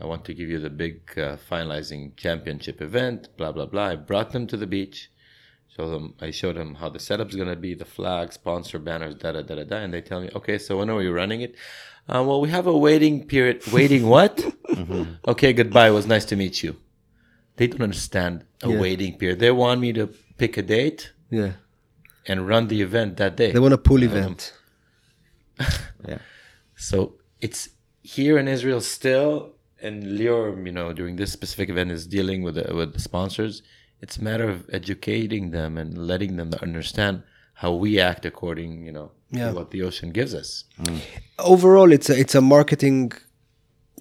I 0.00 0.06
want 0.06 0.24
to 0.26 0.34
give 0.34 0.48
you 0.48 0.60
the 0.60 0.70
big 0.70 1.00
uh, 1.18 1.36
finalizing 1.50 2.16
championship 2.16 2.80
event. 2.80 3.28
Blah 3.36 3.52
blah 3.52 3.66
blah. 3.66 3.88
I 3.88 3.96
brought 3.96 4.30
them 4.32 4.46
to 4.46 4.56
the 4.56 4.66
beach. 4.66 5.10
Showed 5.76 5.90
them. 5.90 6.14
I 6.20 6.30
showed 6.30 6.56
them 6.56 6.76
how 6.76 6.88
the 6.88 6.98
setup's 7.00 7.34
gonna 7.36 7.56
be, 7.56 7.74
the 7.74 7.84
flag, 7.84 8.32
sponsor 8.32 8.78
banners, 8.78 9.14
da 9.16 9.32
da 9.32 9.42
da 9.42 9.54
da 9.56 9.64
da. 9.64 9.76
And 9.76 9.92
they 9.92 10.00
tell 10.00 10.20
me, 10.20 10.30
okay, 10.34 10.56
so 10.58 10.78
when 10.78 10.88
are 10.90 10.96
we 10.96 11.08
running 11.08 11.40
it? 11.42 11.54
Uh, 12.08 12.22
well, 12.26 12.40
we 12.40 12.48
have 12.48 12.66
a 12.66 12.76
waiting 12.76 13.26
period. 13.26 13.62
Waiting 13.72 14.06
what? 14.06 14.34
Mm-hmm. 14.68 15.14
Okay, 15.26 15.54
goodbye. 15.54 15.88
It 15.88 15.92
was 15.92 16.06
nice 16.06 16.26
to 16.26 16.36
meet 16.36 16.62
you. 16.62 16.76
They 17.56 17.66
don't 17.68 17.80
understand 17.82 18.44
a 18.62 18.68
Yeah. 18.68 18.78
waiting 18.84 19.16
period. 19.16 19.38
They 19.40 19.50
want 19.50 19.80
me 19.80 19.92
to 19.94 20.06
pick 20.36 20.56
a 20.58 20.62
date 20.62 21.12
Yeah, 21.30 21.52
and 22.26 22.46
run 22.46 22.68
the 22.68 22.80
event 22.82 23.16
that 23.16 23.34
day. 23.36 23.50
they 23.50 23.58
want 23.58 23.72
a 23.74 23.78
pool 23.88 24.02
um, 24.04 24.10
event. 24.10 24.52
Yeah, 26.08 26.18
So 26.76 27.14
it's 27.40 27.70
here 28.02 28.36
in 28.38 28.46
Israel 28.46 28.80
still, 28.82 29.54
and 29.82 30.04
Lior, 30.18 30.64
you 30.66 30.72
know, 30.72 30.92
during 30.92 31.16
this 31.16 31.32
specific 31.32 31.68
event 31.70 31.90
is 31.90 32.06
dealing 32.06 32.42
with 32.42 32.54
the, 32.56 32.66
with 32.74 32.92
the 32.92 33.00
sponsors. 33.00 33.62
It's 34.02 34.16
a 34.18 34.22
matter 34.22 34.48
of 34.48 34.68
educating 34.72 35.50
them 35.50 35.76
and 35.78 35.88
letting 36.12 36.36
them 36.36 36.50
understand 36.62 37.22
how 37.62 37.70
we 37.84 37.90
act 38.10 38.22
according, 38.32 38.72
you 38.88 38.92
know, 38.96 39.08
Yeah. 39.38 39.48
to 39.48 39.54
what 39.58 39.68
the 39.74 39.80
ocean 39.88 40.08
gives 40.18 40.32
us. 40.42 40.48
Overall, 41.54 41.90
it's 41.96 42.08
a, 42.12 42.16
it's 42.22 42.34
a 42.42 42.44
marketing 42.56 43.12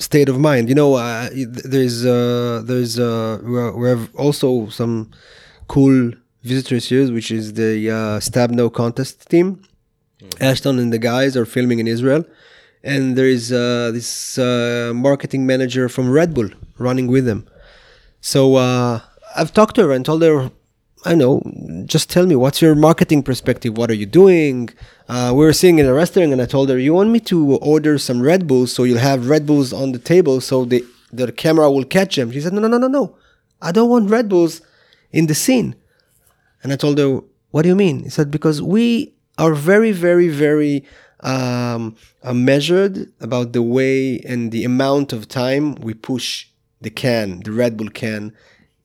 state 0.07 0.29
of 0.33 0.37
mind. 0.49 0.63
You 0.71 0.75
know, 0.81 0.91
uh, 0.95 1.29
there's 1.73 1.97
uh, 2.05 2.61
there's 2.69 2.95
uh, 3.11 3.39
we 3.79 3.85
have 3.93 4.05
also 4.25 4.47
some 4.79 4.93
cool 5.75 5.97
visitors 6.51 6.83
here, 6.91 7.05
which 7.17 7.29
is 7.39 7.45
the 7.61 7.71
uh, 7.99 8.19
Stab 8.27 8.49
No 8.59 8.65
contest 8.81 9.15
team. 9.33 9.47
Ashton 10.49 10.75
and 10.81 10.91
the 10.95 11.01
guys 11.11 11.31
are 11.39 11.45
filming 11.55 11.79
in 11.83 11.87
Israel, 11.95 12.23
and 12.93 13.01
there 13.17 13.29
is 13.37 13.45
uh, 13.51 13.91
this 13.97 14.09
uh, 14.39 14.91
marketing 15.07 15.43
manager 15.51 15.85
from 15.95 16.05
Red 16.19 16.29
Bull 16.35 16.49
running 16.87 17.07
with 17.15 17.25
them. 17.29 17.41
So 18.33 18.41
uh, 18.55 18.93
I've 19.39 19.53
talked 19.59 19.75
to 19.75 19.81
her 19.85 19.91
and 19.91 20.03
told 20.09 20.21
her, 20.23 20.37
I 21.07 21.15
know, 21.15 21.41
just 21.85 22.09
tell 22.09 22.25
me 22.25 22.35
what's 22.35 22.61
your 22.61 22.75
marketing 22.75 23.23
perspective. 23.23 23.77
What 23.77 23.89
are 23.89 23.99
you 24.03 24.05
doing? 24.05 24.69
Uh, 25.07 25.31
we 25.33 25.45
were 25.45 25.53
sitting 25.53 25.79
in 25.79 25.85
a 25.85 25.93
restaurant, 25.93 26.33
and 26.33 26.41
I 26.41 26.45
told 26.45 26.67
her, 26.67 26.77
you 26.77 26.93
want 26.93 27.11
me 27.11 27.21
to 27.31 27.55
order 27.59 27.97
some 27.97 28.21
Red 28.21 28.45
Bulls 28.45 28.73
so 28.73 28.83
you'll 28.83 28.97
have 29.11 29.29
Red 29.29 29.45
Bulls 29.45 29.71
on 29.71 29.93
the 29.93 29.99
table 29.99 30.41
so 30.41 30.65
the 30.65 30.83
the 31.13 31.31
camera 31.31 31.71
will 31.71 31.85
catch 31.85 32.17
them. 32.17 32.31
She 32.33 32.41
said, 32.41 32.51
no, 32.51 32.59
no, 32.59 32.67
no, 32.67 32.77
no, 32.77 32.89
no. 32.89 33.15
I 33.61 33.71
don't 33.71 33.89
want 33.89 34.09
Red 34.09 34.27
Bulls 34.27 34.61
in 35.13 35.27
the 35.27 35.35
scene. 35.35 35.75
And 36.61 36.73
I 36.73 36.75
told 36.75 36.97
her, 36.97 37.21
What 37.51 37.61
do 37.61 37.69
you 37.69 37.75
mean? 37.75 38.03
He 38.03 38.09
said, 38.09 38.29
Because 38.29 38.61
we 38.61 39.13
are 39.37 39.53
very, 39.53 39.93
very, 39.93 40.27
very 40.27 40.83
um, 41.21 41.95
uh, 42.21 42.33
measured 42.33 43.13
about 43.21 43.53
the 43.53 43.61
way 43.61 44.19
and 44.19 44.51
the 44.51 44.65
amount 44.65 45.13
of 45.13 45.29
time 45.29 45.75
we 45.75 45.93
push 45.93 46.47
the 46.81 46.89
can, 46.89 47.39
the 47.39 47.53
Red 47.53 47.77
Bull 47.77 47.89
can, 47.89 48.33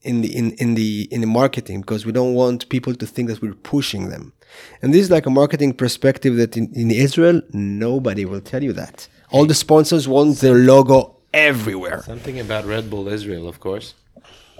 in 0.03 0.21
the 0.21 0.35
in, 0.35 0.51
in 0.53 0.75
the 0.75 1.07
in 1.11 1.21
the 1.21 1.27
marketing 1.27 1.81
because 1.81 2.05
we 2.05 2.11
don't 2.11 2.33
want 2.33 2.69
people 2.69 2.93
to 2.95 3.05
think 3.05 3.29
that 3.29 3.41
we're 3.41 3.53
pushing 3.53 4.09
them. 4.09 4.33
And 4.81 4.93
this 4.93 5.01
is 5.01 5.11
like 5.11 5.25
a 5.25 5.31
marketing 5.31 5.73
perspective 5.73 6.35
that 6.37 6.55
in, 6.55 6.71
in 6.73 6.91
Israel 6.91 7.41
nobody 7.51 8.25
will 8.25 8.41
tell 8.41 8.63
you 8.63 8.73
that. 8.73 9.07
All 9.31 9.45
the 9.45 9.55
sponsors 9.55 10.07
want 10.07 10.37
their 10.39 10.55
logo 10.55 11.15
everywhere. 11.33 12.03
Something 12.03 12.39
about 12.39 12.65
Red 12.65 12.89
Bull 12.89 13.07
Israel, 13.07 13.47
of 13.47 13.59
course. 13.59 13.95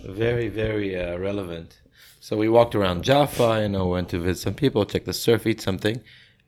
Very, 0.03 0.49
very 0.49 0.99
uh, 0.99 1.17
relevant. 1.17 1.79
So 2.19 2.37
we 2.37 2.49
walked 2.49 2.73
around 2.73 3.03
Jaffa, 3.03 3.61
you 3.61 3.69
know, 3.69 3.87
went 3.87 4.09
to 4.09 4.19
visit 4.19 4.41
some 4.41 4.53
people, 4.53 4.85
check 4.85 5.05
the 5.05 5.13
surf, 5.13 5.45
eat 5.45 5.61
something, 5.61 6.01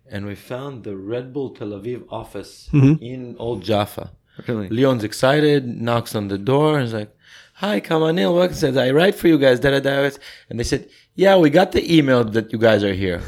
and 0.09 0.25
we 0.25 0.35
found 0.35 0.83
the 0.83 0.95
Red 0.95 1.33
Bull 1.33 1.49
Tel 1.49 1.69
Aviv 1.69 2.05
office 2.09 2.69
in 2.73 3.35
Old 3.39 3.61
Jaffa. 3.61 4.11
Really? 4.47 4.69
Leon's 4.69 5.03
excited, 5.03 5.65
knocks 5.65 6.15
on 6.15 6.27
the 6.27 6.37
door, 6.37 6.77
and 6.77 6.85
is 6.85 6.93
like, 6.93 7.15
"Hi, 7.59 7.79
Kamanil, 7.81 8.33
welcome." 8.35 8.55
Says, 8.55 8.77
"I 8.77 8.91
write 8.91 9.15
for 9.15 9.27
you 9.27 9.37
guys." 9.37 9.59
Da, 9.59 9.71
da, 9.71 9.79
da. 9.79 10.09
And 10.49 10.59
they 10.59 10.63
said, 10.63 10.87
"Yeah, 11.15 11.37
we 11.37 11.49
got 11.49 11.71
the 11.71 11.83
email 11.97 12.23
that 12.35 12.51
you 12.53 12.59
guys 12.59 12.83
are 12.83 12.93
here." 12.93 13.21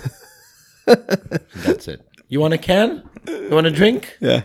That's 1.66 1.88
it. 1.88 2.02
You 2.30 2.40
want 2.40 2.54
a 2.54 2.58
can? 2.58 3.04
You 3.28 3.50
want 3.52 3.68
a 3.68 3.72
drink? 3.72 4.18
Yeah. 4.22 4.44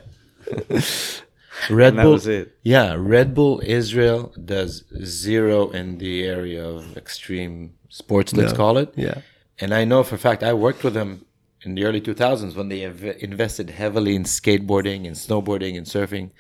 Red 1.71 1.95
Bull. 1.97 2.13
was 2.13 2.27
it. 2.27 2.57
Yeah, 2.63 2.95
Red 2.99 3.35
Bull 3.35 3.61
Israel 3.65 4.33
does 4.45 4.85
zero 5.05 5.71
in 5.71 5.99
the 5.99 6.25
area 6.25 6.65
of 6.67 6.97
extreme 6.97 7.75
sports. 7.89 8.33
Let's 8.33 8.53
Yeah. 8.53 8.57
call 8.57 8.79
it. 8.79 8.93
Yeah. 8.97 9.19
And 9.61 9.73
I 9.73 9.85
know 9.85 10.03
for 10.03 10.17
a 10.17 10.19
fact 10.19 10.43
I 10.43 10.53
worked 10.55 10.83
with 10.83 10.95
them 10.95 11.25
in 11.65 11.75
the 11.77 11.85
early 11.85 12.01
2000s 12.01 12.57
when 12.57 12.69
they 12.69 12.81
inv- 12.81 13.19
invested 13.19 13.71
heavily 13.71 14.15
in 14.17 14.25
skateboarding 14.25 15.07
and 15.07 15.15
snowboarding 15.15 15.77
and 15.79 15.87
surfing. 15.87 16.31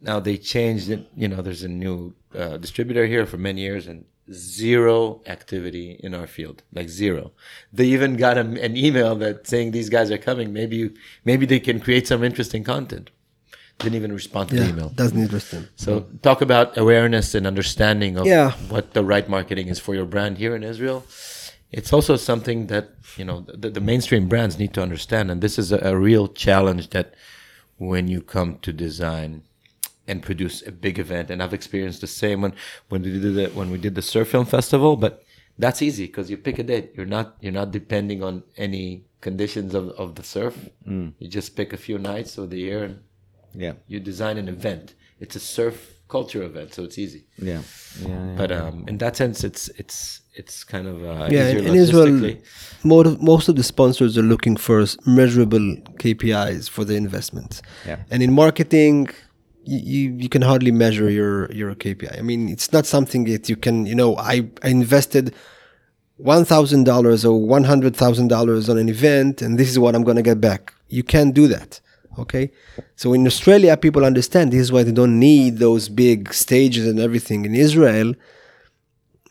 Now 0.00 0.18
they 0.20 0.36
changed 0.38 0.88
it. 0.88 1.06
You 1.16 1.28
know, 1.28 1.42
there's 1.42 1.62
a 1.64 1.68
new 1.68 2.14
uh, 2.34 2.56
distributor 2.58 3.06
here 3.06 3.26
for 3.26 3.38
many 3.38 3.62
years 3.62 3.86
and 3.86 4.04
zero 4.32 5.22
activity 5.26 5.98
in 6.02 6.14
our 6.14 6.26
field, 6.26 6.62
like 6.72 6.88
zero. 6.88 7.32
They 7.72 7.86
even 7.86 8.16
got 8.16 8.36
an, 8.38 8.56
an 8.58 8.76
email 8.76 9.16
that 9.16 9.46
saying 9.46 9.70
these 9.70 9.88
guys 9.88 10.10
are 10.10 10.18
coming. 10.18 10.52
Maybe 10.52 10.76
you, 10.76 10.94
maybe 11.24 11.46
they 11.46 11.60
can 11.60 11.80
create 11.80 12.06
some 12.06 12.22
interesting 12.22 12.64
content. 12.64 13.10
Didn't 13.78 13.94
even 13.94 14.12
respond 14.12 14.48
to 14.50 14.56
the 14.56 14.68
email. 14.68 14.88
Doesn't 14.88 15.20
interest 15.20 15.52
them. 15.52 15.68
So 15.76 16.06
talk 16.22 16.42
about 16.42 16.76
awareness 16.76 17.34
and 17.36 17.46
understanding 17.46 18.18
of 18.18 18.26
Yeah. 18.26 18.52
what 18.68 18.92
the 18.92 19.04
right 19.04 19.28
marketing 19.28 19.68
is 19.68 19.78
for 19.78 19.94
your 19.94 20.04
brand 20.04 20.38
here 20.38 20.56
in 20.56 20.64
Israel. 20.64 21.06
It's 21.70 21.92
also 21.92 22.16
something 22.16 22.66
that 22.68 22.90
you 23.16 23.24
know 23.24 23.42
the, 23.46 23.70
the 23.70 23.80
mainstream 23.80 24.26
brands 24.28 24.58
need 24.58 24.72
to 24.74 24.82
understand, 24.82 25.30
and 25.30 25.40
this 25.40 25.58
is 25.58 25.70
a, 25.70 25.78
a 25.92 25.96
real 25.96 26.26
challenge 26.26 26.90
that 26.90 27.14
when 27.76 28.08
you 28.08 28.20
come 28.20 28.58
to 28.62 28.72
design 28.72 29.42
and 30.08 30.22
produce 30.22 30.56
a 30.66 30.72
big 30.72 30.98
event, 30.98 31.30
and 31.30 31.42
I've 31.42 31.54
experienced 31.54 32.00
the 32.00 32.06
same 32.22 32.38
when 32.42 32.52
when 32.88 33.02
we 33.02 33.10
did 33.12 33.34
the 33.34 33.46
when 33.58 33.70
we 33.70 33.78
did 33.78 33.94
the 33.94 34.02
surf 34.02 34.28
film 34.28 34.46
festival, 34.46 34.96
but 34.96 35.12
that's 35.58 35.80
easy 35.82 36.06
because 36.06 36.30
you 36.30 36.36
pick 36.36 36.58
a 36.58 36.62
date. 36.72 36.86
You're 36.96 37.12
not 37.18 37.36
you're 37.42 37.52
not 37.60 37.70
depending 37.70 38.22
on 38.22 38.42
any 38.56 39.04
conditions 39.20 39.74
of, 39.74 39.84
of 40.02 40.14
the 40.14 40.22
surf. 40.22 40.54
You 40.86 41.28
just 41.28 41.56
pick 41.56 41.72
a 41.72 41.76
few 41.76 41.98
nights 41.98 42.38
of 42.38 42.50
the 42.50 42.58
year 42.66 42.80
and 42.84 42.94
Yeah. 43.64 43.74
you 43.92 43.98
design 44.12 44.36
an 44.38 44.48
event. 44.48 44.94
It's 45.20 45.36
a 45.36 45.40
surf 45.56 45.76
culture 46.08 46.42
event, 46.50 46.68
so 46.74 46.80
it's 46.84 46.98
easy. 47.04 47.22
Yeah. 47.50 47.62
Yeah. 48.00 48.08
yeah. 48.08 48.34
But 48.40 48.50
um, 48.60 48.84
in 48.90 48.96
that 48.98 49.14
sense, 49.16 49.38
it's 49.48 49.64
it's 49.82 49.98
it's 50.40 50.56
kind 50.74 50.86
of 50.92 50.96
uh, 51.02 51.28
Yeah, 51.36 51.48
in, 51.48 51.66
in 51.70 51.74
Israel, 51.74 52.14
most 52.84 53.06
of, 53.08 53.14
most 53.32 53.48
of 53.50 53.54
the 53.56 53.64
sponsors 53.74 54.12
are 54.20 54.28
looking 54.34 54.56
for 54.66 54.78
measurable 55.20 55.66
KPIs 56.02 56.70
for 56.74 56.84
the 56.84 56.94
investment. 57.04 57.52
Yeah. 57.86 57.98
And 58.12 58.22
in 58.22 58.32
marketing, 58.44 59.08
you, 59.70 59.78
you, 59.92 60.02
you 60.22 60.28
can 60.34 60.42
hardly 60.50 60.72
measure 60.84 61.08
your, 61.10 61.50
your 61.52 61.74
KPI. 61.74 62.18
I 62.18 62.22
mean, 62.22 62.48
it's 62.54 62.72
not 62.72 62.84
something 62.86 63.22
that 63.24 63.48
you 63.50 63.56
can, 63.64 63.76
you 63.86 63.94
know, 64.00 64.10
I, 64.16 64.34
I 64.62 64.68
invested 64.68 65.34
$1,000 66.22 67.24
or 67.30 67.36
$100,000 67.60 68.68
on 68.70 68.78
an 68.78 68.88
event 68.88 69.42
and 69.42 69.58
this 69.58 69.68
is 69.68 69.78
what 69.78 69.94
I'm 69.94 70.04
going 70.08 70.16
to 70.16 70.22
get 70.22 70.40
back. 70.40 70.62
You 70.88 71.02
can't 71.02 71.34
do 71.34 71.46
that. 71.48 71.80
Okay. 72.18 72.50
So 72.96 73.12
in 73.12 73.26
Australia, 73.26 73.76
people 73.76 74.04
understand 74.04 74.52
this 74.52 74.60
is 74.60 74.72
why 74.72 74.82
they 74.82 74.92
don't 75.00 75.18
need 75.18 75.58
those 75.58 75.88
big 75.88 76.34
stages 76.34 76.84
and 76.86 76.98
everything. 76.98 77.44
In 77.44 77.54
Israel, 77.54 78.14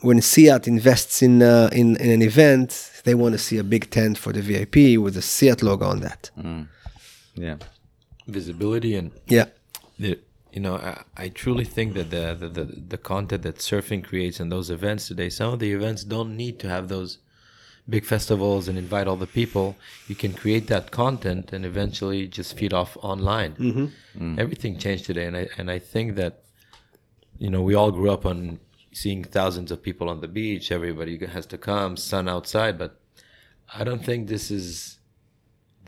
when 0.01 0.21
Seat 0.21 0.67
invests 0.67 1.21
in, 1.21 1.41
uh, 1.41 1.69
in 1.73 1.97
in 1.97 2.09
an 2.17 2.21
event, 2.21 2.69
they 3.03 3.15
want 3.15 3.33
to 3.33 3.39
see 3.47 3.57
a 3.57 3.63
big 3.63 3.89
tent 3.89 4.17
for 4.17 4.31
the 4.31 4.41
VIP 4.41 4.75
with 5.03 5.15
the 5.15 5.21
Seat 5.21 5.61
logo 5.63 5.85
on 5.85 5.99
that. 6.01 6.29
yeah. 7.35 7.57
visibility 8.27 8.95
and 8.99 9.11
Yeah, 9.38 9.47
the, 9.99 10.19
you 10.57 10.63
know 10.65 10.77
I, 10.77 10.93
I 11.25 11.27
truly 11.29 11.67
think 11.75 11.93
that 11.97 12.09
the, 12.09 12.25
the 12.41 12.49
the 12.57 12.65
the 12.93 13.01
content 13.13 13.43
that 13.43 13.57
surfing 13.57 14.03
creates 14.03 14.39
in 14.43 14.47
those 14.49 14.71
events 14.77 15.07
today 15.07 15.29
some 15.29 15.53
of 15.53 15.59
the 15.59 15.71
events 15.71 16.01
don't 16.15 16.35
need 16.43 16.55
to 16.63 16.67
have 16.75 16.85
those 16.87 17.19
big 17.95 18.05
festivals 18.13 18.67
and 18.67 18.77
invite 18.77 19.07
all 19.07 19.19
the 19.25 19.33
people. 19.41 19.67
You 20.09 20.15
can 20.23 20.33
create 20.33 20.65
that 20.73 20.85
content 20.91 21.53
and 21.53 21.63
eventually 21.73 22.27
just 22.27 22.57
feed 22.57 22.73
off 22.73 22.97
online. 23.01 23.53
Mm-hmm. 23.53 23.85
Mm. 24.23 24.39
Everything 24.43 24.73
changed 24.85 25.05
today 25.05 25.25
and 25.29 25.37
i 25.41 25.43
and 25.59 25.67
i 25.77 25.79
think 25.93 26.07
that 26.21 26.33
you 27.43 27.49
know 27.53 27.61
we 27.69 27.73
all 27.79 27.91
grew 27.99 28.11
up 28.17 28.25
on 28.31 28.59
seeing 29.01 29.23
thousands 29.23 29.69
of 29.73 29.77
people 29.87 30.09
on 30.13 30.21
the 30.21 30.31
beach. 30.39 30.65
Everybody 30.79 31.13
has 31.37 31.45
to 31.53 31.57
come 31.69 31.97
sun 32.11 32.27
outside 32.35 32.75
but 32.83 32.91
i 33.79 33.83
don't 33.87 34.03
think 34.09 34.21
this 34.27 34.49
is 34.59 34.69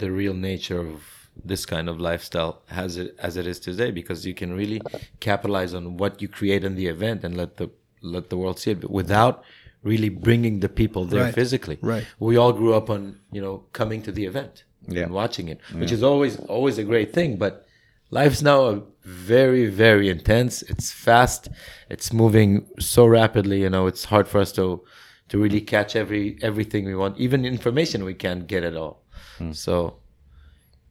the 0.02 0.10
real 0.22 0.36
nature 0.52 0.82
of 0.94 1.19
this 1.46 1.66
kind 1.66 1.88
of 1.90 2.00
lifestyle 2.00 2.62
as 2.70 2.98
it 2.98 3.16
as 3.20 3.38
it 3.38 3.46
is 3.48 3.60
today 3.60 3.92
because 3.92 4.26
you 4.26 4.34
can 4.34 4.54
really 4.54 4.82
capitalize 5.20 5.74
on 5.74 5.98
what 5.98 6.22
you 6.22 6.28
create 6.28 6.64
in 6.64 6.76
the 6.76 6.88
event 6.88 7.24
and 7.24 7.36
let 7.38 7.58
the 7.58 7.70
let 8.02 8.30
the 8.30 8.38
world 8.38 8.60
see 8.60 8.72
it 8.72 8.82
but 8.82 8.92
without 8.92 9.44
really 9.84 10.10
bringing 10.10 10.60
the 10.60 10.70
people 10.70 11.06
there 11.06 11.24
Right. 11.24 11.34
physically. 11.34 11.78
Right. 11.82 12.06
we 12.20 12.36
all 12.38 12.54
grew 12.54 12.74
up 12.74 12.90
on 12.90 13.20
you 13.32 13.42
know 13.42 13.64
coming 13.74 14.02
to 14.04 14.12
the 14.12 14.26
event 14.26 14.64
Yeah. 14.88 15.04
and 15.04 15.14
watching 15.14 15.48
it 15.48 15.60
which 15.74 15.92
is 15.92 16.04
always 16.04 16.38
always 16.56 16.78
a 16.78 16.84
great 16.84 17.14
thing 17.14 17.38
but 17.38 17.66
life's 18.12 18.42
now 18.42 18.60
a 18.66 18.82
very 19.04 19.66
very 19.68 20.08
intense. 20.10 20.62
It's 20.64 20.92
fast. 20.92 21.50
It's 21.90 22.12
moving 22.14 22.68
so 22.80 23.06
rapidly 23.06 23.62
you 23.62 23.70
know 23.70 23.88
it's 23.88 24.06
hard 24.06 24.28
for 24.28 24.40
us 24.40 24.52
to 24.54 24.84
to 25.30 25.38
really 25.44 25.62
catch 25.62 25.96
every 25.96 26.38
everything 26.42 26.86
we 26.86 26.96
want. 26.96 27.18
Even 27.26 27.46
information 27.46 28.04
we 28.04 28.14
can't 28.26 28.46
get 28.48 28.64
at 28.64 28.76
all. 28.76 28.96
Hmm. 29.38 29.52
So 29.54 29.74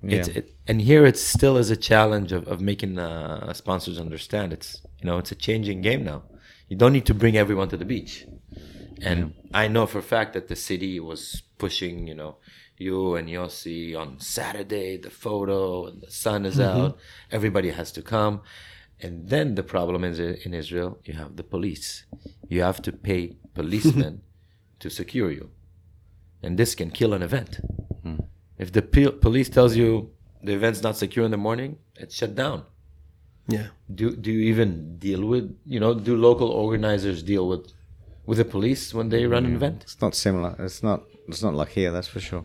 it's 0.02 0.28
it, 0.28 0.54
and 0.66 0.80
here 0.80 1.04
it's 1.04 1.20
still 1.20 1.56
is 1.56 1.70
a 1.70 1.76
challenge 1.76 2.32
of, 2.32 2.46
of 2.46 2.60
making 2.60 2.98
uh, 2.98 3.52
sponsors 3.52 3.98
understand 3.98 4.52
it's 4.52 4.80
you 5.00 5.06
know 5.06 5.18
it's 5.18 5.32
a 5.32 5.34
changing 5.34 5.80
game 5.80 6.04
now. 6.04 6.22
You 6.68 6.76
don't 6.76 6.92
need 6.92 7.06
to 7.06 7.14
bring 7.14 7.36
everyone 7.36 7.68
to 7.70 7.76
the 7.76 7.84
beach. 7.84 8.26
And 9.00 9.34
i 9.54 9.68
know 9.68 9.86
for 9.86 9.98
a 9.98 10.02
fact 10.02 10.32
that 10.34 10.48
the 10.48 10.56
city 10.56 10.98
was 10.98 11.42
pushing 11.56 12.08
you 12.08 12.14
know 12.14 12.36
you 12.76 13.14
and 13.14 13.28
yossi 13.28 13.96
on 13.96 14.18
saturday 14.18 14.96
the 14.96 15.10
photo 15.10 15.86
and 15.86 16.02
the 16.02 16.10
sun 16.10 16.44
is 16.44 16.58
out 16.58 16.98
everybody 17.30 17.70
has 17.70 17.92
to 17.92 18.02
come. 18.02 18.40
And 19.00 19.28
then 19.28 19.54
the 19.54 19.62
problem 19.62 20.02
is 20.02 20.18
uh, 20.18 20.34
in 20.44 20.52
israel 20.54 20.98
you 21.04 21.14
have 21.14 21.36
the 21.36 21.44
police. 21.44 22.04
You 22.48 22.62
have 22.62 22.82
to 22.82 22.92
pay 22.92 23.36
policemen 23.54 24.22
to 24.80 24.90
secure 24.90 25.30
you. 25.30 25.50
And 26.42 26.58
this 26.58 26.74
can 26.74 26.90
kill 26.90 27.12
an 27.14 27.22
event 27.22 27.60
if 28.58 28.72
the 28.72 28.82
pe- 28.82 29.12
police 29.26 29.48
tells 29.48 29.76
you 29.76 30.10
the 30.42 30.54
event's 30.54 30.82
not 30.82 30.96
secure 30.96 31.24
in 31.24 31.30
the 31.30 31.42
morning, 31.48 31.78
it's 31.96 32.14
shut 32.14 32.34
down. 32.34 32.58
yeah. 33.56 33.68
Do 33.98 34.14
do 34.24 34.30
you 34.36 34.42
even 34.52 34.98
deal 34.98 35.22
with 35.32 35.46
you 35.64 35.80
know 35.82 35.92
do 36.08 36.12
local 36.28 36.48
organizers 36.64 37.22
deal 37.22 37.44
with 37.52 37.64
with 38.26 38.38
the 38.42 38.44
police 38.44 38.82
when 38.96 39.08
they 39.08 39.22
run 39.26 39.44
an 39.46 39.52
mm. 39.52 39.58
event? 39.60 39.78
It's 39.82 40.00
not 40.04 40.14
similar. 40.14 40.52
It's 40.66 40.82
not. 40.82 40.98
It's 41.28 41.42
not 41.46 41.54
like 41.60 41.70
here. 41.78 41.90
That's 41.94 42.08
for 42.14 42.20
sure. 42.20 42.44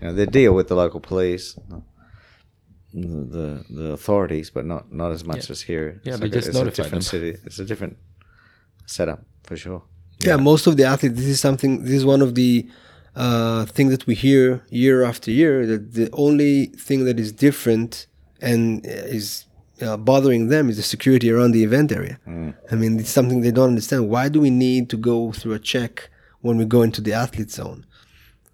You 0.00 0.04
know, 0.06 0.14
they 0.18 0.26
deal 0.26 0.52
with 0.58 0.66
the 0.68 0.74
local 0.84 1.00
police, 1.00 1.46
the 2.94 3.08
the, 3.34 3.64
the 3.78 3.92
authorities, 3.92 4.50
but 4.56 4.64
not 4.72 4.82
not 4.92 5.10
as 5.16 5.22
much 5.24 5.44
Yeah. 5.48 5.52
as 5.54 5.60
here. 5.62 5.86
Yeah, 6.04 6.12
it's 6.14 6.20
they 6.20 6.26
like 6.28 6.34
a, 6.34 6.38
it's 6.38 6.48
a 6.58 6.64
different 6.64 6.90
them. 6.90 7.02
city. 7.02 7.32
It's 7.46 7.58
a 7.58 7.64
different 7.64 7.96
setup 8.86 9.20
for 9.44 9.56
sure. 9.56 9.82
yeah, 10.26 10.36
Most 10.36 10.66
of 10.66 10.76
the 10.76 10.84
athletes, 10.84 11.16
this 11.16 11.26
is 11.36 11.40
something. 11.40 11.72
This 11.84 11.92
is 12.00 12.04
one 12.14 12.22
of 12.22 12.34
the 12.34 12.68
uh, 13.16 13.66
things 13.66 13.90
that 13.90 14.06
we 14.06 14.14
hear 14.14 14.62
year 14.70 15.02
after 15.04 15.30
year. 15.30 15.66
That 15.66 15.92
the 15.94 16.08
only 16.12 16.66
thing 16.66 17.04
that 17.04 17.18
is 17.20 17.32
different 17.32 18.06
and 18.40 18.84
is 18.84 19.44
uh, 19.80 19.96
bothering 19.96 20.48
them 20.48 20.68
is 20.70 20.76
the 20.76 20.82
security 20.82 21.30
around 21.30 21.52
the 21.52 21.64
event 21.64 21.92
area. 21.92 22.18
I 22.70 22.74
mean, 22.74 22.98
it's 23.00 23.10
something 23.10 23.40
they 23.42 23.50
don't 23.50 23.68
understand. 23.68 24.08
Why 24.08 24.28
do 24.28 24.40
we 24.40 24.50
need 24.50 24.88
to 24.90 24.96
go 24.96 25.32
through 25.32 25.54
a 25.54 25.58
check 25.58 26.10
when 26.40 26.56
we 26.56 26.64
go 26.64 26.82
into 26.82 27.00
the 27.00 27.12
athlete 27.12 27.50
zone? 27.50 27.84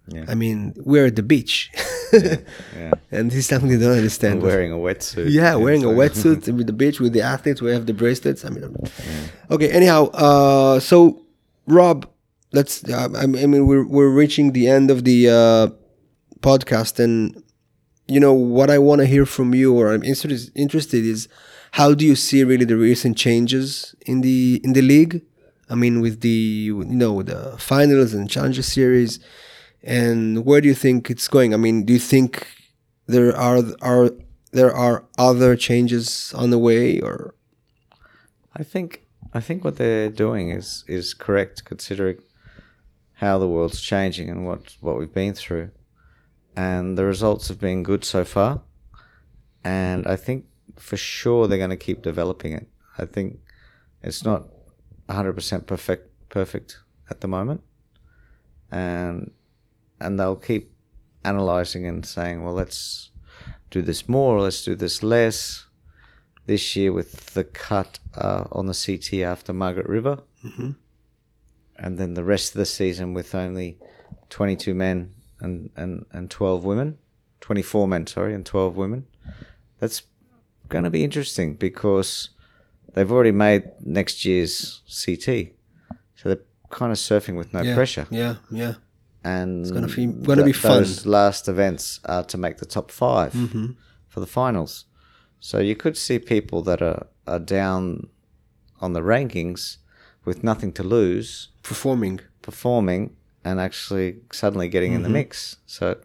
Yeah. 0.07 0.25
I 0.27 0.33
mean, 0.33 0.73
we're 0.77 1.05
at 1.05 1.15
the 1.15 1.21
beach, 1.21 1.69
Yeah, 2.13 2.91
and 3.11 3.29
this 3.29 3.37
is 3.37 3.45
something 3.45 3.69
they 3.69 3.77
don't 3.77 3.95
understand. 3.97 4.41
wearing 4.41 4.71
a 4.71 4.75
wetsuit. 4.75 5.29
Yeah, 5.29 5.53
wearing 5.53 5.83
a 5.83 5.87
wetsuit 6.01 6.51
with 6.57 6.65
the 6.65 6.73
beach 6.73 6.99
with 6.99 7.13
the 7.13 7.21
athletes. 7.21 7.61
We 7.61 7.69
have 7.71 7.85
the 7.85 7.93
bracelets. 7.93 8.43
I 8.43 8.49
mean, 8.49 8.75
okay. 9.51 9.69
Anyhow, 9.69 10.05
uh, 10.13 10.79
so 10.79 11.21
Rob, 11.67 12.07
let's. 12.51 12.89
I 12.91 13.07
mean, 13.07 13.43
I 13.43 13.45
mean, 13.45 13.67
we're 13.67 13.85
we're 13.85 14.09
reaching 14.09 14.51
the 14.51 14.67
end 14.67 14.91
of 14.91 15.03
the 15.03 15.29
uh, 15.29 15.67
podcast, 16.41 16.99
and 16.99 17.43
you 18.07 18.19
know 18.19 18.33
what 18.33 18.69
I 18.69 18.77
want 18.79 18.99
to 18.99 19.05
hear 19.05 19.25
from 19.25 19.53
you, 19.53 19.73
or 19.73 19.93
I'm 19.93 20.03
interested 20.03 20.51
interested 20.55 21.05
is 21.05 21.27
how 21.71 21.93
do 21.93 22.05
you 22.05 22.15
see 22.15 22.43
really 22.43 22.65
the 22.65 22.77
recent 22.77 23.17
changes 23.17 23.95
in 24.05 24.21
the 24.21 24.61
in 24.63 24.73
the 24.73 24.81
league? 24.81 25.21
I 25.69 25.75
mean, 25.75 26.01
with 26.01 26.21
the 26.21 26.29
you 26.29 26.83
know 26.85 27.21
the 27.21 27.55
finals 27.57 28.13
and 28.13 28.29
challenger 28.29 28.63
series, 28.63 29.19
and 29.83 30.45
where 30.45 30.61
do 30.61 30.67
you 30.67 30.73
think 30.73 31.09
it's 31.09 31.27
going? 31.27 31.53
I 31.53 31.57
mean, 31.57 31.85
do 31.85 31.93
you 31.93 31.99
think 31.99 32.47
there 33.07 33.35
are 33.35 33.61
are 33.81 34.11
there 34.51 34.73
are 34.73 35.05
other 35.17 35.55
changes 35.55 36.33
on 36.35 36.49
the 36.49 36.57
way, 36.57 36.99
or 36.99 37.35
I 38.55 38.63
think 38.63 39.05
I 39.33 39.41
think 39.41 39.63
what 39.63 39.75
they're 39.75 40.09
doing 40.09 40.49
is 40.49 40.83
is 40.87 41.13
correct 41.13 41.65
considering 41.65 42.17
how 43.19 43.37
the 43.37 43.47
world's 43.47 43.81
changing 43.81 44.29
and 44.29 44.45
what 44.45 44.75
what 44.79 44.97
we've 44.97 45.13
been 45.13 45.33
through, 45.33 45.71
and 46.55 46.97
the 46.97 47.05
results 47.05 47.47
have 47.49 47.59
been 47.59 47.83
good 47.83 48.03
so 48.05 48.23
far, 48.23 48.61
and 49.63 50.07
I 50.07 50.15
think 50.15 50.45
for 50.75 50.97
sure 50.97 51.47
they're 51.47 51.57
going 51.57 51.69
to 51.69 51.77
keep 51.77 52.01
developing 52.01 52.53
it. 52.53 52.67
I 52.97 53.05
think 53.05 53.39
it's 54.01 54.23
not 54.23 54.45
hundred 55.09 55.33
percent 55.33 55.67
perfect 55.67 56.29
perfect 56.29 56.79
at 57.09 57.21
the 57.21 57.27
moment, 57.27 57.61
and 58.71 59.31
and 59.99 60.19
they'll 60.19 60.35
keep 60.35 60.71
analyzing 61.25 61.85
and 61.85 62.05
saying, 62.05 62.43
well, 62.43 62.53
let's 62.53 63.11
do 63.69 63.81
this 63.81 64.07
more, 64.07 64.41
let's 64.41 64.63
do 64.63 64.75
this 64.75 65.03
less. 65.03 65.65
This 66.45 66.75
year 66.75 66.91
with 66.91 67.35
the 67.35 67.43
cut 67.43 67.99
uh, 68.15 68.45
on 68.51 68.65
the 68.65 68.73
CT 68.73 69.21
after 69.21 69.53
Margaret 69.53 69.87
River, 69.87 70.23
mm-hmm. 70.43 70.71
And 71.79 71.97
then 71.97 72.13
the 72.13 72.23
rest 72.23 72.53
of 72.53 72.59
the 72.59 72.65
season 72.65 73.13
with 73.13 73.33
only 73.33 73.77
22 74.29 74.73
men 74.73 75.13
and, 75.39 75.69
and, 75.75 76.05
and 76.11 76.29
12 76.29 76.63
women, 76.63 76.97
24 77.41 77.87
men, 77.87 78.05
sorry, 78.05 78.33
and 78.33 78.45
12 78.45 78.75
women. 78.75 79.07
That's 79.79 80.03
going 80.67 80.83
to 80.83 80.89
be 80.89 81.03
interesting 81.03 81.55
because 81.55 82.29
they've 82.93 83.11
already 83.11 83.31
made 83.31 83.63
next 83.83 84.25
year's 84.25 84.81
CT, 84.87 85.53
so 86.15 86.29
they're 86.29 86.43
kind 86.69 86.91
of 86.91 86.97
surfing 86.97 87.37
with 87.37 87.53
no 87.53 87.61
yeah, 87.61 87.73
pressure. 87.75 88.05
Yeah, 88.11 88.35
yeah. 88.51 88.73
And 89.23 89.61
it's 89.61 89.71
gonna 89.71 89.87
be- 89.87 90.05
gonna 90.05 90.45
be 90.45 90.53
fun. 90.53 90.77
Those 90.79 91.05
last 91.05 91.47
events 91.49 91.99
are 92.05 92.23
to 92.25 92.37
make 92.37 92.57
the 92.57 92.65
top 92.65 92.89
5 92.91 93.33
Mm-hmm. 93.33 93.65
for 94.07 94.19
the 94.21 94.27
finals. 94.27 94.85
So 95.41 95.59
you 95.59 95.75
could 95.75 95.97
see 95.97 96.19
people 96.19 96.61
that 96.63 96.81
are, 96.81 97.07
are 97.27 97.39
down 97.39 98.07
on 98.81 98.93
the 98.93 99.01
rankings 99.01 99.77
with 100.25 100.43
nothing 100.43 100.71
to 100.73 100.83
lose 100.83 101.49
Performing. 101.69 102.19
performing 102.41 103.15
and 103.45 103.59
actually 103.59 104.17
suddenly 104.31 104.67
getting 104.69 104.91
Mm-hmm. 104.91 105.05
in 105.05 105.13
the 105.13 105.17
mix. 105.19 105.57
So 105.65 105.97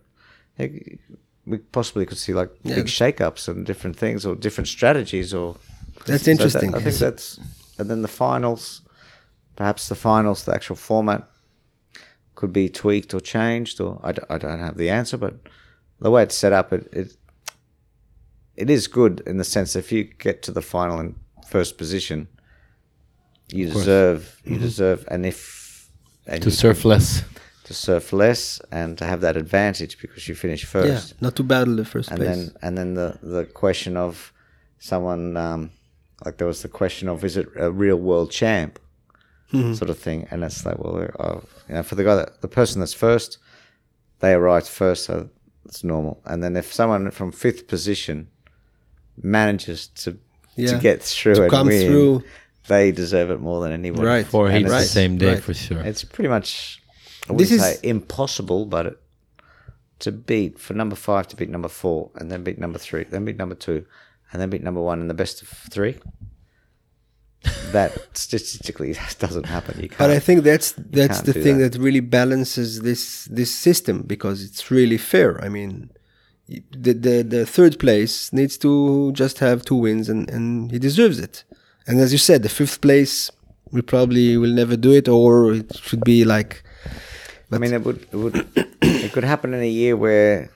it, 0.59 1.01
we 1.47 1.59
possibly 1.59 2.07
could 2.07 2.19
see 2.19 2.33
like 2.41 2.51
Yeah. 2.63 2.77
big 2.77 2.89
shake-ups 2.89 3.49
and 3.49 3.67
different 3.67 3.97
things 3.97 4.25
or 4.27 4.35
different 4.37 4.69
strategies 4.69 5.33
or 5.35 5.57
That's 6.07 6.23
so 6.25 6.25
that- 6.25 6.31
interesting. 6.31 6.75
I 6.75 6.81
think 6.81 6.97
that's 6.97 7.41
and 7.79 7.91
then 7.91 8.03
the 8.03 8.09
finals, 8.09 8.83
perhaps 9.57 9.89
the 9.89 9.95
finals, 9.97 10.45
the 10.45 10.55
actual 10.55 10.77
format 10.77 11.23
could 12.37 12.53
be 12.53 12.69
tweaked 12.69 13.15
or 13.15 13.21
changed 13.21 13.81
or 13.81 14.01
I, 14.09 14.13
d- 14.13 14.23
I 14.31 14.39
don't 14.39 14.59
have 14.61 14.77
the 14.77 14.91
answer, 14.91 15.17
but 15.17 15.35
the 16.01 16.11
way 16.11 16.23
it's 16.23 16.35
set 16.37 16.53
up, 16.53 16.73
it, 16.73 16.89
it 16.93 17.17
it 18.57 18.71
is 18.71 18.87
good 18.87 19.23
in 19.27 19.37
the 19.39 19.45
sense 19.45 19.75
if 19.75 19.91
you 19.91 20.05
get 20.05 20.43
to 20.43 20.53
the 20.53 20.63
final 20.63 20.99
and 21.01 21.15
first 21.49 21.77
position, 21.79 22.29
you 23.53 23.67
deserve 23.67 24.41
you 24.45 24.59
deserve, 24.59 25.05
and 25.11 25.25
if 25.27 25.89
and 26.27 26.43
To 26.43 26.51
surf 26.51 26.85
less. 26.85 27.23
to 27.65 27.75
surf 27.75 28.13
less 28.13 28.61
and 28.71 28.99
to 28.99 29.05
have 29.05 29.21
that 29.23 29.37
advantage 29.37 29.99
because 30.01 30.29
you 30.29 30.35
finish 30.35 30.63
Yeah, 30.65 30.69
first. 30.71 31.21
not 31.23 31.35
to 31.37 31.43
battle 31.43 31.77
the 31.77 31.85
first 31.85 32.11
and 32.11 32.19
place. 32.19 32.29
then 32.37 32.53
and 32.63 32.77
then 32.79 32.95
the 32.95 33.19
the 33.23 33.45
question 33.45 33.97
of 33.97 34.33
someone 34.79 35.37
um, 35.37 35.71
like 36.25 36.37
there 36.39 36.47
was 36.47 36.61
the 36.63 36.69
question 36.69 37.09
of 37.09 37.25
is 37.25 37.37
it 37.37 37.49
a 37.57 37.71
real 37.71 37.97
world 37.97 38.31
champ 38.31 38.79
sort 39.75 39.89
of 39.91 39.97
thing, 39.99 40.27
and 40.33 40.43
it's 40.43 40.67
like 40.67 40.79
well, 40.79 40.97
uh, 41.21 41.39
you 41.69 41.75
know, 41.77 41.83
for 41.85 41.95
the 41.95 42.03
guy 42.03 42.17
that 42.17 42.41
the 42.41 42.49
person 42.49 42.81
that's 42.81 42.93
first, 42.93 43.39
they 44.19 44.33
arrived 44.35 44.67
first, 44.67 45.05
so 45.05 45.29
it's 45.65 45.85
normal. 45.85 46.21
And 46.25 46.43
then 46.43 46.57
if 46.57 46.73
someone 46.73 47.09
from 47.13 47.31
fifth 47.31 47.69
position 47.69 48.27
manages 49.23 49.87
to 50.03 50.19
Yeah. 50.57 50.73
to 50.73 50.79
get 50.79 51.03
through 51.03 51.35
To 51.37 51.43
and 51.43 51.51
come 51.51 51.67
win, 51.69 51.87
through. 51.87 52.23
They 52.69 52.93
deserve 52.93 53.31
it 53.31 53.41
more 53.41 53.61
than 53.63 53.73
anyone. 53.73 54.05
Right. 54.05 54.27
Four 54.27 54.49
And 54.49 54.59
heats 54.59 54.71
the 54.71 54.83
same 54.85 55.19
day 55.19 55.35
right. 55.35 55.43
for 55.43 55.55
sure. 55.55 55.81
it's 55.81 56.05
pretty 56.05 56.29
much 56.29 56.81
I 57.29 57.35
This 57.35 57.51
wouldn't 57.51 57.69
is- 57.71 57.79
say 57.81 57.89
impossible, 57.89 58.67
but 58.67 58.87
it, 58.87 58.99
to 60.01 60.13
beat 60.13 60.59
for 60.59 60.75
number 60.75 60.97
five 60.97 61.29
to 61.29 61.37
beat 61.37 61.49
number 61.49 61.69
four, 61.69 62.11
and 62.17 62.31
then 62.31 62.43
beat 62.43 62.59
number 62.59 62.79
three, 62.79 63.05
then 63.05 63.25
beat 63.25 63.37
number 63.39 63.55
two, 63.55 63.87
and 64.33 64.41
then 64.41 64.51
beat 64.51 64.63
number 64.63 64.83
one 64.83 65.01
in 65.01 65.09
the 65.09 65.15
best 65.15 65.41
of 65.43 65.49
three. 65.49 65.97
that 67.73 67.93
statistically 68.17 68.95
doesn't 69.19 69.47
happen. 69.47 69.81
You 69.81 69.89
can't. 69.89 69.99
But 69.99 70.11
I 70.11 70.19
think 70.19 70.45
that's 70.45 70.73
that's 70.73 71.21
the 71.23 71.33
thing 71.33 71.59
that. 71.59 71.73
that. 71.73 71.79
really 71.81 72.01
balances 72.01 72.81
this 72.81 73.27
this 73.27 73.55
system 73.55 74.03
because 74.03 74.43
it's 74.43 74.71
really 74.71 74.99
fair. 74.99 75.43
I 75.45 75.49
mean, 75.49 75.91
the 76.49 76.93
the, 76.93 77.23
the 77.23 77.47
third 77.47 77.79
place 77.79 78.33
needs 78.33 78.57
to 78.59 79.13
just 79.13 79.39
have 79.39 79.65
two 79.65 79.77
wins 79.77 80.09
and 80.09 80.29
and 80.31 80.71
he 80.73 80.79
deserves 80.79 81.19
it. 81.19 81.45
And 81.87 82.01
as 82.01 82.13
you 82.13 82.19
said, 82.19 82.43
the 82.43 82.49
fifth 82.49 82.81
place 82.81 83.31
we 83.71 83.83
probably 83.83 84.37
will 84.37 84.53
never 84.55 84.77
do 84.77 84.93
it, 84.93 85.09
or 85.09 85.53
it 85.55 85.77
should 85.77 86.05
be 86.05 86.25
like. 86.25 86.63
I 87.53 87.59
mean, 87.59 87.73
it 87.73 87.83
would 87.85 88.01
it 88.13 88.17
would 88.17 88.47
it 88.83 89.13
could 89.13 89.25
happen 89.25 89.55
in 89.55 89.61
a 89.61 89.69
year 89.69 89.97
where, 89.97 90.51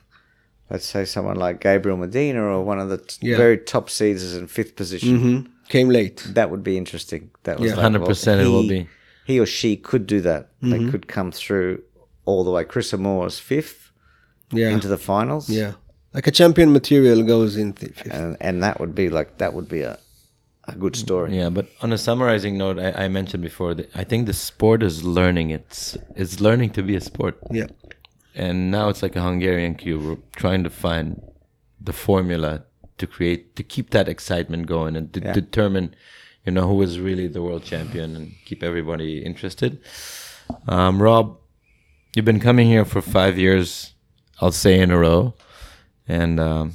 let's 0.70 0.86
say, 0.86 1.04
someone 1.04 1.36
like 1.36 1.60
Gabriel 1.60 1.96
Medina 1.98 2.42
or 2.42 2.64
one 2.64 2.80
of 2.80 2.88
the 2.88 2.98
t- 2.98 3.28
Yeah. 3.28 3.36
very 3.36 3.58
top 3.58 3.88
seeds 3.90 4.22
is 4.22 4.34
in 4.36 4.46
fifth 4.48 4.74
position. 4.76 5.18
Mhm. 5.18 5.46
Came 5.68 5.90
late. 5.90 6.26
That 6.34 6.50
would 6.50 6.62
be 6.64 6.76
interesting. 6.76 7.30
That 7.44 7.60
was 7.60 7.70
Yeah. 7.70 7.76
like, 7.76 7.82
100% 7.92 8.40
it 8.40 8.48
will 8.48 8.62
he- 8.62 8.68
be. 8.68 8.88
He 9.26 9.38
or 9.38 9.46
she 9.46 9.76
could 9.76 10.06
do 10.06 10.20
that. 10.22 10.42
Mm-hmm. 10.62 10.70
They 10.70 10.90
could 10.90 11.06
come 11.06 11.30
through 11.30 11.82
all 12.24 12.42
the 12.44 12.50
way. 12.50 12.64
Chris 12.64 12.92
Moore's 12.94 13.38
fifth 13.38 13.90
Yeah. 14.50 14.70
into 14.70 14.88
the 14.88 14.98
finals. 14.98 15.48
yeah. 15.50 15.72
Like 16.14 16.26
a 16.26 16.30
champion 16.30 16.72
material 16.72 17.22
goes 17.22 17.56
in 17.58 17.72
the 17.72 17.88
fifth. 17.92 18.14
and 18.14 18.36
and 18.40 18.62
that 18.62 18.80
would 18.80 18.94
be 18.94 19.08
like 19.10 19.36
that 19.38 19.52
would 19.54 19.68
be 19.68 19.82
a 19.82 19.98
a 20.68 20.76
good 20.76 20.96
story. 20.96 21.36
Yeah, 21.36 21.50
but 21.50 21.68
on 21.82 21.92
a 21.92 21.98
summarizing 21.98 22.58
note, 22.58 22.78
I, 22.78 23.04
I 23.04 23.08
mentioned 23.08 23.42
before 23.42 23.74
that 23.74 23.90
I 23.94 24.04
think 24.04 24.26
the 24.26 24.32
sport 24.32 24.82
is 24.82 25.04
learning. 25.04 25.50
It's 25.50 25.96
it's 26.16 26.40
learning 26.40 26.70
to 26.70 26.82
be 26.82 26.96
a 26.96 27.00
sport, 27.00 27.38
yeah. 27.50 27.66
and 28.34 28.70
now 28.70 28.88
it's 28.88 29.02
like 29.02 29.16
a 29.16 29.22
Hungarian 29.22 29.74
cube. 29.74 30.02
We're 30.04 30.16
trying 30.36 30.64
to 30.64 30.70
find 30.70 31.20
the 31.80 31.92
formula 31.92 32.64
to 32.98 33.06
create 33.06 33.54
to 33.56 33.62
keep 33.62 33.90
that 33.90 34.08
excitement 34.08 34.66
going 34.66 34.96
and 34.96 35.12
to 35.14 35.20
Yeah. 35.20 35.32
determine, 35.32 35.94
you 36.44 36.52
know, 36.52 36.66
who 36.68 36.82
is 36.82 36.98
really 36.98 37.28
the 37.28 37.40
world 37.42 37.62
champion 37.64 38.16
and 38.16 38.32
keep 38.44 38.62
everybody 38.62 39.24
interested. 39.24 39.78
Um, 40.66 41.00
Rob, 41.02 41.36
you've 42.14 42.24
been 42.24 42.40
coming 42.40 42.66
here 42.68 42.84
for 42.84 43.00
five 43.02 43.38
years, 43.38 43.94
I'll 44.40 44.52
say 44.52 44.80
in 44.80 44.90
a 44.90 44.98
row, 44.98 45.34
and 46.08 46.40
um, 46.40 46.72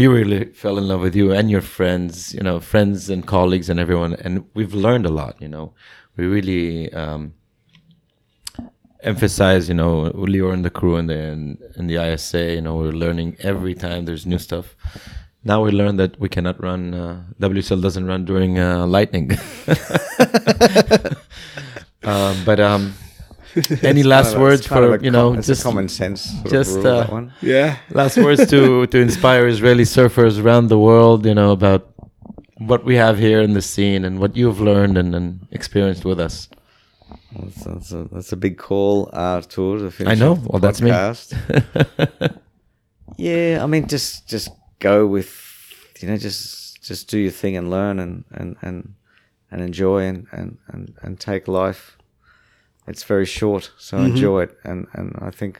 we 0.00 0.06
really 0.06 0.46
fell 0.46 0.78
in 0.78 0.88
love 0.88 1.02
with 1.02 1.14
you 1.14 1.30
and 1.30 1.50
your 1.50 1.60
friends, 1.60 2.32
you 2.32 2.40
know, 2.40 2.58
friends 2.58 3.10
and 3.10 3.26
colleagues 3.26 3.68
and 3.68 3.78
everyone, 3.78 4.14
and 4.14 4.46
we've 4.54 4.72
learned 4.72 5.04
a 5.04 5.10
lot. 5.10 5.36
You 5.42 5.48
know, 5.48 5.74
we 6.16 6.24
really 6.24 6.90
um, 6.94 7.34
emphasize, 9.02 9.68
you 9.68 9.74
know, 9.74 10.10
Lior 10.12 10.54
and 10.54 10.64
the 10.64 10.70
crew 10.70 10.96
and 10.96 11.10
the 11.10 11.18
and, 11.18 11.58
and 11.76 11.90
the 11.90 11.96
ISA. 11.96 12.54
You 12.54 12.62
know, 12.62 12.76
we're 12.76 12.92
learning 12.92 13.36
every 13.40 13.74
time 13.74 14.06
there's 14.06 14.24
new 14.24 14.38
stuff. 14.38 14.74
Now 15.44 15.62
we 15.62 15.70
learned 15.70 15.98
that 15.98 16.18
we 16.18 16.30
cannot 16.30 16.62
run. 16.62 16.94
Uh, 16.94 17.22
WSL 17.38 17.82
doesn't 17.82 18.06
run 18.06 18.24
during 18.24 18.58
uh, 18.58 18.86
lightning. 18.86 19.32
um, 22.04 22.42
but 22.46 22.58
um, 22.58 22.94
any 23.82 24.02
last 24.02 24.34
a- 24.34 24.40
words 24.40 24.60
it's 24.60 24.68
kind 24.68 24.84
of 24.84 24.98
for 24.98 25.04
you 25.04 25.10
know 25.10 25.34
it's 25.34 25.46
just 25.46 25.62
common 25.62 25.88
sense 25.88 26.32
just, 26.48 26.84
uh, 26.84 27.06
one. 27.06 27.32
Yeah. 27.40 27.76
last 27.90 28.16
words 28.16 28.48
to 28.50 28.86
to 28.86 28.98
inspire 28.98 29.46
Israeli 29.46 29.84
surfers 29.84 30.42
around 30.42 30.68
the 30.68 30.78
world, 30.78 31.26
you 31.26 31.34
know, 31.34 31.52
about 31.52 31.88
what 32.58 32.84
we 32.84 32.96
have 32.96 33.18
here 33.18 33.40
in 33.40 33.54
the 33.54 33.62
scene 33.62 34.04
and 34.04 34.20
what 34.20 34.36
you've 34.36 34.60
learned 34.60 34.98
and, 34.98 35.14
and 35.14 35.46
experienced 35.50 36.04
with 36.04 36.20
us. 36.20 36.48
That's, 37.32 37.64
that's, 37.64 37.92
a, 37.92 38.04
that's 38.12 38.32
a 38.32 38.36
big 38.36 38.58
call, 38.58 39.08
Artur. 39.12 39.90
To 39.90 40.06
I 40.06 40.14
know. 40.14 40.38
Well, 40.44 40.60
that's 40.60 40.80
me. 40.80 40.90
yeah, 43.16 43.62
I 43.62 43.66
mean, 43.66 43.86
just 43.86 44.28
just 44.28 44.50
go 44.78 45.06
with, 45.06 45.30
you 46.00 46.08
know, 46.08 46.16
just 46.16 46.82
just 46.82 47.08
do 47.08 47.18
your 47.18 47.30
thing 47.30 47.56
and 47.56 47.70
learn 47.70 47.98
and 47.98 48.24
and 48.32 48.56
and, 48.62 48.94
and 49.50 49.62
enjoy 49.62 50.04
and, 50.04 50.26
and 50.32 50.58
and 50.68 50.94
and 51.02 51.20
take 51.20 51.48
life. 51.48 51.96
It's 52.90 53.04
very 53.04 53.26
short, 53.26 53.64
so 53.78 53.96
Mm-hmm. 53.96 54.10
enjoy 54.16 54.42
it. 54.46 54.52
And 54.64 54.86
and 54.98 55.08
I 55.28 55.30
think 55.30 55.54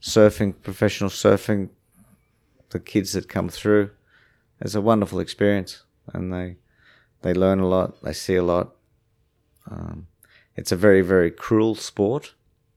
surfing, 0.00 0.54
professional 0.62 1.10
surfing, 1.10 1.68
the 2.70 2.80
kids 2.80 3.12
that 3.12 3.28
come 3.36 3.48
through, 3.48 3.90
it's 4.60 4.74
a 4.76 4.80
wonderful 4.80 5.20
experience, 5.20 5.72
and 6.14 6.32
they 6.32 6.56
they 7.22 7.34
learn 7.34 7.60
a 7.60 7.68
lot, 7.76 7.88
they 8.02 8.12
see 8.12 8.36
a 8.36 8.42
lot. 8.54 8.66
Um, 9.70 10.06
it's 10.58 10.72
a 10.72 10.76
very 10.76 11.02
very 11.02 11.30
cruel 11.30 11.74
sport, 11.74 12.34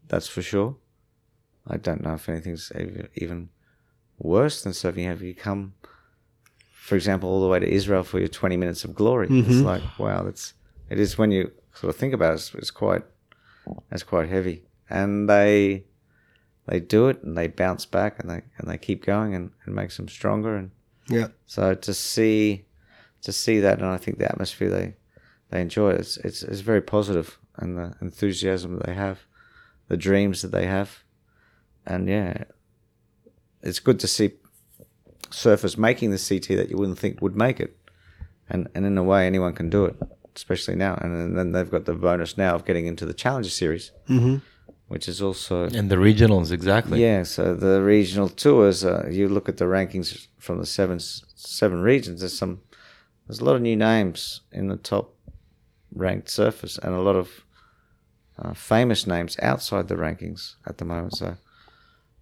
that's 0.08 0.28
for 0.28 0.42
sure. 0.42 0.72
I 1.74 1.78
don't 1.78 2.02
know 2.04 2.14
if 2.16 2.30
anything's 2.30 2.72
ev- 2.76 3.10
even 3.16 3.50
worse 4.18 4.62
than 4.64 4.74
surfing. 4.74 5.06
Have 5.08 5.22
you 5.22 5.36
come, 5.36 5.74
for 6.88 6.96
example, 6.96 7.30
all 7.30 7.42
the 7.42 7.48
way 7.54 7.60
to 7.60 7.68
Israel 7.80 8.04
for 8.04 8.20
your 8.20 8.28
twenty 8.40 8.58
minutes 8.58 8.84
of 8.86 8.92
glory? 8.96 9.28
It's 9.30 9.62
like 9.72 9.84
wow, 10.00 10.24
that's 10.24 10.54
it 10.90 11.00
is 11.00 11.18
when 11.18 11.32
you 11.32 11.52
sort 11.74 11.90
of 11.94 12.00
think 12.00 12.14
about 12.14 12.32
it. 12.34 12.36
It's, 12.40 12.54
it's 12.56 12.72
quite 12.72 13.04
it's 13.92 14.04
quite 14.04 14.30
heavy, 14.30 14.64
and 14.90 15.30
they 15.30 15.86
they 16.68 16.80
do 16.80 17.08
it 17.10 17.24
and 17.24 17.36
they 17.38 17.48
bounce 17.48 17.86
back 17.86 18.20
and 18.20 18.30
they 18.30 18.42
and 18.58 18.70
they 18.70 18.78
keep 18.78 19.04
going 19.06 19.34
and, 19.34 19.52
and 19.66 19.74
makes 19.76 19.98
them 19.98 20.08
stronger. 20.08 20.56
And 20.56 20.72
Yeah. 21.08 21.28
so 21.48 21.74
to 21.74 21.94
see 21.94 22.66
to 23.24 23.32
see 23.32 23.60
that 23.60 23.80
and 23.80 23.88
I 23.88 23.98
think 23.98 24.20
the 24.20 24.30
atmosphere 24.32 24.70
they 24.70 24.96
they 25.50 25.62
enjoy 25.62 25.92
it's 25.92 26.18
it's, 26.18 26.44
it's 26.44 26.60
very 26.62 26.82
positive 26.82 27.40
and 27.58 27.76
the 27.78 27.96
enthusiasm 28.02 28.78
that 28.78 28.86
they 28.86 28.94
have 28.94 29.20
the 29.88 29.98
dreams 29.98 30.42
that 30.44 30.52
they 30.52 30.68
have. 30.68 31.04
And 31.86 32.08
yeah 32.08 32.44
it's 33.64 33.80
good 33.80 34.00
to 34.02 34.08
see 34.08 34.34
surfers 35.32 35.78
making 35.78 36.12
the 36.12 36.18
CT 36.18 36.56
that 36.58 36.70
you 36.70 36.78
wouldn't 36.78 37.00
think 37.00 37.20
would 37.22 37.36
make 37.36 37.60
it. 37.60 37.76
And 38.48 38.68
and 38.76 38.86
in 38.86 38.98
a 38.98 39.04
way 39.04 39.26
anyone 39.26 39.54
can 39.54 39.70
do 39.72 39.86
it 39.86 39.96
especially 40.42 40.76
now 40.88 40.94
and 41.02 41.38
then 41.38 41.48
they've 41.54 41.74
got 41.76 41.84
the 41.86 41.94
bonus 42.08 42.32
now 42.46 42.54
of 42.56 42.62
getting 42.70 42.86
into 42.92 43.06
the 43.06 43.18
Challenger 43.24 43.54
series 43.64 43.86
Mm-hmm. 44.16 44.36
which 44.94 45.08
is 45.14 45.20
also 45.28 45.56
And 45.80 45.88
the 45.94 46.02
regionals, 46.10 46.50
exactly. 46.60 46.98
yeah, 47.08 47.22
so 47.36 47.42
the 47.68 47.76
regional 47.96 48.30
tours, 48.44 48.78
uh, 48.92 49.08
you 49.18 49.26
look 49.36 49.48
at 49.52 49.58
the 49.62 49.66
rankings 49.78 50.08
from 50.46 50.56
the 50.62 50.66
seven 50.78 50.98
seven 51.60 51.80
regions. 51.92 52.18
There's 52.22 52.38
some, 52.44 52.54
there's 53.26 53.42
a 53.44 53.46
lot 53.48 53.56
of 53.58 53.62
new 53.70 53.78
names 53.92 54.20
in 54.60 54.66
the 54.74 54.78
top 54.92 55.06
ranked 56.06 56.30
surface, 56.42 56.76
and 56.84 56.92
a 56.96 57.02
lot 57.10 57.18
of 57.24 57.28
uh, 58.42 58.54
famous 58.76 59.02
names 59.16 59.34
outside 59.52 59.86
the 59.88 59.96
rankings 60.06 60.42
at 60.70 60.76
the 60.80 60.86
moment. 60.94 61.14
So, 61.22 61.28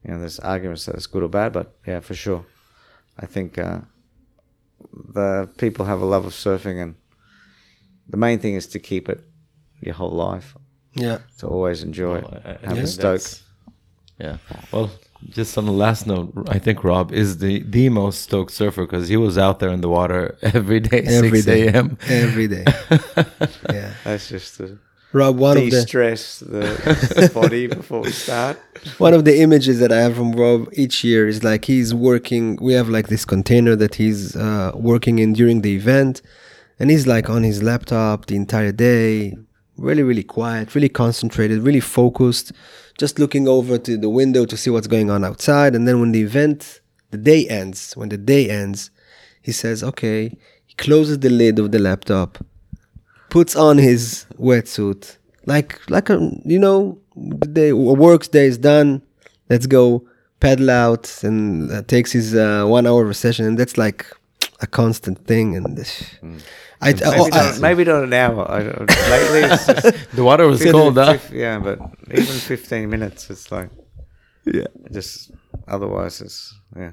you 0.03 0.09
know, 0.11 0.19
there's 0.23 0.39
arguments 0.53 0.83
that 0.85 0.95
it's 0.97 1.07
good 1.13 1.23
or 1.27 1.29
bad, 1.39 1.51
but 1.53 1.67
yeah, 1.89 2.01
for 2.07 2.15
sure, 2.15 2.43
I 3.23 3.25
think 3.33 3.49
uh, 3.57 3.79
the 5.13 5.49
people 5.63 5.85
have 5.85 6.01
a 6.01 6.09
love 6.15 6.25
of 6.29 6.33
surfing, 6.33 6.77
and 6.83 6.95
the 8.09 8.17
main 8.17 8.39
thing 8.39 8.55
is 8.55 8.67
to 8.67 8.79
keep 8.79 9.09
it 9.09 9.19
your 9.81 9.95
whole 9.95 10.11
life, 10.29 10.55
Yeah. 10.95 11.19
to 11.39 11.47
always 11.47 11.83
enjoy 11.83 12.15
Well, 12.21 12.41
I- 12.45 12.49
I 12.49 12.51
it, 12.53 12.59
have 12.61 12.73
think 12.73 12.83
a 12.83 12.87
stoke. 12.87 13.03
that's- 13.03 13.43
Yeah. 14.19 14.37
Well, 14.71 14.89
just 15.29 15.57
on 15.57 15.65
the 15.65 15.71
last 15.85 16.07
note, 16.07 16.31
I 16.47 16.57
think 16.59 16.83
Rob 16.83 17.11
is 17.11 17.37
the 17.37 17.63
the 17.77 17.89
most 17.89 18.17
stoked 18.21 18.51
surfer 18.51 18.83
because 18.85 19.07
he 19.13 19.17
was 19.17 19.37
out 19.37 19.59
there 19.59 19.69
in 19.77 19.81
the 19.81 19.89
water 19.89 20.21
every 20.59 20.79
day, 20.79 21.01
every 21.19 21.41
6 21.41 21.47
a.m. 21.47 21.97
Every 22.09 22.47
day. 22.47 22.65
yeah. 23.77 23.91
That's 24.03 24.29
just 24.29 24.57
the 24.57 24.77
Rob, 25.13 25.37
one 25.37 25.57
of 25.57 25.63
the 25.63 25.69
de-stress 25.69 26.39
the 26.39 27.31
body 27.41 27.67
before 27.67 28.01
we 28.01 28.11
start. 28.11 28.57
one 28.97 29.13
of 29.13 29.23
the 29.23 29.35
images 29.45 29.79
that 29.79 29.91
I 29.91 29.99
have 30.05 30.15
from 30.15 30.31
Rob 30.33 30.59
each 30.73 31.03
year 31.03 31.27
is 31.27 31.43
like 31.43 31.65
he's 31.65 31.93
working. 31.93 32.43
We 32.67 32.73
have 32.73 32.89
like 32.89 33.07
this 33.07 33.23
container 33.25 33.75
that 33.83 33.95
he's 33.95 34.35
uh, 34.35 34.71
working 34.75 35.19
in 35.19 35.33
during 35.33 35.61
the 35.61 35.73
event, 35.75 36.21
and 36.79 36.89
he's 36.89 37.07
like 37.07 37.29
on 37.29 37.43
his 37.43 37.63
laptop 37.63 38.27
the 38.27 38.35
entire 38.35 38.71
day, 38.71 39.35
really, 39.77 40.03
really 40.03 40.23
quiet, 40.23 40.75
really 40.75 40.89
concentrated, 40.89 41.61
really 41.61 41.79
focused, 41.79 42.51
just 42.97 43.19
looking 43.19 43.47
over 43.47 43.77
to 43.77 43.97
the 43.97 44.09
window 44.09 44.45
to 44.45 44.57
see 44.57 44.69
what's 44.69 44.87
going 44.87 45.09
on 45.09 45.23
outside. 45.23 45.75
And 45.75 45.87
then 45.87 45.99
when 45.99 46.11
the 46.11 46.21
event, 46.21 46.81
the 47.11 47.17
day 47.17 47.47
ends, 47.47 47.95
when 47.95 48.09
the 48.09 48.17
day 48.17 48.49
ends, 48.49 48.91
he 49.41 49.51
says, 49.51 49.83
"Okay." 49.83 50.37
He 50.65 50.75
closes 50.75 51.19
the 51.19 51.29
lid 51.29 51.59
of 51.59 51.71
the 51.71 51.79
laptop, 51.79 52.37
puts 53.29 53.55
on 53.55 53.77
his 53.77 54.25
wetsuit, 54.37 55.17
like 55.45 55.79
like 55.89 56.09
a 56.09 56.17
you 56.45 56.59
know, 56.59 56.99
the 57.15 57.47
day, 57.47 57.69
a 57.69 57.75
work 57.75 58.29
day 58.31 58.45
is 58.45 58.57
done. 58.57 59.01
Let's 59.49 59.65
go 59.65 60.05
paddle 60.39 60.69
out 60.69 61.23
and 61.23 61.71
uh, 61.71 61.81
takes 61.83 62.11
his 62.11 62.35
uh, 62.35 62.65
one 62.65 62.85
hour 62.85 63.11
session, 63.13 63.45
and 63.45 63.57
that's 63.57 63.77
like 63.77 64.05
a 64.59 64.67
constant 64.67 65.25
thing. 65.25 65.55
And 65.55 65.77
I, 66.81 66.93
Maybe, 66.93 67.01
oh, 67.05 67.25
I- 67.25 67.29
not, 67.29 67.59
maybe 67.59 67.83
not 67.85 68.03
an 68.03 68.13
hour. 68.13 68.49
I, 68.49 68.59
lately, 68.61 69.41
it's 69.49 69.65
just 69.67 70.11
The 70.15 70.23
water 70.23 70.47
was 70.47 70.59
15 70.59 70.71
cold, 70.73 70.95
huh? 70.97 71.17
Yeah, 71.31 71.59
but 71.59 71.79
even 72.11 72.25
15 72.35 72.89
minutes, 72.89 73.29
it's 73.29 73.51
like, 73.51 73.69
yeah. 74.45 74.65
just 74.91 75.31
otherwise, 75.67 76.21
it's, 76.21 76.53
yeah. 76.75 76.91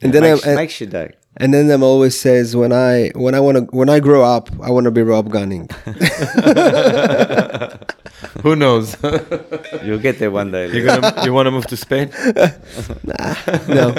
And 0.00 0.12
then 0.12 0.22
makes, 0.22 0.46
I'm, 0.46 0.54
makes 0.56 0.80
your 0.80 0.90
day. 0.90 1.12
and 1.36 1.54
then 1.54 1.70
I'm 1.70 1.82
always 1.84 2.18
says 2.18 2.56
when 2.56 2.72
I 2.72 3.10
when 3.14 3.34
I 3.36 3.40
want 3.40 3.56
to 3.56 3.62
when 3.76 3.88
I 3.88 4.00
grow 4.00 4.24
up 4.24 4.50
I 4.60 4.68
want 4.70 4.84
to 4.84 4.90
be 4.90 5.02
Rob 5.02 5.30
Gunning. 5.30 5.68
Who 8.42 8.56
knows? 8.56 8.96
You'll 9.84 10.00
get 10.02 10.18
there 10.18 10.30
one 10.32 10.50
day. 10.50 10.68
You're 10.72 10.86
gonna, 10.86 11.24
you 11.24 11.32
want 11.32 11.46
to 11.46 11.50
move 11.52 11.66
to 11.68 11.76
Spain? 11.76 12.10
no, 13.04 13.94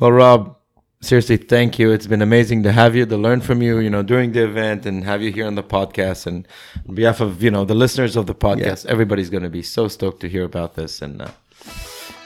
Well, 0.00 0.10
Rob, 0.12 0.56
seriously, 1.00 1.36
thank 1.36 1.78
you. 1.78 1.90
It's 1.92 2.06
been 2.06 2.22
amazing 2.22 2.62
to 2.64 2.72
have 2.72 2.94
you, 2.96 3.06
to 3.06 3.16
learn 3.16 3.40
from 3.40 3.62
you, 3.62 3.78
you 3.78 3.90
know, 3.90 4.02
during 4.02 4.32
the 4.32 4.44
event 4.44 4.86
and 4.86 5.04
have 5.04 5.22
you 5.22 5.32
here 5.32 5.46
on 5.46 5.54
the 5.54 5.62
podcast. 5.62 6.26
And 6.26 6.46
on 6.88 6.94
behalf 6.94 7.20
of, 7.20 7.42
you 7.42 7.50
know, 7.50 7.64
the 7.64 7.74
listeners 7.74 8.16
of 8.16 8.26
the 8.26 8.34
podcast, 8.34 8.86
everybody's 8.86 9.30
going 9.30 9.42
to 9.44 9.50
be 9.50 9.62
so 9.62 9.88
stoked 9.88 10.20
to 10.20 10.28
hear 10.28 10.44
about 10.44 10.74
this. 10.74 11.00
And 11.02 11.22
uh, 11.22 11.28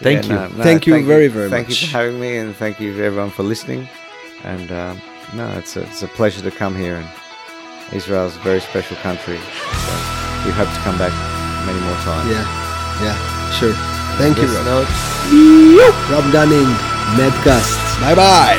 thank 0.00 0.26
Yeah, 0.26 0.28
you. 0.28 0.34
no, 0.50 0.56
no, 0.56 0.62
Thank 0.64 0.86
you 0.86 1.04
very, 1.04 1.28
very 1.28 1.50
thank 1.50 1.68
much. 1.68 1.78
Thank 1.78 1.82
you 1.82 1.86
for 1.88 1.92
having 1.98 2.20
me, 2.20 2.36
and 2.38 2.56
thank 2.56 2.80
you 2.80 2.94
to 2.96 3.04
everyone 3.04 3.30
for 3.30 3.42
listening. 3.42 3.88
And 4.44 4.70
um, 4.72 5.00
no, 5.34 5.48
it's 5.58 5.76
a, 5.76 5.82
it's 5.82 6.02
a 6.02 6.08
pleasure 6.08 6.42
to 6.42 6.50
come 6.50 6.74
here. 6.74 6.96
And 6.96 7.08
Israel's 7.92 8.36
a 8.36 8.40
very 8.40 8.60
special 8.60 8.96
country. 8.98 9.36
So 9.38 9.92
we 10.44 10.50
hope 10.52 10.68
to 10.68 10.80
come 10.80 10.98
back 10.98 11.12
many 11.66 11.78
more 11.80 11.96
times. 12.02 12.28
yeah, 12.30 12.44
yeah, 13.04 13.50
sure. 13.52 13.74
Thank 14.18 14.36
you, 14.38 14.46
Rob. 14.48 14.64
note, 14.66 16.10
Rob 16.10 16.32
Gunning, 16.32 16.68
Medcast. 17.16 18.00
Bye 18.00 18.14
bye. 18.14 18.58